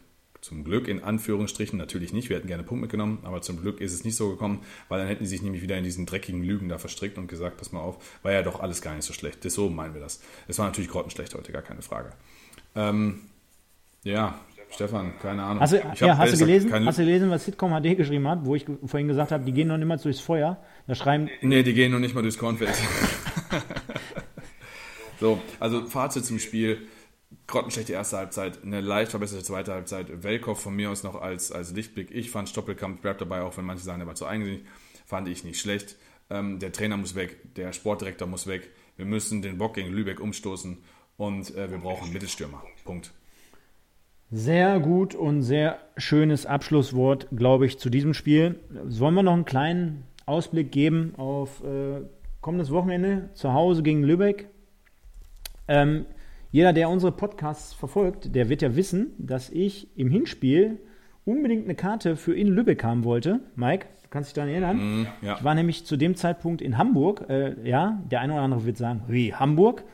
zum 0.42 0.64
Glück 0.64 0.88
in 0.88 1.04
Anführungsstrichen 1.04 1.78
natürlich 1.78 2.12
nicht. 2.12 2.28
Wir 2.28 2.36
hätten 2.36 2.48
gerne 2.48 2.64
Punkt 2.64 2.82
mitgenommen, 2.82 3.20
aber 3.22 3.42
zum 3.42 3.60
Glück 3.60 3.80
ist 3.80 3.92
es 3.92 4.04
nicht 4.04 4.16
so 4.16 4.30
gekommen, 4.30 4.60
weil 4.88 4.98
dann 4.98 5.06
hätten 5.06 5.24
sie 5.24 5.30
sich 5.30 5.42
nämlich 5.42 5.62
wieder 5.62 5.78
in 5.78 5.84
diesen 5.84 6.04
dreckigen 6.04 6.42
Lügen 6.42 6.68
da 6.68 6.78
verstrickt 6.78 7.16
und 7.16 7.28
gesagt, 7.28 7.58
pass 7.58 7.70
mal 7.70 7.80
auf, 7.80 8.18
war 8.24 8.32
ja 8.32 8.42
doch 8.42 8.58
alles 8.58 8.82
gar 8.82 8.94
nicht 8.94 9.04
so 9.04 9.12
schlecht. 9.12 9.44
Das, 9.44 9.54
so 9.54 9.70
meinen 9.70 9.94
wir 9.94 10.00
das. 10.00 10.20
Es 10.48 10.58
war 10.58 10.66
natürlich 10.66 10.90
grottenschlecht 10.90 11.36
heute, 11.36 11.52
gar 11.52 11.62
keine 11.62 11.80
Frage. 11.80 12.10
Ähm, 12.74 13.20
ja, 14.02 14.40
Stefan, 14.70 15.16
keine 15.20 15.44
Ahnung. 15.44 15.60
Hast 15.60 15.74
du, 15.74 15.76
ja, 15.76 16.18
hast, 16.18 16.32
du 16.32 16.38
gelesen, 16.38 16.86
hast 16.86 16.98
du 16.98 17.04
gelesen, 17.04 17.30
was 17.30 17.44
Sitcom 17.44 17.80
HD 17.80 17.96
geschrieben 17.96 18.26
hat, 18.26 18.44
wo 18.44 18.56
ich 18.56 18.66
vorhin 18.84 19.06
gesagt 19.06 19.30
habe, 19.30 19.44
die 19.44 19.52
gehen 19.52 19.68
noch 19.68 19.78
nicht 19.78 19.86
mal 19.86 19.96
durchs 19.96 20.20
Feuer? 20.20 20.60
Da 20.88 20.96
schreiben. 20.96 21.30
Nee, 21.40 21.62
die 21.62 21.72
gehen 21.72 21.92
noch 21.92 22.00
nicht 22.00 22.16
mal 22.16 22.22
durchs 22.22 22.38
Kornfeld. 22.38 22.72
so, 25.20 25.40
also 25.60 25.86
Fazit 25.86 26.24
zum 26.24 26.40
Spiel 26.40 26.88
grottenschlechte 27.52 27.92
erste 27.92 28.16
Halbzeit, 28.16 28.64
eine 28.64 28.80
leicht 28.80 29.10
verbesserte 29.10 29.44
zweite 29.44 29.72
Halbzeit. 29.72 30.24
Welkow 30.24 30.58
von 30.58 30.74
mir 30.74 30.90
aus 30.90 31.02
noch 31.02 31.20
als, 31.20 31.52
als 31.52 31.72
Lichtblick. 31.72 32.10
Ich 32.10 32.30
fand 32.30 32.48
Stoppelkamp 32.48 33.02
bleibt 33.02 33.20
dabei, 33.20 33.42
auch 33.42 33.56
wenn 33.58 33.66
manche 33.66 33.84
sagen, 33.84 34.00
er 34.00 34.06
war 34.06 34.14
zu 34.14 34.26
eigensinnig. 34.26 34.62
Fand 35.06 35.28
ich 35.28 35.44
nicht 35.44 35.60
schlecht. 35.60 35.96
Ähm, 36.30 36.58
der 36.58 36.72
Trainer 36.72 36.96
muss 36.96 37.14
weg, 37.14 37.54
der 37.54 37.72
Sportdirektor 37.74 38.26
muss 38.26 38.46
weg. 38.46 38.70
Wir 38.96 39.04
müssen 39.04 39.42
den 39.42 39.58
Bock 39.58 39.74
gegen 39.74 39.92
Lübeck 39.92 40.18
umstoßen 40.18 40.78
und 41.18 41.54
äh, 41.54 41.70
wir 41.70 41.78
brauchen 41.78 42.12
Mittelstürmer. 42.12 42.62
Punkt. 42.84 43.12
Sehr 44.30 44.80
gut 44.80 45.14
und 45.14 45.42
sehr 45.42 45.78
schönes 45.98 46.46
Abschlusswort, 46.46 47.28
glaube 47.36 47.66
ich, 47.66 47.78
zu 47.78 47.90
diesem 47.90 48.14
Spiel. 48.14 48.60
Sollen 48.86 49.14
wir 49.14 49.22
noch 49.22 49.34
einen 49.34 49.44
kleinen 49.44 50.04
Ausblick 50.24 50.72
geben 50.72 51.12
auf 51.18 51.62
äh, 51.62 52.00
kommendes 52.40 52.70
Wochenende 52.70 53.28
zu 53.34 53.52
Hause 53.52 53.82
gegen 53.82 54.02
Lübeck? 54.02 54.48
Ähm, 55.68 56.06
jeder, 56.52 56.74
der 56.74 56.90
unsere 56.90 57.12
Podcasts 57.12 57.72
verfolgt, 57.72 58.34
der 58.34 58.50
wird 58.50 58.60
ja 58.60 58.76
wissen, 58.76 59.12
dass 59.16 59.48
ich 59.48 59.88
im 59.96 60.10
Hinspiel 60.10 60.78
unbedingt 61.24 61.64
eine 61.64 61.74
Karte 61.74 62.14
für 62.14 62.34
in 62.36 62.48
Lübeck 62.48 62.84
haben 62.84 63.04
wollte. 63.04 63.40
Mike, 63.56 63.86
du 64.02 64.08
kannst 64.10 64.28
dich 64.28 64.34
daran 64.34 64.50
erinnern? 64.50 64.76
Mm, 65.00 65.06
ja. 65.22 65.36
Ich 65.38 65.44
war 65.44 65.54
nämlich 65.54 65.86
zu 65.86 65.96
dem 65.96 66.14
Zeitpunkt 66.14 66.60
in 66.60 66.76
Hamburg. 66.76 67.24
Äh, 67.30 67.66
ja, 67.66 68.02
der 68.10 68.20
eine 68.20 68.34
oder 68.34 68.42
andere 68.42 68.66
wird 68.66 68.76
sagen, 68.76 69.04
wie 69.08 69.34
Hamburg? 69.34 69.84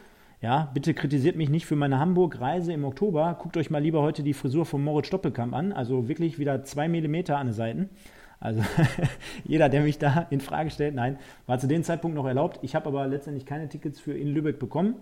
Ja, 0.41 0.69
bitte 0.75 0.95
kritisiert 0.95 1.37
mich 1.37 1.49
nicht 1.49 1.65
für 1.65 1.77
meine 1.77 2.01
Hamburg-Reise 2.01 2.73
im 2.73 2.85
Oktober. 2.85 3.39
Guckt 3.41 3.57
euch 3.57 3.71
mal 3.71 3.81
lieber 3.81 4.03
heute 4.03 4.25
die 4.25 4.35
Frisur 4.35 4.67
von 4.67 4.83
Moritz 4.83 5.07
Stoppelkamp 5.07 5.55
an. 5.55 5.73
Also 5.73 6.09
wirklich 6.09 6.41
wieder 6.41 6.65
zwei 6.65 6.89
Millimeter 6.89 7.39
an 7.39 7.47
den 7.47 7.55
Seiten. 7.55 7.89
Also 8.41 8.63
jeder, 9.45 9.69
der 9.69 9.83
mich 9.83 9.99
da 9.99 10.27
in 10.31 10.41
Frage 10.41 10.71
stellt, 10.71 10.97
nein, 10.97 11.19
war 11.47 11.61
zu 11.61 11.69
dem 11.69 11.85
Zeitpunkt 11.85 12.17
noch 12.17 12.27
erlaubt. 12.27 12.59
Ich 12.63 12.75
habe 12.75 12.89
aber 12.89 13.07
letztendlich 13.07 13.47
keine 13.47 13.69
Tickets 13.69 14.01
für 14.01 14.15
in 14.15 14.27
Lübeck 14.27 14.59
bekommen 14.59 14.97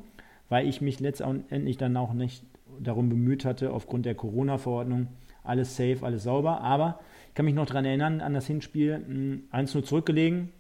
weil 0.48 0.68
ich 0.68 0.80
mich 0.80 1.00
letztendlich 1.00 1.76
dann 1.76 1.96
auch 1.96 2.12
nicht 2.12 2.44
darum 2.80 3.08
bemüht 3.08 3.44
hatte, 3.44 3.72
aufgrund 3.72 4.06
der 4.06 4.14
Corona-Verordnung, 4.14 5.08
alles 5.42 5.76
safe, 5.76 5.98
alles 6.02 6.24
sauber. 6.24 6.60
Aber 6.60 7.00
ich 7.28 7.34
kann 7.34 7.44
mich 7.44 7.54
noch 7.54 7.66
daran 7.66 7.84
erinnern, 7.84 8.20
an 8.20 8.34
das 8.34 8.46
Hinspiel 8.46 9.44
1-0 9.52 9.74
hm, 9.74 9.84
zurückgelegen, 9.84 10.52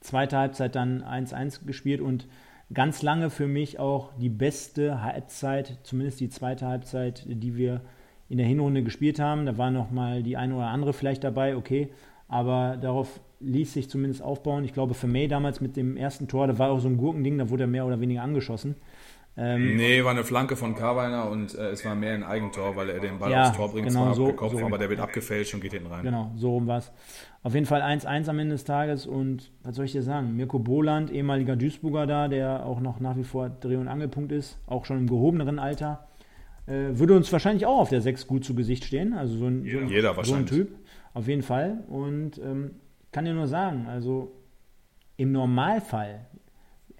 zweite 0.00 0.38
Halbzeit 0.38 0.74
dann 0.74 1.02
1-1 1.02 1.66
gespielt 1.66 2.00
und 2.00 2.26
ganz 2.72 3.02
lange 3.02 3.30
für 3.30 3.46
mich 3.46 3.78
auch 3.78 4.12
die 4.18 4.28
beste 4.28 5.02
Halbzeit, 5.02 5.78
zumindest 5.82 6.20
die 6.20 6.28
zweite 6.28 6.66
Halbzeit, 6.66 7.24
die 7.26 7.56
wir 7.56 7.80
in 8.28 8.38
der 8.38 8.46
Hinrunde 8.46 8.82
gespielt 8.82 9.18
haben. 9.18 9.44
Da 9.44 9.58
war 9.58 9.70
noch 9.70 9.90
mal 9.90 10.22
die 10.22 10.36
eine 10.36 10.54
oder 10.54 10.68
andere 10.68 10.92
vielleicht 10.92 11.24
dabei, 11.24 11.56
okay, 11.56 11.88
aber 12.28 12.76
darauf 12.76 13.20
ließ 13.40 13.72
sich 13.72 13.90
zumindest 13.90 14.22
aufbauen. 14.22 14.64
Ich 14.64 14.72
glaube, 14.72 14.94
für 14.94 15.08
May 15.08 15.26
damals 15.26 15.60
mit 15.60 15.76
dem 15.76 15.96
ersten 15.96 16.28
Tor, 16.28 16.46
da 16.46 16.58
war 16.58 16.70
auch 16.70 16.78
so 16.78 16.88
ein 16.88 16.96
Gurkending, 16.96 17.38
da 17.38 17.50
wurde 17.50 17.64
er 17.64 17.68
mehr 17.68 17.86
oder 17.86 18.00
weniger 18.00 18.22
angeschossen. 18.22 18.76
Ähm, 19.36 19.76
nee, 19.76 20.02
war 20.04 20.10
eine 20.10 20.24
Flanke 20.24 20.56
von 20.56 20.74
Carweiner 20.74 21.30
und 21.30 21.54
äh, 21.54 21.70
es 21.70 21.84
war 21.84 21.94
mehr 21.94 22.14
ein 22.14 22.24
Eigentor, 22.24 22.76
weil 22.76 22.90
er 22.90 23.00
den 23.00 23.18
Ball 23.18 23.30
ja, 23.30 23.48
aufs 23.48 23.56
Tor 23.56 23.70
bringt, 23.70 23.88
genau, 23.88 24.06
zwar 24.06 24.14
so, 24.14 24.32
Kopf, 24.32 24.52
so 24.52 24.64
aber 24.64 24.76
der 24.76 24.90
wird 24.90 25.00
abgefälscht 25.00 25.54
und 25.54 25.60
geht 25.60 25.72
hinten 25.72 25.86
rein. 25.86 26.02
Genau, 26.02 26.32
so 26.36 26.50
rum 26.50 26.66
war 26.66 26.78
es. 26.78 26.92
Auf 27.42 27.54
jeden 27.54 27.66
Fall 27.66 27.80
1-1 27.80 28.28
am 28.28 28.38
Ende 28.38 28.54
des 28.54 28.64
Tages 28.64 29.06
und 29.06 29.52
was 29.62 29.76
soll 29.76 29.84
ich 29.84 29.92
dir 29.92 30.02
sagen? 30.02 30.36
Mirko 30.36 30.58
Boland, 30.58 31.10
ehemaliger 31.10 31.56
Duisburger 31.56 32.06
da, 32.06 32.28
der 32.28 32.66
auch 32.66 32.80
noch 32.80 33.00
nach 33.00 33.16
wie 33.16 33.24
vor 33.24 33.48
Dreh- 33.48 33.76
und 33.76 33.88
Angelpunkt 33.88 34.32
ist, 34.32 34.58
auch 34.66 34.84
schon 34.84 34.98
im 34.98 35.06
gehobeneren 35.06 35.58
Alter, 35.58 36.08
äh, 36.66 36.98
würde 36.98 37.16
uns 37.16 37.32
wahrscheinlich 37.32 37.66
auch 37.66 37.78
auf 37.78 37.88
der 37.88 38.00
6 38.00 38.26
gut 38.26 38.44
zu 38.44 38.54
Gesicht 38.54 38.84
stehen. 38.84 39.14
Also 39.14 39.36
so 39.36 39.46
ein, 39.46 39.62
so 39.62 39.78
Jeder 39.78 40.14
so 40.24 40.34
ein 40.34 40.46
Typ, 40.46 40.76
auf 41.14 41.28
jeden 41.28 41.42
Fall. 41.42 41.84
Und 41.88 42.38
ähm, 42.38 42.72
kann 43.12 43.24
dir 43.24 43.34
nur 43.34 43.46
sagen, 43.46 43.86
also 43.88 44.32
im 45.16 45.32
Normalfall, 45.32 46.26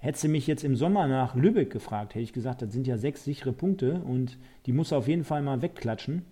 hättest 0.01 0.23
du 0.23 0.27
mich 0.29 0.47
jetzt 0.47 0.63
im 0.63 0.75
Sommer 0.75 1.07
nach 1.07 1.35
Lübeck 1.35 1.71
gefragt, 1.71 2.15
hätte 2.15 2.23
ich 2.23 2.33
gesagt, 2.33 2.61
das 2.61 2.73
sind 2.73 2.87
ja 2.87 2.97
sechs 2.97 3.23
sichere 3.23 3.53
Punkte 3.53 4.01
und 4.01 4.37
die 4.65 4.73
muss 4.73 4.91
auf 4.91 5.07
jeden 5.07 5.23
Fall 5.23 5.43
mal 5.43 5.61
wegklatschen. 5.61 6.23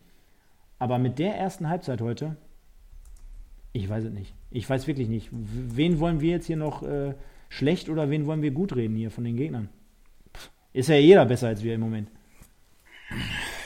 Aber 0.79 0.97
mit 0.97 1.19
der 1.19 1.35
ersten 1.35 1.69
Halbzeit 1.69 2.01
heute, 2.01 2.35
ich 3.71 3.87
weiß 3.87 4.05
es 4.05 4.11
nicht. 4.11 4.33
Ich 4.49 4.67
weiß 4.67 4.87
wirklich 4.87 5.07
nicht. 5.07 5.29
Wen 5.31 5.99
wollen 5.99 6.19
wir 6.19 6.31
jetzt 6.31 6.47
hier 6.47 6.57
noch 6.57 6.81
äh, 6.81 7.13
schlecht 7.47 7.89
oder 7.89 8.09
wen 8.09 8.25
wollen 8.25 8.41
wir 8.41 8.51
gut 8.51 8.75
reden 8.75 8.95
hier 8.95 9.11
von 9.11 9.23
den 9.23 9.37
Gegnern? 9.37 9.69
Pff, 10.35 10.49
ist 10.73 10.89
ja 10.89 10.95
jeder 10.95 11.25
besser 11.25 11.47
als 11.47 11.63
wir 11.63 11.75
im 11.75 11.81
Moment. 11.81 12.09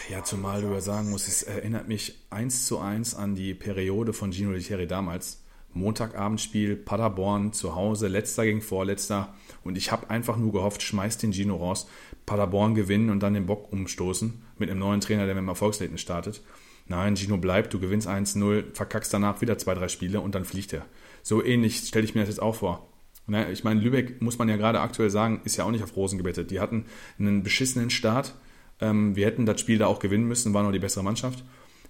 Ja, 0.10 0.24
zumal 0.24 0.62
du 0.62 0.68
ja 0.68 0.82
sagen 0.82 1.10
musst, 1.12 1.30
es 1.30 1.43
erinnert 1.43 1.88
mich 1.88 2.26
eins 2.30 2.66
zu 2.66 2.80
eins 2.80 3.16
an 3.16 3.36
die 3.36 3.54
Periode 3.54 4.12
von 4.12 4.34
Gino 4.34 4.51
Lettieri 4.51 4.86
damals. 4.86 5.43
Montagabendspiel, 5.74 6.76
Paderborn 6.76 7.54
zu 7.54 7.76
Hause, 7.76 8.08
letzter 8.08 8.46
gegen 8.46 8.62
vorletzter. 8.62 9.34
Und 9.64 9.78
ich 9.78 9.92
habe 9.92 10.10
einfach 10.10 10.38
nur 10.38 10.52
gehofft, 10.52 10.82
schmeißt 10.82 11.24
den 11.24 11.34
Gino 11.34 11.56
raus, 11.56 11.88
Paderborn 12.26 12.76
gewinnen 12.76 13.10
und 13.10 13.22
dann 13.22 13.34
den 13.34 13.46
Bock 13.46 13.72
umstoßen 13.72 14.42
mit 14.58 14.70
einem 14.70 14.80
neuen 14.80 15.02
Trainer, 15.02 15.26
der 15.26 15.36
mit 15.36 15.44
dem 15.44 15.50
Erfolgsleben 15.50 15.98
startet. 15.98 16.42
Nein, 16.88 17.16
Gino 17.16 17.38
bleibt, 17.38 17.74
du 17.74 17.80
gewinnst 17.80 18.08
1-0, 18.08 18.76
verkackst 18.76 19.14
danach 19.14 19.42
wieder 19.42 19.58
zwei, 19.58 19.74
drei 19.74 19.88
Spiele 19.88 20.22
und 20.22 20.36
dann 20.36 20.46
fliegt 20.46 20.74
er. 20.74 20.86
So 21.22 21.44
ähnlich 21.44 21.78
stelle 21.78 22.06
ich 22.06 22.14
mir 22.14 22.22
das 22.22 22.30
jetzt 22.30 22.42
auch 22.42 22.56
vor. 22.56 22.90
Ne, 23.26 23.50
ich 23.52 23.64
meine, 23.64 23.80
Lübeck, 23.80 24.22
muss 24.22 24.38
man 24.38 24.50
ja 24.50 24.58
gerade 24.58 24.82
aktuell 24.82 25.10
sagen, 25.10 25.42
ist 25.46 25.56
ja 25.56 25.64
auch 25.64 25.72
nicht 25.72 25.84
auf 25.84 25.96
Rosen 25.96 26.18
gebettet. 26.18 26.52
Die 26.52 26.60
hatten 26.60 26.86
einen 27.18 27.42
beschissenen 27.42 27.90
Start. 27.90 28.36
Ähm, 28.82 29.16
wir 29.16 29.26
hätten 29.26 29.46
das 29.46 29.62
Spiel 29.62 29.78
da 29.78 29.88
auch 29.88 30.00
gewinnen 30.00 30.28
müssen, 30.28 30.54
waren 30.54 30.66
noch 30.66 30.74
die 30.74 30.80
bessere 30.80 31.06
Mannschaft. 31.06 31.44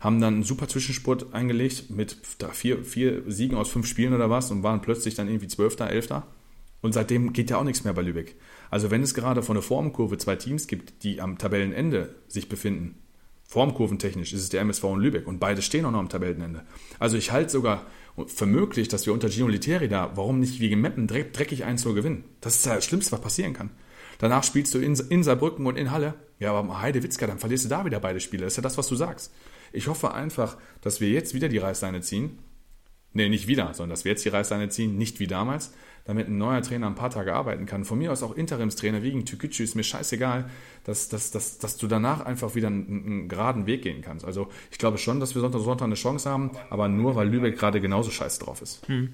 Haben 0.03 0.19
dann 0.19 0.33
einen 0.33 0.43
super 0.43 0.67
Zwischenspurt 0.67 1.33
eingelegt 1.33 1.89
mit 1.89 2.17
vier, 2.51 2.83
vier 2.83 3.23
Siegen 3.27 3.57
aus 3.57 3.69
fünf 3.69 3.87
Spielen 3.87 4.13
oder 4.13 4.29
was 4.29 4.51
und 4.51 4.61
waren 4.61 4.81
plötzlich 4.81 5.15
dann 5.15 5.29
irgendwie 5.29 5.47
Zwölfter, 5.47 5.89
Elfter. 5.89 6.27
Und 6.81 6.93
seitdem 6.93 7.31
geht 7.31 7.49
ja 7.49 7.57
auch 7.57 7.63
nichts 7.63 7.85
mehr 7.85 7.93
bei 7.93 8.01
Lübeck. 8.01 8.35
Also 8.69 8.91
wenn 8.91 9.01
es 9.01 9.13
gerade 9.13 9.41
von 9.41 9.55
der 9.55 9.63
Formkurve 9.63 10.17
zwei 10.17 10.35
Teams 10.35 10.67
gibt, 10.67 11.03
die 11.03 11.21
am 11.21 11.37
Tabellenende 11.37 12.15
sich 12.27 12.49
befinden, 12.49 12.95
formkurventechnisch 13.47 14.33
ist 14.33 14.41
es 14.41 14.49
der 14.49 14.59
MSV 14.59 14.83
und 14.83 14.99
Lübeck 14.99 15.25
und 15.25 15.39
beide 15.39 15.61
stehen 15.61 15.85
auch 15.85 15.91
noch 15.91 15.99
am 15.99 16.09
Tabellenende. 16.09 16.63
Also 16.99 17.15
ich 17.15 17.31
halte 17.31 17.51
sogar 17.51 17.85
für 18.27 18.45
möglich, 18.45 18.89
dass 18.89 19.05
wir 19.05 19.13
unter 19.13 19.29
Gino 19.29 19.47
Literi 19.47 19.87
da, 19.87 20.11
warum 20.15 20.41
nicht 20.41 20.59
gegen 20.59 20.81
Meppen 20.81 21.07
dreckig 21.07 21.65
1-0 21.65 21.93
gewinnen. 21.93 22.25
Das 22.41 22.55
ist 22.55 22.65
das 22.65 22.83
Schlimmste, 22.83 23.13
was 23.13 23.21
passieren 23.21 23.53
kann. 23.53 23.69
Danach 24.17 24.43
spielst 24.43 24.73
du 24.73 24.79
in, 24.79 24.95
in 25.09 25.23
Saarbrücken 25.23 25.65
und 25.65 25.77
in 25.77 25.91
Halle. 25.91 26.15
Ja, 26.39 26.53
aber 26.53 26.81
Heidewitzka, 26.81 27.25
dann 27.25 27.39
verlierst 27.39 27.65
du 27.65 27.69
da 27.69 27.85
wieder 27.85 28.01
beide 28.01 28.19
Spiele. 28.19 28.43
Das 28.43 28.53
ist 28.53 28.57
ja 28.57 28.63
das, 28.63 28.77
was 28.77 28.87
du 28.87 28.95
sagst. 28.95 29.31
Ich 29.73 29.87
hoffe 29.87 30.13
einfach, 30.13 30.57
dass 30.81 31.01
wir 31.01 31.09
jetzt 31.09 31.33
wieder 31.33 31.49
die 31.49 31.57
Reißleine 31.57 32.01
ziehen. 32.01 32.39
Nee, 33.15 33.29
nicht 33.29 33.47
wieder, 33.47 33.73
sondern 33.73 33.91
dass 33.91 34.05
wir 34.05 34.11
jetzt 34.11 34.25
die 34.25 34.29
Reißleine 34.29 34.69
ziehen, 34.69 34.97
nicht 34.97 35.19
wie 35.19 35.27
damals, 35.27 35.71
damit 36.05 36.27
ein 36.27 36.37
neuer 36.37 36.61
Trainer 36.61 36.87
ein 36.87 36.95
paar 36.95 37.11
Tage 37.11 37.33
arbeiten 37.33 37.65
kann. 37.65 37.85
Von 37.85 37.99
mir 37.99 38.11
aus 38.11 38.23
auch 38.23 38.35
Interimstrainer 38.35 39.03
wegen 39.03 39.23
Tükücü 39.23 39.63
ist 39.63 39.75
mir 39.75 39.83
scheißegal, 39.83 40.45
dass, 40.83 41.09
dass, 41.09 41.31
dass, 41.31 41.59
dass 41.59 41.77
du 41.77 41.87
danach 41.87 42.25
einfach 42.25 42.55
wieder 42.55 42.67
einen, 42.67 42.87
einen, 42.87 43.27
geraden 43.29 43.67
Weg 43.67 43.83
gehen 43.83 44.01
kannst. 44.01 44.25
Also 44.25 44.47
ich 44.71 44.79
glaube 44.79 44.97
schon, 44.97 45.19
dass 45.19 45.35
wir 45.35 45.41
Sonntag, 45.41 45.61
Sonntag 45.61 45.85
eine 45.85 45.95
Chance 45.95 46.29
haben, 46.29 46.51
aber 46.71 46.87
nur, 46.87 47.15
weil 47.15 47.29
Lübeck 47.29 47.57
gerade 47.57 47.79
genauso 47.79 48.09
scheiße 48.09 48.43
drauf 48.43 48.61
ist. 48.61 48.87
Hm. 48.87 49.13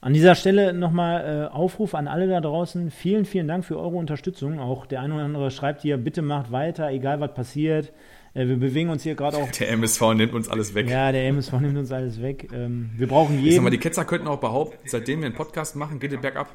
An 0.00 0.12
dieser 0.12 0.34
Stelle 0.34 0.74
nochmal 0.74 1.48
äh, 1.50 1.54
Aufruf 1.54 1.94
an 1.94 2.06
alle 2.06 2.28
da 2.28 2.40
draußen. 2.40 2.90
Vielen, 2.90 3.24
vielen 3.24 3.48
Dank 3.48 3.64
für 3.64 3.78
eure 3.78 3.96
Unterstützung. 3.96 4.60
Auch 4.60 4.86
der 4.86 5.00
eine 5.00 5.14
oder 5.14 5.24
andere 5.24 5.50
schreibt 5.50 5.82
hier, 5.82 5.96
bitte 5.96 6.22
macht 6.22 6.52
weiter, 6.52 6.90
egal 6.90 7.20
was 7.20 7.34
passiert. 7.34 7.92
Äh, 8.34 8.46
wir 8.46 8.56
bewegen 8.56 8.90
uns 8.90 9.02
hier 9.02 9.14
gerade 9.14 9.36
auch. 9.36 9.50
Der 9.52 9.70
MSV 9.70 10.14
nimmt 10.14 10.32
uns 10.34 10.48
alles 10.48 10.74
weg. 10.74 10.88
Ja, 10.88 11.12
der 11.12 11.26
MSV 11.28 11.52
nimmt 11.54 11.78
uns 11.78 11.92
alles 11.92 12.20
weg. 12.20 12.50
Ähm, 12.52 12.90
wir 12.96 13.06
brauchen 13.06 13.36
jeden. 13.36 13.48
Ich 13.48 13.54
sag 13.54 13.62
mal, 13.62 13.70
die 13.70 13.78
Ketzer 13.78 14.04
könnten 14.04 14.28
auch 14.28 14.40
behaupten, 14.40 14.78
seitdem 14.88 15.20
wir 15.20 15.26
einen 15.26 15.34
Podcast 15.34 15.76
machen, 15.76 16.00
geht 16.00 16.12
es 16.12 16.20
bergab. 16.20 16.48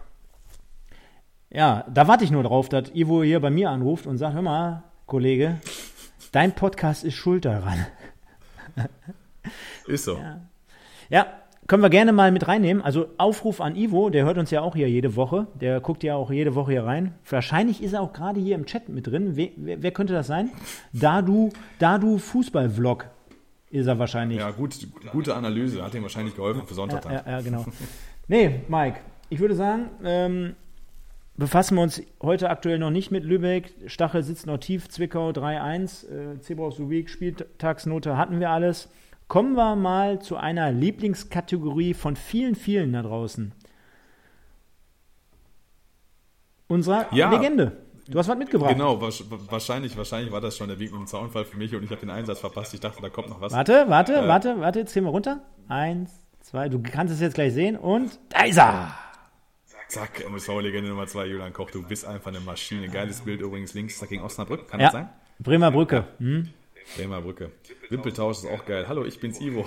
Ja, 1.50 1.86
da 1.94 2.08
warte 2.08 2.24
ich 2.24 2.32
nur 2.32 2.44
drauf, 2.44 2.70
dass 2.70 2.90
Ivo 2.96 3.24
hier 3.24 3.40
bei 3.40 3.50
mir 3.50 3.70
anruft 3.70 4.08
und 4.08 4.18
sagt: 4.18 4.34
Hör 4.34 4.42
mal, 4.42 4.84
Kollege, 5.06 5.60
dein 6.32 6.54
Podcast 6.56 7.04
ist 7.04 7.16
schuld 7.16 7.46
daran. 7.46 7.86
Ist 9.86 10.06
so. 10.06 10.18
Ja. 10.18 10.42
ja, 11.10 11.43
können 11.68 11.82
wir 11.82 11.90
gerne 11.90 12.12
mal 12.12 12.32
mit 12.32 12.48
reinnehmen. 12.48 12.84
Also 12.84 13.08
Aufruf 13.18 13.62
an 13.62 13.76
Ivo, 13.76 14.10
der 14.10 14.26
hört 14.26 14.38
uns 14.38 14.52
ja 14.52 14.62
auch 14.62 14.76
hier 14.76 14.90
jede 14.90 15.16
Woche. 15.16 15.48
Der 15.60 15.80
guckt 15.80 16.04
ja 16.04 16.16
auch 16.16 16.32
jede 16.32 16.56
Woche 16.56 16.72
hier 16.72 16.84
rein. 16.84 17.16
Wahrscheinlich 17.30 17.82
ist 17.82 17.94
er 17.94 18.02
auch 18.02 18.14
gerade 18.14 18.40
hier 18.40 18.56
im 18.56 18.66
Chat 18.66 18.90
mit 18.90 19.08
drin. 19.08 19.36
Wer, 19.36 19.50
wer, 19.56 19.82
wer 19.82 19.92
könnte 19.92 20.14
das 20.14 20.28
sein? 20.28 20.50
Da 20.92 21.22
du, 21.22 21.52
da 21.80 21.98
du 21.98 22.18
Fußball-Vlog 22.18 23.08
ist 23.70 23.88
er 23.88 23.98
wahrscheinlich. 23.98 24.40
Ja, 24.40 24.52
gut, 24.52 24.76
gute 25.12 25.36
Analyse. 25.36 25.84
Hat 25.84 25.96
ihm 25.96 26.04
wahrscheinlich 26.04 26.36
geholfen 26.36 26.64
für 26.68 26.74
Sonntag. 26.74 27.06
Ja, 27.06 27.12
ja, 27.12 27.24
ja, 27.26 27.42
genau. 27.42 27.66
nee, 28.28 28.62
Mike, 28.68 29.00
ich 29.30 29.40
würde 29.40 29.56
sagen, 29.56 29.90
ähm, 30.04 30.56
befassen 31.38 31.76
wir 31.76 31.82
uns 31.82 32.02
heute 32.22 32.50
aktuell 32.50 32.78
noch 32.78 32.92
nicht 32.92 33.10
mit 33.10 33.24
Lübeck. 33.24 33.74
Stachel 33.88 34.22
sitzt 34.22 34.46
noch 34.46 34.60
tief, 34.60 34.90
Zwickau 34.90 35.30
3-1. 35.30 36.36
Äh, 36.36 36.40
Zebraus 36.42 36.78
Week, 36.80 37.10
Spieltagsnote 37.10 38.18
hatten 38.18 38.40
wir 38.40 38.52
alles. 38.52 38.90
Kommen 39.28 39.54
wir 39.56 39.76
mal 39.76 40.22
zu 40.22 40.38
einer 40.38 40.72
Lieblingskategorie 40.72 41.94
von 41.94 42.16
vielen, 42.16 42.56
vielen 42.56 42.94
da 42.94 43.02
draußen. 43.02 43.54
Unserer 46.68 47.14
ja, 47.14 47.30
Legende. 47.30 47.84
Du 48.08 48.20
hast 48.20 48.28
was 48.28 48.38
mitgebracht. 48.38 48.72
Genau, 48.72 49.00
wahrscheinlich, 49.00 49.96
wahrscheinlich 49.96 50.32
war 50.32 50.42
das 50.42 50.58
schon 50.58 50.68
der 50.68 50.78
Wink 50.78 50.92
mit 50.92 51.00
dem 51.00 51.08
Zaunfall 51.08 51.46
für 51.46 51.58
mich 51.58 51.74
und 51.74 51.84
ich 51.84 51.90
habe 51.90 52.02
den 52.02 52.10
Einsatz 52.10 52.40
verpasst. 52.40 52.74
Ich 52.74 52.80
dachte, 52.80 53.02
da 53.02 53.10
kommt 53.10 53.30
noch 53.30 53.40
was. 53.40 53.54
Warte, 53.54 53.86
warte, 53.88 54.14
äh, 54.16 54.28
warte, 54.28 54.60
warte, 54.60 54.80
jetzt 54.80 54.92
zählen 54.92 55.06
wir 55.06 55.12
runter. 55.12 55.42
Eins, 55.70 56.12
zwei, 56.42 56.68
du 56.68 56.82
kannst 56.82 57.14
es 57.14 57.22
jetzt 57.22 57.36
gleich 57.36 57.54
sehen 57.54 57.78
und 57.78 58.20
da 58.30 58.44
ist 58.44 58.58
er! 58.58 58.94
Zack, 59.88 60.26
MSV-Legende 60.26 60.90
Nummer 60.90 61.06
zwei, 61.08 61.28
Julian 61.28 61.54
Koch, 61.54 61.70
du 61.70 61.84
bist 61.84 62.06
einfach 62.06 62.32
eine 62.32 62.40
Maschine. 62.40 62.90
Geiles 62.90 63.22
Bild 63.22 63.42
übrigens 63.42 63.74
links 63.74 64.00
da 64.00 64.08
gegen 64.08 64.24
Osnabrück, 64.24 64.68
kann 64.68 64.80
ja. 64.80 64.88
das 64.88 64.94
sein? 64.94 65.10
Bremer 65.40 65.72
Brücke. 65.72 66.08
Hm? 66.18 66.50
Bremer 66.96 67.22
Brücke. 67.22 67.52
Wimpeltausch 67.90 68.40
ist 68.40 68.46
auch 68.46 68.66
geil. 68.66 68.88
Hallo, 68.88 69.06
ich 69.06 69.20
bin's 69.20 69.40
Ivo. 69.42 69.66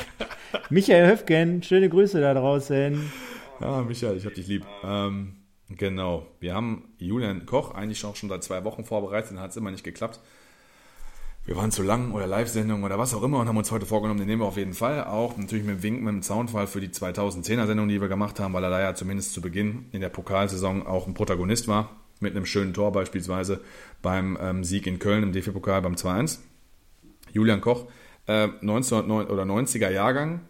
Michael 0.70 1.08
Höfgen, 1.08 1.62
schöne 1.62 1.88
Grüße 1.88 2.20
da 2.20 2.34
draußen. 2.34 3.12
Ja, 3.60 3.82
Michael, 3.82 4.16
ich 4.16 4.26
hab 4.26 4.34
dich 4.34 4.46
lieb. 4.46 4.64
Ähm, 4.82 5.36
genau, 5.68 6.26
wir 6.40 6.54
haben 6.54 6.94
Julian 6.98 7.46
Koch 7.46 7.74
eigentlich 7.74 8.04
auch 8.04 8.16
schon 8.16 8.28
seit 8.28 8.42
zwei 8.42 8.64
Wochen 8.64 8.84
vorbereitet, 8.84 9.32
dann 9.32 9.40
hat 9.40 9.50
es 9.50 9.56
immer 9.56 9.70
nicht 9.70 9.84
geklappt. 9.84 10.20
Wir 11.44 11.56
waren 11.56 11.70
zu 11.70 11.82
lang 11.82 12.12
oder 12.12 12.26
Live-Sendung 12.26 12.82
oder 12.84 12.98
was 12.98 13.14
auch 13.14 13.22
immer 13.22 13.38
und 13.38 13.48
haben 13.48 13.56
uns 13.56 13.70
heute 13.70 13.86
vorgenommen, 13.86 14.18
den 14.18 14.28
nehmen 14.28 14.42
wir 14.42 14.46
auf 14.46 14.58
jeden 14.58 14.74
Fall. 14.74 15.04
Auch 15.04 15.36
natürlich 15.38 15.64
mit 15.64 15.76
dem 15.76 15.82
Wink, 15.82 16.02
mit 16.02 16.12
dem 16.12 16.22
Soundfall 16.22 16.66
für 16.66 16.80
die 16.80 16.88
2010er-Sendung, 16.88 17.88
die 17.88 18.02
wir 18.02 18.08
gemacht 18.08 18.38
haben, 18.38 18.52
weil 18.52 18.64
er 18.64 18.70
da 18.70 18.80
ja 18.80 18.94
zumindest 18.94 19.32
zu 19.32 19.40
Beginn 19.40 19.86
in 19.92 20.02
der 20.02 20.10
Pokalsaison 20.10 20.86
auch 20.86 21.06
ein 21.06 21.14
Protagonist 21.14 21.66
war 21.66 21.88
mit 22.20 22.34
einem 22.34 22.46
schönen 22.46 22.74
Tor 22.74 22.92
beispielsweise 22.92 23.60
beim 24.02 24.38
ähm, 24.40 24.64
Sieg 24.64 24.86
in 24.86 24.98
Köln 24.98 25.22
im 25.22 25.32
DFB-Pokal 25.32 25.82
beim 25.82 25.94
2-1. 25.94 26.38
Julian 27.32 27.60
Koch, 27.60 27.86
äh, 28.26 28.48
1990 28.60 29.32
oder 29.32 29.42
90er 29.42 29.90
Jahrgang, 29.90 30.40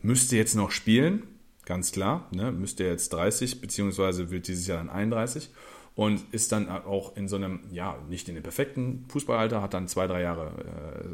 müsste 0.00 0.36
jetzt 0.36 0.54
noch 0.54 0.70
spielen, 0.70 1.22
ganz 1.64 1.92
klar, 1.92 2.28
ne? 2.32 2.52
müsste 2.52 2.84
jetzt 2.84 3.12
30, 3.12 3.60
beziehungsweise 3.60 4.30
wird 4.30 4.48
dieses 4.48 4.66
Jahr 4.66 4.78
dann 4.78 4.90
31 4.90 5.50
und 5.94 6.22
ist 6.32 6.52
dann 6.52 6.68
auch 6.68 7.16
in 7.16 7.26
so 7.26 7.36
einem, 7.36 7.60
ja, 7.72 7.98
nicht 8.08 8.28
in 8.28 8.34
dem 8.34 8.42
perfekten 8.42 9.06
Fußballalter, 9.08 9.62
hat 9.62 9.74
dann 9.74 9.88
zwei, 9.88 10.06
drei 10.06 10.22
Jahre, 10.22 10.52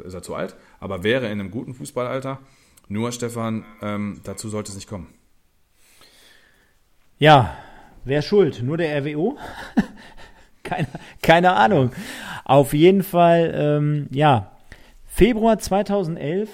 äh, 0.03 0.07
ist 0.07 0.13
er 0.13 0.21
zu 0.21 0.35
alt, 0.35 0.55
aber 0.79 1.03
wäre 1.03 1.25
in 1.27 1.39
einem 1.39 1.51
guten 1.51 1.73
Fußballalter. 1.73 2.39
Nur, 2.89 3.11
Stefan, 3.13 3.63
ähm, 3.81 4.19
dazu 4.23 4.49
sollte 4.49 4.71
es 4.71 4.75
nicht 4.75 4.89
kommen. 4.89 5.07
Ja, 7.17 7.57
wer 8.05 8.21
schuld? 8.21 8.61
Nur 8.63 8.77
der 8.77 9.03
RWO? 9.03 9.37
keine, 10.63 10.87
keine 11.21 11.53
Ahnung. 11.53 11.91
Auf 12.45 12.73
jeden 12.73 13.03
Fall, 13.03 13.53
ähm, 13.55 14.07
ja, 14.11 14.51
Februar 15.05 15.59
2011, 15.59 16.49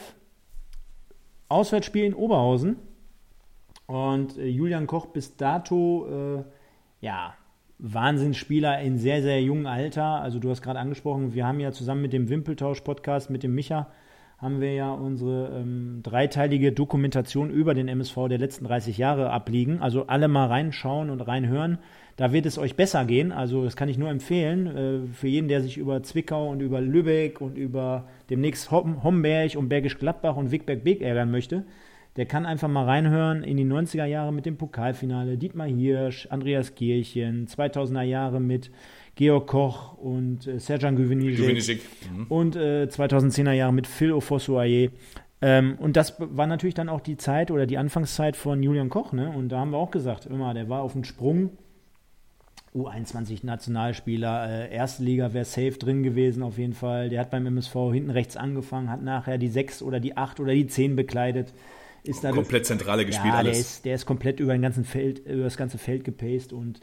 Auswärtsspiel 1.48 2.06
in 2.06 2.14
Oberhausen. 2.14 2.78
Und 3.88 4.38
äh, 4.38 4.46
Julian 4.46 4.86
Koch 4.86 5.08
bis 5.08 5.36
dato, 5.36 6.40
äh, 6.40 6.44
ja, 7.02 7.34
Wahnsinnsspieler 7.80 8.82
in 8.82 9.00
sehr, 9.00 9.22
sehr 9.22 9.42
jungem 9.42 9.66
Alter. 9.66 10.22
Also 10.22 10.40
du 10.40 10.50
hast 10.50 10.62
gerade 10.62 10.80
angesprochen, 10.80 11.34
wir 11.34 11.48
haben 11.48 11.60
ja 11.60 11.72
zusammen 11.72 12.02
mit 12.02 12.14
dem 12.14 12.30
Wimpeltausch-Podcast, 12.30 13.30
mit 13.30 13.42
dem 13.42 13.56
Micha, 13.56 13.88
haben 14.42 14.62
wir 14.62 14.74
ja 14.74 14.92
unsere 14.94 15.60
ähm, 15.60 16.00
dreiteilige 16.02 16.72
Dokumentation 16.72 17.50
über 17.50 17.74
den 17.74 17.90
MSV 17.90 18.30
der 18.30 18.38
letzten 18.38 18.66
30 18.66 18.98
Jahre 18.98 19.32
abliegen. 19.32 19.82
Also 19.82 20.08
alle 20.08 20.30
mal 20.30 20.48
reinschauen 20.48 21.10
und 21.10 21.20
reinhören. 21.20 21.78
Da 22.16 22.32
wird 22.32 22.46
es 22.46 22.58
euch 22.58 22.78
besser 22.78 23.04
gehen. 23.04 23.34
Also 23.34 23.66
das 23.66 23.76
kann 23.76 23.90
ich 23.90 23.98
nur 23.98 24.10
empfehlen. 24.10 24.68
Äh, 24.68 25.14
für 25.14 25.28
jeden, 25.28 25.50
der 25.50 25.62
sich 25.62 25.78
über 25.78 26.04
Zwickau 26.04 26.50
und 26.50 26.62
über 26.62 26.80
Lübeck 26.80 27.42
und 27.42 27.58
über 27.58 28.08
demnächst 28.30 28.72
Homberg 28.72 29.56
und 29.58 29.68
Bergisch 29.68 30.00
Gladbach 30.00 30.38
und 30.38 30.52
Wigberg-Beek 30.52 31.02
ärgern 31.02 31.32
möchte, 31.32 31.66
der 32.16 32.26
kann 32.26 32.46
einfach 32.46 32.70
mal 32.70 32.86
reinhören 32.86 33.44
in 33.44 33.58
die 33.58 33.66
90er 33.66 34.06
Jahre 34.06 34.32
mit 34.32 34.46
dem 34.46 34.58
Pokalfinale. 34.58 35.38
Dietmar 35.38 35.68
Hirsch, 35.68 36.28
Andreas 36.30 36.76
Gierchen, 36.76 37.46
2000er 37.48 38.04
Jahre 38.04 38.40
mit 38.40 38.72
Georg 39.20 39.48
Koch 39.48 39.98
und 39.98 40.48
äh, 40.48 40.60
Serjan 40.62 40.96
Güvenicic. 40.96 41.82
Mhm. 42.10 42.26
Und 42.30 42.56
äh, 42.56 42.88
2010er 42.90 43.52
Jahre 43.52 43.74
mit 43.74 43.86
Phil 43.86 44.14
Ofosuaye. 44.14 44.92
Ähm, 45.42 45.76
und 45.78 45.98
das 45.98 46.16
war 46.20 46.48
natürlich 46.48 46.74
dann 46.74 46.88
auch 46.88 47.02
die 47.02 47.18
Zeit 47.18 47.52
oder 47.52 47.66
die 47.66 47.78
Anfangszeit 47.78 48.38
von 48.38 48.64
Julian 48.64 48.88
Koch. 48.88 49.12
Ne? 49.12 49.30
Und 49.30 49.50
da 49.50 49.60
haben 49.60 49.72
wir 49.72 49.78
auch 49.78 49.92
gesagt, 49.92 50.26
immer, 50.26 50.54
der 50.54 50.70
war 50.70 50.84
auf 50.84 50.94
dem 50.94 51.04
Sprung. 51.04 51.50
U21-Nationalspieler, 52.74 54.70
äh, 54.70 54.74
erste 54.74 55.04
Liga 55.04 55.34
wäre 55.34 55.44
safe 55.44 55.74
drin 55.74 56.02
gewesen 56.02 56.42
auf 56.42 56.58
jeden 56.58 56.74
Fall. 56.74 57.10
Der 57.10 57.20
hat 57.20 57.30
beim 57.30 57.46
MSV 57.46 57.74
hinten 57.92 58.12
rechts 58.12 58.38
angefangen, 58.38 58.90
hat 58.90 59.02
nachher 59.02 59.38
die 59.38 59.50
6 59.50 59.82
oder 59.82 60.00
die 60.00 60.16
8 60.16 60.40
oder 60.40 60.54
die 60.54 60.68
10 60.68 60.96
bekleidet. 60.96 61.54
Ist 62.04 62.22
komplett 62.22 62.66
zentrale 62.66 63.06
gespielt 63.06 63.34
ja, 63.34 63.40
alles. 63.40 63.52
Der 63.52 63.60
ist, 63.60 63.86
der 63.86 63.96
ist 63.96 64.06
komplett 64.06 64.40
über, 64.40 64.54
den 64.54 64.62
ganzen 64.62 64.86
Feld, 64.86 65.20
über 65.26 65.44
das 65.44 65.58
ganze 65.58 65.78
Feld 65.78 66.06
gepaced 66.06 66.54
und 66.54 66.80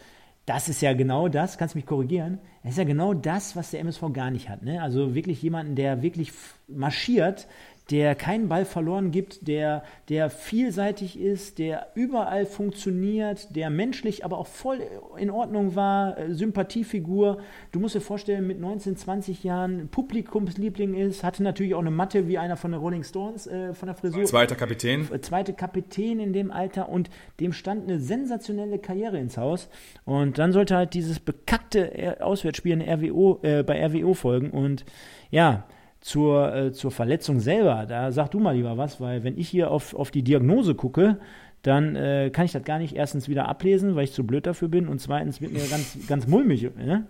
das 0.46 0.68
ist 0.68 0.80
ja 0.80 0.92
genau 0.92 1.28
das, 1.28 1.58
kannst 1.58 1.74
du 1.74 1.78
mich 1.78 1.86
korrigieren, 1.86 2.38
das 2.62 2.72
ist 2.72 2.78
ja 2.78 2.84
genau 2.84 3.14
das, 3.14 3.56
was 3.56 3.72
der 3.72 3.80
MSV 3.80 4.12
gar 4.12 4.30
nicht 4.30 4.48
hat. 4.48 4.62
Ne? 4.62 4.80
Also 4.80 5.14
wirklich 5.14 5.42
jemanden, 5.42 5.74
der 5.74 6.02
wirklich 6.02 6.32
marschiert, 6.68 7.48
der 7.90 8.16
keinen 8.16 8.48
Ball 8.48 8.64
verloren 8.64 9.12
gibt, 9.12 9.46
der, 9.46 9.84
der 10.08 10.28
vielseitig 10.28 11.20
ist, 11.20 11.58
der 11.58 11.88
überall 11.94 12.44
funktioniert, 12.44 13.54
der 13.54 13.70
menschlich 13.70 14.24
aber 14.24 14.38
auch 14.38 14.48
voll 14.48 14.82
in 15.16 15.30
Ordnung 15.30 15.76
war, 15.76 16.18
äh, 16.18 16.34
Sympathiefigur. 16.34 17.38
Du 17.70 17.78
musst 17.78 17.94
dir 17.94 18.00
vorstellen, 18.00 18.46
mit 18.46 18.60
19, 18.60 18.96
20 18.96 19.44
Jahren 19.44 19.88
Publikumsliebling 19.88 20.94
ist, 20.94 21.22
hatte 21.22 21.44
natürlich 21.44 21.74
auch 21.74 21.80
eine 21.80 21.92
Matte 21.92 22.26
wie 22.26 22.38
einer 22.38 22.56
von 22.56 22.72
den 22.72 22.80
Rolling 22.80 23.04
Stones 23.04 23.46
äh, 23.46 23.72
von 23.72 23.86
der 23.86 23.94
Frisur. 23.94 24.24
Zweiter 24.24 24.56
Kapitän. 24.56 25.08
Zweite 25.22 25.52
Kapitän 25.52 26.18
in 26.18 26.32
dem 26.32 26.50
Alter 26.50 26.88
und 26.88 27.08
dem 27.38 27.52
stand 27.52 27.84
eine 27.84 28.00
sensationelle 28.00 28.80
Karriere 28.80 29.18
ins 29.18 29.38
Haus. 29.38 29.68
Und 30.04 30.38
dann 30.38 30.50
sollte 30.50 30.74
halt 30.74 30.94
dieses 30.94 31.20
bekackte 31.20 32.18
Auswärtsspiel 32.20 32.72
in 32.72 32.82
RWO, 32.82 33.38
äh, 33.42 33.62
bei 33.62 33.84
RWO 33.86 34.14
folgen 34.14 34.50
und 34.50 34.84
ja, 35.30 35.64
zur, 36.00 36.54
äh, 36.54 36.72
zur 36.72 36.90
Verletzung 36.90 37.40
selber, 37.40 37.86
da 37.86 38.12
sag 38.12 38.30
du 38.30 38.38
mal 38.38 38.54
lieber 38.54 38.76
was, 38.76 39.00
weil 39.00 39.24
wenn 39.24 39.38
ich 39.38 39.48
hier 39.48 39.70
auf, 39.70 39.94
auf 39.94 40.10
die 40.10 40.22
Diagnose 40.22 40.74
gucke, 40.74 41.18
dann 41.62 41.96
äh, 41.96 42.30
kann 42.32 42.44
ich 42.44 42.52
das 42.52 42.62
gar 42.62 42.78
nicht 42.78 42.94
erstens 42.94 43.28
wieder 43.28 43.48
ablesen, 43.48 43.96
weil 43.96 44.04
ich 44.04 44.12
zu 44.12 44.24
blöd 44.24 44.46
dafür 44.46 44.68
bin 44.68 44.86
und 44.86 45.00
zweitens 45.00 45.40
wird 45.40 45.52
mir 45.52 45.66
ganz, 45.66 45.96
ganz 46.06 46.26
mulmig. 46.26 46.70
Ne? 46.76 47.06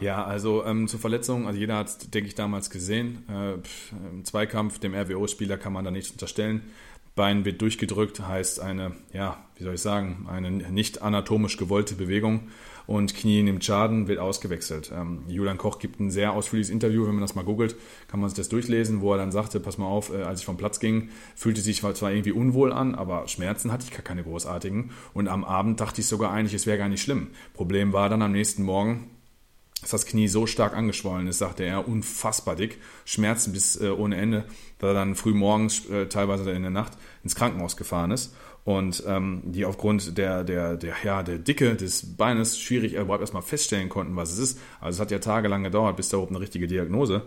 Ja, 0.00 0.24
also 0.24 0.64
ähm, 0.64 0.88
zur 0.88 0.98
Verletzung, 0.98 1.46
also 1.46 1.58
jeder 1.60 1.76
hat 1.76 1.88
es, 1.88 1.98
denke 1.98 2.26
ich, 2.26 2.34
damals 2.34 2.70
gesehen. 2.70 3.24
Äh, 3.28 3.52
Im 4.12 4.24
Zweikampf 4.24 4.78
dem 4.78 4.94
RWO-Spieler 4.94 5.58
kann 5.58 5.72
man 5.72 5.84
da 5.84 5.90
nichts 5.90 6.10
unterstellen. 6.10 6.62
Bein 7.14 7.44
wird 7.44 7.60
durchgedrückt, 7.60 8.26
heißt 8.26 8.60
eine, 8.60 8.92
ja, 9.12 9.44
wie 9.56 9.64
soll 9.64 9.74
ich 9.74 9.82
sagen, 9.82 10.26
eine 10.30 10.50
nicht 10.50 11.02
anatomisch 11.02 11.56
gewollte 11.56 11.94
Bewegung 11.94 12.48
und 12.90 13.14
Knie 13.14 13.44
nimmt 13.44 13.64
Schaden, 13.64 14.08
wird 14.08 14.18
ausgewechselt. 14.18 14.90
Ähm, 14.92 15.22
Julian 15.28 15.58
Koch 15.58 15.78
gibt 15.78 16.00
ein 16.00 16.10
sehr 16.10 16.32
ausführliches 16.32 16.72
Interview, 16.72 17.06
wenn 17.06 17.14
man 17.14 17.20
das 17.20 17.36
mal 17.36 17.44
googelt, 17.44 17.76
kann 18.08 18.18
man 18.18 18.28
sich 18.28 18.36
das 18.36 18.48
durchlesen, 18.48 19.00
wo 19.00 19.12
er 19.12 19.18
dann 19.18 19.30
sagte, 19.30 19.60
pass 19.60 19.78
mal 19.78 19.86
auf, 19.86 20.12
äh, 20.12 20.22
als 20.22 20.40
ich 20.40 20.46
vom 20.46 20.56
Platz 20.56 20.80
ging, 20.80 21.10
fühlte 21.36 21.60
sich 21.60 21.82
zwar 21.82 22.10
irgendwie 22.10 22.32
unwohl 22.32 22.72
an, 22.72 22.96
aber 22.96 23.28
Schmerzen 23.28 23.70
hatte 23.70 23.84
ich 23.84 23.92
gar 23.92 24.02
keine 24.02 24.24
großartigen 24.24 24.90
und 25.14 25.28
am 25.28 25.44
Abend 25.44 25.78
dachte 25.78 26.00
ich 26.00 26.08
sogar 26.08 26.32
eigentlich, 26.32 26.54
es 26.54 26.66
wäre 26.66 26.78
gar 26.78 26.88
nicht 26.88 27.00
schlimm. 27.00 27.28
Problem 27.54 27.92
war 27.92 28.08
dann 28.08 28.22
am 28.22 28.32
nächsten 28.32 28.64
Morgen, 28.64 29.08
dass 29.82 29.90
das 29.90 30.04
Knie 30.04 30.26
so 30.26 30.48
stark 30.48 30.76
angeschwollen 30.76 31.28
ist, 31.28 31.38
sagte 31.38 31.62
er, 31.62 31.86
unfassbar 31.86 32.56
dick, 32.56 32.78
Schmerzen 33.04 33.52
bis 33.52 33.80
äh, 33.80 33.90
ohne 33.90 34.16
Ende, 34.16 34.46
da 34.80 34.88
er 34.88 34.94
dann 34.94 35.14
früh 35.14 35.32
morgens, 35.32 35.88
äh, 35.90 36.06
teilweise 36.08 36.50
in 36.50 36.62
der 36.62 36.72
Nacht, 36.72 36.94
ins 37.22 37.36
Krankenhaus 37.36 37.76
gefahren 37.76 38.10
ist 38.10 38.34
und 38.76 39.02
ähm, 39.06 39.42
die 39.44 39.64
aufgrund 39.64 40.16
der, 40.16 40.44
der, 40.44 40.76
der, 40.76 40.94
ja, 41.02 41.22
der 41.22 41.38
Dicke 41.38 41.74
des 41.74 42.16
Beines 42.16 42.58
schwierig 42.58 42.94
überhaupt 42.94 43.20
erstmal 43.20 43.42
feststellen 43.42 43.88
konnten, 43.88 44.16
was 44.16 44.32
es 44.32 44.38
ist. 44.38 44.60
Also 44.80 44.96
es 44.96 45.00
hat 45.00 45.10
ja 45.10 45.18
tagelang 45.18 45.62
gedauert, 45.62 45.96
bis 45.96 46.08
da 46.08 46.16
überhaupt 46.16 46.32
eine 46.32 46.40
richtige 46.40 46.66
Diagnose 46.66 47.22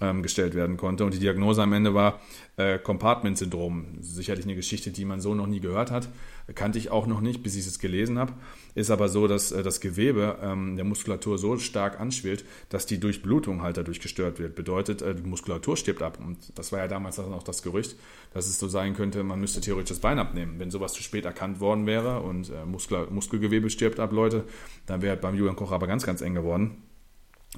ähm, 0.00 0.22
gestellt 0.22 0.54
werden 0.54 0.76
konnte. 0.76 1.04
Und 1.04 1.14
die 1.14 1.18
Diagnose 1.18 1.62
am 1.62 1.72
Ende 1.72 1.94
war 1.94 2.20
äh, 2.56 2.78
Compartment-Syndrom. 2.78 3.98
Sicherlich 4.00 4.44
eine 4.44 4.54
Geschichte, 4.54 4.90
die 4.90 5.04
man 5.04 5.20
so 5.20 5.34
noch 5.34 5.46
nie 5.46 5.60
gehört 5.60 5.90
hat. 5.90 6.08
Kannte 6.54 6.78
ich 6.78 6.90
auch 6.90 7.06
noch 7.06 7.20
nicht, 7.20 7.42
bis 7.42 7.56
ich 7.56 7.66
es 7.66 7.78
gelesen 7.78 8.18
habe. 8.18 8.32
Ist 8.74 8.90
aber 8.90 9.08
so, 9.08 9.26
dass 9.26 9.52
äh, 9.52 9.62
das 9.62 9.80
Gewebe 9.80 10.38
ähm, 10.40 10.76
der 10.76 10.84
Muskulatur 10.84 11.36
so 11.38 11.58
stark 11.58 12.00
anschwillt, 12.00 12.44
dass 12.68 12.86
die 12.86 13.00
Durchblutung 13.00 13.62
halt 13.62 13.76
dadurch 13.76 14.00
gestört 14.00 14.38
wird. 14.38 14.54
Bedeutet, 14.54 15.02
äh, 15.02 15.14
die 15.14 15.28
Muskulatur 15.28 15.76
stirbt 15.76 16.02
ab. 16.02 16.18
Und 16.24 16.38
das 16.54 16.72
war 16.72 16.78
ja 16.78 16.88
damals 16.88 17.18
auch 17.18 17.42
das 17.42 17.62
Gerücht, 17.62 17.96
dass 18.32 18.46
es 18.46 18.58
so 18.58 18.68
sein 18.68 18.94
könnte, 18.94 19.22
man 19.24 19.40
müsste 19.40 19.60
theoretisch 19.60 19.90
das 19.90 19.98
Bein 19.98 20.18
abnehmen. 20.18 20.58
Wenn 20.58 20.70
sowas 20.70 20.92
zu 20.92 21.02
spät 21.02 21.24
erkannt 21.24 21.60
worden 21.60 21.86
wäre 21.86 22.20
und 22.20 22.50
äh, 22.50 22.64
Muskel, 22.64 23.08
Muskelgewebe 23.10 23.68
stirbt 23.68 23.98
ab, 24.00 24.12
Leute, 24.12 24.44
dann 24.86 25.02
wäre 25.02 25.16
beim 25.16 25.34
Julian 25.34 25.56
Koch 25.56 25.72
aber 25.72 25.86
ganz, 25.86 26.06
ganz 26.06 26.20
eng 26.20 26.34
geworden. 26.34 26.82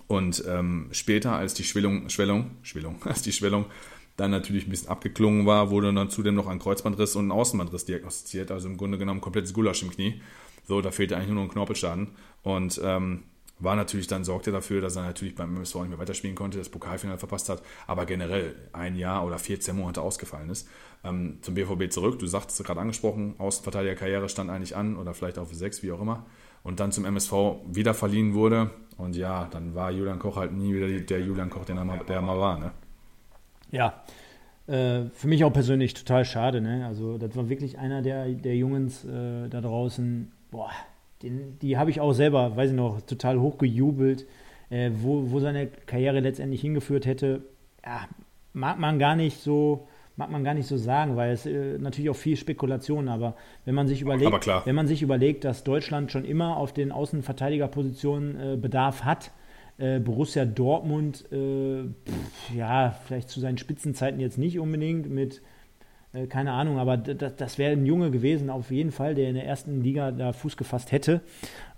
Und 0.07 0.45
ähm, 0.49 0.89
später, 0.93 1.33
als 1.33 1.55
die 1.55 1.65
Schwellung, 1.65 2.09
Schwellung, 2.09 2.51
Schwellung, 2.63 2.97
als 3.05 3.23
die 3.23 3.33
Schwellung 3.33 3.67
dann 4.17 4.31
natürlich 4.31 4.67
ein 4.67 4.71
bisschen 4.71 4.89
abgeklungen 4.89 5.47
war, 5.47 5.71
wurde 5.71 5.93
dann 5.93 6.11
zudem 6.11 6.35
noch 6.35 6.47
ein 6.47 6.59
Kreuzbandriss 6.59 7.17
und 7.17 7.29
ein 7.29 7.33
Außenbandriss 7.33 7.87
diagnostiziert. 7.87 8.51
Also 8.51 8.69
im 8.69 8.77
Grunde 8.77 8.99
genommen 8.99 9.21
komplettes 9.21 9.55
Gulasch 9.55 9.83
im 9.83 9.91
Knie. 9.91 10.21
So, 10.67 10.81
da 10.83 10.91
fehlte 10.91 11.17
eigentlich 11.17 11.31
nur 11.31 11.37
noch 11.37 11.51
ein 11.51 11.53
Knorpelschaden. 11.53 12.09
Und 12.43 12.81
ähm, 12.85 13.23
war 13.61 13.77
natürlich 13.77 14.07
dann, 14.07 14.25
sorgte 14.25 14.53
dafür, 14.53 14.81
dass 14.81 14.97
er 14.97 15.03
natürlich 15.03 15.35
beim 15.35 15.55
MSV 15.55 15.75
nicht 15.77 15.91
mehr 15.91 15.99
weiterspielen 15.99 16.35
konnte, 16.35 16.59
das 16.59 16.71
Pokalfinale 16.71 17.19
verpasst 17.19 17.49
hat, 17.49 17.63
aber 17.87 18.07
generell 18.07 18.57
ein 18.73 18.97
Jahr 18.97 19.25
oder 19.27 19.39
14 19.39 19.77
Monate 19.77 20.01
ausgefallen 20.01 20.51
ist. 20.51 20.67
Ähm, 21.05 21.39
zum 21.43 21.55
BVB 21.55 21.93
zurück, 21.93 22.19
du 22.19 22.27
sagtest 22.27 22.61
es 22.61 22.67
gerade 22.67 22.81
angesprochen, 22.81 23.35
Außenverteidigerkarriere 23.39 24.29
stand 24.29 24.51
eigentlich 24.51 24.77
an 24.77 24.97
oder 24.97 25.15
vielleicht 25.15 25.39
auf 25.39 25.53
6, 25.53 25.83
wie 25.83 25.93
auch 25.93 26.01
immer. 26.01 26.27
Und 26.63 26.81
dann 26.81 26.93
zum 26.93 27.05
MSV 27.05 27.33
wieder 27.67 27.95
verliehen 27.95 28.35
wurde. 28.35 28.71
Und 28.99 29.17
ja, 29.17 29.49
dann 29.51 29.75
war 29.75 29.91
Julian 29.91 30.19
Koch 30.19 30.37
halt 30.37 30.53
nie 30.53 30.75
wieder 30.75 30.89
der 30.89 31.21
Julian 31.21 31.49
Koch, 31.49 31.65
der 31.65 31.75
mal, 31.77 32.01
der 32.07 32.21
mal 32.21 32.39
war. 32.39 32.59
Ne? 32.59 32.71
Ja, 33.71 34.03
äh, 34.67 35.09
für 35.13 35.27
mich 35.27 35.43
auch 35.45 35.53
persönlich 35.53 35.95
total 35.95 36.25
schade. 36.25 36.61
Ne? 36.61 36.87
Also, 36.87 37.17
das 37.17 37.35
war 37.35 37.49
wirklich 37.49 37.79
einer 37.79 38.03
der, 38.03 38.29
der 38.29 38.57
Jungs 38.57 39.05
äh, 39.05 39.49
da 39.49 39.61
draußen. 39.61 40.31
Boah, 40.51 40.71
den, 41.23 41.59
die 41.61 41.79
habe 41.79 41.91
ich 41.91 42.01
auch 42.01 42.13
selber, 42.13 42.57
weiß 42.57 42.71
ich 42.71 42.77
noch, 42.77 43.01
total 43.01 43.41
hochgejubelt. 43.41 44.27
Äh, 44.69 44.91
wo, 44.95 45.31
wo 45.31 45.41
seine 45.41 45.67
Karriere 45.67 46.21
letztendlich 46.21 46.61
hingeführt 46.61 47.05
hätte, 47.05 47.43
ja, 47.85 48.07
mag 48.53 48.79
man 48.79 48.99
gar 48.99 49.17
nicht 49.17 49.41
so 49.41 49.89
mag 50.21 50.31
man 50.31 50.45
gar 50.45 50.53
nicht 50.53 50.67
so 50.67 50.77
sagen, 50.77 51.17
weil 51.17 51.33
es 51.33 51.47
äh, 51.47 51.79
natürlich 51.79 52.11
auch 52.11 52.17
viel 52.17 52.37
Spekulation, 52.37 53.09
aber 53.09 53.37
wenn 53.65 53.75
man 53.75 53.89
sich 53.89 54.03
überlegt, 54.03 54.47
wenn 54.47 54.75
man 54.75 54.87
sich 54.87 55.01
überlegt, 55.01 55.45
dass 55.45 55.65
Deutschland 55.65 56.13
schon 56.13 56.27
immer 56.27 56.59
auf 56.59 56.75
den 56.75 56.93
Außenverteidigerpositionen 56.93 58.39
äh, 58.39 58.57
Bedarf 58.59 59.05
hat, 59.05 59.31
äh, 59.79 59.99
Borussia 59.99 60.45
Dortmund, 60.45 61.25
äh, 61.33 61.85
pff, 61.85 62.55
ja, 62.55 62.95
vielleicht 63.07 63.31
zu 63.31 63.41
seinen 63.41 63.57
Spitzenzeiten 63.57 64.21
jetzt 64.21 64.37
nicht 64.37 64.59
unbedingt 64.59 65.09
mit, 65.09 65.41
äh, 66.13 66.27
keine 66.27 66.53
Ahnung, 66.53 66.79
aber 66.79 66.99
das 66.99 67.57
wäre 67.57 67.73
ein 67.73 67.87
Junge 67.87 68.11
gewesen, 68.11 68.51
auf 68.51 68.71
jeden 68.71 68.93
Fall, 68.93 69.15
der 69.15 69.31
in 69.31 69.37
der 69.37 69.47
ersten 69.47 69.83
Liga 69.83 70.13
da 70.13 70.35
Fuß 70.35 70.59
gefasst 70.59 70.93
hätte 70.93 71.23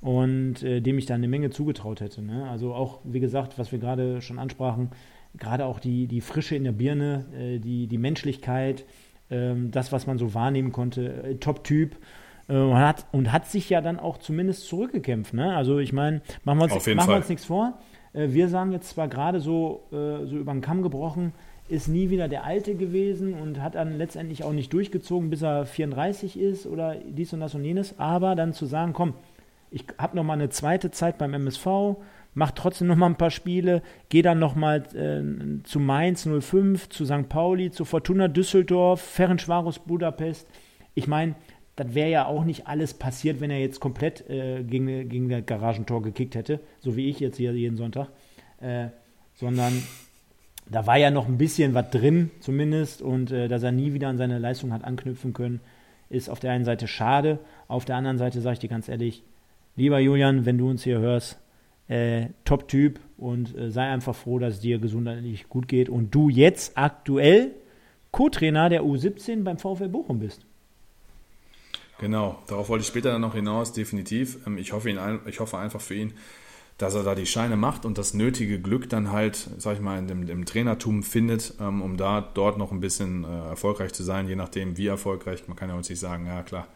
und 0.01 0.65
äh, 0.65 0.81
dem 0.81 0.99
ich 0.99 1.07
da 1.07 1.15
eine 1.15 1.29
Menge 1.29 1.51
zugetraut 1.51 2.01
hätte. 2.01 2.23
Ne? 2.23 2.51
Also 2.51 2.75
auch, 2.75 2.99
wie 3.05 3.21
gesagt, 3.21 3.57
was 3.57 3.71
wir 3.71 3.79
gerade 3.79 4.21
schon 4.21 4.41
ansprachen, 4.41 4.91
gerade 5.39 5.67
auch 5.67 5.81
die, 5.81 6.07
die 6.07 6.21
Frische 6.21 6.57
in 6.57 6.65
der 6.65 6.73
Birne, 6.73 7.25
äh, 7.37 7.59
die, 7.59 7.87
die 7.87 7.99
Menschlichkeit, 7.99 8.85
äh, 9.31 9.55
das, 9.71 9.93
was 9.93 10.07
man 10.07 10.19
so 10.19 10.35
wahrnehmen 10.35 10.73
konnte, 10.73 11.23
äh, 11.23 11.35
Top-Typ. 11.37 11.97
Äh, 12.49 12.57
und, 12.57 12.77
hat, 12.77 13.07
und 13.13 13.33
hat 13.33 13.47
sich 13.47 13.71
ja 13.71 13.81
dann 13.81 13.99
auch 13.99 14.19
zumindest 14.19 14.67
zurückgekämpft. 14.67 15.35
Ne? 15.35 15.55
Also 15.55 15.79
ich 15.79 15.93
meine, 15.93 16.23
machen 16.45 16.59
wir 16.59 16.65
uns, 16.65 16.87
machen 16.87 17.11
wir 17.11 17.17
uns 17.17 17.29
nichts 17.29 17.45
vor. 17.45 17.79
Äh, 18.13 18.29
wir 18.31 18.49
sagen 18.49 18.73
jetzt 18.73 18.91
zwar 18.91 19.09
gerade 19.09 19.41
so, 19.41 19.85
äh, 19.91 20.27
so 20.27 20.37
über 20.37 20.53
den 20.53 20.61
Kamm 20.61 20.83
gebrochen, 20.83 21.33
ist 21.69 21.89
nie 21.89 22.11
wieder 22.11 22.29
der 22.29 22.45
Alte 22.45 22.75
gewesen 22.75 23.35
und 23.35 23.63
hat 23.63 23.77
dann 23.77 23.97
letztendlich 23.97 24.45
auch 24.45 24.53
nicht 24.53 24.73
durchgezogen, 24.73 25.31
bis 25.31 25.43
er 25.43 25.65
34 25.65 26.39
ist 26.39 26.67
oder 26.67 26.97
dies 26.97 27.33
und 27.33 27.41
das 27.41 27.55
und 27.55 27.65
jenes. 27.65 27.99
Aber 27.99 28.35
dann 28.35 28.53
zu 28.53 28.67
sagen, 28.67 28.93
komm, 28.93 29.15
ich 29.71 29.87
habe 29.97 30.17
noch 30.17 30.25
mal 30.25 30.35
eine 30.35 30.51
zweite 30.51 30.91
Zeit 30.91 31.17
beim 31.17 31.33
MSV, 31.33 31.97
mache 32.35 32.55
trotzdem 32.55 32.89
noch 32.89 32.97
mal 32.97 33.07
ein 33.07 33.17
paar 33.17 33.31
Spiele, 33.31 33.83
gehe 34.09 34.23
dann 34.23 34.39
noch 34.39 34.55
mal 34.55 34.83
äh, 34.95 35.63
zu 35.65 35.81
Mainz 35.81 36.27
05, 36.27 36.89
zu 36.89 37.05
St. 37.05 37.29
Pauli, 37.29 37.71
zu 37.71 37.85
Fortuna 37.85 38.29
Düsseldorf, 38.29 39.01
Ferencvaros 39.01 39.81
Budapest. 39.81 40.49
Ich 40.95 41.07
meine, 41.07 41.35
das 41.77 41.95
wäre 41.95 42.11
ja 42.11 42.27
auch 42.27 42.45
nicht 42.45 42.67
alles 42.67 42.95
passiert, 42.95 43.41
wenn 43.41 43.51
er 43.51 43.61
jetzt 43.61 43.81
komplett 43.81 44.29
äh, 44.29 44.63
gegen, 44.63 45.09
gegen 45.09 45.29
das 45.29 45.47
Garagentor 45.47 46.03
gekickt 46.03 46.35
hätte, 46.35 46.61
so 46.81 46.97
wie 46.97 47.09
ich 47.09 47.21
jetzt 47.21 47.37
hier 47.37 47.53
jeden 47.53 47.77
Sonntag, 47.77 48.09
äh, 48.61 48.89
sondern 49.35 49.73
da 50.71 50.87
war 50.87 50.99
ja 50.99 51.11
noch 51.11 51.29
ein 51.29 51.39
bisschen 51.39 51.75
was 51.75 51.91
drin 51.91 52.31
zumindest 52.41 53.03
und 53.03 53.31
äh, 53.31 53.49
dass 53.49 53.63
er 53.63 53.73
nie 53.73 53.95
wieder 53.95 54.09
an 54.09 54.19
seine 54.19 54.39
Leistung 54.39 54.73
hat 54.73 54.85
anknüpfen 54.85 55.33
können, 55.33 55.61
ist 56.09 56.29
auf 56.29 56.41
der 56.41 56.53
einen 56.53 56.65
Seite 56.65 56.89
schade, 56.89 57.39
auf 57.69 57.85
der 57.85 57.97
anderen 57.97 58.19
Seite 58.19 58.41
sage 58.41 58.55
ich 58.55 58.59
dir 58.61 58.69
ganz 58.69 58.89
ehrlich, 58.89 59.25
lieber 59.77 59.99
Julian, 59.99 60.45
wenn 60.45 60.59
du 60.59 60.69
uns 60.69 60.85
hier 60.85 60.99
hörst, 60.99 61.41
äh, 61.93 62.31
Top-Typ 62.45 63.01
und 63.19 63.57
äh, 63.57 63.71
sei 63.71 63.83
einfach 63.83 64.15
froh, 64.15 64.39
dass 64.39 64.55
es 64.55 64.61
dir 64.61 64.79
gesundheitlich 64.79 65.49
gut 65.51 65.69
geht 65.69 65.91
und 65.91 66.15
du 66.15 66.31
jetzt 66.31 66.79
aktuell 66.79 67.51
Co-Trainer 68.11 68.71
der 68.71 68.83
U17 68.83 69.45
beim 69.45 69.59
VfL 69.59 69.89
Bochum 69.89 70.19
bist. 70.19 70.47
Genau, 71.99 72.39
darauf 72.47 72.69
wollte 72.69 72.83
ich 72.83 72.89
später 72.89 73.13
dann 73.13 73.21
noch 73.21 73.35
hinaus, 73.35 73.73
definitiv. 73.73 74.39
Ähm, 74.47 74.57
ich 74.57 74.73
hoffe, 74.73 74.89
ihn, 74.89 74.99
ich 75.27 75.41
hoffe 75.41 75.59
einfach 75.59 75.83
für 75.83 75.95
ihn, 75.95 76.15
dass 76.79 76.95
er 76.95 77.05
da 77.05 77.15
die 77.15 77.27
Scheine 77.27 77.57
macht 77.57 77.85
und 77.85 77.99
das 77.99 78.15
nötige 78.15 78.59
Glück 78.59 78.89
dann 78.89 79.13
halt, 79.13 79.51
sag 79.59 79.75
ich 79.75 79.81
mal, 79.81 79.99
im, 79.99 80.29
im 80.29 80.47
Trainertum 80.47 81.03
findet, 81.03 81.55
ähm, 81.61 81.83
um 81.83 81.99
da 81.99 82.23
dort 82.23 82.57
noch 82.57 82.73
ein 82.73 82.81
bisschen 82.81 83.25
äh, 83.25 83.51
erfolgreich 83.51 83.93
zu 83.93 84.03
sein, 84.03 84.27
je 84.29 84.37
nachdem 84.37 84.79
wie 84.79 84.87
erfolgreich. 84.87 85.47
Man 85.47 85.57
kann 85.57 85.69
ja 85.69 85.75
uns 85.75 85.91
nicht 85.91 86.01
sagen, 86.01 86.27
ja 86.27 86.43
klar, 86.43 86.67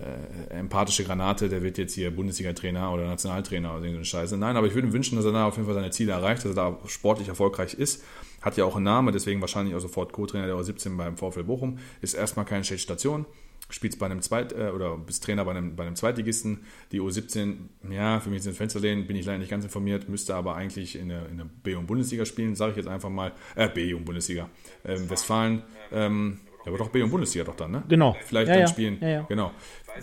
äh, 0.00 0.54
empathische 0.54 1.04
Granate, 1.04 1.48
der 1.48 1.62
wird 1.62 1.78
jetzt 1.78 1.94
hier 1.94 2.10
Bundesliga-Trainer 2.10 2.92
oder 2.92 3.06
Nationaltrainer 3.06 3.72
oder 3.72 3.88
so 3.88 3.94
eine 3.94 4.04
Scheiße. 4.04 4.36
Nein, 4.36 4.56
aber 4.56 4.66
ich 4.66 4.74
würde 4.74 4.88
ihm 4.88 4.92
wünschen, 4.92 5.16
dass 5.16 5.24
er 5.24 5.32
da 5.32 5.46
auf 5.46 5.56
jeden 5.56 5.66
Fall 5.66 5.74
seine 5.74 5.90
Ziele 5.90 6.12
erreicht, 6.12 6.44
dass 6.44 6.52
er 6.52 6.54
da 6.54 6.78
sportlich 6.86 7.28
erfolgreich 7.28 7.74
ist. 7.74 8.04
Hat 8.42 8.56
ja 8.56 8.64
auch 8.64 8.76
einen 8.76 8.84
Namen, 8.84 9.12
deswegen 9.12 9.40
wahrscheinlich 9.40 9.74
auch 9.74 9.80
sofort 9.80 10.12
Co-Trainer 10.12 10.46
der 10.46 10.56
U17 10.56 10.96
beim 10.96 11.16
VfL 11.16 11.44
Bochum. 11.44 11.78
Ist 12.00 12.14
erstmal 12.14 12.44
keine 12.44 12.64
schlechte 12.64 12.82
Station. 12.84 13.26
spielst 13.68 13.98
bei 13.98 14.06
einem 14.06 14.22
Zweit- 14.22 14.52
äh, 14.52 14.70
oder 14.72 14.96
bist 14.96 15.24
Trainer 15.24 15.44
bei 15.44 15.50
einem, 15.50 15.74
bei 15.74 15.84
einem 15.84 15.96
Zweitligisten. 15.96 16.60
Die 16.92 17.00
U17, 17.00 17.54
ja, 17.90 18.20
für 18.20 18.30
mich 18.30 18.44
sind 18.44 18.56
Fenster 18.56 18.78
lehnen, 18.78 19.08
bin 19.08 19.16
ich 19.16 19.26
leider 19.26 19.38
nicht 19.38 19.50
ganz 19.50 19.64
informiert, 19.64 20.08
müsste 20.08 20.36
aber 20.36 20.54
eigentlich 20.54 20.96
in 20.96 21.08
der, 21.08 21.28
in 21.28 21.38
der 21.38 21.46
B-Jugend-Bundesliga 21.64 22.24
spielen, 22.26 22.54
sage 22.54 22.72
ich 22.72 22.76
jetzt 22.76 22.86
einfach 22.86 23.10
mal. 23.10 23.32
Äh, 23.56 23.68
B-Jugend-Bundesliga. 23.68 24.48
Ähm, 24.84 25.10
Westfalen, 25.10 25.62
ähm, 25.90 26.38
ja, 26.66 26.72
aber 26.72 26.78
doch 26.78 26.88
B-Jugend-Bundesliga 26.88 27.44
doch 27.44 27.54
dann, 27.54 27.70
ne? 27.70 27.84
Genau. 27.88 28.16
Vielleicht 28.24 28.48
Ja, 28.48 28.54
dann 28.54 28.62
ja. 28.62 28.66
spielen. 28.66 28.98
Ja. 29.00 29.22
Genau. 29.22 29.52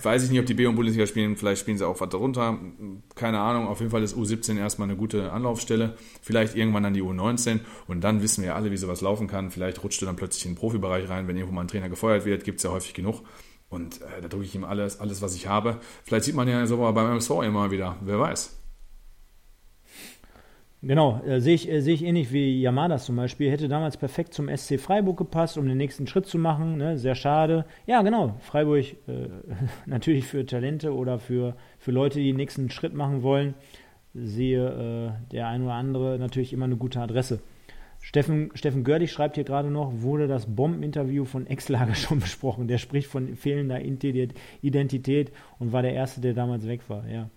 Weiß 0.01 0.23
ich 0.23 0.31
nicht, 0.31 0.39
ob 0.39 0.45
die 0.45 0.53
B-Jugend-Bundesliga 0.53 1.05
spielen, 1.05 1.35
vielleicht 1.35 1.59
spielen 1.59 1.77
sie 1.77 1.85
auch 1.85 1.99
was 1.99 2.07
darunter. 2.07 2.57
Keine 3.15 3.39
Ahnung, 3.39 3.67
auf 3.67 3.79
jeden 3.79 3.91
Fall 3.91 4.01
ist 4.01 4.15
U17 4.15 4.57
erstmal 4.57 4.87
eine 4.87 4.97
gute 4.97 5.33
Anlaufstelle. 5.33 5.97
Vielleicht 6.21 6.55
irgendwann 6.55 6.83
dann 6.83 6.93
die 6.93 7.03
U19 7.03 7.59
und 7.87 8.01
dann 8.01 8.21
wissen 8.21 8.43
wir 8.43 8.51
ja 8.51 8.55
alle, 8.55 8.71
wie 8.71 8.77
sowas 8.77 9.01
laufen 9.01 9.27
kann. 9.27 9.51
Vielleicht 9.51 9.83
rutscht 9.83 10.01
du 10.01 10.05
dann 10.05 10.15
plötzlich 10.15 10.45
in 10.45 10.53
den 10.53 10.57
Profibereich 10.57 11.09
rein, 11.09 11.27
wenn 11.27 11.35
irgendwo 11.35 11.53
mal 11.53 11.61
ein 11.61 11.67
Trainer 11.67 11.89
gefeuert 11.89 12.25
wird, 12.25 12.45
gibt 12.45 12.59
es 12.59 12.63
ja 12.63 12.71
häufig 12.71 12.93
genug. 12.93 13.23
Und 13.67 14.01
äh, 14.01 14.21
da 14.21 14.29
drücke 14.29 14.45
ich 14.45 14.55
ihm 14.55 14.63
alles, 14.63 15.01
alles, 15.01 15.21
was 15.21 15.35
ich 15.35 15.47
habe. 15.47 15.79
Vielleicht 16.05 16.25
sieht 16.25 16.35
man 16.35 16.47
ja 16.47 16.65
sogar 16.65 16.93
beim 16.93 17.07
MSV 17.11 17.41
immer 17.43 17.71
wieder, 17.71 17.97
wer 18.01 18.19
weiß. 18.19 18.62
Genau, 20.85 21.21
äh, 21.25 21.39
sehe 21.39 21.55
ich, 21.55 21.71
äh, 21.71 21.79
sehe 21.79 21.93
ich 21.93 22.03
ähnlich 22.03 22.33
wie 22.33 22.59
Yamadas 22.59 23.05
zum 23.05 23.15
Beispiel. 23.15 23.49
Hätte 23.49 23.69
damals 23.69 23.95
perfekt 23.95 24.33
zum 24.33 24.49
SC 24.49 24.77
Freiburg 24.77 25.17
gepasst, 25.17 25.57
um 25.57 25.65
den 25.65 25.77
nächsten 25.77 26.07
Schritt 26.07 26.25
zu 26.25 26.37
machen. 26.37 26.77
Ne? 26.77 26.97
Sehr 26.97 27.15
schade. 27.15 27.65
Ja, 27.87 28.01
genau. 28.01 28.35
Freiburg 28.41 28.83
äh, 29.07 29.29
natürlich 29.85 30.25
für 30.25 30.45
Talente 30.45 30.93
oder 30.93 31.19
für, 31.19 31.55
für 31.79 31.91
Leute, 31.91 32.19
die 32.19 32.27
den 32.27 32.35
nächsten 32.35 32.69
Schritt 32.69 32.93
machen 32.93 33.23
wollen. 33.23 33.53
Sehe 34.13 35.15
äh, 35.21 35.31
der 35.31 35.47
ein 35.47 35.63
oder 35.63 35.73
andere 35.73 36.19
natürlich 36.19 36.51
immer 36.51 36.65
eine 36.65 36.75
gute 36.75 36.99
Adresse. 36.99 37.39
Steffen, 38.01 38.51
Steffen 38.53 38.83
Görlich 38.83 39.13
schreibt 39.13 39.35
hier 39.35 39.45
gerade 39.45 39.71
noch, 39.71 40.01
wurde 40.01 40.27
das 40.27 40.53
Bombeninterview 40.53 41.23
von 41.23 41.47
Exlager 41.47 41.95
schon 41.95 42.19
besprochen. 42.19 42.67
Der 42.67 42.77
spricht 42.77 43.07
von 43.07 43.37
fehlender 43.37 43.79
Identität 43.81 45.31
und 45.59 45.71
war 45.71 45.81
der 45.81 45.93
Erste, 45.93 46.19
der 46.19 46.33
damals 46.33 46.67
weg 46.67 46.81
war. 46.89 47.07
Ja. 47.07 47.29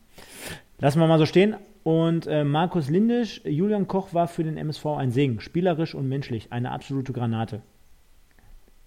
Lassen 0.80 0.99
wir 0.99 1.07
mal 1.07 1.20
so 1.20 1.26
stehen. 1.26 1.55
Und 1.87 2.26
äh, 2.26 2.43
Markus 2.43 2.91
Lindisch, 2.91 3.41
Julian 3.45 3.87
Koch 3.87 4.12
war 4.12 4.26
für 4.26 4.43
den 4.43 4.57
MSV 4.57 4.87
ein 4.87 5.12
Segen. 5.12 5.41
Spielerisch 5.41 5.95
und 5.95 6.09
menschlich. 6.09 6.53
Eine 6.53 6.72
absolute 6.72 7.12
Granate. 7.12 7.62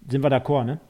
Sind 0.06 0.22
wir 0.22 0.28
d'accord, 0.28 0.64
ne? 0.64 0.80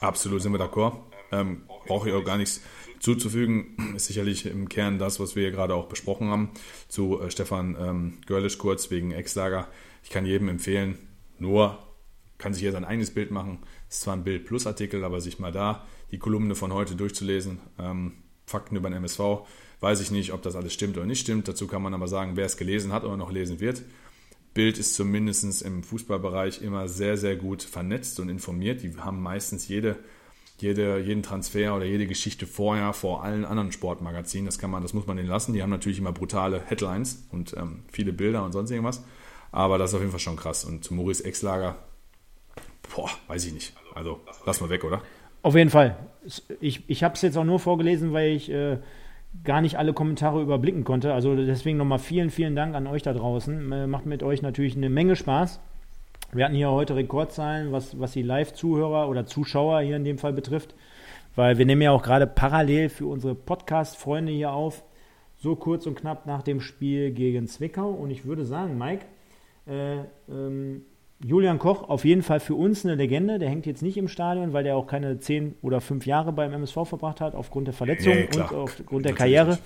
Absolut 0.00 0.40
sind 0.40 0.52
wir 0.52 0.60
d'accord. 0.60 1.00
Ähm, 1.32 1.62
Brauche 1.86 2.08
ich 2.08 2.14
auch 2.14 2.22
gar 2.22 2.36
nichts 2.36 2.62
zuzufügen. 3.00 3.76
Ist 3.96 4.06
sicherlich 4.06 4.46
im 4.46 4.68
Kern 4.68 5.00
das, 5.00 5.18
was 5.18 5.34
wir 5.34 5.42
hier 5.42 5.50
gerade 5.50 5.74
auch 5.74 5.88
besprochen 5.88 6.28
haben. 6.28 6.52
Zu 6.86 7.20
äh, 7.20 7.28
Stefan 7.28 7.76
ähm, 7.76 8.18
Görlisch 8.26 8.58
kurz 8.58 8.92
wegen 8.92 9.10
Ex-Lager. 9.10 9.66
Ich 10.04 10.10
kann 10.10 10.26
jedem 10.26 10.48
empfehlen, 10.48 10.96
nur 11.40 11.76
kann 12.38 12.54
sich 12.54 12.62
hier 12.62 12.70
sein 12.70 12.84
eigenes 12.84 13.12
Bild 13.12 13.32
machen. 13.32 13.64
Ist 13.90 14.02
zwar 14.02 14.14
ein 14.14 14.22
Bild-Plus-Artikel, 14.22 15.02
aber 15.02 15.20
sich 15.20 15.40
mal 15.40 15.50
da 15.50 15.86
die 16.12 16.20
Kolumne 16.20 16.54
von 16.54 16.72
heute 16.72 16.94
durchzulesen. 16.94 17.58
Ähm, 17.80 18.12
Fakten 18.46 18.76
über 18.76 18.88
den 18.88 18.98
MSV. 18.98 19.44
Weiß 19.80 20.00
ich 20.00 20.10
nicht, 20.10 20.32
ob 20.32 20.42
das 20.42 20.56
alles 20.56 20.72
stimmt 20.72 20.96
oder 20.96 21.06
nicht 21.06 21.20
stimmt. 21.20 21.48
Dazu 21.48 21.66
kann 21.66 21.82
man 21.82 21.94
aber 21.94 22.08
sagen, 22.08 22.32
wer 22.34 22.46
es 22.46 22.56
gelesen 22.56 22.92
hat 22.92 23.04
oder 23.04 23.16
noch 23.16 23.30
lesen 23.30 23.60
wird. 23.60 23.82
Bild 24.54 24.78
ist 24.78 24.94
zumindest 24.94 25.62
im 25.62 25.82
Fußballbereich 25.82 26.62
immer 26.62 26.88
sehr, 26.88 27.18
sehr 27.18 27.36
gut 27.36 27.62
vernetzt 27.62 28.18
und 28.20 28.30
informiert. 28.30 28.82
Die 28.82 28.96
haben 28.96 29.20
meistens 29.20 29.68
jede, 29.68 29.96
jede, 30.58 30.98
jeden 30.98 31.22
Transfer 31.22 31.76
oder 31.76 31.84
jede 31.84 32.06
Geschichte 32.06 32.46
vorher 32.46 32.94
vor 32.94 33.22
allen 33.22 33.44
anderen 33.44 33.70
Sportmagazinen. 33.70 34.46
Das 34.46 34.58
kann 34.58 34.70
man, 34.70 34.82
das 34.82 34.94
muss 34.94 35.06
man 35.06 35.18
denen 35.18 35.28
lassen. 35.28 35.52
Die 35.52 35.62
haben 35.62 35.68
natürlich 35.68 35.98
immer 35.98 36.12
brutale 36.12 36.62
Headlines 36.64 37.26
und 37.30 37.54
ähm, 37.54 37.82
viele 37.92 38.14
Bilder 38.14 38.44
und 38.44 38.52
sonst 38.52 38.70
irgendwas. 38.70 39.04
Aber 39.52 39.76
das 39.76 39.90
ist 39.90 39.94
auf 39.94 40.00
jeden 40.00 40.12
Fall 40.12 40.20
schon 40.20 40.36
krass. 40.36 40.64
Und 40.64 40.90
Maurice 40.90 41.22
Exlager, 41.22 41.76
boah, 42.94 43.10
weiß 43.28 43.44
ich 43.44 43.52
nicht. 43.52 43.74
Also 43.94 44.20
lass 44.46 44.62
mal 44.62 44.70
weg, 44.70 44.84
oder? 44.84 45.02
Auf 45.42 45.54
jeden 45.54 45.70
Fall. 45.70 45.98
Ich, 46.60 46.82
ich 46.88 47.04
habe 47.04 47.14
es 47.14 47.22
jetzt 47.22 47.36
auch 47.36 47.44
nur 47.44 47.60
vorgelesen, 47.60 48.14
weil 48.14 48.32
ich 48.32 48.50
äh, 48.50 48.78
gar 49.44 49.60
nicht 49.60 49.78
alle 49.78 49.92
Kommentare 49.92 50.42
überblicken 50.42 50.84
konnte. 50.84 51.12
Also 51.12 51.34
deswegen 51.34 51.78
nochmal 51.78 51.98
vielen, 51.98 52.30
vielen 52.30 52.56
Dank 52.56 52.74
an 52.74 52.86
euch 52.86 53.02
da 53.02 53.12
draußen. 53.12 53.72
Äh, 53.72 53.86
macht 53.86 54.06
mit 54.06 54.22
euch 54.22 54.42
natürlich 54.42 54.76
eine 54.76 54.90
Menge 54.90 55.16
Spaß. 55.16 55.60
Wir 56.32 56.44
hatten 56.44 56.54
hier 56.54 56.70
heute 56.70 56.96
Rekordzahlen, 56.96 57.72
was, 57.72 57.98
was 58.00 58.12
die 58.12 58.22
Live-Zuhörer 58.22 59.08
oder 59.08 59.26
Zuschauer 59.26 59.80
hier 59.80 59.96
in 59.96 60.04
dem 60.04 60.18
Fall 60.18 60.32
betrifft. 60.32 60.74
Weil 61.34 61.58
wir 61.58 61.66
nehmen 61.66 61.82
ja 61.82 61.92
auch 61.92 62.02
gerade 62.02 62.26
parallel 62.26 62.88
für 62.88 63.06
unsere 63.06 63.34
Podcast-Freunde 63.34 64.32
hier 64.32 64.52
auf. 64.52 64.82
So 65.36 65.54
kurz 65.54 65.86
und 65.86 65.96
knapp 65.96 66.26
nach 66.26 66.42
dem 66.42 66.60
Spiel 66.60 67.12
gegen 67.12 67.46
Zwickau. 67.46 67.90
Und 67.90 68.10
ich 68.10 68.24
würde 68.24 68.44
sagen, 68.44 68.78
Mike, 68.78 69.04
äh, 69.66 69.98
ähm, 70.28 70.82
Julian 71.24 71.58
Koch 71.58 71.88
auf 71.88 72.04
jeden 72.04 72.22
Fall 72.22 72.40
für 72.40 72.54
uns 72.54 72.84
eine 72.84 72.94
Legende. 72.94 73.38
Der 73.38 73.48
hängt 73.48 73.66
jetzt 73.66 73.82
nicht 73.82 73.96
im 73.96 74.08
Stadion, 74.08 74.52
weil 74.52 74.64
der 74.64 74.76
auch 74.76 74.86
keine 74.86 75.18
zehn 75.18 75.54
oder 75.62 75.80
fünf 75.80 76.06
Jahre 76.06 76.32
beim 76.32 76.52
MSV 76.52 76.74
verbracht 76.84 77.20
hat, 77.20 77.34
aufgrund 77.34 77.68
der 77.68 77.74
Verletzung 77.74 78.14
Nee, 78.14 78.28
und 78.34 78.52
aufgrund 78.52 79.06
der 79.06 79.14
Karriere. 79.14 79.58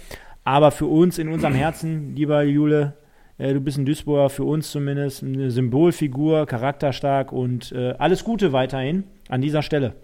Aber 0.44 0.70
für 0.70 0.86
uns 0.86 1.18
in 1.18 1.28
unserem 1.28 1.55
Herzen, 1.55 2.14
lieber 2.14 2.42
Jule, 2.42 2.94
äh, 3.38 3.53
du 3.53 3.61
bist 3.61 3.78
ein 3.78 3.84
Duisburger, 3.84 4.30
für 4.30 4.44
uns 4.44 4.70
zumindest 4.70 5.22
eine 5.24 5.51
Symbolfigur, 5.51 6.46
charakterstark 6.46 7.32
und 7.32 7.72
äh, 7.72 7.94
alles 7.98 8.24
Gute 8.24 8.53
weiterhin 8.53 9.05
an 9.28 9.40
dieser 9.40 9.62
Stelle. 9.62 9.94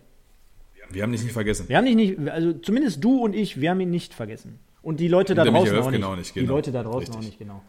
Wir 0.90 1.02
haben 1.02 1.12
dich 1.12 1.22
nicht 1.22 1.32
vergessen. 1.32 1.68
Wir 1.68 1.76
haben 1.76 1.86
dich 1.86 1.96
nicht, 1.96 2.18
also 2.28 2.52
zumindest 2.54 3.02
du 3.02 3.22
und 3.24 3.34
ich, 3.34 3.60
wir 3.60 3.70
haben 3.70 3.80
ihn 3.80 3.90
nicht 3.90 4.14
vergessen. 4.14 4.58
Und 4.82 5.00
die 5.00 5.08
Leute 5.08 5.34
da 5.34 5.44
draußen 5.44 5.56
auch 5.56 5.64
nicht. 5.64 5.84
Höfgen 5.84 6.04
auch 6.04 6.16
nicht, 6.16 6.34
Die 6.34 6.40
genau. 6.40 6.54
Leute 6.54 6.70
da 6.70 6.82
draußen 6.82 6.98
Richtig. 6.98 7.16
auch 7.16 7.20
nicht, 7.22 7.38
genau. 7.38 7.62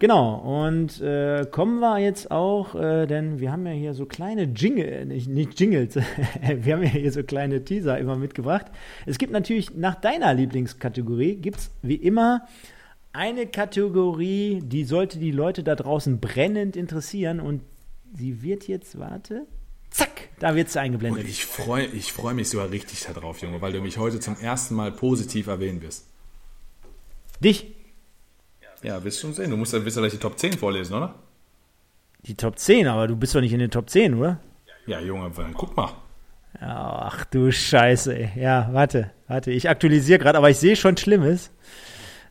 Genau, 0.00 0.34
und 0.34 1.00
äh, 1.00 1.46
kommen 1.50 1.78
wir 1.78 1.98
jetzt 1.98 2.30
auch, 2.30 2.74
äh, 2.74 3.06
denn 3.06 3.38
wir 3.38 3.52
haben 3.52 3.64
ja 3.64 3.72
hier 3.72 3.94
so 3.94 4.06
kleine 4.06 4.44
Jingle, 4.44 5.06
nicht, 5.06 5.28
nicht 5.28 5.58
Jingles, 5.58 5.94
wir 6.56 6.74
haben 6.74 6.82
ja 6.82 6.88
hier 6.88 7.12
so 7.12 7.22
kleine 7.22 7.64
Teaser 7.64 7.96
immer 7.98 8.16
mitgebracht. 8.16 8.66
Es 9.06 9.18
gibt 9.18 9.32
natürlich 9.32 9.74
nach 9.74 9.94
deiner 9.94 10.34
Lieblingskategorie, 10.34 11.36
gibt 11.36 11.58
es 11.58 11.70
wie 11.82 11.94
immer 11.94 12.46
eine 13.12 13.46
Kategorie, 13.46 14.60
die 14.64 14.84
sollte 14.84 15.20
die 15.20 15.30
Leute 15.30 15.62
da 15.62 15.76
draußen 15.76 16.18
brennend 16.18 16.74
interessieren 16.74 17.38
und 17.38 17.62
sie 18.12 18.42
wird 18.42 18.66
jetzt, 18.66 18.98
warte, 18.98 19.46
zack, 19.90 20.28
da 20.40 20.56
wird 20.56 20.70
sie 20.70 20.80
eingeblendet. 20.80 21.22
Und 21.22 21.30
ich 21.30 21.46
freue 21.46 21.86
ich 21.86 22.12
freu 22.12 22.34
mich 22.34 22.48
sogar 22.48 22.70
richtig 22.70 23.06
darauf, 23.14 23.40
Junge, 23.40 23.60
weil 23.60 23.72
du 23.72 23.80
mich 23.80 23.98
heute 23.98 24.18
zum 24.18 24.36
ersten 24.40 24.74
Mal 24.74 24.90
positiv 24.90 25.46
erwähnen 25.46 25.80
wirst. 25.80 26.06
Dich, 27.40 27.73
Ja, 28.84 29.02
wirst 29.02 29.20
schon 29.20 29.32
sehen. 29.32 29.50
Du 29.50 29.56
musst 29.56 29.72
ja, 29.72 29.84
wirst 29.84 29.96
gleich 29.96 30.12
die 30.12 30.18
Top 30.18 30.38
10 30.38 30.52
vorlesen, 30.54 30.94
oder? 30.94 31.14
die 32.26 32.34
Top 32.34 32.58
10, 32.58 32.86
aber 32.86 33.06
du 33.06 33.16
bist 33.16 33.34
doch 33.34 33.40
nicht 33.40 33.52
in 33.52 33.58
den 33.58 33.70
Top 33.70 33.90
10, 33.90 34.14
oder? 34.14 34.40
Ja, 34.86 35.00
Junge, 35.00 35.30
dann 35.36 35.54
guck 35.54 35.76
mal. 35.76 35.90
Ach 36.60 37.24
du 37.26 37.50
Scheiße, 37.50 38.16
ey. 38.16 38.30
Ja, 38.36 38.68
warte, 38.72 39.10
warte. 39.26 39.50
Ich 39.50 39.68
aktualisiere 39.68 40.18
gerade, 40.18 40.38
aber 40.38 40.50
ich 40.50 40.58
sehe 40.58 40.76
schon 40.76 40.96
Schlimmes. 40.96 41.50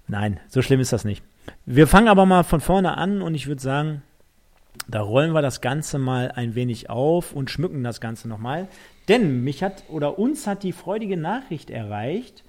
Nein, 0.08 0.40
so 0.48 0.62
schlimm 0.62 0.80
ist 0.80 0.94
das 0.94 1.06
nicht. 1.06 1.24
Wir 1.66 1.88
fangen 1.88 2.08
aber 2.08 2.26
mal 2.26 2.44
von 2.44 2.62
vorne 2.62 2.98
an 2.98 3.22
und 3.22 3.36
ich 3.36 3.48
würde 3.48 3.62
sagen, 3.62 4.02
da 4.88 5.02
rollen 5.02 5.34
wir 5.34 5.42
das 5.42 5.62
Ganze 5.62 6.00
mal 6.00 6.32
ein 6.32 6.56
wenig 6.56 6.90
auf 6.90 7.34
und 7.34 7.52
schmücken 7.52 7.84
das 7.84 8.02
Ganze 8.02 8.28
nochmal. 8.28 8.68
Denn 9.08 9.44
mich 9.44 9.62
hat 9.62 9.84
oder 9.90 10.18
uns 10.18 10.48
hat 10.48 10.64
die 10.64 10.72
freudige 10.72 11.18
Nachricht 11.18 11.70
erreicht, 11.70 12.44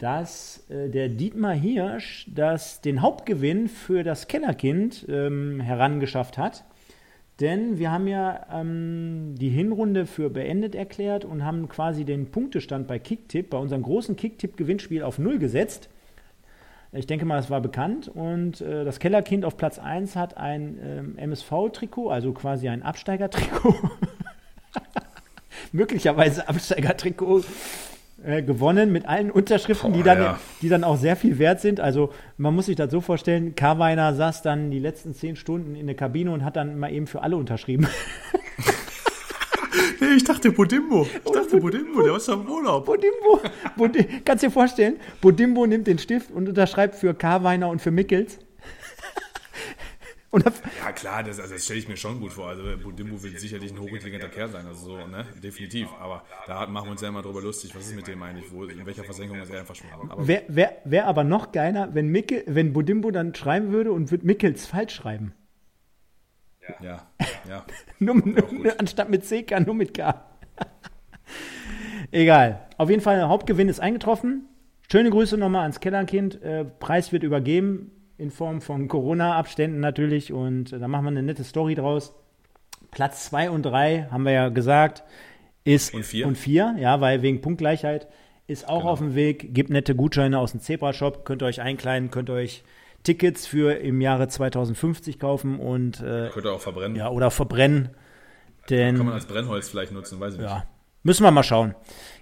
dass 0.00 0.64
äh, 0.70 0.88
der 0.88 1.08
Dietmar 1.10 1.52
Hirsch 1.52 2.26
das, 2.34 2.80
den 2.80 3.02
Hauptgewinn 3.02 3.68
für 3.68 4.02
das 4.02 4.28
Kellerkind 4.28 5.06
ähm, 5.08 5.60
herangeschafft 5.60 6.38
hat. 6.38 6.64
Denn 7.38 7.78
wir 7.78 7.90
haben 7.90 8.08
ja 8.08 8.46
ähm, 8.52 9.34
die 9.38 9.50
Hinrunde 9.50 10.06
für 10.06 10.30
beendet 10.30 10.74
erklärt 10.74 11.24
und 11.24 11.44
haben 11.44 11.68
quasi 11.68 12.04
den 12.04 12.30
Punktestand 12.30 12.86
bei 12.86 12.98
Kicktipp, 12.98 13.50
bei 13.50 13.58
unserem 13.58 13.82
großen 13.82 14.16
Kicktipp-Gewinnspiel 14.16 15.02
auf 15.02 15.18
Null 15.18 15.38
gesetzt. 15.38 15.90
Ich 16.92 17.06
denke 17.06 17.26
mal, 17.26 17.36
das 17.36 17.50
war 17.50 17.60
bekannt. 17.60 18.08
Und 18.08 18.62
äh, 18.62 18.84
das 18.84 19.00
Kellerkind 19.00 19.44
auf 19.44 19.58
Platz 19.58 19.78
1 19.78 20.16
hat 20.16 20.38
ein 20.38 20.78
ähm, 20.82 21.18
MSV-Trikot, 21.18 22.10
also 22.10 22.32
quasi 22.32 22.68
ein 22.68 22.82
Absteigertrikot. 22.82 23.74
Möglicherweise 25.72 26.48
Absteigertrikot 26.48 27.44
äh, 28.24 28.42
gewonnen 28.42 28.92
mit 28.92 29.06
allen 29.06 29.30
Unterschriften, 29.30 29.92
die, 29.92 30.00
Boah, 30.00 30.14
dann, 30.14 30.18
ja. 30.22 30.38
die 30.62 30.68
dann 30.68 30.84
auch 30.84 30.96
sehr 30.96 31.16
viel 31.16 31.38
wert 31.38 31.60
sind. 31.60 31.80
Also 31.80 32.10
man 32.36 32.54
muss 32.54 32.66
sich 32.66 32.76
das 32.76 32.90
so 32.90 33.00
vorstellen, 33.00 33.54
Karweiner 33.54 34.14
saß 34.14 34.42
dann 34.42 34.70
die 34.70 34.78
letzten 34.78 35.14
zehn 35.14 35.36
Stunden 35.36 35.74
in 35.74 35.86
der 35.86 35.96
Kabine 35.96 36.30
und 36.30 36.44
hat 36.44 36.56
dann 36.56 36.78
mal 36.78 36.92
eben 36.92 37.06
für 37.06 37.22
alle 37.22 37.36
unterschrieben. 37.36 37.86
Nee, 40.00 40.16
ich 40.16 40.24
dachte 40.24 40.50
Bodimbo. 40.50 41.06
Ich 41.24 41.30
dachte 41.30 41.58
Bodimbo, 41.58 42.02
der 42.02 42.16
ist 42.16 42.28
am 42.30 42.48
Urlaub. 42.48 42.86
Bodimbo, 42.86 43.40
Bodi 43.76 44.04
kannst 44.24 44.42
dir 44.42 44.50
vorstellen, 44.50 44.96
Bodimbo 45.20 45.66
nimmt 45.66 45.86
den 45.86 45.98
Stift 45.98 46.30
und 46.30 46.48
unterschreibt 46.48 46.94
für 46.94 47.12
Karweiner 47.12 47.68
und 47.68 47.82
für 47.82 47.90
Mickels. 47.90 48.38
Ja, 50.32 50.92
klar, 50.92 51.24
das, 51.24 51.40
also 51.40 51.54
das 51.54 51.64
stelle 51.64 51.80
ich 51.80 51.88
mir 51.88 51.96
schon 51.96 52.20
gut 52.20 52.32
vor. 52.32 52.48
Also 52.48 52.62
Bodimbo 52.78 53.20
wird 53.20 53.40
sicherlich 53.40 53.72
ein 53.72 53.80
hochintelligenter 53.80 54.28
Kerl 54.28 54.48
sein, 54.48 54.64
also 54.64 54.84
so, 54.84 55.06
ne? 55.08 55.26
Definitiv. 55.42 55.88
Aber 55.98 56.24
da 56.46 56.66
machen 56.68 56.86
wir 56.86 56.92
uns 56.92 57.00
ja 57.00 57.08
immer 57.08 57.22
drüber 57.22 57.42
lustig, 57.42 57.74
was 57.74 57.86
ist 57.88 57.96
mit 57.96 58.06
dem 58.06 58.22
eigentlich? 58.22 58.52
Wo, 58.52 58.64
in 58.64 58.86
welcher 58.86 59.02
Versenkung 59.02 59.40
ist 59.40 59.50
er 59.50 59.60
einfach 59.60 59.74
schon? 59.74 59.88
Aber 60.08 60.28
Wäre 60.28 60.44
wär, 60.46 60.78
wär 60.84 61.06
aber 61.08 61.24
noch 61.24 61.50
geiler, 61.50 61.94
wenn, 61.94 62.08
Mickel, 62.08 62.44
wenn 62.46 62.72
Bodimbo 62.72 63.10
dann 63.10 63.34
schreiben 63.34 63.72
würde 63.72 63.90
und 63.90 64.12
würde 64.12 64.24
Mickels 64.24 64.66
falsch 64.66 64.94
schreiben. 64.94 65.34
ja, 66.80 67.10
ja. 67.48 67.66
Nur, 67.98 68.20
gut. 68.20 68.68
anstatt 68.78 69.10
mit 69.10 69.24
CK, 69.24 69.66
nur 69.66 69.74
mit 69.74 69.94
K. 69.94 70.24
Egal. 72.12 72.68
Auf 72.76 72.88
jeden 72.88 73.02
Fall, 73.02 73.16
der 73.16 73.28
Hauptgewinn 73.28 73.68
ist 73.68 73.80
eingetroffen. 73.80 74.48
Schöne 74.90 75.10
Grüße 75.10 75.36
nochmal 75.36 75.62
ans 75.62 75.80
Kellerkind. 75.80 76.40
Äh, 76.40 76.64
Preis 76.64 77.10
wird 77.12 77.24
übergeben 77.24 77.99
in 78.20 78.30
Form 78.30 78.60
von 78.60 78.86
Corona-Abständen 78.88 79.80
natürlich 79.80 80.32
und 80.32 80.72
äh, 80.72 80.78
da 80.78 80.88
machen 80.88 81.04
wir 81.04 81.08
eine 81.10 81.22
nette 81.22 81.44
Story 81.44 81.74
draus. 81.74 82.14
Platz 82.90 83.24
2 83.26 83.50
und 83.50 83.62
3, 83.64 84.08
haben 84.10 84.24
wir 84.24 84.32
ja 84.32 84.48
gesagt, 84.48 85.04
ist 85.64 85.94
Und 85.94 86.04
vier? 86.04 86.26
und 86.26 86.36
vier, 86.36 86.74
ja, 86.78 87.00
weil 87.00 87.22
wegen 87.22 87.40
Punktgleichheit 87.40 88.08
ist 88.46 88.68
auch 88.68 88.84
auf 88.84 88.98
dem 88.98 89.14
Weg. 89.14 89.54
Gibt 89.54 89.70
nette 89.70 89.94
Gutscheine 89.94 90.38
aus 90.38 90.50
dem 90.52 90.60
Zebra-Shop, 90.60 91.24
könnt 91.24 91.42
ihr 91.42 91.46
euch 91.46 91.60
einkleiden, 91.60 92.10
könnt 92.10 92.28
ihr 92.30 92.34
euch 92.34 92.64
Tickets 93.04 93.46
für 93.46 93.74
im 93.74 94.00
Jahre 94.00 94.26
2050 94.28 95.18
kaufen 95.20 95.58
und 95.60 96.00
äh, 96.00 96.30
Könnt 96.32 96.46
ihr 96.46 96.52
auch 96.52 96.60
verbrennen. 96.60 96.96
ja, 96.96 97.08
oder 97.10 97.30
verbrennen. 97.30 97.90
Denn 98.68 98.96
Kann 98.96 99.06
man 99.06 99.14
als 99.14 99.26
Brennholz 99.26 99.68
vielleicht 99.68 99.92
nutzen, 99.92 100.18
weiß 100.20 100.34
ich 100.34 100.40
nicht. 100.40 100.48
ja, 100.50 100.64
müssen 101.02 101.22
wir 101.24 101.30
mal 101.30 101.42
schauen. 101.42 101.74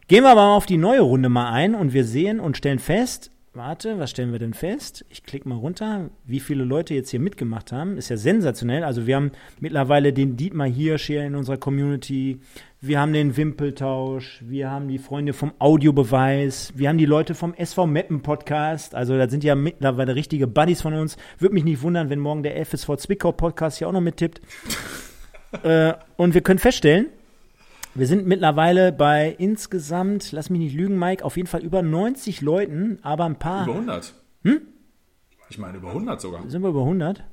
Gehen 0.06 0.22
wir 0.24 0.30
aber 0.30 0.50
auf 0.56 0.66
die 0.66 0.76
neue 0.76 1.00
Runde 1.00 1.28
mal 1.28 1.50
ein 1.52 1.74
und 1.74 1.92
wir 1.94 2.04
sehen 2.04 2.40
und 2.40 2.56
stellen 2.56 2.78
fest, 2.78 3.30
warte, 3.58 3.98
was 3.98 4.10
stellen 4.10 4.32
wir 4.32 4.38
denn 4.38 4.54
fest? 4.54 5.04
Ich 5.10 5.24
klicke 5.24 5.48
mal 5.48 5.56
runter, 5.56 6.08
wie 6.24 6.40
viele 6.40 6.64
Leute 6.64 6.94
jetzt 6.94 7.10
hier 7.10 7.20
mitgemacht 7.20 7.72
haben. 7.72 7.98
Ist 7.98 8.08
ja 8.08 8.16
sensationell. 8.16 8.84
Also 8.84 9.06
wir 9.06 9.16
haben 9.16 9.32
mittlerweile 9.60 10.12
den 10.12 10.36
Dietmar 10.36 10.68
Hirsch 10.68 11.06
hier 11.06 11.24
in 11.24 11.34
unserer 11.34 11.56
Community. 11.56 12.40
Wir 12.80 13.00
haben 13.00 13.12
den 13.12 13.36
Wimpeltausch. 13.36 14.42
Wir 14.46 14.70
haben 14.70 14.88
die 14.88 14.98
Freunde 14.98 15.32
vom 15.32 15.52
Audiobeweis. 15.58 16.72
Wir 16.76 16.88
haben 16.88 16.98
die 16.98 17.04
Leute 17.04 17.34
vom 17.34 17.52
SV 17.52 17.86
Meppen 17.86 18.22
Podcast. 18.22 18.94
Also 18.94 19.18
das 19.18 19.30
sind 19.30 19.42
ja 19.42 19.56
mittlerweile 19.56 20.14
richtige 20.14 20.46
Buddies 20.46 20.80
von 20.80 20.94
uns. 20.94 21.16
Würde 21.38 21.54
mich 21.54 21.64
nicht 21.64 21.82
wundern, 21.82 22.08
wenn 22.10 22.20
morgen 22.20 22.44
der 22.44 22.64
FSV 22.64 22.96
Zwickau 22.96 23.32
Podcast 23.32 23.78
hier 23.78 23.88
auch 23.88 23.92
noch 23.92 24.00
mittippt. 24.00 24.40
äh, 25.64 25.94
und 26.16 26.32
wir 26.32 26.42
können 26.42 26.60
feststellen, 26.60 27.08
wir 27.98 28.06
sind 28.06 28.26
mittlerweile 28.26 28.92
bei 28.92 29.34
insgesamt, 29.38 30.32
lass 30.32 30.50
mich 30.50 30.60
nicht 30.60 30.74
lügen, 30.74 30.98
Mike, 30.98 31.24
auf 31.24 31.36
jeden 31.36 31.48
Fall 31.48 31.62
über 31.62 31.82
90 31.82 32.40
Leuten, 32.40 32.98
aber 33.02 33.24
ein 33.24 33.38
paar. 33.38 33.64
Über 33.64 33.74
100. 33.74 34.14
Hm? 34.44 34.60
Ich 35.50 35.58
meine, 35.58 35.78
über 35.78 35.88
100 35.88 36.20
sogar. 36.20 36.48
Sind 36.48 36.62
wir 36.62 36.68
über 36.70 36.82
100? 36.82 37.24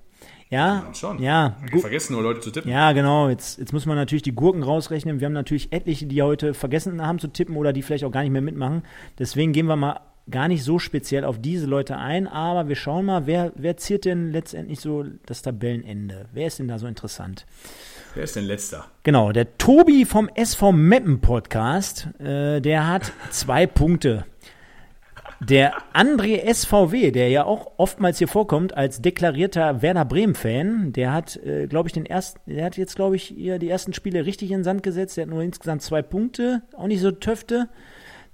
Ja, 0.50 0.92
schon. 0.94 1.22
ja, 1.22 1.58
Wir 1.64 1.72
gut. 1.72 1.82
vergessen 1.82 2.14
nur 2.14 2.22
Leute 2.22 2.40
zu 2.40 2.52
tippen. 2.52 2.70
Ja, 2.70 2.92
genau. 2.92 3.30
Jetzt, 3.30 3.58
jetzt 3.58 3.74
muss 3.74 3.86
man 3.86 3.96
natürlich 3.98 4.22
die 4.22 4.36
Gurken 4.36 4.64
rausrechnen. 4.64 5.20
Wir 5.20 5.26
haben 5.26 5.34
natürlich 5.34 5.74
etliche, 5.74 6.06
die 6.06 6.22
heute 6.22 6.54
vergessen 6.54 7.06
haben 7.06 7.20
zu 7.20 7.28
tippen 7.28 7.58
oder 7.58 7.74
die 7.74 7.82
vielleicht 7.82 8.04
auch 8.04 8.12
gar 8.12 8.22
nicht 8.22 8.32
mehr 8.32 8.42
mitmachen. 8.42 8.84
Deswegen 9.18 9.54
gehen 9.54 9.66
wir 9.66 9.76
mal 9.76 10.00
gar 10.30 10.48
nicht 10.48 10.64
so 10.64 10.80
speziell 10.80 11.24
auf 11.26 11.40
diese 11.40 11.66
Leute 11.66 11.98
ein, 11.98 12.28
aber 12.28 12.68
wir 12.68 12.76
schauen 12.76 13.06
mal, 13.06 13.28
wer, 13.28 13.52
wer 13.56 13.78
ziert 13.78 14.06
denn 14.06 14.32
letztendlich 14.32 14.80
so 14.80 15.04
das 15.26 15.42
Tabellenende? 15.42 16.28
Wer 16.34 16.48
ist 16.48 16.60
denn 16.60 16.68
da 16.68 16.80
so 16.80 16.88
interessant? 16.88 17.46
Wer 18.16 18.24
ist 18.24 18.38
denn 18.38 18.46
letzter? 18.46 18.86
Genau, 19.04 19.34
der 19.34 19.58
Tobi 19.58 20.06
vom 20.06 20.30
SV 20.34 20.72
Meppen 20.72 21.20
Podcast, 21.20 22.08
äh, 22.18 22.62
der 22.62 22.88
hat 22.88 23.12
zwei 23.30 23.68
Punkte. 23.68 24.26
Der 25.42 25.74
André 25.94 26.42
SVW, 26.54 27.12
der 27.12 27.28
ja 27.28 27.44
auch 27.44 27.74
oftmals 27.76 28.20
hier 28.20 28.30
vorkommt 28.30 28.76
als 28.78 29.02
deklarierter 29.02 29.82
Werder 29.82 30.06
Bremen-Fan, 30.06 30.94
der 30.94 31.12
hat, 31.12 31.36
äh, 31.44 31.68
glaube 31.68 31.90
ich, 31.90 31.94
den 31.94 32.06
ersten, 32.06 32.40
der 32.50 32.64
hat 32.64 32.78
jetzt, 32.78 32.96
glaube 32.96 33.18
ich, 33.18 33.36
die 33.36 33.70
ersten 33.70 33.92
Spiele 33.92 34.26
richtig 34.26 34.50
in 34.50 34.60
den 34.60 34.64
Sand 34.64 34.82
gesetzt. 34.82 35.18
Der 35.18 35.24
hat 35.24 35.30
nur 35.30 35.44
insgesamt 35.44 35.82
zwei 35.82 36.02
Punkte, 36.02 36.62
auch 36.78 36.88
nicht 36.88 37.02
so 37.02 37.12
Töfte. 37.12 37.68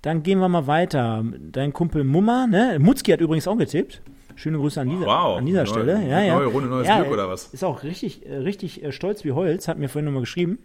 Dann 0.03 0.21
gehen 0.21 0.37
wir 0.37 0.47
mal 0.47 0.67
weiter. 0.67 1.25
Dein 1.51 1.73
Kumpel 1.73 2.03
Mummer, 2.03 2.45
ne? 2.45 2.77
Mutzki 2.79 3.11
hat 3.11 3.21
übrigens 3.21 3.47
auch 3.47 3.57
getippt. 3.57 4.03
Schöne 4.35 4.57
Grüße 4.57 4.81
an 4.81 4.89
dieser, 4.89 5.05
Wow, 5.05 5.37
an 5.37 5.45
dieser 5.45 5.63
neue- 5.63 5.67
Stelle. 5.67 6.07
Ja, 6.07 6.21
ja. 6.21 6.35
neue 6.35 6.47
Runde, 6.47 6.69
neues 6.69 6.87
ja, 6.87 7.01
Glück, 7.01 7.13
oder 7.13 7.29
was? 7.29 7.47
Ist 7.53 7.63
auch 7.63 7.83
richtig, 7.83 8.25
äh, 8.25 8.35
richtig 8.37 8.83
äh, 8.83 8.91
stolz 8.91 9.23
wie 9.23 9.31
Holz, 9.31 9.67
hat 9.67 9.77
mir 9.77 9.89
vorhin 9.89 10.05
nochmal 10.05 10.21
geschrieben. 10.21 10.59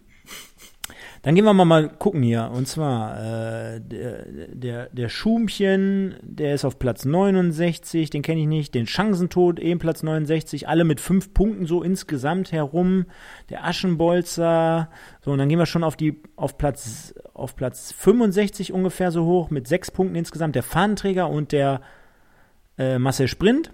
Dann 1.22 1.34
gehen 1.34 1.44
wir 1.44 1.54
mal, 1.54 1.64
mal 1.64 1.88
gucken 1.88 2.22
hier. 2.22 2.52
Und 2.54 2.68
zwar 2.68 3.16
äh, 3.18 3.80
der, 3.80 4.26
der, 4.52 4.88
der 4.90 5.08
Schumchen, 5.08 6.14
der 6.22 6.54
ist 6.54 6.64
auf 6.64 6.78
Platz 6.78 7.04
69, 7.04 8.10
den 8.10 8.22
kenne 8.22 8.42
ich 8.42 8.46
nicht. 8.46 8.74
Den 8.74 8.86
Chancentod, 8.86 9.58
eben 9.58 9.80
Platz 9.80 10.04
69, 10.04 10.68
alle 10.68 10.84
mit 10.84 11.00
fünf 11.00 11.34
Punkten 11.34 11.66
so 11.66 11.82
insgesamt 11.82 12.52
herum. 12.52 13.06
Der 13.50 13.64
Aschenbolzer, 13.64 14.88
so, 15.20 15.32
und 15.32 15.38
dann 15.38 15.48
gehen 15.48 15.58
wir 15.58 15.66
schon 15.66 15.82
auf 15.82 15.96
die 15.96 16.20
auf 16.36 16.58
Platz 16.58 17.14
auf 17.34 17.56
Platz 17.56 17.92
65 17.92 18.72
ungefähr 18.72 19.10
so 19.10 19.24
hoch, 19.24 19.50
mit 19.50 19.66
sechs 19.66 19.90
Punkten 19.90 20.14
insgesamt. 20.14 20.54
Der 20.54 20.62
Fahnenträger 20.62 21.28
und 21.28 21.50
der 21.50 21.80
äh, 22.78 22.98
Marcel 22.98 23.28
Sprint. 23.28 23.72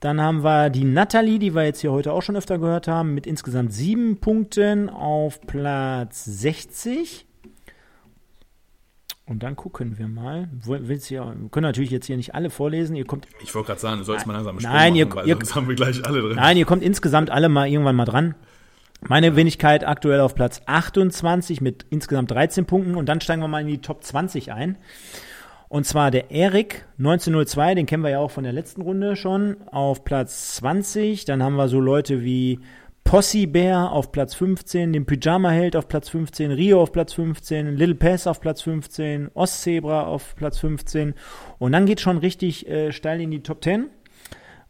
Dann 0.00 0.20
haben 0.20 0.44
wir 0.44 0.70
die 0.70 0.84
Natalie, 0.84 1.38
die 1.40 1.54
wir 1.54 1.64
jetzt 1.64 1.80
hier 1.80 1.90
heute 1.90 2.12
auch 2.12 2.22
schon 2.22 2.36
öfter 2.36 2.58
gehört 2.58 2.86
haben, 2.86 3.14
mit 3.14 3.26
insgesamt 3.26 3.72
sieben 3.72 4.20
Punkten 4.20 4.88
auf 4.88 5.40
Platz 5.40 6.24
60. 6.24 7.26
Und 9.26 9.42
dann 9.42 9.56
gucken 9.56 9.98
wir 9.98 10.08
mal. 10.08 10.48
Willst 10.52 11.10
ja, 11.10 11.26
wir 11.38 11.50
können 11.50 11.64
natürlich 11.64 11.90
jetzt 11.90 12.06
hier 12.06 12.16
nicht 12.16 12.34
alle 12.34 12.48
vorlesen. 12.48 12.96
Ihr 12.96 13.04
kommt, 13.04 13.26
Ich 13.42 13.54
wollte 13.54 13.66
gerade 13.66 13.80
sagen, 13.80 13.98
du 13.98 14.04
sollst 14.04 14.26
mal 14.26 14.32
langsam 14.32 14.58
Sprung 14.58 14.72
Nein, 14.72 14.94
ihr- 14.94 15.06
machen, 15.06 15.16
weil 15.18 15.28
ihr- 15.28 15.34
sonst 15.34 15.54
haben 15.54 15.68
wir 15.68 15.74
gleich 15.74 16.02
alle 16.06 16.22
drin. 16.22 16.36
nein, 16.36 16.56
ihr 16.56 16.64
kommt 16.64 16.82
insgesamt 16.82 17.28
alle 17.30 17.48
mal 17.48 17.68
irgendwann 17.68 17.96
mal 17.96 18.06
dran. 18.06 18.34
Meine 19.06 19.36
Wenigkeit 19.36 19.86
aktuell 19.86 20.20
auf 20.20 20.34
Platz 20.34 20.62
28 20.66 21.60
mit 21.60 21.84
insgesamt 21.90 22.30
13 22.30 22.64
Punkten. 22.66 22.94
Und 22.94 23.06
dann 23.08 23.20
steigen 23.20 23.42
wir 23.42 23.48
mal 23.48 23.60
in 23.60 23.66
die 23.68 23.78
Top 23.78 24.02
20 24.02 24.52
ein. 24.52 24.78
Und 25.68 25.84
zwar 25.84 26.10
der 26.10 26.30
Erik 26.30 26.86
1902, 26.98 27.74
den 27.74 27.86
kennen 27.86 28.02
wir 28.02 28.10
ja 28.10 28.18
auch 28.20 28.30
von 28.30 28.44
der 28.44 28.52
letzten 28.52 28.80
Runde 28.80 29.16
schon, 29.16 29.56
auf 29.70 30.04
Platz 30.04 30.56
20. 30.56 31.26
Dann 31.26 31.42
haben 31.42 31.56
wir 31.56 31.68
so 31.68 31.78
Leute 31.78 32.22
wie 32.22 32.60
Posse 33.04 33.46
Bär 33.46 33.92
auf 33.92 34.12
Platz 34.12 34.34
15, 34.34 34.92
den 34.92 35.06
Pyjama 35.06 35.50
Held 35.50 35.76
auf 35.76 35.88
Platz 35.88 36.08
15, 36.10 36.52
Rio 36.52 36.80
auf 36.82 36.92
Platz 36.92 37.14
15, 37.14 37.76
Little 37.76 37.94
Pass 37.94 38.26
auf 38.26 38.40
Platz 38.40 38.62
15, 38.62 39.30
Ostzebra 39.34 40.06
auf 40.06 40.36
Platz 40.36 40.58
15. 40.58 41.14
Und 41.58 41.72
dann 41.72 41.86
geht 41.86 42.00
schon 42.00 42.18
richtig 42.18 42.68
äh, 42.68 42.92
steil 42.92 43.20
in 43.20 43.30
die 43.30 43.42
Top 43.42 43.62
10. 43.62 43.86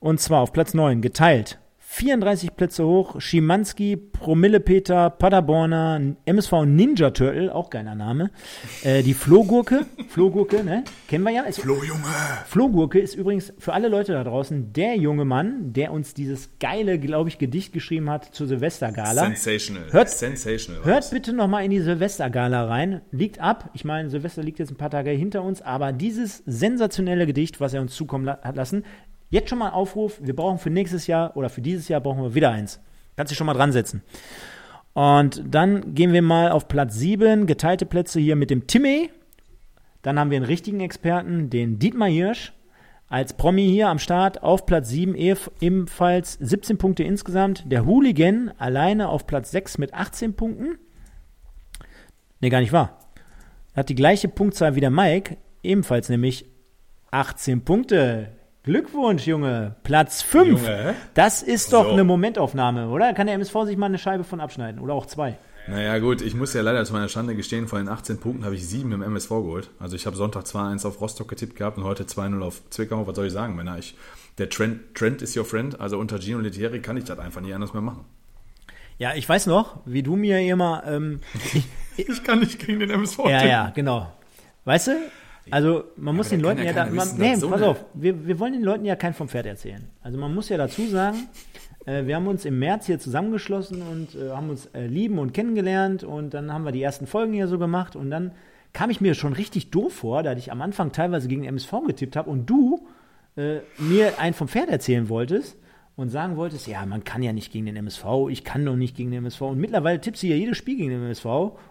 Und 0.00 0.20
zwar 0.20 0.40
auf 0.40 0.52
Platz 0.52 0.74
9, 0.74 1.00
geteilt. 1.00 1.58
34 1.98 2.54
Plätze 2.54 2.86
hoch, 2.86 3.20
Schimanski, 3.20 3.96
Promillepeter, 3.96 5.10
Paderborner, 5.10 6.00
MSV 6.26 6.64
Ninja 6.64 7.10
Turtle, 7.10 7.52
auch 7.52 7.70
geiler 7.70 7.96
Name. 7.96 8.30
Äh, 8.84 9.02
die 9.02 9.14
Flohgurke, 9.14 9.84
Flohgurke, 10.08 10.62
ne? 10.62 10.84
Kennen 11.08 11.24
wir 11.24 11.32
ja. 11.32 11.42
Ist, 11.42 11.58
Flo, 11.60 11.74
Junge! 11.82 12.04
Flohgurke 12.46 13.00
ist 13.00 13.16
übrigens 13.16 13.52
für 13.58 13.72
alle 13.72 13.88
Leute 13.88 14.12
da 14.12 14.22
draußen 14.22 14.72
der 14.72 14.94
junge 14.96 15.24
Mann, 15.24 15.72
der 15.72 15.90
uns 15.92 16.14
dieses 16.14 16.50
geile, 16.60 17.00
glaube 17.00 17.30
ich, 17.30 17.38
Gedicht 17.38 17.72
geschrieben 17.72 18.08
hat 18.10 18.26
zur 18.32 18.46
Silvestergala. 18.46 19.24
Sensational. 19.24 19.92
Hört- 19.92 20.10
Sensational. 20.10 20.84
Hört 20.84 21.10
bitte 21.10 21.32
noch 21.32 21.48
mal 21.48 21.64
in 21.64 21.72
die 21.72 21.80
Silvestergala 21.80 22.66
rein. 22.66 23.00
Liegt 23.10 23.40
ab. 23.40 23.70
Ich 23.74 23.84
meine, 23.84 24.08
Silvester 24.08 24.44
liegt 24.44 24.60
jetzt 24.60 24.70
ein 24.70 24.76
paar 24.76 24.90
Tage 24.90 25.10
hinter 25.10 25.42
uns, 25.42 25.62
aber 25.62 25.90
dieses 25.92 26.44
sensationelle 26.46 27.26
Gedicht, 27.26 27.60
was 27.60 27.74
er 27.74 27.80
uns 27.80 27.96
zukommen 27.96 28.24
la 28.24 28.38
hat 28.42 28.54
lassen, 28.54 28.84
jetzt 29.30 29.48
schon 29.50 29.59
mal 29.59 29.70
Aufruf. 29.70 30.20
Wir 30.22 30.34
brauchen 30.34 30.59
für 30.59 30.70
nächstes 30.70 31.06
Jahr 31.06 31.36
oder 31.36 31.48
für 31.48 31.60
dieses 31.60 31.88
Jahr 31.88 32.00
brauchen 32.00 32.22
wir 32.22 32.34
wieder 32.34 32.50
eins. 32.50 32.80
Kannst 33.16 33.30
dich 33.30 33.38
schon 33.38 33.46
mal 33.46 33.55
dran 33.55 33.72
setzen. 33.72 34.02
Und 34.94 35.42
dann 35.48 35.94
gehen 35.94 36.12
wir 36.12 36.22
mal 36.22 36.50
auf 36.50 36.68
Platz 36.68 36.94
7, 36.96 37.46
geteilte 37.46 37.86
Plätze 37.86 38.20
hier 38.20 38.36
mit 38.36 38.50
dem 38.50 38.66
Timmy. 38.66 39.10
Dann 40.02 40.18
haben 40.18 40.30
wir 40.30 40.36
einen 40.36 40.46
richtigen 40.46 40.80
Experten, 40.80 41.50
den 41.50 41.78
Dietmar 41.78 42.09
Hirsch. 42.09 42.52
Als 43.10 43.32
Promi 43.32 43.66
hier 43.66 43.88
am 43.88 43.98
Start 43.98 44.42
auf 44.42 44.66
Platz 44.66 44.90
7 44.90 45.14
ebenf- 45.14 45.50
ebenfalls 45.60 46.34
17 46.34 46.76
Punkte 46.76 47.05
insgesamt. 47.05 47.64
Der 47.70 47.86
Hooligan 47.86 48.52
alleine 48.59 49.09
auf 49.09 49.26
Platz 49.26 49.50
6 49.50 49.78
mit 49.78 49.94
18 49.94 50.34
Punkten. 50.34 50.78
Ne, 52.40 52.50
gar 52.50 52.60
nicht 52.60 52.72
wahr. 52.72 52.98
Er 53.74 53.80
hat 53.80 53.88
die 53.88 53.94
gleiche 53.94 54.28
Punktzahl 54.28 54.74
wie 54.74 54.80
der 54.80 54.90
Mike, 54.90 55.36
ebenfalls 55.62 56.09
nämlich 56.09 56.46
18 57.10 57.64
Punkte. 57.64 58.32
Glückwunsch, 58.68 59.26
Junge. 59.26 59.76
Platz 59.82 60.20
5. 60.20 60.60
Junge. 60.60 60.94
Das 61.14 61.42
ist 61.42 61.72
doch 61.72 61.84
So. 61.86 61.92
eine 61.92 62.04
Momentaufnahme, 62.04 62.88
oder? 62.90 63.14
Kann 63.14 63.26
der 63.26 63.34
MSV 63.36 63.54
sich 63.64 63.78
mal 63.78 63.86
eine 63.86 63.96
Scheibe 63.96 64.24
von 64.24 64.40
abschneiden 64.40 64.78
oder 64.78 64.92
auch 64.92 65.06
zwei. 65.06 65.38
Naja 65.68 65.98
gut, 66.00 66.20
ich 66.20 66.34
muss 66.34 66.52
ja 66.52 66.60
leider 66.60 66.84
zu 66.84 66.92
meiner 66.92 67.08
Schande 67.08 67.34
gestehen, 67.34 67.66
von 67.66 67.78
den 67.78 67.88
18 67.88 68.18
Punkten 68.20 68.44
habe 68.44 68.54
ich 68.56 68.68
7 68.68 68.92
im 68.92 69.00
MSV 69.00 69.30
geholt. 69.30 69.70
Also 69.78 69.96
ich 69.96 70.04
habe 70.04 70.16
Sonntag 70.16 70.44
2-1 70.44 70.86
auf 70.86 71.00
Rostock 71.00 71.28
getippt 71.28 71.56
gehabt 71.56 71.78
und 71.78 71.84
heute 71.84 72.04
2-0 72.04 72.42
auf 72.42 72.60
Zwickau. 72.68 73.06
Was 73.06 73.16
soll 73.16 73.28
ich 73.28 73.32
sagen, 73.32 73.56
Männer? 73.56 73.78
Ich, 73.78 73.96
der 74.36 74.50
Trend, 74.50 74.94
Trend 74.94 75.22
is 75.22 75.34
your 75.34 75.46
friend. 75.46 75.80
Also 75.80 75.98
unter 75.98 76.20
Gino 76.20 76.38
Lettieri 76.38 76.80
kann 76.82 76.98
ich 76.98 77.04
das 77.04 77.18
einfach 77.18 77.40
nicht 77.40 77.54
anders 77.54 77.72
mehr 77.72 77.80
machen. 77.82 78.04
Ja, 78.98 79.14
ich 79.14 79.26
weiß 79.26 79.46
noch, 79.46 79.78
wie 79.86 80.02
du 80.02 80.14
mir 80.14 80.40
immer. 80.40 80.82
Ähm, 80.86 81.20
Ich 81.96 82.22
kann 82.22 82.40
nicht 82.40 82.58
gegen 82.58 82.80
den 82.80 82.90
MSV 82.90 83.20
ja, 83.30 83.44
ja, 83.46 83.72
genau. 83.74 84.12
Weißt 84.66 84.88
du? 84.88 84.92
Also 85.50 85.84
man 85.96 86.16
muss 86.16 86.28
den 86.28 86.40
Leuten 86.40 86.62
ja 86.62 86.72
da, 86.72 86.86
man, 86.86 87.08
nee, 87.16 87.34
so 87.34 87.48
pass 87.50 87.62
auf, 87.62 87.84
wir, 87.94 88.26
wir 88.26 88.38
wollen 88.38 88.52
den 88.52 88.62
Leuten 88.62 88.84
ja 88.84 88.96
kein 88.96 89.14
vom 89.14 89.28
Pferd 89.28 89.46
erzählen. 89.46 89.88
Also 90.02 90.18
man 90.18 90.34
muss 90.34 90.48
ja 90.48 90.56
dazu 90.56 90.86
sagen, 90.86 91.28
äh, 91.86 92.06
wir 92.06 92.16
haben 92.16 92.26
uns 92.26 92.44
im 92.44 92.58
März 92.58 92.86
hier 92.86 92.98
zusammengeschlossen 92.98 93.82
und 93.82 94.14
äh, 94.14 94.30
haben 94.30 94.50
uns 94.50 94.66
äh, 94.66 94.86
lieben 94.86 95.18
und 95.18 95.32
kennengelernt 95.34 96.04
und 96.04 96.34
dann 96.34 96.52
haben 96.52 96.64
wir 96.64 96.72
die 96.72 96.82
ersten 96.82 97.06
Folgen 97.06 97.32
hier 97.32 97.48
so 97.48 97.58
gemacht 97.58 97.96
und 97.96 98.10
dann 98.10 98.32
kam 98.72 98.90
ich 98.90 99.00
mir 99.00 99.14
schon 99.14 99.32
richtig 99.32 99.70
doof 99.70 99.92
vor, 99.92 100.22
da 100.22 100.32
ich 100.34 100.52
am 100.52 100.60
Anfang 100.60 100.92
teilweise 100.92 101.28
gegen 101.28 101.44
MSV 101.44 101.72
getippt 101.86 102.16
habe 102.16 102.30
und 102.30 102.46
du 102.46 102.86
äh, 103.36 103.58
mir 103.78 104.18
einen 104.18 104.34
vom 104.34 104.48
Pferd 104.48 104.68
erzählen 104.68 105.08
wolltest 105.08 105.56
und 105.98 106.10
sagen 106.10 106.36
wolltest, 106.36 106.68
ja, 106.68 106.86
man 106.86 107.02
kann 107.02 107.24
ja 107.24 107.32
nicht 107.32 107.50
gegen 107.52 107.66
den 107.66 107.74
MSV, 107.74 108.04
ich 108.30 108.44
kann 108.44 108.64
doch 108.64 108.76
nicht 108.76 108.96
gegen 108.96 109.10
den 109.10 109.18
MSV. 109.18 109.40
Und 109.42 109.58
mittlerweile 109.58 110.00
tippst 110.00 110.22
du 110.22 110.28
ja 110.28 110.36
jedes 110.36 110.56
Spiel 110.56 110.76
gegen 110.76 110.90
den 110.90 111.02
MSV 111.02 111.26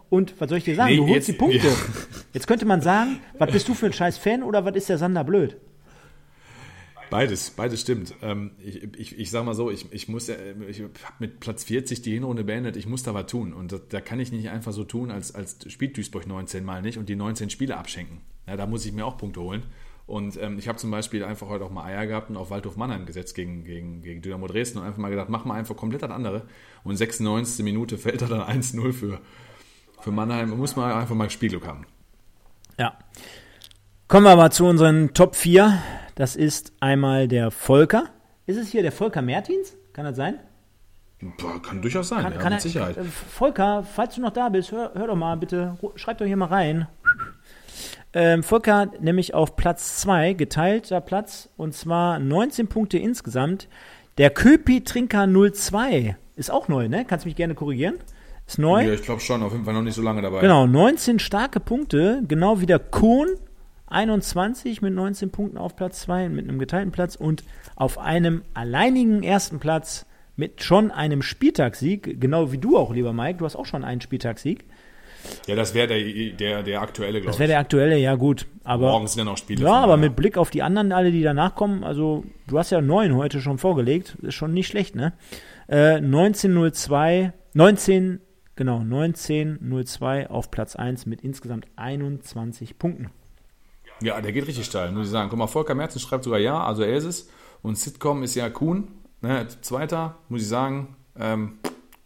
und 0.09 0.39
was 0.41 0.49
soll 0.49 0.57
ich 0.57 0.65
dir 0.65 0.75
sagen, 0.75 0.91
Nee, 0.91 0.97
du 0.97 1.03
holst 1.07 1.15
jetzt- 1.15 1.27
die 1.29 1.33
Punkte. 1.33 1.57
ja. 1.67 1.73
Jetzt 2.33 2.45
könnte 2.45 2.65
man 2.65 2.81
sagen, 2.81 3.19
was 3.37 3.51
bist 3.51 3.69
du 3.69 3.73
für 3.73 3.85
ein 3.85 3.93
scheiß 3.93 4.17
Fan 4.17 4.43
oder 4.43 4.65
was 4.65 4.75
ist 4.75 4.89
der 4.89 4.97
Sander 4.97 5.23
blöd? 5.23 5.55
Beides, 7.09 7.51
beides 7.51 7.79
stimmt. 7.79 8.15
Ähm, 8.21 8.51
ich, 8.61 8.83
ich, 8.99 9.17
ich 9.17 9.31
sag 9.31 9.45
mal 9.45 9.53
so, 9.53 9.71
ich, 9.71 9.85
ich 9.93 10.09
muss, 10.09 10.27
ich 10.27 10.81
habe 10.81 10.91
mit 11.19 11.39
Platz 11.39 11.63
40 11.63 12.01
die 12.01 12.11
Hinrunde 12.11 12.43
beendet, 12.43 12.75
ich 12.75 12.85
muss 12.85 13.03
da 13.03 13.13
was 13.13 13.27
tun. 13.27 13.53
Und 13.53 13.71
da, 13.71 13.77
da 13.77 14.01
kann 14.01 14.19
ich 14.19 14.33
nicht 14.33 14.49
einfach 14.49 14.73
so 14.73 14.83
tun, 14.83 15.09
als, 15.09 15.33
als 15.33 15.57
spielt 15.71 15.95
Duisburg 15.95 16.27
19 16.27 16.65
Mal 16.65 16.81
nicht 16.81 16.97
und 16.97 17.07
die 17.07 17.15
19 17.15 17.49
Spiele 17.49 17.77
abschenken. 17.77 18.17
Ja, 18.45 18.57
da 18.57 18.65
muss 18.65 18.85
ich 18.85 18.91
mir 18.91 19.05
auch 19.05 19.17
Punkte 19.17 19.39
holen. 19.39 19.63
Und 20.07 20.41
ähm, 20.41 20.57
ich 20.57 20.69
habe 20.69 20.77
zum 20.77 20.89
Beispiel 20.89 21.25
einfach 21.25 21.49
heute 21.49 21.65
auch 21.65 21.69
mal 21.69 21.83
Eier 21.83 22.07
gehabt 22.07 22.29
und 22.29 22.37
auf 22.37 22.49
Waldhof 22.49 22.77
Mannheim 22.77 23.05
gesetzt 23.05 23.35
gegen, 23.35 23.65
gegen, 23.65 24.01
gegen 24.01 24.21
Dynamo 24.21 24.47
Dresden 24.47 24.79
und 24.79 24.85
einfach 24.85 24.99
mal 24.99 25.09
gedacht, 25.09 25.27
mach 25.27 25.43
mal 25.43 25.55
einfach 25.55 25.75
komplett 25.75 26.01
das 26.01 26.11
andere. 26.11 26.43
Und 26.85 26.95
96. 26.95 27.63
Minute 27.65 27.97
fällt 27.97 28.21
da 28.21 28.27
dann 28.27 28.41
1-0 28.41 28.93
für, 28.93 29.19
für 29.99 30.11
Mannheim. 30.11 30.51
Muss 30.51 30.77
man 30.77 30.93
einfach 30.93 31.13
mal 31.13 31.29
Spielglück 31.29 31.67
haben. 31.67 31.85
Ja. 32.79 32.97
Kommen 34.07 34.25
wir 34.25 34.31
aber 34.31 34.49
zu 34.49 34.65
unseren 34.65 35.13
Top 35.13 35.35
4. 35.35 35.77
Das 36.15 36.37
ist 36.37 36.71
einmal 36.79 37.27
der 37.27 37.51
Volker. 37.51 38.05
Ist 38.45 38.57
es 38.57 38.69
hier 38.69 38.83
der 38.83 38.93
Volker 38.93 39.21
Mertins? 39.21 39.75
Kann 39.91 40.05
das 40.05 40.15
sein? 40.15 40.39
Boah, 41.37 41.61
kann 41.61 41.81
durchaus 41.81 42.09
sein, 42.09 42.21
Kann, 42.21 42.31
ja, 42.31 42.39
kann 42.39 42.53
mit 42.53 42.59
er, 42.59 42.61
Sicherheit. 42.61 42.97
Volker, 43.05 43.83
falls 43.83 44.15
du 44.15 44.21
noch 44.21 44.31
da 44.31 44.49
bist, 44.49 44.71
hör, 44.71 44.93
hör 44.93 45.07
doch 45.07 45.15
mal 45.15 45.35
bitte, 45.35 45.75
schreib 45.95 46.19
doch 46.19 46.25
hier 46.25 46.37
mal 46.37 46.45
rein. 46.45 46.87
Ähm, 48.19 48.41
Volker 48.41 48.89
nämlich 48.99 49.35
auf 49.35 49.55
Platz 49.55 50.01
2, 50.01 50.33
geteilter 50.33 51.01
Platz, 51.01 51.49
und 51.55 51.75
zwar 51.75 52.17
19 52.17 52.65
Punkte 52.65 52.97
insgesamt. 52.97 53.67
Der 54.17 54.31
Köpi 54.31 54.83
Trinker 54.83 55.27
02 55.27 56.17
ist 56.35 56.49
auch 56.49 56.67
neu, 56.67 56.89
ne? 56.89 57.05
Kannst 57.05 57.27
mich 57.27 57.35
gerne 57.35 57.53
korrigieren. 57.53 57.97
Ist 58.47 58.57
neu. 58.57 58.87
Ja, 58.87 58.93
ich 58.93 59.03
glaube 59.03 59.21
schon, 59.21 59.43
auf 59.43 59.51
jeden 59.51 59.65
Fall 59.65 59.75
noch 59.75 59.83
nicht 59.83 59.93
so 59.93 60.01
lange 60.01 60.23
dabei. 60.23 60.41
Genau, 60.41 60.65
19 60.65 61.19
starke 61.19 61.59
Punkte, 61.59 62.23
genau 62.27 62.59
wie 62.59 62.65
der 62.65 62.79
Kohn, 62.79 63.27
21 63.85 64.81
mit 64.81 64.95
19 64.95 65.29
Punkten 65.29 65.59
auf 65.59 65.75
Platz 65.75 66.01
2 66.01 66.29
mit 66.29 66.49
einem 66.49 66.57
geteilten 66.57 66.91
Platz 66.91 67.15
und 67.17 67.43
auf 67.75 67.99
einem 67.99 68.41
alleinigen 68.55 69.21
ersten 69.21 69.59
Platz 69.59 70.07
mit 70.35 70.63
schon 70.63 70.89
einem 70.89 71.21
Spieltagssieg, 71.21 72.19
genau 72.19 72.51
wie 72.51 72.57
du 72.57 72.77
auch, 72.77 72.91
lieber 72.91 73.13
Mike, 73.13 73.37
du 73.37 73.45
hast 73.45 73.55
auch 73.55 73.67
schon 73.67 73.83
einen 73.83 74.01
Spieltagssieg. 74.01 74.65
Ja, 75.47 75.55
das 75.55 75.73
wäre 75.73 75.87
der, 75.87 76.31
der, 76.33 76.63
der 76.63 76.81
aktuelle, 76.81 77.13
glaube 77.19 77.27
Das 77.27 77.35
ich. 77.35 77.39
wäre 77.39 77.47
der 77.49 77.59
aktuelle, 77.59 77.97
ja 77.97 78.15
gut, 78.15 78.45
aber 78.63 78.91
Morgen 78.91 79.07
sind 79.07 79.19
ja 79.19 79.25
noch 79.25 79.37
Spiele. 79.37 79.63
ja, 79.63 79.73
aber 79.73 79.93
daher. 79.93 79.97
mit 80.09 80.15
Blick 80.15 80.37
auf 80.37 80.49
die 80.49 80.61
anderen 80.63 80.91
alle, 80.91 81.11
die 81.11 81.21
danach 81.23 81.55
kommen, 81.55 81.83
also 81.83 82.23
du 82.47 82.57
hast 82.59 82.69
ja 82.71 82.81
neun 82.81 83.15
heute 83.15 83.39
schon 83.41 83.57
vorgelegt, 83.57 84.17
ist 84.21 84.35
schon 84.35 84.53
nicht 84.53 84.67
schlecht, 84.67 84.95
ne? 84.95 85.13
Äh, 85.67 85.95
1902, 85.97 87.33
19, 87.53 88.19
genau, 88.55 88.79
1902 88.79 90.29
auf 90.29 90.51
Platz 90.51 90.75
1 90.75 91.05
mit 91.05 91.21
insgesamt 91.21 91.65
21 91.75 92.77
Punkten. 92.77 93.09
Ja, 94.01 94.21
der 94.21 94.31
geht 94.31 94.47
richtig 94.47 94.65
steil, 94.65 94.91
muss 94.91 95.07
ich 95.07 95.11
sagen. 95.11 95.29
Guck 95.29 95.39
mal, 95.39 95.47
Volker 95.47 95.73
Merzen 95.75 95.99
schreibt 95.99 96.23
sogar 96.23 96.39
ja, 96.39 96.63
also 96.63 96.83
er 96.83 96.95
ist 96.97 97.05
es. 97.05 97.29
Und 97.63 97.77
Sitcom 97.77 98.21
ist 98.23 98.35
ja 98.35 98.49
Kuhn, 98.49 98.87
ne, 99.21 99.47
Zweiter, 99.61 100.17
muss 100.29 100.41
ich 100.41 100.47
sagen. 100.47 100.95
Ähm, 101.19 101.57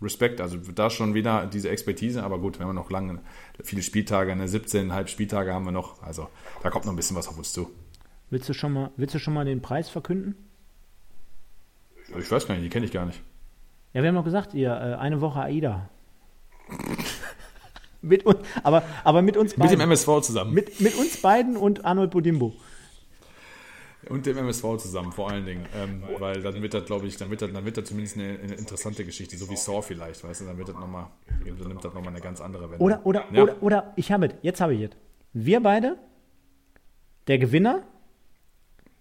Respekt, 0.01 0.41
also 0.41 0.57
da 0.57 0.89
schon 0.89 1.13
wieder 1.13 1.45
diese 1.45 1.69
Expertise, 1.69 2.23
aber 2.23 2.39
gut, 2.39 2.59
wenn 2.59 2.67
wir 2.67 2.73
noch 2.73 2.89
lange, 2.89 3.19
viele 3.63 3.83
Spieltage, 3.83 4.35
ne, 4.35 4.45
17,5 4.45 5.07
Spieltage 5.07 5.53
haben 5.53 5.65
wir 5.65 5.71
noch, 5.71 6.01
also 6.01 6.27
da 6.63 6.69
kommt 6.69 6.85
noch 6.85 6.93
ein 6.93 6.95
bisschen 6.95 7.15
was 7.15 7.27
auf 7.27 7.37
uns 7.37 7.53
zu. 7.53 7.69
Willst 8.29 8.49
du 8.49 8.53
schon 8.53 8.73
mal, 8.73 8.91
willst 8.97 9.13
du 9.13 9.19
schon 9.19 9.33
mal 9.33 9.45
den 9.45 9.61
Preis 9.61 9.89
verkünden? 9.89 10.35
Ich 12.17 12.31
weiß 12.31 12.47
gar 12.47 12.55
nicht, 12.55 12.65
die 12.65 12.69
kenne 12.69 12.85
ich 12.85 12.91
gar 12.91 13.05
nicht. 13.05 13.21
Ja, 13.93 14.01
wir 14.01 14.09
haben 14.09 14.15
doch 14.15 14.23
gesagt, 14.23 14.53
ihr, 14.53 14.69
äh, 14.69 14.95
eine 14.95 15.21
Woche 15.21 15.41
AIDA. 15.41 15.89
mit 18.01 18.25
uns, 18.25 18.39
aber, 18.63 18.83
aber 19.03 19.21
mit 19.21 19.37
uns 19.37 19.57
Mit 19.57 19.69
dem 19.69 19.79
beiden. 19.79 19.91
MSV 19.91 20.21
zusammen. 20.21 20.53
Mit, 20.53 20.79
mit 20.79 20.95
uns 20.97 21.21
beiden 21.21 21.57
und 21.57 21.85
Arnold 21.85 22.11
Bodimbo. 22.11 22.53
Und 24.09 24.25
dem 24.25 24.37
MSV 24.37 24.77
zusammen, 24.77 25.11
vor 25.11 25.29
allen 25.29 25.45
Dingen. 25.45 25.65
Ähm, 25.75 26.03
weil 26.19 26.41
dann 26.41 26.61
wird 26.61 26.73
das, 26.73 26.85
glaube 26.85 27.05
ich, 27.07 27.17
dann 27.17 27.29
wird 27.29 27.41
das, 27.41 27.51
dann 27.53 27.65
wird 27.65 27.77
das 27.77 27.85
zumindest 27.85 28.17
eine, 28.17 28.39
eine 28.39 28.55
interessante 28.55 29.05
Geschichte, 29.05 29.37
so 29.37 29.49
wie 29.49 29.55
Saw 29.55 29.81
vielleicht, 29.81 30.23
weißt 30.23 30.41
du, 30.41 30.45
dann 30.45 30.57
wird 30.57 30.69
das 30.69 30.75
nochmal, 30.75 31.07
dann 31.45 31.67
nimmt 31.67 31.83
das 31.83 31.93
nochmal 31.93 32.09
eine 32.09 32.21
ganz 32.21 32.41
andere 32.41 32.63
Wendung. 32.71 32.81
Oder, 32.85 33.05
oder, 33.05 33.25
Ja. 33.31 33.43
oder, 33.43 33.61
oder, 33.63 33.93
ich 33.95 34.11
habe 34.11 34.27
es, 34.27 34.33
jetzt 34.41 34.59
habe 34.61 34.73
ich 34.73 34.81
es. 34.81 34.89
Wir 35.33 35.61
beide, 35.61 35.97
der 37.27 37.37
Gewinner, 37.37 37.87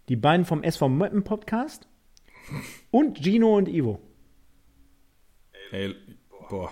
die 0.08 0.16
beiden 0.16 0.44
vom 0.44 0.62
SV 0.62 0.88
Möppen 0.88 1.24
Podcast 1.24 1.88
und 2.90 3.18
Gino 3.22 3.56
und 3.56 3.68
Ivo. 3.68 4.00
Ey, 5.72 5.94
boah. 6.48 6.70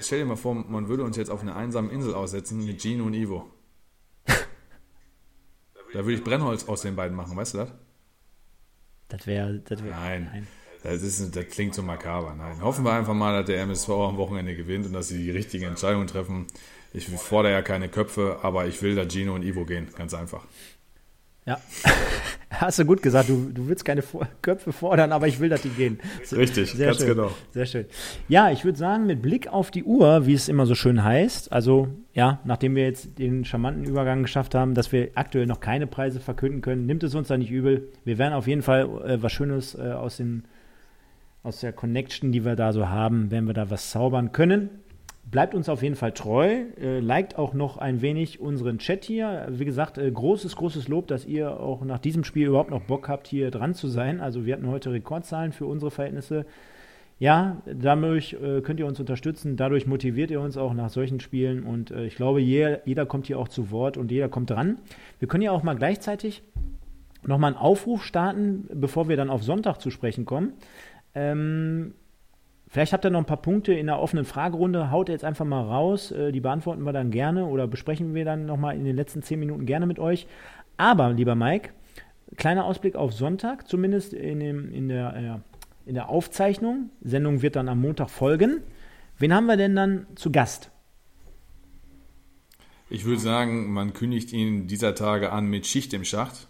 Stell 0.00 0.20
dir 0.20 0.24
mal 0.26 0.36
vor, 0.36 0.54
man 0.54 0.88
würde 0.88 1.02
uns 1.04 1.16
jetzt 1.16 1.28
auf 1.30 1.42
einer 1.42 1.56
einsamen 1.56 1.90
Insel 1.90 2.14
aussetzen 2.14 2.64
mit 2.64 2.80
Gino 2.80 3.04
und 3.04 3.14
Ivo. 3.14 3.50
Da 5.96 6.04
würde 6.04 6.18
ich 6.18 6.24
Brennholz 6.24 6.68
aus 6.68 6.82
den 6.82 6.94
beiden 6.94 7.16
machen, 7.16 7.34
weißt 7.34 7.54
du 7.54 7.58
das? 7.58 7.70
Das 9.08 9.26
wäre, 9.26 9.60
das 9.60 9.82
wäre. 9.82 9.94
Nein. 9.94 10.46
Das, 10.82 11.00
ist, 11.00 11.34
das 11.34 11.46
klingt 11.48 11.74
so 11.74 11.82
makaber. 11.82 12.34
Nein. 12.34 12.60
Hoffen 12.60 12.84
wir 12.84 12.92
einfach 12.92 13.14
mal, 13.14 13.32
dass 13.38 13.46
der 13.46 13.62
MSV 13.62 13.88
am 13.88 14.18
Wochenende 14.18 14.54
gewinnt 14.54 14.84
und 14.84 14.92
dass 14.92 15.08
sie 15.08 15.16
die 15.16 15.30
richtige 15.30 15.64
Entscheidung 15.64 16.06
treffen. 16.06 16.48
Ich 16.92 17.08
fordere 17.08 17.54
ja 17.54 17.62
keine 17.62 17.88
Köpfe, 17.88 18.40
aber 18.42 18.66
ich 18.66 18.82
will, 18.82 18.94
dass 18.94 19.10
Gino 19.10 19.34
und 19.34 19.42
Ivo 19.42 19.64
gehen. 19.64 19.88
Ganz 19.96 20.12
einfach. 20.12 20.44
Ja. 21.46 21.58
Hast 22.60 22.78
du 22.78 22.84
gut 22.84 23.02
gesagt, 23.02 23.28
du, 23.28 23.50
du 23.52 23.68
willst 23.68 23.84
keine 23.84 24.02
Vor 24.02 24.26
Köpfe 24.42 24.72
fordern, 24.72 25.12
aber 25.12 25.28
ich 25.28 25.40
will, 25.40 25.48
dass 25.48 25.62
die 25.62 25.68
gehen. 25.68 25.98
Richtig, 26.32 26.72
Sehr 26.72 26.86
ganz 26.86 26.98
schön. 26.98 27.08
genau. 27.08 27.30
Sehr 27.52 27.66
schön. 27.66 27.86
Ja, 28.28 28.50
ich 28.50 28.64
würde 28.64 28.78
sagen, 28.78 29.06
mit 29.06 29.22
Blick 29.22 29.48
auf 29.48 29.70
die 29.70 29.84
Uhr, 29.84 30.26
wie 30.26 30.34
es 30.34 30.48
immer 30.48 30.66
so 30.66 30.74
schön 30.74 31.02
heißt, 31.02 31.52
also 31.52 31.88
ja, 32.12 32.40
nachdem 32.44 32.74
wir 32.74 32.84
jetzt 32.84 33.18
den 33.18 33.44
charmanten 33.44 33.84
Übergang 33.84 34.22
geschafft 34.22 34.54
haben, 34.54 34.74
dass 34.74 34.90
wir 34.90 35.10
aktuell 35.16 35.46
noch 35.46 35.60
keine 35.60 35.86
Preise 35.86 36.18
verkünden 36.18 36.62
können, 36.62 36.86
nimmt 36.86 37.02
es 37.02 37.14
uns 37.14 37.28
da 37.28 37.36
nicht 37.36 37.50
übel. 37.50 37.88
Wir 38.04 38.16
werden 38.18 38.32
auf 38.32 38.46
jeden 38.46 38.62
Fall 38.62 38.84
äh, 39.06 39.22
was 39.22 39.32
Schönes 39.32 39.74
äh, 39.74 39.92
aus, 39.92 40.16
den, 40.16 40.44
aus 41.42 41.60
der 41.60 41.72
Connection, 41.72 42.32
die 42.32 42.44
wir 42.44 42.56
da 42.56 42.72
so 42.72 42.88
haben, 42.88 43.30
wenn 43.30 43.46
wir 43.46 43.54
da 43.54 43.70
was 43.70 43.90
zaubern 43.90 44.32
können. 44.32 44.70
Bleibt 45.28 45.56
uns 45.56 45.68
auf 45.68 45.82
jeden 45.82 45.96
Fall 45.96 46.12
treu, 46.12 46.66
äh, 46.80 47.00
liked 47.00 47.36
auch 47.36 47.52
noch 47.52 47.78
ein 47.78 48.00
wenig 48.00 48.38
unseren 48.38 48.78
Chat 48.78 49.04
hier. 49.04 49.48
Wie 49.50 49.64
gesagt, 49.64 49.98
äh, 49.98 50.08
großes, 50.08 50.54
großes 50.54 50.86
Lob, 50.86 51.08
dass 51.08 51.26
ihr 51.26 51.58
auch 51.58 51.84
nach 51.84 51.98
diesem 51.98 52.22
Spiel 52.22 52.46
überhaupt 52.46 52.70
noch 52.70 52.82
Bock 52.82 53.08
habt, 53.08 53.26
hier 53.26 53.50
dran 53.50 53.74
zu 53.74 53.88
sein. 53.88 54.20
Also 54.20 54.46
wir 54.46 54.54
hatten 54.54 54.68
heute 54.68 54.92
Rekordzahlen 54.92 55.52
für 55.52 55.66
unsere 55.66 55.90
Verhältnisse. 55.90 56.46
Ja, 57.18 57.60
dadurch 57.64 58.34
äh, 58.34 58.60
könnt 58.60 58.78
ihr 58.78 58.86
uns 58.86 59.00
unterstützen, 59.00 59.56
dadurch 59.56 59.86
motiviert 59.86 60.30
ihr 60.30 60.40
uns 60.40 60.56
auch 60.56 60.74
nach 60.74 60.90
solchen 60.90 61.18
Spielen 61.18 61.64
und 61.64 61.90
äh, 61.90 62.04
ich 62.06 62.14
glaube, 62.14 62.40
jeder, 62.40 62.86
jeder 62.86 63.04
kommt 63.04 63.26
hier 63.26 63.38
auch 63.38 63.48
zu 63.48 63.70
Wort 63.72 63.96
und 63.96 64.12
jeder 64.12 64.28
kommt 64.28 64.50
dran. 64.50 64.78
Wir 65.18 65.26
können 65.26 65.42
ja 65.42 65.50
auch 65.50 65.62
mal 65.64 65.74
gleichzeitig 65.74 66.42
nochmal 67.24 67.54
einen 67.54 67.60
Aufruf 67.60 68.04
starten, 68.04 68.68
bevor 68.72 69.08
wir 69.08 69.16
dann 69.16 69.30
auf 69.30 69.42
Sonntag 69.42 69.78
zu 69.78 69.90
sprechen 69.90 70.24
kommen. 70.24 70.52
Ähm, 71.14 71.94
vielleicht 72.68 72.92
habt 72.92 73.04
ihr 73.04 73.10
noch 73.10 73.20
ein 73.20 73.26
paar 73.26 73.42
Punkte 73.42 73.72
in 73.72 73.86
der 73.86 73.98
offenen 73.98 74.24
Fragerunde, 74.24 74.90
haut 74.90 75.08
jetzt 75.08 75.24
einfach 75.24 75.44
mal 75.44 75.62
raus, 75.62 76.10
äh, 76.12 76.32
die 76.32 76.40
beantworten 76.40 76.82
wir 76.82 76.92
dann 76.92 77.10
gerne 77.10 77.46
oder 77.46 77.66
besprechen 77.66 78.14
wir 78.14 78.24
dann 78.24 78.46
nochmal 78.46 78.76
in 78.76 78.84
den 78.84 78.96
letzten 78.96 79.22
zehn 79.22 79.38
Minuten 79.38 79.66
gerne 79.66 79.86
mit 79.86 79.98
euch. 79.98 80.26
Aber, 80.76 81.12
lieber 81.12 81.34
Mike, 81.34 81.70
kleiner 82.36 82.64
Ausblick 82.64 82.96
auf 82.96 83.12
Sonntag, 83.12 83.66
zumindest 83.66 84.12
in, 84.12 84.40
dem, 84.40 84.72
in 84.72 84.88
der 84.88 85.16
äh, 85.16 85.56
in 85.86 85.94
der 85.94 86.10
Aufzeichnung. 86.10 86.90
Sendung 87.00 87.40
wird 87.40 87.56
dann 87.56 87.68
am 87.68 87.80
Montag 87.80 88.10
folgen. 88.10 88.60
Wen 89.18 89.32
haben 89.32 89.46
wir 89.46 89.56
denn 89.56 89.74
dann 89.74 90.06
zu 90.16 90.30
Gast? 90.30 90.70
Ich 92.90 93.04
würde 93.04 93.20
sagen, 93.20 93.72
man 93.72 93.94
kündigt 93.94 94.32
ihn 94.32 94.66
dieser 94.66 94.94
Tage 94.94 95.32
an 95.32 95.46
mit 95.46 95.66
Schicht 95.66 95.94
im 95.94 96.04
Schacht. 96.04 96.48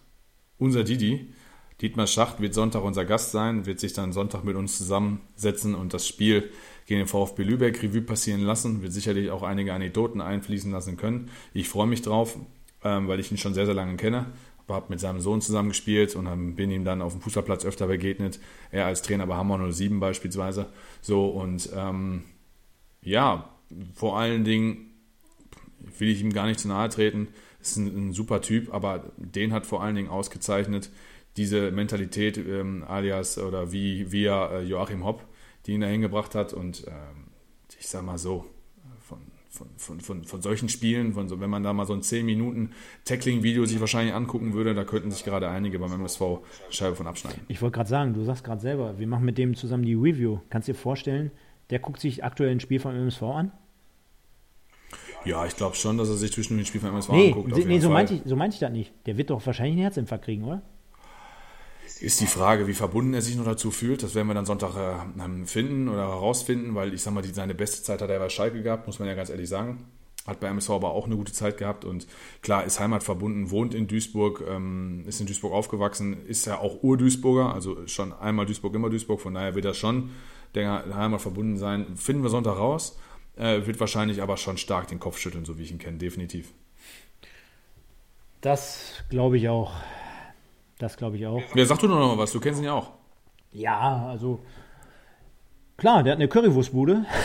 Unser 0.59 0.85
Didi. 0.85 1.33
Dietmar 1.81 2.07
Schacht 2.07 2.41
wird 2.41 2.55
Sonntag 2.55 2.83
unser 2.83 3.05
Gast 3.05 3.33
sein, 3.33 3.67
wird 3.67 3.81
sich 3.81 3.93
dann 3.93 4.13
Sonntag 4.13 4.45
mit 4.45 4.57
uns 4.57 4.79
zusammensetzen 4.79 5.75
und 5.75 5.93
das 5.93 6.07
Spiel 6.09 6.51
gegen 6.87 7.01
den 7.01 7.07
VfB 7.07 7.43
Lübeck 7.43 7.83
Revue 7.83 8.01
passieren 8.01 8.41
lassen. 8.41 8.83
Wird 8.83 8.93
sicherlich 8.93 9.31
auch 9.31 9.43
einige 9.43 9.75
Anekdoten 9.75 10.23
einfließen 10.23 10.71
lassen 10.71 10.97
können. 10.97 11.31
Ich 11.53 11.69
freue 11.69 11.87
mich 11.87 12.01
drauf, 12.01 12.39
ähm, 12.83 13.09
weil 13.09 13.21
ich 13.21 13.31
ihn 13.31 13.37
schon 13.37 13.53
sehr, 13.53 13.67
sehr 13.67 13.75
lange 13.75 13.97
kenne. 13.97 14.27
Habe 14.69 14.87
mit 14.89 15.01
seinem 15.01 15.21
Sohn 15.21 15.41
zusammengespielt 15.43 16.17
und 16.17 16.57
bin 16.57 16.71
ihm 16.71 16.85
dann 16.85 17.03
auf 17.03 17.13
dem 17.13 17.21
Fußballplatz 17.21 17.65
öfter 17.65 17.87
begegnet. 17.87 18.41
Er 18.73 18.87
als 18.87 19.03
Trainer 19.03 19.27
bei 19.27 19.37
Hammer 19.37 19.71
07 19.71 20.01
beispielsweise. 20.01 20.67
So 21.03 21.27
und 21.27 21.69
ähm, 21.77 22.25
ja, 23.03 23.51
vor 23.95 24.19
allen 24.19 24.45
Dingen 24.45 24.91
will 25.99 26.09
ich 26.09 26.21
ihm 26.21 26.33
gar 26.33 26.47
nicht 26.47 26.59
zu 26.59 26.69
nahe 26.69 26.89
treten. 26.89 27.29
Ist 27.61 27.77
ein, 27.77 28.09
ein 28.09 28.13
super 28.13 28.41
Typ, 28.41 28.75
aber 28.75 29.05
den 29.19 29.53
hat 29.53 29.67
vor 29.67 29.83
allen 29.83 29.95
Dingen 29.95 30.09
ausgezeichnet 30.09 30.91
diese 31.37 31.71
Mentalität 31.71 32.39
ähm, 32.39 32.85
alias 32.87 33.39
oder 33.39 33.73
wie 33.73 34.11
via 34.13 34.51
äh, 34.59 34.63
Joachim 34.63 35.05
Hopp, 35.05 35.25
die 35.67 35.73
ihn 35.73 35.81
dahin 35.81 36.01
gebracht 36.01 36.35
hat. 36.35 36.53
Und 36.53 36.85
ähm, 36.87 37.29
ich 37.79 37.89
sag 37.89 38.03
mal 38.05 38.19
so, 38.19 38.47
von, 39.01 39.19
von, 39.51 39.69
von, 39.77 40.01
von, 40.01 40.25
von 40.25 40.43
solchen 40.43 40.69
Spielen, 40.69 41.13
von 41.13 41.29
so, 41.29 41.41
wenn 41.41 41.51
man 41.51 41.63
da 41.63 41.73
mal 41.73 41.87
so 41.87 41.93
ein 41.93 42.03
10 42.03 42.25
Minuten 42.25 42.71
Tackling-Video 43.05 43.65
sich 43.67 43.81
wahrscheinlich 43.81 44.15
angucken 44.15 44.55
würde, 44.55 44.75
da 44.75 44.85
könnten 44.85 45.11
sich 45.11 45.25
gerade 45.25 45.49
einige 45.49 45.79
beim 45.79 45.93
MSV 45.93 46.23
Scheibe 46.71 46.97
von 46.97 47.07
abschneiden. 47.07 47.41
Ich 47.49 47.61
wollte 47.63 47.75
gerade 47.77 47.89
sagen, 47.89 48.15
du 48.15 48.25
sagst 48.25 48.45
gerade 48.45 48.61
selber, 48.61 48.99
wir 48.99 49.07
machen 49.07 49.25
mit 49.25 49.39
dem 49.39 49.55
zusammen 49.55 49.85
die 49.85 49.95
Review. 49.95 50.39
Kannst 50.51 50.69
du 50.69 50.73
dir 50.73 50.79
vorstellen, 50.79 51.31
der 51.71 51.79
guckt 51.81 52.01
sich 52.01 52.25
aktuell 52.25 52.51
ein 52.51 52.61
Spiel 52.61 52.81
vom 52.81 52.95
MSV 52.95 53.23
an? 53.23 53.53
Ja, 55.25 55.45
ich 55.45 55.57
glaube 55.57 55.75
schon, 55.75 55.99
dass 55.99 56.09
er 56.09 56.15
sich 56.15 56.33
zwischen 56.33 56.57
den 56.57 56.65
Spiel 56.67 56.81
von 56.81 56.91
MSV 56.91 57.11
Nee, 57.11 57.29
anguckt. 57.33 57.67
nee 57.67 57.81
so, 57.81 57.91
meinte 57.91 58.15
ich, 58.15 58.23
so 58.25 58.37
meinte 58.37 58.55
ich 58.55 58.61
das 58.61 58.71
nicht. 58.71 58.93
Der 59.07 59.17
wird 59.19 59.31
doch 59.31 59.45
wahrscheinlich 59.45 59.73
einen 59.73 59.83
Herzinfarkt 59.83 60.25
kriegen, 60.25 60.45
oder? 60.45 60.63
Ist 61.99 62.21
die 62.21 62.27
Frage, 62.27 62.67
wie 62.67 62.75
verbunden 62.75 63.15
er 63.15 63.23
sich 63.23 63.37
noch 63.37 63.47
dazu 63.47 63.71
fühlt. 63.71 64.03
Das 64.03 64.15
werden 64.15 64.29
wir 64.29 64.35
dann 64.35 64.45
Sonntag 64.45 64.77
äh, 64.77 65.47
finden 65.47 65.89
oder 65.89 66.09
herausfinden, 66.09 66.75
weil 66.75 66.93
ich 66.93 67.03
sag 67.03 67.15
mal, 67.15 67.23
die, 67.23 67.33
seine 67.33 67.55
beste 67.55 67.83
Zeit 67.83 68.03
hat 68.03 68.11
er 68.11 68.19
bei 68.19 68.29
Schalke 68.29 68.63
gehabt, 68.63 68.87
muss 68.87 68.99
man 68.99 69.09
ja 69.09 69.15
ganz 69.15 69.31
ehrlich 69.31 69.49
sagen. 69.49 69.87
Hat 70.27 70.41
bei 70.41 70.49
MSV 70.49 70.71
aber 70.71 70.91
auch 70.91 71.07
eine 71.07 71.17
gute 71.17 71.33
Zeit 71.33 71.57
gehabt 71.57 71.85
und 71.85 72.07
klar, 72.43 72.65
ist 72.65 72.81
heimatverbunden, 72.81 73.51
wohnt 73.51 73.75
in 73.75 73.87
Duisburg, 73.87 74.43
ähm, 74.47 75.05
ist 75.07 75.21
in 75.21 75.27
Duisburg 75.27 75.53
aufgewachsen, 75.53 76.27
ist 76.27 76.47
ja 76.47 76.59
auch 76.59 76.83
Ur-Duisburger, 76.83 77.55
also 77.55 77.87
schon 77.87 78.13
einmal 78.13 78.45
Duisburg, 78.45 78.75
immer 78.75 78.91
Duisburg, 78.91 79.21
von 79.21 79.35
daher 79.35 79.55
wird 79.55 79.65
er 79.65 79.75
schon 79.75 80.11
der 80.55 80.85
Heimat 80.95 81.23
verbunden 81.23 81.57
sein. 81.57 81.97
Finden 81.97 82.23
wir 82.23 82.31
Sonntag 82.31 82.59
raus, 82.59 82.99
äh, 83.37 83.67
wird 83.67 83.79
wahrscheinlich 83.79 84.21
aber 84.21 84.37
schon 84.37 84.59
stark 84.59 84.89
den 84.89 84.99
Kopf 84.99 85.19
schütteln, 85.19 85.45
so 85.45 85.59
wie 85.59 85.63
ich 85.63 85.71
ihn 85.71 85.79
kenne, 85.79 85.99
definitiv. 85.99 86.53
Das 88.41 89.05
glaube 89.09 89.39
ich 89.39 89.49
auch. 89.49 89.73
Das 90.79 90.97
glaube 90.97 91.17
ich 91.17 91.27
auch. 91.27 91.43
Ja, 91.55 91.65
sag 91.65 91.79
du 91.79 91.89
doch 91.89 91.99
noch 91.99 92.17
mal 92.17 92.19
was, 92.19 92.33
du 92.33 92.41
kennst 92.41 92.61
ihn 92.61 92.67
ja 92.67 92.75
auch. 92.75 92.93
Ja, 93.53 94.07
also 94.09 94.41
klar, 95.77 96.03
der 96.03 96.13
hat 96.13 96.19
eine 96.19 96.29
Currywurstbude 96.29 97.05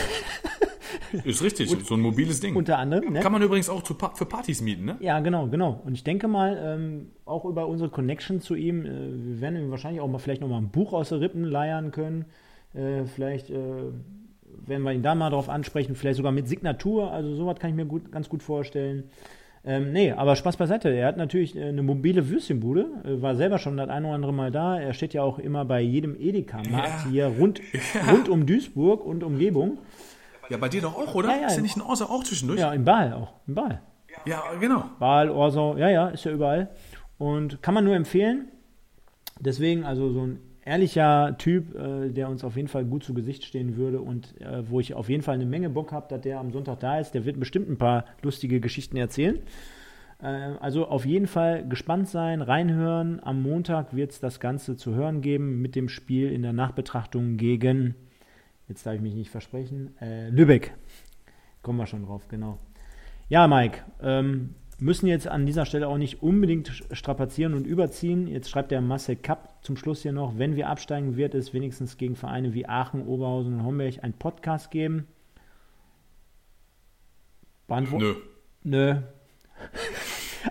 Ist 1.24 1.42
richtig, 1.42 1.68
so 1.68 1.94
ein 1.94 2.00
mobiles 2.00 2.40
Ding. 2.40 2.56
unter 2.56 2.78
anderem. 2.78 3.12
Ne? 3.12 3.20
Kann 3.20 3.32
man 3.32 3.42
übrigens 3.42 3.68
auch 3.68 3.82
zu 3.82 3.94
für 4.14 4.26
Partys 4.26 4.62
mieten, 4.62 4.86
ne? 4.86 4.96
Ja, 5.00 5.20
genau, 5.20 5.46
genau. 5.46 5.80
Und 5.84 5.94
ich 5.94 6.04
denke 6.04 6.26
mal, 6.28 6.58
ähm, 6.62 7.10
auch 7.26 7.44
über 7.44 7.66
unsere 7.66 7.90
Connection 7.90 8.40
zu 8.40 8.54
ihm, 8.54 8.86
äh, 8.86 8.88
wir 8.88 9.40
werden 9.40 9.56
ihm 9.56 9.70
wahrscheinlich 9.70 10.00
auch 10.00 10.08
mal 10.08 10.18
vielleicht 10.18 10.40
noch 10.40 10.48
mal 10.48 10.58
ein 10.58 10.70
Buch 10.70 10.92
aus 10.92 11.10
den 11.10 11.18
Rippen 11.18 11.44
leiern 11.44 11.90
können. 11.90 12.24
Äh, 12.74 13.04
vielleicht 13.04 13.50
äh, 13.50 13.56
werden 14.66 14.82
wir 14.82 14.92
ihn 14.92 15.02
da 15.02 15.14
mal 15.14 15.30
drauf 15.30 15.48
ansprechen, 15.48 15.94
vielleicht 15.96 16.16
sogar 16.16 16.32
mit 16.32 16.48
Signatur. 16.48 17.10
Also 17.10 17.34
sowas 17.34 17.58
kann 17.58 17.70
ich 17.70 17.76
mir 17.76 17.86
gut, 17.86 18.10
ganz 18.10 18.28
gut 18.28 18.42
vorstellen. 18.42 19.04
Ähm, 19.64 19.92
nee, 19.92 20.10
aber 20.10 20.34
Spaß 20.34 20.56
beiseite. 20.56 20.88
Er 20.90 21.06
hat 21.06 21.16
natürlich 21.16 21.56
äh, 21.56 21.62
eine 21.68 21.82
mobile 21.84 22.28
Würstchenbude, 22.28 22.86
äh, 23.04 23.22
war 23.22 23.36
selber 23.36 23.58
schon 23.58 23.76
das 23.76 23.88
ein 23.88 24.04
oder 24.04 24.14
andere 24.14 24.32
Mal 24.32 24.50
da. 24.50 24.80
Er 24.80 24.92
steht 24.92 25.14
ja 25.14 25.22
auch 25.22 25.38
immer 25.38 25.64
bei 25.64 25.80
jedem 25.80 26.16
Edeka-Markt 26.18 27.04
Ja. 27.04 27.10
hier 27.10 27.26
rund, 27.26 27.60
rund 28.12 28.28
um 28.28 28.44
Duisburg 28.46 29.04
und 29.04 29.22
Umgebung. 29.22 29.78
Ja, 30.48 30.56
bei 30.56 30.68
dir 30.68 30.82
doch 30.82 30.96
auch, 30.96 31.14
oder? 31.14 31.28
Ja, 31.28 31.42
ja. 31.42 31.46
Ist 31.46 31.56
ja 31.56 31.62
nicht 31.62 31.76
ein 31.76 31.82
Orsa 31.82 32.06
auch 32.06 32.24
zwischendurch? 32.24 32.58
Ja, 32.58 32.72
in 32.72 32.84
Baal 32.84 33.12
auch. 33.12 33.34
In 33.46 33.54
Baal. 33.54 33.80
ja 34.26 34.42
genau. 34.58 34.84
Baal, 34.98 35.30
Orsau, 35.30 35.76
ja, 35.76 35.88
ja, 35.88 36.08
ist 36.08 36.24
ja 36.24 36.32
überall. 36.32 36.68
Und 37.18 37.62
kann 37.62 37.72
man 37.74 37.84
nur 37.84 37.94
empfehlen. 37.94 38.48
Deswegen, 39.38 39.84
also 39.84 40.10
so 40.12 40.22
ein 40.26 40.40
ehrlicher 40.64 41.36
Typ, 41.38 41.74
äh, 41.74 42.10
der 42.10 42.28
uns 42.28 42.44
auf 42.44 42.56
jeden 42.56 42.68
Fall 42.68 42.84
gut 42.84 43.04
zu 43.04 43.14
Gesicht 43.14 43.44
stehen 43.44 43.76
würde 43.76 44.00
und 44.00 44.40
äh, 44.40 44.68
wo 44.68 44.80
ich 44.80 44.94
auf 44.94 45.08
jeden 45.08 45.22
Fall 45.22 45.34
eine 45.34 45.46
Menge 45.46 45.70
Bock 45.70 45.92
habe, 45.92 46.06
dass 46.08 46.20
der 46.20 46.38
am 46.38 46.52
Sonntag 46.52 46.80
da 46.80 46.98
ist. 46.98 47.12
Der 47.12 47.24
wird 47.24 47.38
bestimmt 47.40 47.68
ein 47.68 47.78
paar 47.78 48.04
lustige 48.22 48.60
Geschichten 48.60 48.96
erzählen. 48.96 49.38
Äh, 50.22 50.26
also 50.60 50.86
auf 50.86 51.04
jeden 51.04 51.26
Fall 51.26 51.66
gespannt 51.68 52.08
sein, 52.08 52.42
reinhören. 52.42 53.20
Am 53.22 53.42
Montag 53.42 53.94
wird 53.94 54.12
es 54.12 54.20
das 54.20 54.40
Ganze 54.40 54.76
zu 54.76 54.94
hören 54.94 55.20
geben 55.20 55.60
mit 55.60 55.74
dem 55.74 55.88
Spiel 55.88 56.32
in 56.32 56.42
der 56.42 56.52
Nachbetrachtung 56.52 57.36
gegen, 57.36 57.94
jetzt 58.68 58.86
darf 58.86 58.94
ich 58.94 59.00
mich 59.00 59.14
nicht 59.14 59.30
versprechen, 59.30 59.96
äh, 60.00 60.28
Lübeck. 60.30 60.72
Kommen 61.62 61.78
wir 61.78 61.86
schon 61.86 62.04
drauf, 62.04 62.28
genau. 62.28 62.58
Ja, 63.28 63.48
Mike, 63.48 63.80
ähm, 64.02 64.54
müssen 64.82 65.06
jetzt 65.06 65.28
an 65.28 65.46
dieser 65.46 65.64
Stelle 65.64 65.86
auch 65.86 65.96
nicht 65.96 66.22
unbedingt 66.22 66.82
strapazieren 66.90 67.54
und 67.54 67.66
überziehen. 67.66 68.26
Jetzt 68.26 68.50
schreibt 68.50 68.72
der 68.72 68.80
Marcel 68.80 69.16
Kapp 69.16 69.58
zum 69.62 69.76
Schluss 69.76 70.02
hier 70.02 70.12
noch, 70.12 70.38
wenn 70.38 70.56
wir 70.56 70.68
absteigen, 70.68 71.16
wird 71.16 71.34
es 71.34 71.54
wenigstens 71.54 71.96
gegen 71.96 72.16
Vereine 72.16 72.52
wie 72.52 72.66
Aachen, 72.66 73.06
Oberhausen 73.06 73.54
und 73.54 73.64
Homberg 73.64 74.02
einen 74.02 74.14
Podcast 74.14 74.70
geben. 74.70 75.06
Beantwo 77.68 77.98
Nö. 77.98 78.14
Nö. 78.64 78.96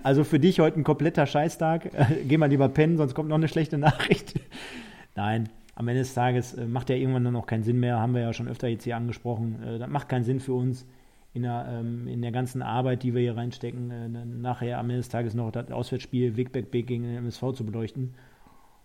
Also 0.03 0.23
für 0.23 0.39
dich 0.39 0.61
heute 0.61 0.79
ein 0.79 0.85
kompletter 0.85 1.25
Scheißtag. 1.25 1.93
Äh, 1.93 2.23
Geh 2.25 2.37
mal 2.37 2.45
lieber 2.45 2.69
pennen, 2.69 2.95
sonst 2.95 3.13
kommt 3.13 3.27
noch 3.27 3.35
eine 3.35 3.49
schlechte 3.49 3.77
Nachricht. 3.77 4.39
Nein, 5.15 5.49
am 5.75 5.85
Ende 5.89 5.99
des 5.99 6.13
Tages 6.13 6.53
äh, 6.53 6.65
macht 6.65 6.89
ja 6.89 6.95
irgendwann 6.95 7.25
dann 7.25 7.35
auch 7.35 7.45
keinen 7.45 7.63
Sinn 7.63 7.77
mehr. 7.77 7.99
Haben 7.99 8.13
wir 8.13 8.21
ja 8.21 8.31
schon 8.31 8.47
öfter 8.47 8.69
jetzt 8.69 8.85
hier 8.85 8.95
angesprochen. 8.95 9.61
Äh, 9.61 9.79
das 9.79 9.89
macht 9.89 10.07
keinen 10.07 10.23
Sinn 10.23 10.39
für 10.39 10.53
uns 10.53 10.87
in 11.33 11.43
der, 11.43 11.65
ähm, 11.69 12.07
in 12.07 12.21
der 12.21 12.31
ganzen 12.31 12.61
Arbeit, 12.61 13.03
die 13.03 13.13
wir 13.13 13.21
hier 13.21 13.37
reinstecken, 13.37 13.91
äh, 13.91 14.09
dann 14.09 14.41
nachher 14.41 14.77
am 14.79 14.89
Ende 14.89 14.97
des 14.97 15.09
Tages 15.09 15.33
noch 15.33 15.51
das 15.51 15.71
Auswärtsspiel 15.71 16.35
Wegback 16.35 16.71
Big 16.71 16.87
gegen 16.87 17.03
den 17.03 17.15
MSV 17.15 17.53
zu 17.53 17.65
beleuchten. 17.65 18.13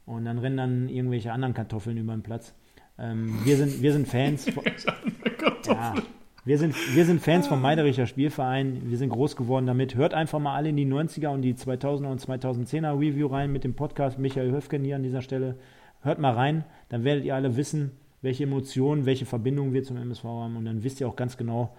Und 0.04 0.24
dann 0.24 0.38
rennen 0.38 0.56
dann 0.56 0.88
irgendwelche 0.88 1.32
anderen 1.32 1.54
Kartoffeln 1.54 1.96
über 1.96 2.12
den 2.12 2.22
Platz. 2.22 2.54
Ähm, 2.98 3.40
wir, 3.44 3.56
sind, 3.56 3.82
wir 3.82 3.92
sind 3.92 4.08
Fans. 4.08 4.46
Ja, 5.66 5.94
wir 6.44 6.58
sind, 6.58 6.76
wir 6.94 7.04
sind 7.04 7.20
Fans 7.20 7.48
vom 7.48 7.60
Meidericher 7.60 8.06
Spielverein. 8.06 8.82
Wir 8.84 8.98
sind 8.98 9.08
groß 9.08 9.34
geworden 9.34 9.66
damit. 9.66 9.96
Hört 9.96 10.14
einfach 10.14 10.38
mal 10.38 10.54
alle 10.54 10.68
in 10.68 10.76
die 10.76 10.86
90er 10.86 11.26
und 11.30 11.42
die 11.42 11.54
2000er 11.54 12.06
und 12.06 12.20
2010er 12.20 12.96
Review 12.96 13.26
rein 13.26 13.50
mit 13.50 13.64
dem 13.64 13.74
Podcast 13.74 14.20
Michael 14.20 14.52
Höfgen 14.52 14.84
hier 14.84 14.94
an 14.94 15.02
dieser 15.02 15.22
Stelle. 15.22 15.56
Hört 16.02 16.20
mal 16.20 16.34
rein, 16.34 16.62
dann 16.88 17.02
werdet 17.02 17.24
ihr 17.24 17.34
alle 17.34 17.56
wissen, 17.56 17.90
welche 18.22 18.44
Emotionen, 18.44 19.06
welche 19.06 19.26
Verbindungen 19.26 19.72
wir 19.72 19.82
zum 19.82 19.96
MSV 19.96 20.22
haben. 20.22 20.56
Und 20.56 20.66
dann 20.66 20.84
wisst 20.84 21.00
ihr 21.00 21.08
auch 21.08 21.16
ganz 21.16 21.36
genau, 21.36 21.74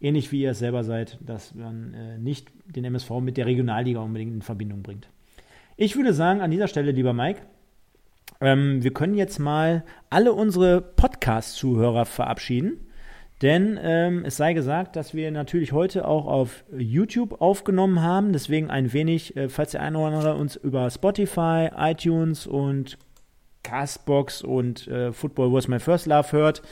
ähnlich 0.00 0.32
wie 0.32 0.42
ihr 0.42 0.52
es 0.52 0.58
selber 0.58 0.84
seid, 0.84 1.18
dass 1.20 1.54
man 1.54 1.94
äh, 1.94 2.18
nicht 2.18 2.48
den 2.66 2.84
MSV 2.84 3.10
mit 3.20 3.36
der 3.36 3.46
Regionalliga 3.46 4.00
unbedingt 4.00 4.32
in 4.32 4.42
Verbindung 4.42 4.82
bringt. 4.82 5.08
Ich 5.76 5.96
würde 5.96 6.12
sagen, 6.12 6.40
an 6.40 6.50
dieser 6.50 6.68
Stelle, 6.68 6.90
lieber 6.90 7.12
Mike, 7.12 7.42
ähm, 8.40 8.82
wir 8.82 8.92
können 8.92 9.14
jetzt 9.14 9.38
mal 9.38 9.84
alle 10.10 10.32
unsere 10.32 10.80
Podcast-Zuhörer 10.80 12.04
verabschieden. 12.04 12.84
Denn 13.42 13.78
ähm, 13.80 14.24
es 14.24 14.36
sei 14.36 14.52
gesagt, 14.52 14.96
dass 14.96 15.14
wir 15.14 15.30
natürlich 15.30 15.72
heute 15.72 16.08
auch 16.08 16.26
auf 16.26 16.64
YouTube 16.76 17.40
aufgenommen 17.40 18.02
haben. 18.02 18.32
Deswegen 18.32 18.68
ein 18.68 18.92
wenig, 18.92 19.36
äh, 19.36 19.48
falls 19.48 19.72
der 19.72 19.82
eine 19.82 19.98
oder 19.98 20.08
andere 20.08 20.34
uns 20.34 20.56
über 20.56 20.90
Spotify, 20.90 21.68
iTunes 21.76 22.48
und 22.48 22.98
Castbox 23.62 24.42
und 24.42 24.88
äh, 24.88 25.12
Football 25.12 25.52
Was 25.52 25.68
My 25.68 25.78
First 25.78 26.06
Love 26.06 26.32
hört, 26.32 26.62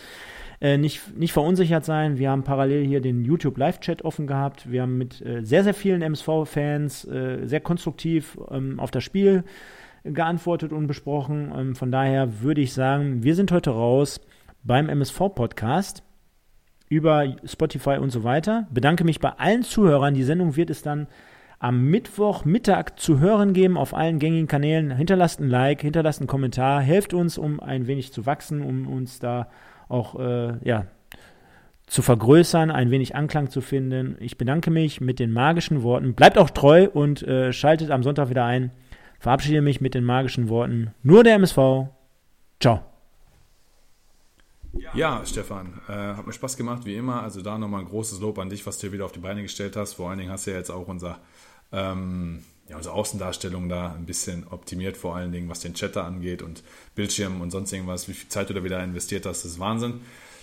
äh, 0.60 0.78
nicht, 0.78 1.16
nicht 1.16 1.32
verunsichert 1.32 1.84
sein. 1.84 2.18
Wir 2.18 2.30
haben 2.30 2.44
parallel 2.44 2.86
hier 2.86 3.00
den 3.00 3.24
YouTube 3.24 3.58
Live-Chat 3.58 4.04
offen 4.04 4.26
gehabt. 4.26 4.70
Wir 4.70 4.82
haben 4.82 4.98
mit 4.98 5.20
äh, 5.24 5.44
sehr, 5.44 5.64
sehr 5.64 5.74
vielen 5.74 6.02
MSV-Fans 6.02 7.04
äh, 7.06 7.46
sehr 7.46 7.60
konstruktiv 7.60 8.38
ähm, 8.50 8.80
auf 8.80 8.90
das 8.90 9.04
Spiel 9.04 9.44
geantwortet 10.04 10.72
und 10.72 10.86
besprochen. 10.86 11.52
Ähm, 11.56 11.74
von 11.74 11.90
daher 11.90 12.40
würde 12.42 12.60
ich 12.60 12.72
sagen, 12.72 13.22
wir 13.22 13.34
sind 13.34 13.52
heute 13.52 13.70
raus 13.70 14.20
beim 14.62 14.88
MSV-Podcast 14.88 16.02
über 16.88 17.36
Spotify 17.44 17.98
und 17.98 18.10
so 18.10 18.24
weiter. 18.24 18.68
Bedanke 18.70 19.04
mich 19.04 19.20
bei 19.20 19.30
allen 19.30 19.62
Zuhörern. 19.62 20.14
Die 20.14 20.22
Sendung 20.22 20.56
wird 20.56 20.70
es 20.70 20.82
dann 20.82 21.08
am 21.58 21.84
Mittwochmittag 21.86 22.96
zu 22.96 23.18
hören 23.18 23.52
geben 23.52 23.76
auf 23.76 23.94
allen 23.94 24.18
gängigen 24.18 24.46
Kanälen. 24.46 24.90
Hinterlasst 24.90 25.40
ein 25.40 25.48
Like, 25.48 25.80
hinterlasst 25.82 26.20
einen 26.20 26.28
Kommentar, 26.28 26.80
helft 26.80 27.14
uns, 27.14 27.38
um 27.38 27.60
ein 27.60 27.86
wenig 27.86 28.12
zu 28.12 28.26
wachsen, 28.26 28.62
um 28.62 28.86
uns 28.86 29.18
da 29.18 29.48
auch 29.88 30.18
äh, 30.18 30.54
ja, 30.64 30.86
zu 31.86 32.02
vergrößern, 32.02 32.70
ein 32.70 32.90
wenig 32.90 33.14
Anklang 33.14 33.50
zu 33.50 33.60
finden. 33.60 34.16
Ich 34.20 34.38
bedanke 34.38 34.70
mich 34.70 35.00
mit 35.00 35.18
den 35.18 35.32
magischen 35.32 35.82
Worten. 35.82 36.14
Bleibt 36.14 36.38
auch 36.38 36.50
treu 36.50 36.88
und 36.88 37.22
äh, 37.22 37.52
schaltet 37.52 37.90
am 37.90 38.02
Sonntag 38.02 38.28
wieder 38.28 38.44
ein. 38.44 38.72
Verabschiede 39.20 39.62
mich 39.62 39.80
mit 39.80 39.94
den 39.94 40.04
magischen 40.04 40.48
Worten. 40.48 40.92
Nur 41.02 41.24
der 41.24 41.34
MSV. 41.36 41.88
Ciao. 42.60 42.82
Ja, 44.94 45.24
Stefan, 45.24 45.80
äh, 45.88 45.92
hat 45.92 46.26
mir 46.26 46.32
Spaß 46.32 46.56
gemacht, 46.56 46.84
wie 46.84 46.96
immer. 46.96 47.22
Also 47.22 47.40
da 47.40 47.56
nochmal 47.56 47.80
ein 47.80 47.88
großes 47.88 48.20
Lob 48.20 48.38
an 48.38 48.50
dich, 48.50 48.66
was 48.66 48.78
du 48.78 48.82
hier 48.82 48.92
wieder 48.92 49.04
auf 49.04 49.12
die 49.12 49.20
Beine 49.20 49.42
gestellt 49.42 49.76
hast. 49.76 49.94
Vor 49.94 50.10
allen 50.10 50.18
Dingen 50.18 50.30
hast 50.30 50.46
du 50.46 50.50
ja 50.50 50.58
jetzt 50.58 50.70
auch 50.70 50.88
unser, 50.88 51.18
ähm, 51.72 52.42
ja, 52.68 52.76
unsere 52.76 52.94
Außendarstellung 52.94 53.68
da 53.68 53.92
ein 53.92 54.06
bisschen 54.06 54.46
optimiert, 54.48 54.96
vor 54.96 55.16
allen 55.16 55.32
Dingen 55.32 55.48
was 55.48 55.60
den 55.60 55.74
Chat 55.74 55.96
da 55.96 56.04
angeht 56.04 56.42
und 56.42 56.62
Bildschirm 56.94 57.40
und 57.40 57.50
sonst 57.50 57.72
irgendwas. 57.72 58.08
Wie 58.08 58.14
viel 58.14 58.28
Zeit 58.28 58.50
du 58.50 58.54
da 58.54 58.64
wieder 58.64 58.82
investiert 58.82 59.26
hast, 59.26 59.44
das 59.44 59.52
ist 59.52 59.58
Wahnsinn. 59.58 60.00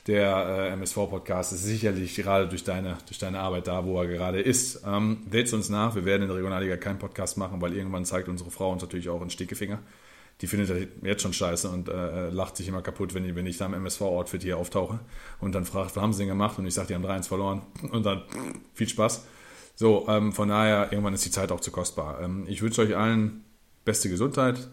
Der 0.07 0.69
äh, 0.69 0.73
MSV-Podcast 0.73 1.53
ist 1.53 1.63
sicherlich 1.63 2.15
gerade 2.15 2.47
durch 2.47 2.63
deine, 2.63 2.97
durch 3.07 3.19
deine 3.19 3.39
Arbeit 3.39 3.67
da, 3.67 3.85
wo 3.85 4.01
er 4.01 4.07
gerade 4.07 4.41
ist. 4.41 4.83
Ähm, 4.85 5.19
Seht 5.31 5.53
uns 5.53 5.69
nach, 5.69 5.95
wir 5.95 6.03
werden 6.03 6.23
in 6.23 6.27
der 6.27 6.37
Regionalliga 6.37 6.75
keinen 6.75 6.99
Podcast 6.99 7.37
machen, 7.37 7.61
weil 7.61 7.73
irgendwann 7.73 8.03
zeigt 8.03 8.27
unsere 8.27 8.51
Frau 8.51 8.71
uns 8.71 8.81
natürlich 8.81 9.07
auch 9.07 9.21
einen 9.21 9.29
Stickefinger 9.29 9.79
die 10.41 10.47
findet 10.47 10.69
das 10.69 10.77
jetzt 11.03 11.21
schon 11.21 11.33
scheiße 11.33 11.69
und 11.69 11.89
äh, 11.89 12.29
lacht 12.29 12.57
sich 12.57 12.67
immer 12.67 12.81
kaputt, 12.81 13.13
wenn, 13.13 13.23
die, 13.23 13.35
wenn 13.35 13.45
ich 13.45 13.57
da 13.57 13.65
im 13.65 13.73
MSV-Outfit 13.73 14.43
hier 14.43 14.57
auftauche 14.57 14.99
und 15.39 15.53
dann 15.53 15.65
fragt, 15.65 15.95
was 15.95 16.03
haben 16.03 16.13
sie 16.13 16.19
denn 16.19 16.29
gemacht? 16.29 16.57
Und 16.59 16.65
ich 16.65 16.73
sage, 16.73 16.87
die 16.89 16.95
haben 16.95 17.05
3-1 17.05 17.27
verloren 17.27 17.61
und 17.91 18.05
dann 18.05 18.23
viel 18.73 18.89
Spaß. 18.89 19.25
So, 19.75 20.07
ähm, 20.07 20.31
von 20.33 20.49
daher, 20.49 20.91
irgendwann 20.91 21.13
ist 21.13 21.25
die 21.25 21.31
Zeit 21.31 21.51
auch 21.51 21.59
zu 21.59 21.71
kostbar. 21.71 22.21
Ähm, 22.21 22.45
ich 22.47 22.61
wünsche 22.61 22.81
euch 22.81 22.95
allen 22.95 23.43
beste 23.85 24.09
Gesundheit. 24.09 24.69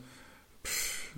Pff, 0.65 1.15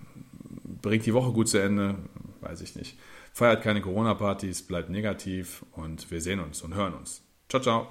bringt 0.83 1.07
die 1.07 1.15
Woche 1.15 1.33
gut 1.33 1.49
zu 1.49 1.59
Ende, 1.59 1.97
weiß 2.41 2.61
ich 2.61 2.77
nicht. 2.77 2.97
Feiert 3.33 3.63
keine 3.63 3.81
Corona-Partys, 3.81 4.63
bleibt 4.63 4.91
negativ 4.91 5.65
und 5.73 6.11
wir 6.11 6.21
sehen 6.21 6.41
uns 6.41 6.63
und 6.63 6.75
hören 6.75 6.95
uns. 6.95 7.23
Ciao, 7.49 7.63
ciao. 7.63 7.89